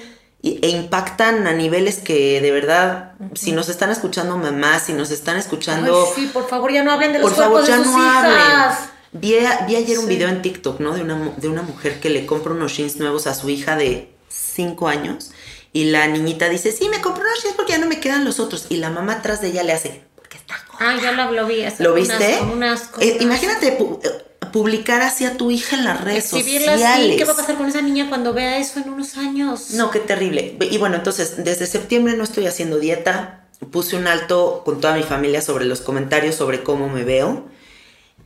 e 0.42 0.70
impactan 0.70 1.48
a 1.48 1.54
niveles 1.54 1.98
que 1.98 2.40
de 2.40 2.52
verdad, 2.52 3.12
si 3.34 3.52
nos 3.52 3.68
están 3.68 3.90
escuchando 3.90 4.38
mamás, 4.38 4.84
si 4.84 4.94
nos 4.94 5.12
están 5.12 5.36
escuchando... 5.38 6.06
Ay, 6.08 6.14
sí, 6.16 6.30
por 6.32 6.48
favor, 6.48 6.72
ya 6.72 6.82
no 6.84 6.92
hablen 6.94 7.12
de 7.12 7.20
los 7.20 7.30
Por 7.30 7.38
favor, 7.38 7.66
cuerpos 7.66 7.68
ya 7.70 7.78
de 7.80 7.84
sus 7.84 7.94
no 7.94 8.00
hijas. 8.04 8.24
hablen. 8.24 8.95
Vi, 9.12 9.36
vi 9.68 9.76
ayer 9.76 9.98
un 10.00 10.06
Sí. 10.06 10.10
video 10.10 10.28
en 10.30 10.42
TikTok, 10.42 10.80
¿no? 10.80 10.94
De 10.94 11.02
una, 11.02 11.34
de 11.38 11.48
una 11.48 11.62
mujer 11.62 12.00
que 12.00 12.10
le 12.10 12.26
compra 12.26 12.54
unos 12.54 12.76
jeans 12.76 12.98
nuevos 12.98 13.28
a 13.28 13.34
su 13.36 13.50
hija 13.50 13.76
de 13.76 14.10
5 14.30 14.88
años. 14.88 15.32
Y 15.74 15.86
la 15.86 16.08
niñita 16.08 16.50
dice, 16.50 16.72
sí, 16.72 16.90
me 16.90 17.02
compré 17.02 17.24
unos 17.24 17.42
jeans 17.44 17.56
porque 17.56 17.74
ya 17.74 17.78
no 17.80 17.88
me 17.88 18.00
quedan 18.00 18.26
los 18.26 18.40
otros. 18.40 18.68
Y 18.70 18.78
la 18.78 18.90
mamá 18.90 19.14
atrás 19.14 19.42
de 19.42 19.48
ella 19.50 19.64
le 19.64 19.74
hace, 19.74 20.02
porque 20.16 20.38
está 20.38 20.56
gorda". 20.72 20.90
Ah, 20.90 21.00
ya 21.02 21.12
lo, 21.12 21.32
lo 21.32 21.46
vi. 21.48 21.64
¿Lo 21.80 21.94
viste? 21.94 22.38
unas 22.52 22.90
Eh, 23.00 23.18
imagínate 23.22 23.78
pu- 23.78 24.00
eh, 24.04 24.10
publicar 24.52 25.02
así 25.02 25.26
a 25.26 25.36
tu 25.38 25.52
hija 25.52 25.76
en 25.76 25.84
las 25.86 26.02
redes 26.02 26.32
Exhibirla 26.34 26.74
sociales. 26.74 27.08
así. 27.10 27.18
¿Qué 27.18 27.26
va 27.26 27.34
a 27.34 27.36
pasar 27.36 27.56
con 27.58 27.68
esa 27.68 27.82
niña 27.82 28.08
cuando 28.10 28.34
vea 28.34 28.58
eso 28.58 28.80
en 28.80 28.90
unos 28.90 29.18
años? 29.18 29.72
No, 29.72 29.92
qué 29.92 30.00
terrible. 30.00 30.58
Y 30.72 30.78
bueno, 30.78 30.96
entonces, 30.96 31.44
desde 31.44 31.68
septiembre 31.68 32.16
no 32.16 32.24
estoy 32.24 32.48
haciendo 32.48 32.80
dieta. 32.80 33.48
Puse 33.72 33.96
un 33.98 34.08
alto 34.08 34.62
con 34.66 34.80
toda 34.82 34.96
mi 34.96 35.04
familia 35.04 35.42
sobre 35.42 35.66
los 35.66 35.82
comentarios 35.82 36.36
sobre 36.36 36.64
cómo 36.64 36.88
me 36.90 37.04
veo. 37.04 37.46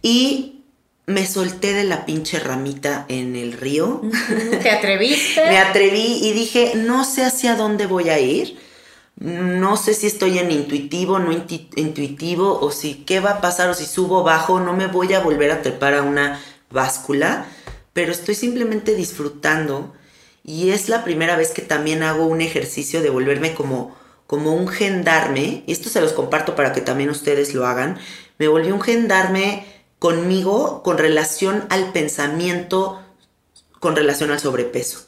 Y 0.03 0.58
me 1.09 1.25
solté 1.25 1.73
de 1.73 1.85
la 1.85 2.05
pinche 2.05 2.37
ramita 2.39 3.05
en 3.09 3.35
el 3.35 3.53
río. 3.53 4.01
¿Te 4.61 4.69
atreviste? 4.69 5.43
Me 5.49 5.57
atreví 5.57 6.19
y 6.21 6.33
dije, 6.33 6.73
no 6.75 7.03
sé 7.03 7.25
hacia 7.25 7.55
dónde 7.55 7.87
voy 7.87 8.09
a 8.09 8.19
ir. 8.19 8.59
No 9.15 9.75
sé 9.75 9.95
si 9.95 10.05
estoy 10.05 10.37
en 10.37 10.51
intuitivo, 10.51 11.17
no 11.17 11.31
intuitivo, 11.31 12.59
o 12.61 12.69
si 12.69 13.05
qué 13.05 13.21
va 13.21 13.31
a 13.31 13.41
pasar, 13.41 13.71
o 13.71 13.73
si 13.73 13.87
subo, 13.87 14.21
bajo, 14.21 14.59
no 14.59 14.73
me 14.73 14.85
voy 14.85 15.15
a 15.15 15.19
volver 15.19 15.49
a 15.49 15.63
trepar 15.63 15.95
a 15.95 16.03
una 16.03 16.39
báscula, 16.69 17.47
pero 17.91 18.11
estoy 18.11 18.35
simplemente 18.35 18.93
disfrutando 18.93 19.95
y 20.43 20.69
es 20.69 20.89
la 20.89 21.03
primera 21.03 21.35
vez 21.35 21.49
que 21.49 21.63
también 21.63 22.03
hago 22.03 22.27
un 22.27 22.39
ejercicio 22.39 23.01
de 23.01 23.09
volverme 23.09 23.55
como, 23.55 23.97
como 24.27 24.53
un 24.53 24.67
gendarme, 24.67 25.63
y 25.65 25.71
esto 25.71 25.89
se 25.89 26.01
los 26.01 26.13
comparto 26.13 26.55
para 26.55 26.71
que 26.71 26.81
también 26.81 27.09
ustedes 27.09 27.55
lo 27.55 27.65
hagan, 27.65 27.97
me 28.37 28.47
volví 28.47 28.71
un 28.71 28.79
gendarme 28.79 29.78
conmigo 29.99 30.81
con 30.81 30.97
relación 30.97 31.65
al 31.69 31.91
pensamiento, 31.91 33.01
con 33.79 33.95
relación 33.95 34.31
al 34.31 34.39
sobrepeso. 34.39 35.05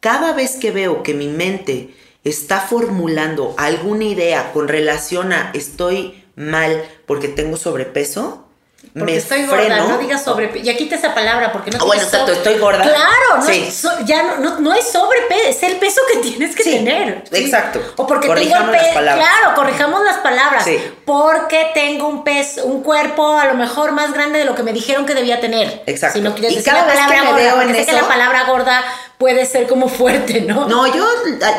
Cada 0.00 0.32
vez 0.32 0.56
que 0.56 0.72
veo 0.72 1.02
que 1.02 1.14
mi 1.14 1.28
mente 1.28 1.94
está 2.24 2.60
formulando 2.60 3.54
alguna 3.56 4.04
idea 4.04 4.52
con 4.52 4.68
relación 4.68 5.32
a 5.32 5.50
estoy 5.54 6.24
mal 6.34 6.84
porque 7.06 7.28
tengo 7.28 7.56
sobrepeso, 7.56 8.45
Porque 8.92 9.12
me 9.12 9.16
estoy 9.18 9.44
freno. 9.44 9.76
gorda, 9.76 9.88
no 9.92 9.98
digas 9.98 10.22
sobre... 10.24 10.62
Ya 10.62 10.76
quita 10.76 10.94
esa 10.94 11.14
palabra 11.14 11.52
porque 11.52 11.70
no 11.70 11.78
Ah, 11.80 11.84
bueno, 11.84 12.02
exacto, 12.02 12.32
estoy 12.32 12.58
gorda. 12.58 12.82
Claro, 12.82 13.36
no, 13.38 13.42
Sí. 13.42 13.70
so- 13.70 13.90
ya 14.04 14.22
no, 14.22 14.36
no, 14.38 14.60
no 14.60 14.74
es 14.74 14.90
sobrepeso, 14.90 15.48
es 15.48 15.62
el 15.64 15.76
peso 15.76 16.00
que 16.12 16.20
tienes 16.20 16.54
que 16.54 16.62
Sí, 16.62 16.70
tener. 16.76 17.24
exacto. 17.32 17.80
O 17.96 18.06
porque 18.06 18.28
tengo 18.28 18.34
Corrijamos 18.40 18.72
las 18.72 18.82
peso... 18.82 18.94
palabras. 18.94 19.28
Claro, 19.28 19.54
corrijamos 19.54 20.04
las 20.04 20.16
palabras. 20.18 20.66
Porque 21.04 21.70
tengo 21.74 22.08
un 22.08 22.24
peso, 22.24 22.64
un 22.64 22.82
cuerpo 22.82 23.36
a 23.38 23.46
lo 23.46 23.54
mejor 23.54 23.92
más 23.92 24.12
grande 24.12 24.38
de 24.38 24.44
lo 24.44 24.54
que 24.54 24.62
me 24.62 24.72
dijeron 24.72 25.04
que 25.04 25.14
debía 25.14 25.40
tener. 25.40 25.82
Exacto. 25.86 26.18
Si 26.18 26.24
no 26.24 26.32
quieres 26.34 26.52
Y 26.52 26.56
decir 26.56 26.72
cada 26.72 26.86
la 26.86 26.92
vez 26.92 26.94
que 26.96 27.00
palabra 27.08 27.22
me 27.22 27.30
gorda, 27.30 27.54
veo 27.64 27.76
en 27.78 27.84
que 27.86 27.92
la 27.92 28.08
palabra 28.08 28.44
gorda 28.44 28.84
puede 29.18 29.46
ser 29.46 29.66
como 29.66 29.88
fuerte, 29.88 30.42
¿no? 30.42 30.68
No, 30.68 30.86
yo 30.94 31.06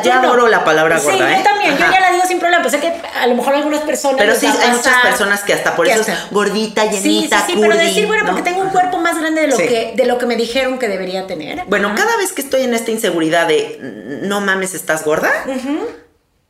ya 0.04 0.16
no. 0.22 0.28
adoro 0.28 0.46
la 0.48 0.64
palabra 0.64 0.98
gorda, 1.00 1.16
Sí, 1.16 1.22
¿eh? 1.34 1.36
yo 1.38 1.42
también, 1.44 1.74
Ajá. 1.74 1.86
yo 1.86 1.92
ya 1.92 2.00
la 2.00 2.10
digo 2.12 2.22
sin 2.26 2.38
problema. 2.38 2.62
Pues 2.62 2.72
sé 2.74 2.80
que 2.80 2.88
a 2.88 3.26
lo 3.26 3.34
mejor 3.34 3.54
algunas 3.54 3.80
personas. 3.82 4.16
Pero 4.18 4.34
sí, 4.34 4.46
hay 4.46 4.70
muchas 4.70 5.02
personas 5.02 5.42
que 5.42 5.52
hasta 5.54 5.74
por 5.74 5.86
eso 5.88 6.00
hasta- 6.00 6.12
es 6.12 6.30
gordita, 6.30 6.82
Sí, 6.90 6.96
sí, 6.96 7.02
llenita, 7.14 7.44
sí, 7.46 7.54
pero 7.60 7.76
decir, 7.76 8.06
bueno, 8.06 8.24
¿no? 8.24 8.30
porque 8.30 8.42
tengo 8.48 8.62
un 8.62 8.70
cuerpo 8.70 8.98
más 8.98 9.18
grande 9.18 9.40
de 9.42 9.46
lo, 9.48 9.56
Sí. 9.56 9.66
que, 9.66 9.92
de 9.96 10.04
lo 10.06 10.18
que 10.18 10.26
me 10.26 10.36
dijeron 10.36 10.78
que 10.78 10.88
debería 10.88 11.26
tener. 11.26 11.64
Bueno, 11.66 11.92
cada 11.96 12.16
vez 12.16 12.32
que 12.32 12.42
estoy 12.42 12.62
en 12.62 12.74
esta 12.74 12.90
inseguridad 12.90 13.48
de 13.48 13.78
no 14.22 14.40
mames, 14.40 14.74
estás 14.74 15.04
gorda, 15.04 15.30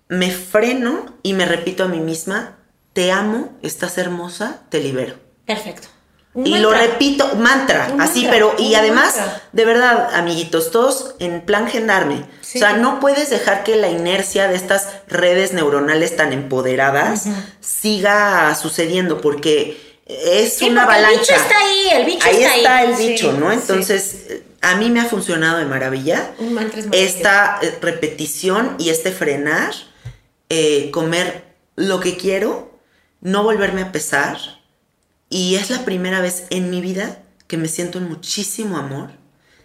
me 0.09 0.31
freno 0.31 1.15
y 1.23 1.33
me 1.35 1.45
repito 1.47 1.85
a 1.85 1.89
mí 1.89 2.01
misma, 2.01 2.57
te 2.93 3.13
amo, 3.13 3.51
estás 3.63 3.99
hermosa, 3.99 4.61
te 4.71 4.81
libero. 4.81 5.15
Perfecto. 5.47 5.89
Y 6.35 6.59
lo 6.59 6.71
repito, 6.73 7.35
mantra, 7.37 7.89
Un 7.93 8.01
así, 8.01 8.23
mantra, 8.23 8.31
pero, 8.33 8.55
y 8.59 8.75
además, 8.77 9.17
mantra. 9.17 9.43
de 9.53 9.65
verdad, 9.65 10.15
amiguitos, 10.15 10.71
todos 10.71 11.15
en 11.19 11.41
plan 11.41 11.67
gendarme. 11.69 12.25
Sí. 12.43 12.59
O 12.59 12.61
sea, 12.61 12.75
no 12.75 13.01
puedes 13.01 13.31
dejar 13.31 13.65
que 13.65 13.75
la 13.77 13.89
inercia 13.89 14.47
de 14.47 14.55
estas 14.55 14.89
redes 15.09 15.53
neuronales 15.53 16.17
tan 16.17 16.33
empoderadas 16.33 17.25
siga 17.61 18.55
sucediendo, 18.55 19.21
porque 19.21 20.01
es 20.07 20.55
Sí, 20.55 20.69
una 20.71 20.85
porque 20.87 20.99
avalancha. 20.99 21.35
El 21.35 21.41
bicho 21.41 21.43
está 21.43 21.59
ahí, 21.59 21.89
el 21.93 22.05
bicho 22.07 22.27
ahí 22.27 22.37
está 22.37 22.53
ahí. 22.53 22.59
está 22.61 22.83
el 22.85 22.97
Sí, 22.97 23.09
bicho, 23.09 23.33
¿no? 23.33 23.53
Entonces, 23.53 24.27
a 24.61 24.77
mí 24.77 24.91
me 24.91 25.01
ha 25.01 25.05
funcionado 25.07 25.59
de 25.59 25.65
maravilla. 25.65 26.31
Un 26.39 26.55
mantra 26.55 26.81
es. 26.81 26.87
Esta 26.93 27.59
eh, 27.63 27.77
repetición 27.81 28.77
y 28.79 28.91
este 28.91 29.13
frenar, 29.13 29.73
eh, 30.51 30.91
comer 30.93 31.45
lo 31.77 32.01
que 32.01 32.17
quiero, 32.17 32.79
no 33.21 33.43
volverme 33.43 33.83
a 33.83 33.93
pesar. 33.93 34.39
Y 35.29 35.57
es 35.57 35.71
la 35.71 35.85
primera 35.85 36.21
vez 36.21 36.47
en 36.51 36.71
mi 36.71 36.81
vida 36.81 37.23
que 37.47 37.57
me 37.57 37.69
siento 37.69 37.99
en 37.99 38.09
muchísimo 38.09 38.77
amor, 38.77 39.11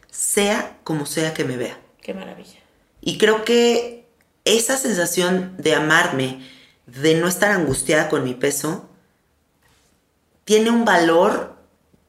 sea 0.10 0.78
como 0.84 1.06
sea 1.06 1.34
que 1.34 1.44
me 1.44 1.58
vea. 1.58 1.80
Qué 2.02 2.14
maravilla. 2.14 2.60
Y 3.02 3.18
creo 3.18 3.44
que 3.44 4.08
esa 4.46 4.78
sensación 4.78 5.56
de 5.58 5.76
amarme, 5.76 6.48
de 6.86 7.16
no 7.16 7.28
estar 7.28 7.52
angustiada 7.52 8.10
con 8.10 8.24
mi 8.24 8.34
peso, 8.34 8.90
tiene 10.46 10.70
un 10.70 10.86
valor 10.86 11.56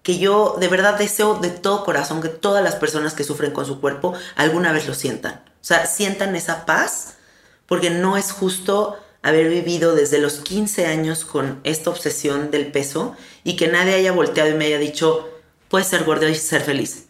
que 0.03 0.19
yo 0.19 0.57
de 0.61 0.69
verdad 0.69 0.99
deseo 0.99 1.37
de 1.37 1.51
todo 1.51 1.85
corazón 1.85 2.21
que 2.21 2.29
todas 2.29 2.63
las 2.63 2.75
personas 2.75 3.15
que 3.15 3.25
sufren 3.25 3.53
con 3.53 3.65
su 3.65 3.81
cuerpo 3.81 4.15
alguna 4.37 4.73
vez 4.73 4.87
lo 4.87 4.95
sientan. 4.95 5.43
O 5.47 5.65
sea, 5.67 5.87
sientan 5.87 6.37
esa 6.37 6.67
paz, 6.67 7.15
porque 7.67 7.91
no 7.91 8.17
es 8.17 8.31
justo 8.31 8.99
haber 9.25 9.49
vivido 9.49 9.95
desde 9.97 10.19
los 10.19 10.35
15 10.41 10.87
años 10.87 11.25
con 11.25 11.59
esta 11.65 11.91
obsesión 11.91 12.51
del 12.53 12.67
peso 12.69 13.17
y 13.43 13.57
que 13.57 13.67
nadie 13.67 13.95
haya 13.95 14.13
volteado 14.13 14.51
y 14.51 14.55
me 14.55 14.67
haya 14.67 14.79
dicho, 14.79 15.29
puedes 15.69 15.89
ser 15.89 16.05
gorda 16.05 16.29
y 16.29 16.35
ser 16.37 16.61
feliz. 16.61 17.07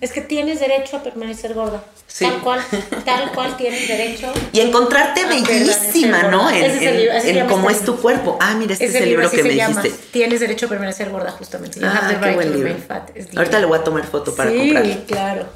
Es 0.00 0.10
que 0.12 0.20
tienes 0.22 0.58
derecho 0.60 0.96
a 0.96 1.02
permanecer 1.02 1.54
gorda. 1.54 1.84
Sí. 2.06 2.24
Tal 2.24 2.40
cual, 2.40 2.60
tal 3.04 3.32
cual 3.32 3.56
tienes 3.58 3.86
derecho. 3.86 4.32
Y 4.54 4.60
encontrarte 4.60 5.26
bellísima, 5.26 6.22
¿no? 6.24 6.48
En, 6.50 6.56
Ese 6.64 6.76
es 6.76 6.82
el 6.82 6.88
en- 6.88 6.96
libro, 7.00 7.12
así 7.16 7.22
se 7.22 7.30
en 7.30 7.36
llama 7.36 7.50
cómo 7.50 7.68
este 7.70 7.80
es 7.82 7.86
tu 7.86 7.96
cuerpo. 8.00 8.38
Ah, 8.40 8.54
mira, 8.54 8.72
este 8.72 8.86
es 8.86 8.94
el 8.94 9.04
libro 9.04 9.30
que 9.30 9.42
me 9.42 9.54
llama. 9.54 9.82
dijiste. 9.82 10.04
Tienes 10.10 10.40
derecho 10.40 10.66
a 10.66 10.68
permanecer 10.70 11.10
gorda, 11.10 11.30
justamente. 11.32 11.78
You 11.80 11.86
Ah, 11.86 12.18
qué 12.22 12.32
buen 12.32 12.50
libro. 12.52 12.74
fat. 12.88 13.10
Ahorita 13.36 13.60
le 13.60 13.66
voy 13.66 13.78
a 13.78 13.84
tomar 13.84 14.06
foto 14.06 14.34
para 14.34 14.50
sí, 14.50 14.56
comprarlo. 14.58 14.94
claro. 15.06 15.46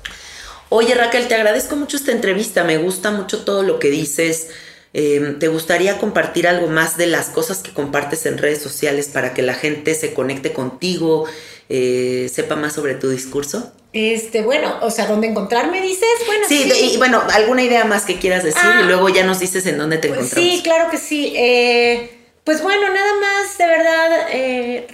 Oye, 0.69 0.95
Raquel, 0.95 1.27
te 1.29 1.35
agradezco 1.35 1.75
mucho 1.77 1.97
esta 1.97 2.13
entrevista. 2.13 2.65
Me 2.65 2.77
gusta 2.79 3.11
mucho 3.11 3.45
todo 3.45 3.63
lo 3.63 3.79
que 3.79 3.91
dices. 3.91 4.49
Eh, 4.95 5.37
¿Te 5.41 5.49
gustaría 5.49 5.97
compartir 5.99 6.47
algo 6.47 6.67
más 6.67 6.97
de 6.99 7.07
las 7.07 7.31
cosas 7.31 7.59
que 7.59 7.73
compartes 7.73 8.27
en 8.27 8.37
redes 8.39 8.61
sociales 8.63 9.09
para 9.09 9.33
que 9.33 9.41
la 9.43 9.55
gente 9.55 9.95
se 9.95 10.13
conecte 10.13 10.53
contigo, 10.53 11.25
eh, 11.71 12.31
sepa 12.33 12.57
más 12.57 12.75
sobre 12.75 12.95
tu 12.95 13.09
discurso? 13.09 13.73
Este, 13.95 14.43
bueno, 14.43 14.79
o 14.83 14.91
sea, 14.91 15.07
¿dónde 15.07 15.29
encontrarme 15.29 15.81
dices? 15.81 16.09
Bueno, 16.27 16.45
Sí, 16.49 16.69
de- 16.69 16.79
y 16.81 16.97
bueno, 16.99 17.23
alguna 17.33 17.63
idea 17.63 17.85
más 17.85 18.05
que 18.05 18.19
quieras 18.19 18.45
decir 18.45 18.61
Ah. 18.63 18.81
y 18.83 18.87
luego 18.87 19.09
ya 19.09 19.25
nos 19.25 19.39
dices 19.41 19.65
en 19.67 19.79
dónde 19.79 19.97
te 19.99 20.09
Pues 20.09 20.21
encontramos. 20.21 20.51
sí, 20.57 20.63
claro 20.63 20.91
que 20.91 20.99
sí. 20.99 21.33
Eh, 21.37 22.11
pues 22.45 22.63
bueno, 22.63 22.89
nada 22.93 23.13
más, 23.21 23.57
de 23.59 23.67
verdad, 23.67 24.27
eh, 24.33 24.87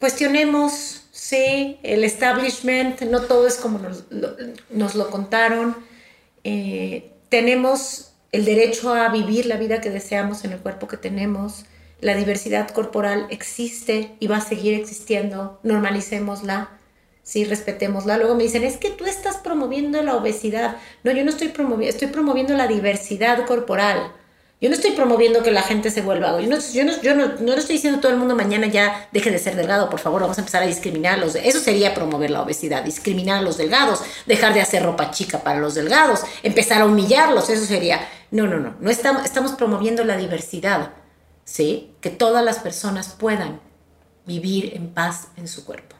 cuestionemos, 0.00 1.02
sí, 1.12 1.78
el 1.82 2.04
establishment, 2.04 3.00
no 3.02 3.22
todo 3.22 3.46
es 3.46 3.56
como 3.56 3.78
nos 3.78 4.04
lo, 4.10 4.30
nos 4.70 4.94
lo 4.94 5.10
contaron. 5.10 5.76
Tenemos 7.28 8.12
el 8.32 8.44
derecho 8.44 8.92
a 8.94 9.08
vivir 9.08 9.46
la 9.46 9.56
vida 9.56 9.80
que 9.80 9.90
deseamos 9.90 10.44
en 10.44 10.52
el 10.52 10.58
cuerpo 10.58 10.86
que 10.88 10.96
tenemos. 10.96 11.64
La 12.00 12.14
diversidad 12.14 12.68
corporal 12.70 13.26
existe 13.30 14.14
y 14.20 14.26
va 14.28 14.36
a 14.36 14.40
seguir 14.40 14.74
existiendo. 14.74 15.58
Normalicémosla. 15.62 16.68
Sí, 17.22 17.44
respetémosla. 17.44 18.16
Luego 18.16 18.34
me 18.36 18.44
dicen, 18.44 18.64
es 18.64 18.76
que 18.78 18.90
tú 18.90 19.04
estás 19.04 19.36
promoviendo 19.36 20.02
la 20.02 20.14
obesidad. 20.16 20.76
No, 21.04 21.12
yo 21.12 21.24
no 21.24 21.30
estoy 21.30 21.48
promoviendo, 21.48 21.92
estoy 21.94 22.08
promoviendo 22.08 22.54
la 22.54 22.66
diversidad 22.68 23.44
corporal. 23.46 24.12
Yo 24.60 24.68
no 24.70 24.74
estoy 24.74 24.90
promoviendo 24.92 25.42
que 25.42 25.50
la 25.52 25.62
gente 25.62 25.90
se 25.90 26.00
vuelva. 26.02 26.40
Yo 26.40 26.48
no, 26.48 26.58
yo 26.72 26.84
no, 26.84 27.00
yo 27.02 27.14
no, 27.14 27.26
no 27.40 27.54
estoy 27.54 27.76
diciendo 27.76 27.98
a 27.98 28.00
todo 28.00 28.10
el 28.12 28.18
mundo 28.18 28.34
mañana 28.34 28.66
ya 28.66 29.08
deje 29.12 29.30
de 29.30 29.38
ser 29.38 29.54
delgado, 29.54 29.88
por 29.88 30.00
favor, 30.00 30.22
vamos 30.22 30.36
a 30.38 30.40
empezar 30.40 30.62
a 30.62 30.66
discriminar 30.66 31.14
a 31.14 31.16
los. 31.18 31.34
de- 31.34 31.46
Eso 31.48 31.60
sería 31.60 31.94
promover 31.94 32.30
la 32.30 32.42
obesidad, 32.42 32.82
discriminar 32.82 33.38
a 33.38 33.42
los 33.42 33.56
delgados, 33.56 34.00
dejar 34.26 34.54
de 34.54 34.60
hacer 34.60 34.82
ropa 34.82 35.12
chica 35.12 35.38
para 35.44 35.60
los 35.60 35.74
delgados, 35.74 36.22
empezar 36.42 36.80
a 36.82 36.86
humillarlos, 36.86 37.50
eso 37.50 37.64
sería. 37.66 38.00
No, 38.30 38.46
no, 38.46 38.58
no. 38.58 38.74
No 38.80 38.90
estamos, 38.90 39.24
estamos 39.24 39.52
promoviendo 39.52 40.04
la 40.04 40.16
diversidad, 40.16 40.92
¿sí? 41.44 41.94
Que 42.00 42.10
todas 42.10 42.44
las 42.44 42.58
personas 42.58 43.08
puedan 43.18 43.60
vivir 44.26 44.74
en 44.76 44.88
paz 44.90 45.28
en 45.36 45.48
su 45.48 45.64
cuerpo. 45.64 45.96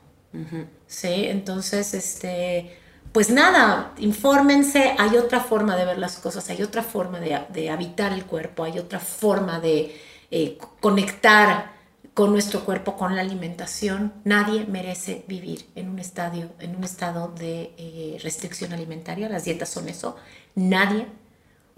Sí, 0.87 1.25
entonces, 1.27 1.95
este, 1.95 2.77
pues 3.13 3.31
nada, 3.31 3.95
infórmense, 3.99 4.95
hay 4.99 5.17
otra 5.17 5.41
forma 5.41 5.77
de 5.77 5.85
ver 5.87 5.99
las 5.99 6.17
cosas, 6.19 6.49
hay 6.51 6.63
otra 6.63 6.83
forma 6.83 7.19
de, 7.21 7.41
de 7.51 7.71
habitar 7.71 8.13
el 8.13 8.25
cuerpo, 8.27 8.65
hay 8.65 8.79
otra 8.79 9.01
forma 9.01 9.61
de 9.61 9.97
eh, 10.31 10.59
co- 10.59 10.77
conectar 10.81 11.73
con 12.15 12.33
nuestro 12.33 12.65
cuerpo, 12.65 12.97
con 12.97 13.15
la 13.17 13.23
alimentación. 13.23 14.13
Nadie 14.25 14.67
merece 14.67 15.25
vivir 15.29 15.67
en 15.75 15.89
un 15.89 15.99
estadio, 15.99 16.51
en 16.61 16.77
un 16.77 16.85
estado 16.85 17.29
de 17.29 17.73
eh, 17.79 18.19
restricción 18.23 18.73
alimentaria. 18.73 19.29
Las 19.29 19.45
dietas 19.45 19.69
son 19.71 19.89
eso. 19.89 20.17
Nadie. 20.55 21.07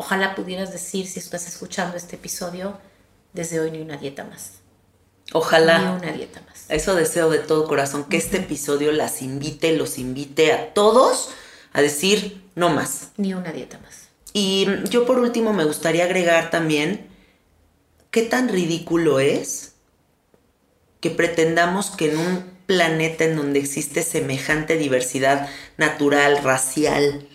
Ojalá 0.01 0.35
pudieras 0.35 0.73
decir, 0.73 1.07
si 1.07 1.19
estás 1.19 1.47
escuchando 1.47 1.95
este 1.99 2.17
episodio, 2.17 2.79
desde 3.35 3.61
hoy 3.61 3.71
ni 3.71 3.83
una 3.83 3.99
dieta 3.99 4.25
más. 4.25 4.53
Ojalá. 5.35 5.79
Ni 5.79 6.07
una 6.07 6.13
dieta 6.17 6.41
más. 6.49 6.65
Eso 6.71 6.95
deseo 6.95 7.29
de 7.29 7.37
todo 7.37 7.69
corazón, 7.69 8.05
que 8.05 8.17
este 8.17 8.39
episodio 8.39 8.93
las 8.93 9.21
invite, 9.21 9.77
los 9.77 9.99
invite 9.99 10.55
a 10.55 10.73
todos 10.73 11.29
a 11.75 11.83
decir 11.83 12.43
no 12.55 12.71
más. 12.71 13.11
Ni 13.19 13.35
una 13.35 13.53
dieta 13.53 13.79
más. 13.81 14.09
Y 14.33 14.67
yo 14.89 15.05
por 15.05 15.19
último 15.19 15.53
me 15.53 15.65
gustaría 15.65 16.05
agregar 16.05 16.49
también 16.49 17.07
qué 18.11 18.23
tan 18.23 18.49
ridículo 18.49 19.21
es 19.21 19.75
que 21.01 21.11
pretendamos 21.11 21.91
que 21.91 22.11
en 22.11 22.17
un 22.17 22.45
planeta 22.65 23.25
en 23.25 23.37
donde 23.37 23.59
existe 23.59 24.03
semejante 24.03 24.79
diversidad 24.79 25.47
natural, 25.77 26.43
racial, 26.43 27.29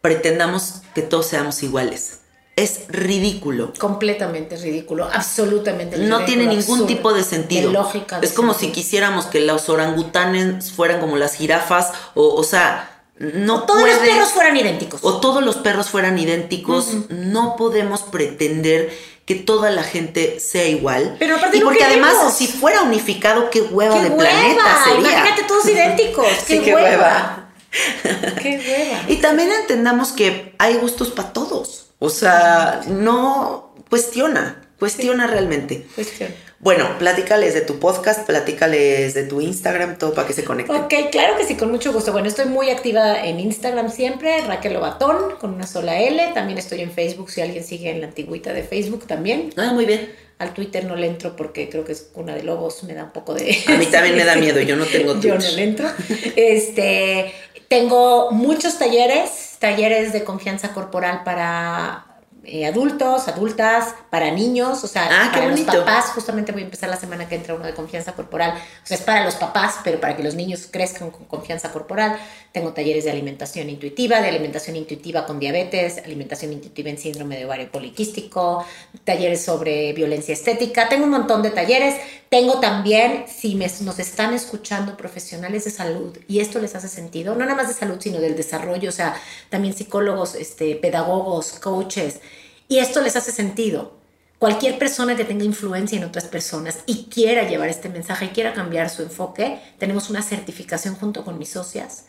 pretendamos 0.00 0.82
que 0.94 1.02
todos 1.02 1.26
seamos 1.26 1.62
iguales. 1.62 2.20
Es 2.56 2.80
ridículo. 2.88 3.72
Completamente 3.78 4.56
ridículo, 4.56 5.08
absolutamente 5.12 5.96
No 5.96 6.02
ridículo, 6.18 6.24
tiene 6.26 6.42
ningún 6.46 6.58
absurdo, 6.80 6.86
tipo 6.86 7.12
de 7.12 7.22
sentido. 7.22 7.68
de 7.68 7.74
lógica. 7.74 8.18
de 8.18 8.26
es 8.26 8.32
como 8.32 8.52
si 8.52 8.72
quisiéramos 8.72 9.26
que 9.26 9.40
los 9.40 9.68
orangutanes 9.68 10.72
fueran 10.72 10.98
como 11.00 11.16
las 11.16 11.34
jirafas, 11.34 11.92
o, 12.14 12.34
o 12.34 12.42
sea, 12.42 13.02
no 13.18 13.62
Todos 13.64 13.82
los 13.86 13.98
perros 13.98 14.28
fueran 14.30 14.56
idénticos. 14.56 15.00
o 15.04 15.20
todos 15.20 15.42
los 15.44 15.56
perros 15.56 15.88
fueran 15.88 16.18
idénticos, 16.18 16.88
no 17.10 17.54
podemos 17.56 18.02
pretender 18.02 18.90
que 19.24 19.34
toda 19.36 19.70
la 19.70 19.82
gente 19.84 20.40
sea 20.40 20.66
igual. 20.66 21.14
Pero 21.20 21.36
aparte 21.36 21.58
y 21.58 21.60
no 21.60 21.66
porque 21.66 21.84
además, 21.84 22.34
si 22.36 22.46
fuera 22.48 22.82
unificado, 22.82 23.50
qué 23.50 23.60
hueva 23.60 23.96
¡Qué 23.96 24.02
de 24.04 24.08
hueva! 24.10 24.30
planeta 24.30 24.84
sería. 24.84 25.10
Imagínate 25.12 25.42
todos 25.44 25.66
idénticos. 25.68 26.26
¡Qué, 26.46 26.56
Sí, 26.58 26.64
qué 26.64 26.74
hueva! 26.74 26.88
hueva. 26.88 27.47
¡Qué 28.42 28.58
hueva! 28.58 29.04
Y 29.08 29.16
también 29.16 29.50
entendamos 29.52 30.12
que 30.12 30.54
hay 30.58 30.74
gustos 30.76 31.10
para 31.10 31.32
todos. 31.32 31.90
O 31.98 32.10
sea, 32.10 32.82
no 32.86 33.74
cuestiona, 33.88 34.68
cuestiona 34.78 35.26
realmente. 35.26 35.86
Cuestión. 35.94 36.32
Bueno, 36.60 36.98
platícales 36.98 37.54
de 37.54 37.60
tu 37.60 37.78
podcast, 37.78 38.26
platícales 38.26 39.14
de 39.14 39.22
tu 39.22 39.40
Instagram, 39.40 39.96
todo 39.96 40.12
para 40.12 40.26
que 40.26 40.32
se 40.32 40.42
conecten. 40.42 40.74
Ok, 40.74 40.92
claro 41.12 41.36
que 41.36 41.44
sí, 41.44 41.54
con 41.54 41.70
mucho 41.70 41.92
gusto. 41.92 42.10
Bueno, 42.10 42.26
estoy 42.26 42.46
muy 42.46 42.70
activa 42.70 43.24
en 43.24 43.38
Instagram 43.38 43.92
siempre, 43.92 44.40
Raquel 44.40 44.72
Lobatón, 44.72 45.36
con 45.38 45.54
una 45.54 45.68
sola 45.68 46.00
L. 46.00 46.20
También 46.34 46.58
estoy 46.58 46.80
en 46.80 46.90
Facebook, 46.90 47.30
si 47.30 47.42
alguien 47.42 47.62
sigue 47.62 47.90
en 47.90 48.00
la 48.00 48.08
antigüita 48.08 48.52
de 48.52 48.64
Facebook 48.64 49.06
también. 49.06 49.52
Ah, 49.56 49.72
muy 49.72 49.86
bien. 49.86 50.10
Al 50.40 50.52
Twitter 50.52 50.84
no 50.84 50.96
le 50.96 51.06
entro 51.06 51.36
porque 51.36 51.68
creo 51.68 51.84
que 51.84 51.92
es 51.92 52.10
una 52.14 52.34
de 52.34 52.42
lobos, 52.42 52.82
me 52.84 52.94
da 52.94 53.04
un 53.04 53.12
poco 53.12 53.34
de... 53.34 53.56
A 53.66 53.76
mí 53.76 53.86
también 53.86 54.16
me 54.16 54.24
da 54.24 54.36
miedo, 54.36 54.60
yo 54.60 54.76
no 54.76 54.84
tengo 54.84 55.20
Yo 55.20 55.36
no 55.36 55.50
le 55.50 55.62
entro. 55.62 55.88
Este, 56.34 57.32
tengo 57.68 58.30
muchos 58.30 58.78
talleres, 58.78 59.56
talleres 59.58 60.12
de 60.12 60.24
confianza 60.24 60.72
corporal 60.72 61.22
para 61.24 62.07
eh, 62.50 62.66
adultos, 62.66 63.28
adultas, 63.28 63.94
para 64.10 64.30
niños, 64.30 64.82
o 64.82 64.86
sea, 64.88 65.08
Ah, 65.10 65.30
para 65.32 65.48
los 65.48 65.60
papás. 65.60 66.06
Justamente 66.14 66.52
voy 66.52 66.62
a 66.62 66.64
empezar 66.64 66.88
la 66.88 66.96
semana 66.96 67.28
que 67.28 67.34
entra 67.34 67.54
uno 67.54 67.64
de 67.66 67.74
confianza 67.74 68.12
corporal. 68.14 68.52
O 68.82 68.86
sea, 68.86 68.96
es 68.96 69.02
para 69.02 69.24
los 69.24 69.34
papás, 69.36 69.76
pero 69.84 70.00
para 70.00 70.16
que 70.16 70.22
los 70.22 70.34
niños 70.34 70.66
crezcan 70.70 71.10
con 71.10 71.24
confianza 71.26 71.70
corporal. 71.72 72.18
Tengo 72.52 72.72
talleres 72.72 73.04
de 73.04 73.10
alimentación 73.10 73.68
intuitiva, 73.68 74.20
de 74.20 74.28
alimentación 74.28 74.76
intuitiva 74.76 75.26
con 75.26 75.38
diabetes, 75.38 75.98
alimentación 76.04 76.52
intuitiva 76.52 76.88
en 76.90 76.98
síndrome 76.98 77.36
de 77.36 77.44
ovario 77.44 77.70
poliquístico, 77.70 78.64
talleres 79.04 79.44
sobre 79.44 79.92
violencia 79.92 80.32
estética. 80.32 80.88
Tengo 80.88 81.04
un 81.04 81.10
montón 81.10 81.42
de 81.42 81.50
talleres. 81.50 81.94
Tengo 82.30 82.60
también, 82.60 83.24
si 83.28 83.54
me- 83.54 83.70
nos 83.82 83.98
están 83.98 84.34
escuchando 84.34 84.96
profesionales 84.96 85.64
de 85.64 85.70
salud 85.70 86.16
y 86.28 86.40
esto 86.40 86.58
les 86.58 86.74
hace 86.74 86.88
sentido, 86.88 87.34
no 87.34 87.40
nada 87.44 87.54
más 87.54 87.68
de 87.68 87.74
salud, 87.74 87.96
sino 88.00 88.18
del 88.20 88.36
desarrollo, 88.36 88.88
o 88.90 88.92
sea, 88.92 89.14
también 89.48 89.74
psicólogos, 89.74 90.34
este, 90.34 90.74
pedagogos, 90.76 91.52
coaches, 91.58 92.20
y 92.68 92.78
esto 92.78 93.00
les 93.00 93.16
hace 93.16 93.32
sentido. 93.32 93.98
Cualquier 94.38 94.78
persona 94.78 95.16
que 95.16 95.24
tenga 95.24 95.44
influencia 95.44 95.98
en 95.98 96.04
otras 96.04 96.26
personas 96.26 96.80
y 96.86 97.06
quiera 97.06 97.48
llevar 97.48 97.68
este 97.68 97.88
mensaje 97.88 98.26
y 98.26 98.28
quiera 98.28 98.54
cambiar 98.54 98.88
su 98.90 99.02
enfoque, 99.02 99.60
tenemos 99.78 100.10
una 100.10 100.22
certificación 100.22 100.94
junto 100.94 101.24
con 101.24 101.38
mis 101.38 101.50
socias 101.50 102.06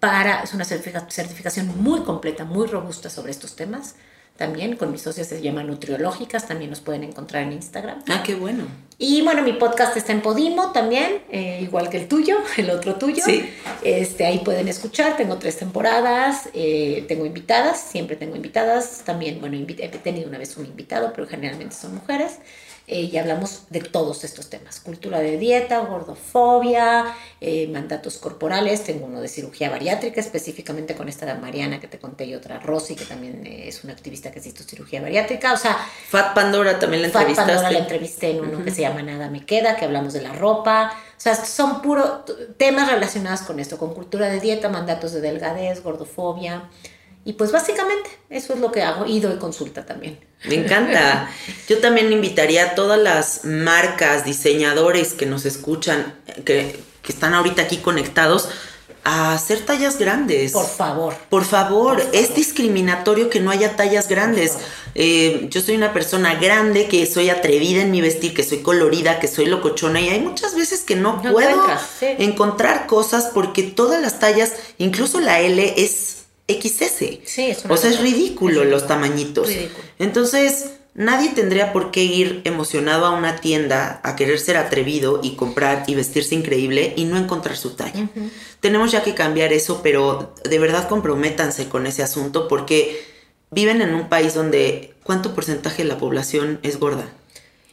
para, 0.00 0.42
es 0.42 0.54
una 0.54 0.64
certifica- 0.64 1.08
certificación 1.10 1.68
muy 1.82 2.02
completa, 2.02 2.44
muy 2.44 2.66
robusta 2.66 3.10
sobre 3.10 3.32
estos 3.32 3.56
temas. 3.56 3.96
También, 4.38 4.76
con 4.76 4.92
mis 4.92 5.02
socios 5.02 5.26
se 5.26 5.42
llama 5.42 5.64
Nutriológicas, 5.64 6.46
también 6.46 6.70
nos 6.70 6.80
pueden 6.80 7.02
encontrar 7.02 7.42
en 7.42 7.54
Instagram. 7.54 8.04
Ah, 8.08 8.22
qué 8.24 8.36
bueno. 8.36 8.66
Y 8.96 9.20
bueno, 9.22 9.42
mi 9.42 9.52
podcast 9.52 9.96
está 9.96 10.12
en 10.12 10.20
Podimo 10.22 10.70
también, 10.70 11.22
eh, 11.28 11.58
igual 11.60 11.90
que 11.90 11.96
el 11.96 12.06
tuyo, 12.06 12.36
el 12.56 12.70
otro 12.70 12.94
tuyo. 12.94 13.24
Sí. 13.24 13.50
Este, 13.82 14.26
ahí 14.26 14.38
pueden 14.38 14.68
escuchar, 14.68 15.16
tengo 15.16 15.38
tres 15.38 15.58
temporadas, 15.58 16.50
eh, 16.54 17.04
tengo 17.08 17.26
invitadas, 17.26 17.80
siempre 17.80 18.14
tengo 18.14 18.36
invitadas. 18.36 19.02
También, 19.04 19.40
bueno, 19.40 19.56
he 19.56 19.88
tenido 19.88 20.28
una 20.28 20.38
vez 20.38 20.56
un 20.56 20.66
invitado, 20.66 21.12
pero 21.12 21.26
generalmente 21.26 21.74
son 21.74 21.96
mujeres. 21.96 22.38
Eh, 22.90 23.02
y 23.12 23.18
hablamos 23.18 23.64
de 23.68 23.80
todos 23.80 24.24
estos 24.24 24.48
temas, 24.48 24.80
cultura 24.80 25.20
de 25.20 25.36
dieta, 25.36 25.78
gordofobia, 25.80 27.14
eh, 27.38 27.68
mandatos 27.68 28.16
corporales, 28.16 28.82
tengo 28.82 29.04
uno 29.04 29.20
de 29.20 29.28
cirugía 29.28 29.68
bariátrica, 29.68 30.20
específicamente 30.20 30.94
con 30.94 31.06
esta 31.06 31.26
de 31.26 31.34
Mariana 31.34 31.80
que 31.80 31.86
te 31.86 31.98
conté 31.98 32.24
y 32.24 32.34
otra 32.34 32.58
Rosy, 32.60 32.94
que 32.96 33.04
también 33.04 33.46
eh, 33.46 33.68
es 33.68 33.84
una 33.84 33.92
activista 33.92 34.30
que 34.30 34.38
hizo 34.40 34.64
cirugía 34.64 35.02
bariátrica, 35.02 35.52
o 35.52 35.58
sea, 35.58 35.76
Fat 36.08 36.34
Pandora 36.34 36.78
también 36.78 37.02
la 37.02 37.10
Fat 37.10 37.20
entrevistaste. 37.28 37.52
Pandora 37.52 37.70
la 37.70 37.78
entrevisté 37.78 38.30
en 38.30 38.40
uno 38.40 38.64
que 38.64 38.70
se 38.70 38.80
llama 38.80 39.02
Nada 39.02 39.28
me 39.28 39.44
queda, 39.44 39.76
que 39.76 39.84
hablamos 39.84 40.14
de 40.14 40.22
la 40.22 40.32
ropa. 40.32 40.90
O 40.94 41.20
sea, 41.20 41.34
son 41.34 41.82
puro 41.82 42.20
t- 42.20 42.32
temas 42.56 42.90
relacionados 42.90 43.40
con 43.42 43.60
esto, 43.60 43.76
con 43.76 43.92
cultura 43.92 44.30
de 44.30 44.40
dieta, 44.40 44.70
mandatos 44.70 45.12
de 45.12 45.20
delgadez, 45.20 45.82
gordofobia. 45.82 46.70
Y 47.28 47.34
pues 47.34 47.52
básicamente 47.52 48.08
eso 48.30 48.54
es 48.54 48.60
lo 48.60 48.72
que 48.72 48.80
hago 48.80 49.04
y 49.04 49.20
doy 49.20 49.36
consulta 49.36 49.84
también. 49.84 50.18
Me 50.44 50.54
encanta. 50.54 51.28
Yo 51.68 51.76
también 51.76 52.10
invitaría 52.10 52.64
a 52.64 52.74
todas 52.74 52.98
las 52.98 53.44
marcas, 53.44 54.24
diseñadores 54.24 55.12
que 55.12 55.26
nos 55.26 55.44
escuchan, 55.44 56.18
que, 56.46 56.80
que 57.02 57.12
están 57.12 57.34
ahorita 57.34 57.60
aquí 57.60 57.76
conectados, 57.76 58.48
a 59.04 59.34
hacer 59.34 59.60
tallas 59.66 59.98
grandes. 59.98 60.52
Por 60.52 60.66
favor. 60.66 61.14
Por 61.28 61.44
favor, 61.44 62.02
es 62.14 62.34
discriminatorio 62.34 63.28
que 63.28 63.40
no 63.40 63.50
haya 63.50 63.76
tallas 63.76 64.08
grandes. 64.08 64.56
Eh, 64.94 65.48
yo 65.50 65.60
soy 65.60 65.76
una 65.76 65.92
persona 65.92 66.36
grande, 66.36 66.88
que 66.88 67.04
soy 67.04 67.28
atrevida 67.28 67.82
en 67.82 67.90
mi 67.90 68.00
vestir, 68.00 68.32
que 68.32 68.42
soy 68.42 68.62
colorida, 68.62 69.20
que 69.20 69.28
soy 69.28 69.44
locochona 69.44 70.00
y 70.00 70.08
hay 70.08 70.20
muchas 70.20 70.54
veces 70.54 70.80
que 70.80 70.96
no, 70.96 71.20
No 71.22 71.32
puedo 71.32 71.62
sí. 72.00 72.06
encontrar 72.20 72.86
cosas 72.86 73.32
porque 73.34 73.64
todas 73.64 74.00
las 74.00 74.18
tallas, 74.18 74.54
incluso 74.78 75.20
la 75.20 75.40
L 75.40 75.74
es 75.76 76.18
XS. 76.48 77.20
Sí, 77.24 77.50
es 77.50 77.64
una 77.64 77.74
O 77.74 77.76
sea, 77.76 77.90
es 77.90 78.00
ridículo 78.00 78.64
los 78.64 78.86
tamañitos. 78.86 79.48
Ridículo. 79.48 79.84
Entonces, 79.98 80.70
nadie 80.94 81.30
tendría 81.30 81.72
por 81.72 81.90
qué 81.90 82.02
ir 82.02 82.40
emocionado 82.44 83.06
a 83.06 83.10
una 83.10 83.36
tienda 83.36 84.00
a 84.02 84.16
querer 84.16 84.40
ser 84.40 84.56
atrevido 84.56 85.20
y 85.22 85.36
comprar 85.36 85.84
y 85.86 85.94
vestirse 85.94 86.34
increíble 86.34 86.92
y 86.96 87.04
no 87.04 87.16
encontrar 87.16 87.56
su 87.56 87.70
talla. 87.70 88.08
Tenemos 88.60 88.90
ya 88.90 89.02
que 89.02 89.14
cambiar 89.14 89.52
eso, 89.52 89.80
pero 89.82 90.34
de 90.42 90.58
verdad 90.58 90.88
comprométanse 90.88 91.68
con 91.68 91.86
ese 91.86 92.02
asunto 92.02 92.48
porque 92.48 93.00
viven 93.50 93.80
en 93.80 93.94
un 93.94 94.08
país 94.08 94.34
donde 94.34 94.94
¿cuánto 95.04 95.34
porcentaje 95.34 95.82
de 95.82 95.88
la 95.88 95.98
población 95.98 96.58
es 96.62 96.78
gorda? 96.78 97.08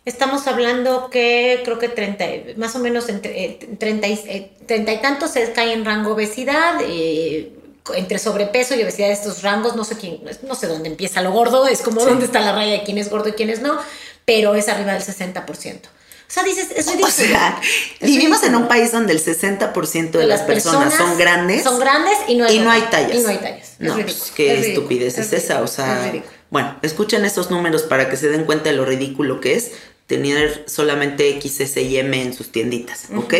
Estamos 0.05 0.45
hablando 0.45 1.09
que 1.09 1.61
creo 1.65 1.79
que 1.79 1.89
30, 1.89 2.57
más 2.57 2.75
o 2.75 2.79
menos 2.79 3.09
entre 3.09 3.43
eh, 3.43 3.59
30, 3.79 4.07
y, 4.07 4.13
eh, 4.13 4.51
30 4.67 4.93
y 4.93 5.01
tantos 5.01 5.31
se 5.31 5.51
cae 5.51 5.73
en 5.73 5.83
rango 5.83 6.11
obesidad, 6.11 6.79
eh, 6.81 7.51
entre 7.93 8.17
sobrepeso 8.19 8.75
y 8.75 8.83
obesidad 8.83 9.11
estos 9.11 9.41
rangos, 9.43 9.75
no 9.75 9.83
sé 9.83 9.97
quién, 9.97 10.19
no 10.43 10.55
sé 10.55 10.67
dónde 10.67 10.89
empieza 10.89 11.21
lo 11.21 11.31
gordo, 11.31 11.67
es 11.67 11.81
como 11.81 12.03
dónde 12.03 12.25
está 12.25 12.39
la 12.39 12.51
raya 12.51 12.71
de 12.71 12.83
quién 12.83 12.97
es 12.97 13.09
gordo 13.09 13.29
y 13.29 13.33
quién 13.33 13.49
es 13.49 13.61
no, 13.61 13.79
pero 14.25 14.55
es 14.55 14.67
arriba 14.69 14.93
del 14.93 15.03
60%. 15.03 15.79
O 16.27 16.31
sea, 16.31 16.43
dices, 16.43 16.69
es 16.75 16.87
ridículo. 16.87 17.07
O 17.07 17.11
sea, 17.11 17.61
Es 17.99 18.07
vivimos 18.07 18.41
en 18.43 18.55
un 18.55 18.67
país 18.67 18.91
donde 18.91 19.13
el 19.13 19.23
60% 19.23 20.11
de 20.11 20.25
las 20.25 20.41
personas, 20.41 20.95
son 20.95 21.17
grandes 21.19 21.63
Son 21.63 21.79
grandes 21.79 22.17
y 22.27 22.35
no 22.35 22.45
hay, 22.45 22.55
y 22.55 22.59
no 22.59 22.71
hay 22.71 22.81
tallas. 22.89 23.15
Y 23.15 23.19
no 23.21 23.29
hay 23.29 23.37
tallas. 23.37 23.73
Es 23.73 23.79
No, 23.79 23.95
ridículo, 23.95 24.17
pues, 24.17 24.31
qué 24.35 24.59
es 24.59 24.67
estupidez 24.67 25.17
es, 25.19 25.33
esa. 25.33 25.61
O 25.61 25.67
sea, 25.67 26.11
es 26.11 26.23
bueno, 26.49 26.77
escuchen 26.81 27.25
esos 27.25 27.51
números 27.51 27.83
para 27.83 28.09
que 28.09 28.17
se 28.17 28.29
den 28.29 28.45
cuenta 28.45 28.69
de 28.69 28.75
lo 28.75 28.85
ridículo 28.85 29.39
que 29.39 29.53
es 29.53 29.71
tener 30.07 30.65
solamente 30.67 31.39
XS 31.41 31.77
y 31.77 31.97
M 31.97 32.21
en 32.21 32.33
sus 32.33 32.51
tienditas, 32.51 33.05
¿ok? 33.15 33.33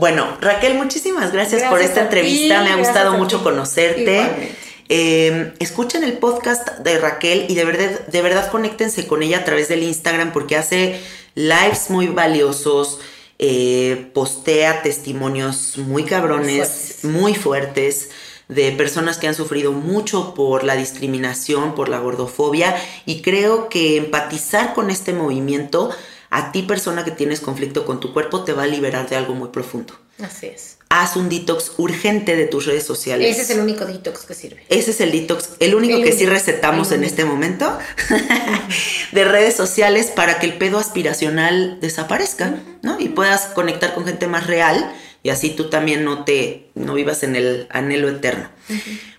Bueno, 0.00 0.38
Raquel, 0.40 0.74
muchísimas 0.74 1.30
gracias, 1.30 1.62
por 1.64 1.82
esta 1.82 2.00
entrevista. 2.00 2.58
ti, 2.58 2.64
Me 2.64 2.72
ha 2.72 2.76
gustado 2.76 3.12
mucho 3.18 3.44
conocerte. 3.44 4.56
Eh, 4.88 5.52
escuchen 5.58 6.02
el 6.02 6.14
podcast 6.14 6.78
de 6.78 6.98
Raquel 6.98 7.44
y 7.48 7.54
de 7.54 7.64
verdad, 7.66 8.06
de 8.06 8.22
verdad 8.22 8.50
conéctense 8.50 9.06
con 9.06 9.22
ella 9.22 9.38
a 9.38 9.44
través 9.44 9.68
del 9.68 9.82
Instagram 9.82 10.32
porque 10.32 10.56
hace 10.56 10.98
lives 11.34 11.90
muy 11.90 12.06
valiosos, 12.08 12.98
eh, 13.38 14.10
postea 14.14 14.82
testimonios 14.82 15.76
muy 15.76 16.04
cabrones, 16.04 16.68
Fuertes. 16.68 17.04
muy 17.04 17.34
fuertes 17.34 18.08
de 18.48 18.72
personas 18.72 19.18
que 19.18 19.28
han 19.28 19.34
sufrido 19.34 19.70
mucho 19.70 20.34
por 20.34 20.64
la 20.64 20.76
discriminación, 20.76 21.74
por 21.74 21.88
la 21.90 22.00
gordofobia 22.00 22.74
y 23.04 23.20
creo 23.22 23.68
que 23.68 23.98
empatizar 23.98 24.74
con 24.74 24.90
este 24.90 25.12
movimiento 25.12 25.90
a 26.30 26.52
ti 26.52 26.62
persona 26.62 27.04
que 27.04 27.10
tienes 27.10 27.40
conflicto 27.40 27.84
con 27.84 27.98
tu 28.00 28.12
cuerpo 28.12 28.44
te 28.44 28.52
va 28.52 28.62
a 28.62 28.66
liberar 28.66 29.08
de 29.08 29.16
algo 29.16 29.34
muy 29.34 29.48
profundo. 29.48 29.94
Así 30.22 30.46
es. 30.46 30.78
Haz 30.88 31.16
un 31.16 31.28
detox 31.28 31.72
urgente 31.76 32.36
de 32.36 32.46
tus 32.46 32.66
redes 32.66 32.84
sociales. 32.84 33.30
Ese 33.30 33.42
es 33.42 33.50
el 33.50 33.60
único 33.60 33.84
detox 33.84 34.24
que 34.26 34.34
sirve. 34.34 34.64
Ese 34.68 34.90
es 34.90 35.00
el 35.00 35.12
detox, 35.12 35.50
el 35.58 35.74
único 35.74 35.96
El 35.96 36.04
que 36.04 36.12
sí 36.12 36.26
recetamos 36.26 36.92
en 36.92 37.04
este 37.04 37.24
momento 37.24 37.78
de 39.12 39.24
redes 39.24 39.54
sociales 39.54 40.06
para 40.06 40.38
que 40.38 40.46
el 40.46 40.54
pedo 40.58 40.78
aspiracional 40.78 41.78
desaparezca, 41.80 42.56
¿no? 42.82 42.98
Y 43.00 43.08
puedas 43.08 43.46
conectar 43.46 43.94
con 43.94 44.04
gente 44.04 44.26
más 44.26 44.46
real 44.46 44.92
y 45.22 45.30
así 45.30 45.50
tú 45.50 45.68
también 45.68 46.04
no 46.04 46.24
te 46.24 46.70
no 46.74 46.94
vivas 46.94 47.22
en 47.22 47.36
el 47.36 47.66
anhelo 47.70 48.08
eterno. 48.08 48.48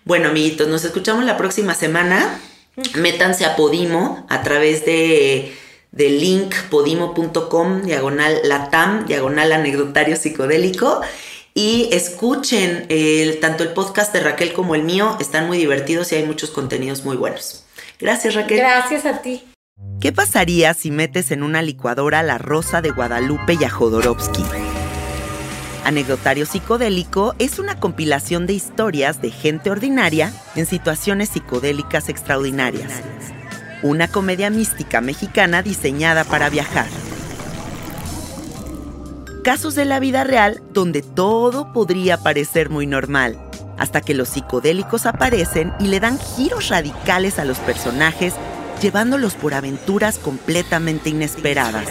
Bueno, 0.06 0.30
amiguitos, 0.30 0.68
nos 0.68 0.84
escuchamos 0.86 1.26
la 1.26 1.38
próxima 1.38 1.74
semana. 1.74 2.40
Métanse 2.96 3.46
a 3.46 3.56
Podimo 3.56 4.26
a 4.30 4.44
través 4.44 4.86
de 4.86 5.54
del 5.92 6.20
link 6.20 6.56
podimo.com 6.70 7.82
diagonal 7.84 8.40
latam 8.44 9.06
diagonal 9.06 9.52
anecdotario 9.52 10.16
psicodélico 10.16 11.02
y 11.54 11.90
escuchen 11.92 12.86
el, 12.90 13.40
tanto 13.40 13.64
el 13.64 13.74
podcast 13.74 14.14
de 14.14 14.22
Raquel 14.22 14.54
como 14.54 14.74
el 14.76 14.84
mío, 14.84 15.18
están 15.20 15.48
muy 15.48 15.58
divertidos 15.58 16.12
y 16.12 16.16
hay 16.16 16.24
muchos 16.24 16.50
contenidos 16.52 17.04
muy 17.04 17.18
buenos. 17.18 17.66
Gracias 18.00 18.36
Raquel. 18.36 18.60
Gracias 18.60 19.06
a 19.06 19.22
ti. 19.22 19.44
¿Qué 20.00 20.12
pasaría 20.12 20.74
si 20.74 20.92
metes 20.92 21.32
en 21.32 21.44
una 21.44 21.62
licuadora 21.62 22.24
la 22.24 22.38
rosa 22.38 22.82
de 22.82 22.92
Guadalupe 22.92 23.58
y 23.60 23.64
a 23.64 23.70
Jodorowsky? 23.70 24.44
Anecdotario 25.84 26.46
Psicodélico 26.46 27.36
es 27.40 27.60
una 27.60 27.80
compilación 27.80 28.46
de 28.46 28.54
historias 28.54 29.22
de 29.22 29.32
gente 29.32 29.72
ordinaria 29.72 30.32
en 30.56 30.68
situaciones 30.68 31.30
psicodélicas 31.30 32.08
extraordinarias. 32.08 32.92
Una 33.84 34.08
comedia 34.08 34.52
mística 34.52 35.02
mexicana 35.02 35.64
diseñada 35.64 36.24
para 36.24 36.50
viajar. 36.50 36.86
Casos 39.44 39.74
de 39.74 39.86
la 39.86 40.00
vida 40.00 40.24
real 40.24 40.62
donde 40.72 41.02
todo 41.02 41.74
podría 41.74 42.18
parecer 42.18 42.70
muy 42.70 42.86
normal, 42.86 43.40
hasta 43.80 44.02
que 44.02 44.14
los 44.14 44.30
psicodélicos 44.30 45.08
aparecen 45.08 45.74
y 45.80 45.88
le 45.88 46.00
dan 46.00 46.20
giros 46.20 46.70
radicales 46.70 47.40
a 47.40 47.46
los 47.46 47.58
personajes, 47.58 48.36
llevándolos 48.84 49.34
por 49.34 49.56
aventuras 49.56 50.20
completamente 50.20 51.10
inesperadas. 51.10 51.88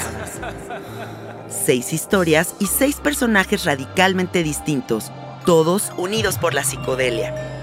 Seis 1.49 1.93
historias 1.93 2.55
y 2.61 2.67
seis 2.67 2.97
personajes 2.97 3.65
radicalmente 3.65 4.45
distintos, 4.45 5.11
todos 5.45 5.91
unidos 5.97 6.39
por 6.39 6.55
la 6.55 6.63
psicodelia. 6.63 7.60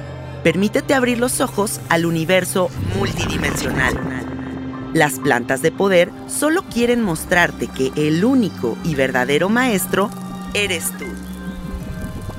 Permítete 0.47 0.93
abrir 0.93 1.19
los 1.19 1.41
ojos 1.41 1.81
al 1.89 2.05
universo 2.05 2.69
multidimensional. 2.97 3.93
Las 4.93 5.19
plantas 5.19 5.61
de 5.61 5.73
poder 5.73 6.09
solo 6.27 6.63
quieren 6.63 7.01
mostrarte 7.01 7.67
que 7.67 7.91
el 7.97 8.23
único 8.23 8.77
y 8.85 8.95
verdadero 8.95 9.49
maestro 9.49 10.09
eres 10.53 10.97
tú. 10.97 11.03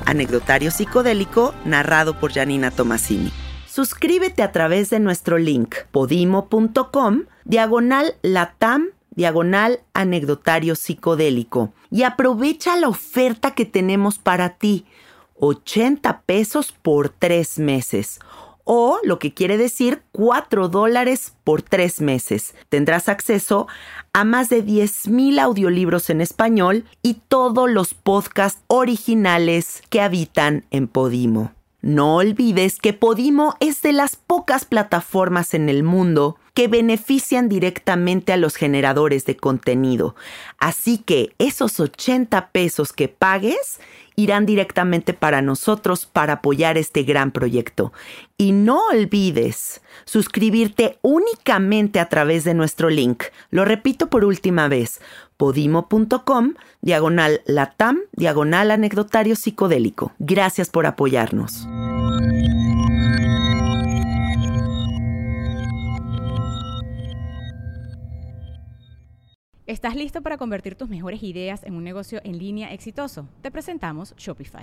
Anecdotario 0.07 0.71
psicodélico 0.71 1.55
narrado 1.67 2.19
por 2.19 2.33
Janina 2.33 2.71
Tomasini. 2.71 3.31
Suscríbete 3.67 4.43
a 4.43 4.53
través 4.53 4.89
de 4.89 5.01
nuestro 5.01 5.37
link 5.37 5.75
podimo.com 5.91 7.25
diagonal 7.45 8.15
latam 8.23 8.87
diagonal 9.11 9.81
anecdotario 9.93 10.77
psicodélico 10.77 11.75
y 11.91 12.05
aprovecha 12.05 12.75
la 12.77 12.89
oferta 12.89 13.51
que 13.51 13.67
tenemos 13.67 14.19
para 14.19 14.57
ti. 14.57 14.87
80 15.41 16.23
pesos 16.23 16.73
por 16.73 17.09
tres 17.09 17.59
meses. 17.59 18.21
O 18.65 18.99
lo 19.03 19.19
que 19.19 19.33
quiere 19.33 19.57
decir 19.57 20.03
4 20.13 20.69
dólares 20.69 21.33
por 21.43 21.63
tres 21.63 22.01
meses. 22.01 22.55
Tendrás 22.69 23.09
acceso 23.09 23.67
a 24.13 24.25
más 24.25 24.51
de 24.51 24.63
10.000 24.63 25.41
audiolibros 25.41 26.11
en 26.11 26.21
español 26.21 26.85
y 27.03 27.15
todos 27.29 27.71
los 27.71 27.95
podcasts 27.95 28.63
originales 28.67 29.83
que 29.89 30.03
habitan 30.03 30.67
en 30.71 30.87
Podimo. 30.87 31.58
No 31.81 32.17
olvides 32.17 32.79
que 32.79 32.93
Podimo 32.93 33.55
es 33.61 33.83
de 33.83 33.93
las 33.93 34.17
pocas 34.17 34.65
plataformas 34.65 35.55
en 35.55 35.69
el 35.69 35.85
mundo 35.85 36.37
que 36.53 36.67
benefician 36.67 37.49
directamente 37.49 38.33
a 38.33 38.37
los 38.37 38.57
generadores 38.57 39.25
de 39.27 39.37
contenido. 39.37 40.17
Así 40.59 40.99
que 40.99 41.33
esos 41.39 41.79
80 41.79 42.49
pesos 42.49 42.93
que 42.93 43.07
pagues 43.07 43.79
irán 44.17 44.45
directamente 44.45 45.15
para 45.15 45.41
nosotros 45.41 46.05
para 46.05 46.33
apoyar 46.33 46.77
este 46.77 47.05
gran 47.05 47.31
proyecto. 47.31 47.93
Y 48.37 48.51
no 48.51 48.89
olvides 48.89 49.81
suscribirte 50.05 50.99
únicamente 51.03 52.01
a 52.01 52.09
través 52.09 52.43
de 52.43 52.55
nuestro 52.55 52.91
link. 52.91 53.23
Lo 53.51 53.65
repito 53.65 54.11
por 54.11 54.25
última 54.25 54.67
vez, 54.67 55.01
podimo.com, 55.39 56.55
diagonal 56.83 57.41
latam, 57.47 58.01
diagonal 58.13 58.71
anecdotario 58.71 59.35
psicodélico. 59.35 60.13
Gracias 60.19 60.69
por 60.69 60.85
apoyarnos. 60.85 61.67
¿Estás 69.69 69.95
listo 69.97 70.23
para 70.23 70.39
convertir 70.39 70.77
tus 70.77 70.89
mejores 70.89 71.23
ideas 71.23 71.63
en 71.63 71.75
un 71.75 71.85
negocio 71.85 72.21
en 72.25 72.39
línea 72.39 72.73
exitoso? 72.73 73.29
Te 73.43 73.51
presentamos 73.51 74.15
Shopify. 74.17 74.63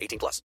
18 0.00 0.18
plus. 0.18 0.42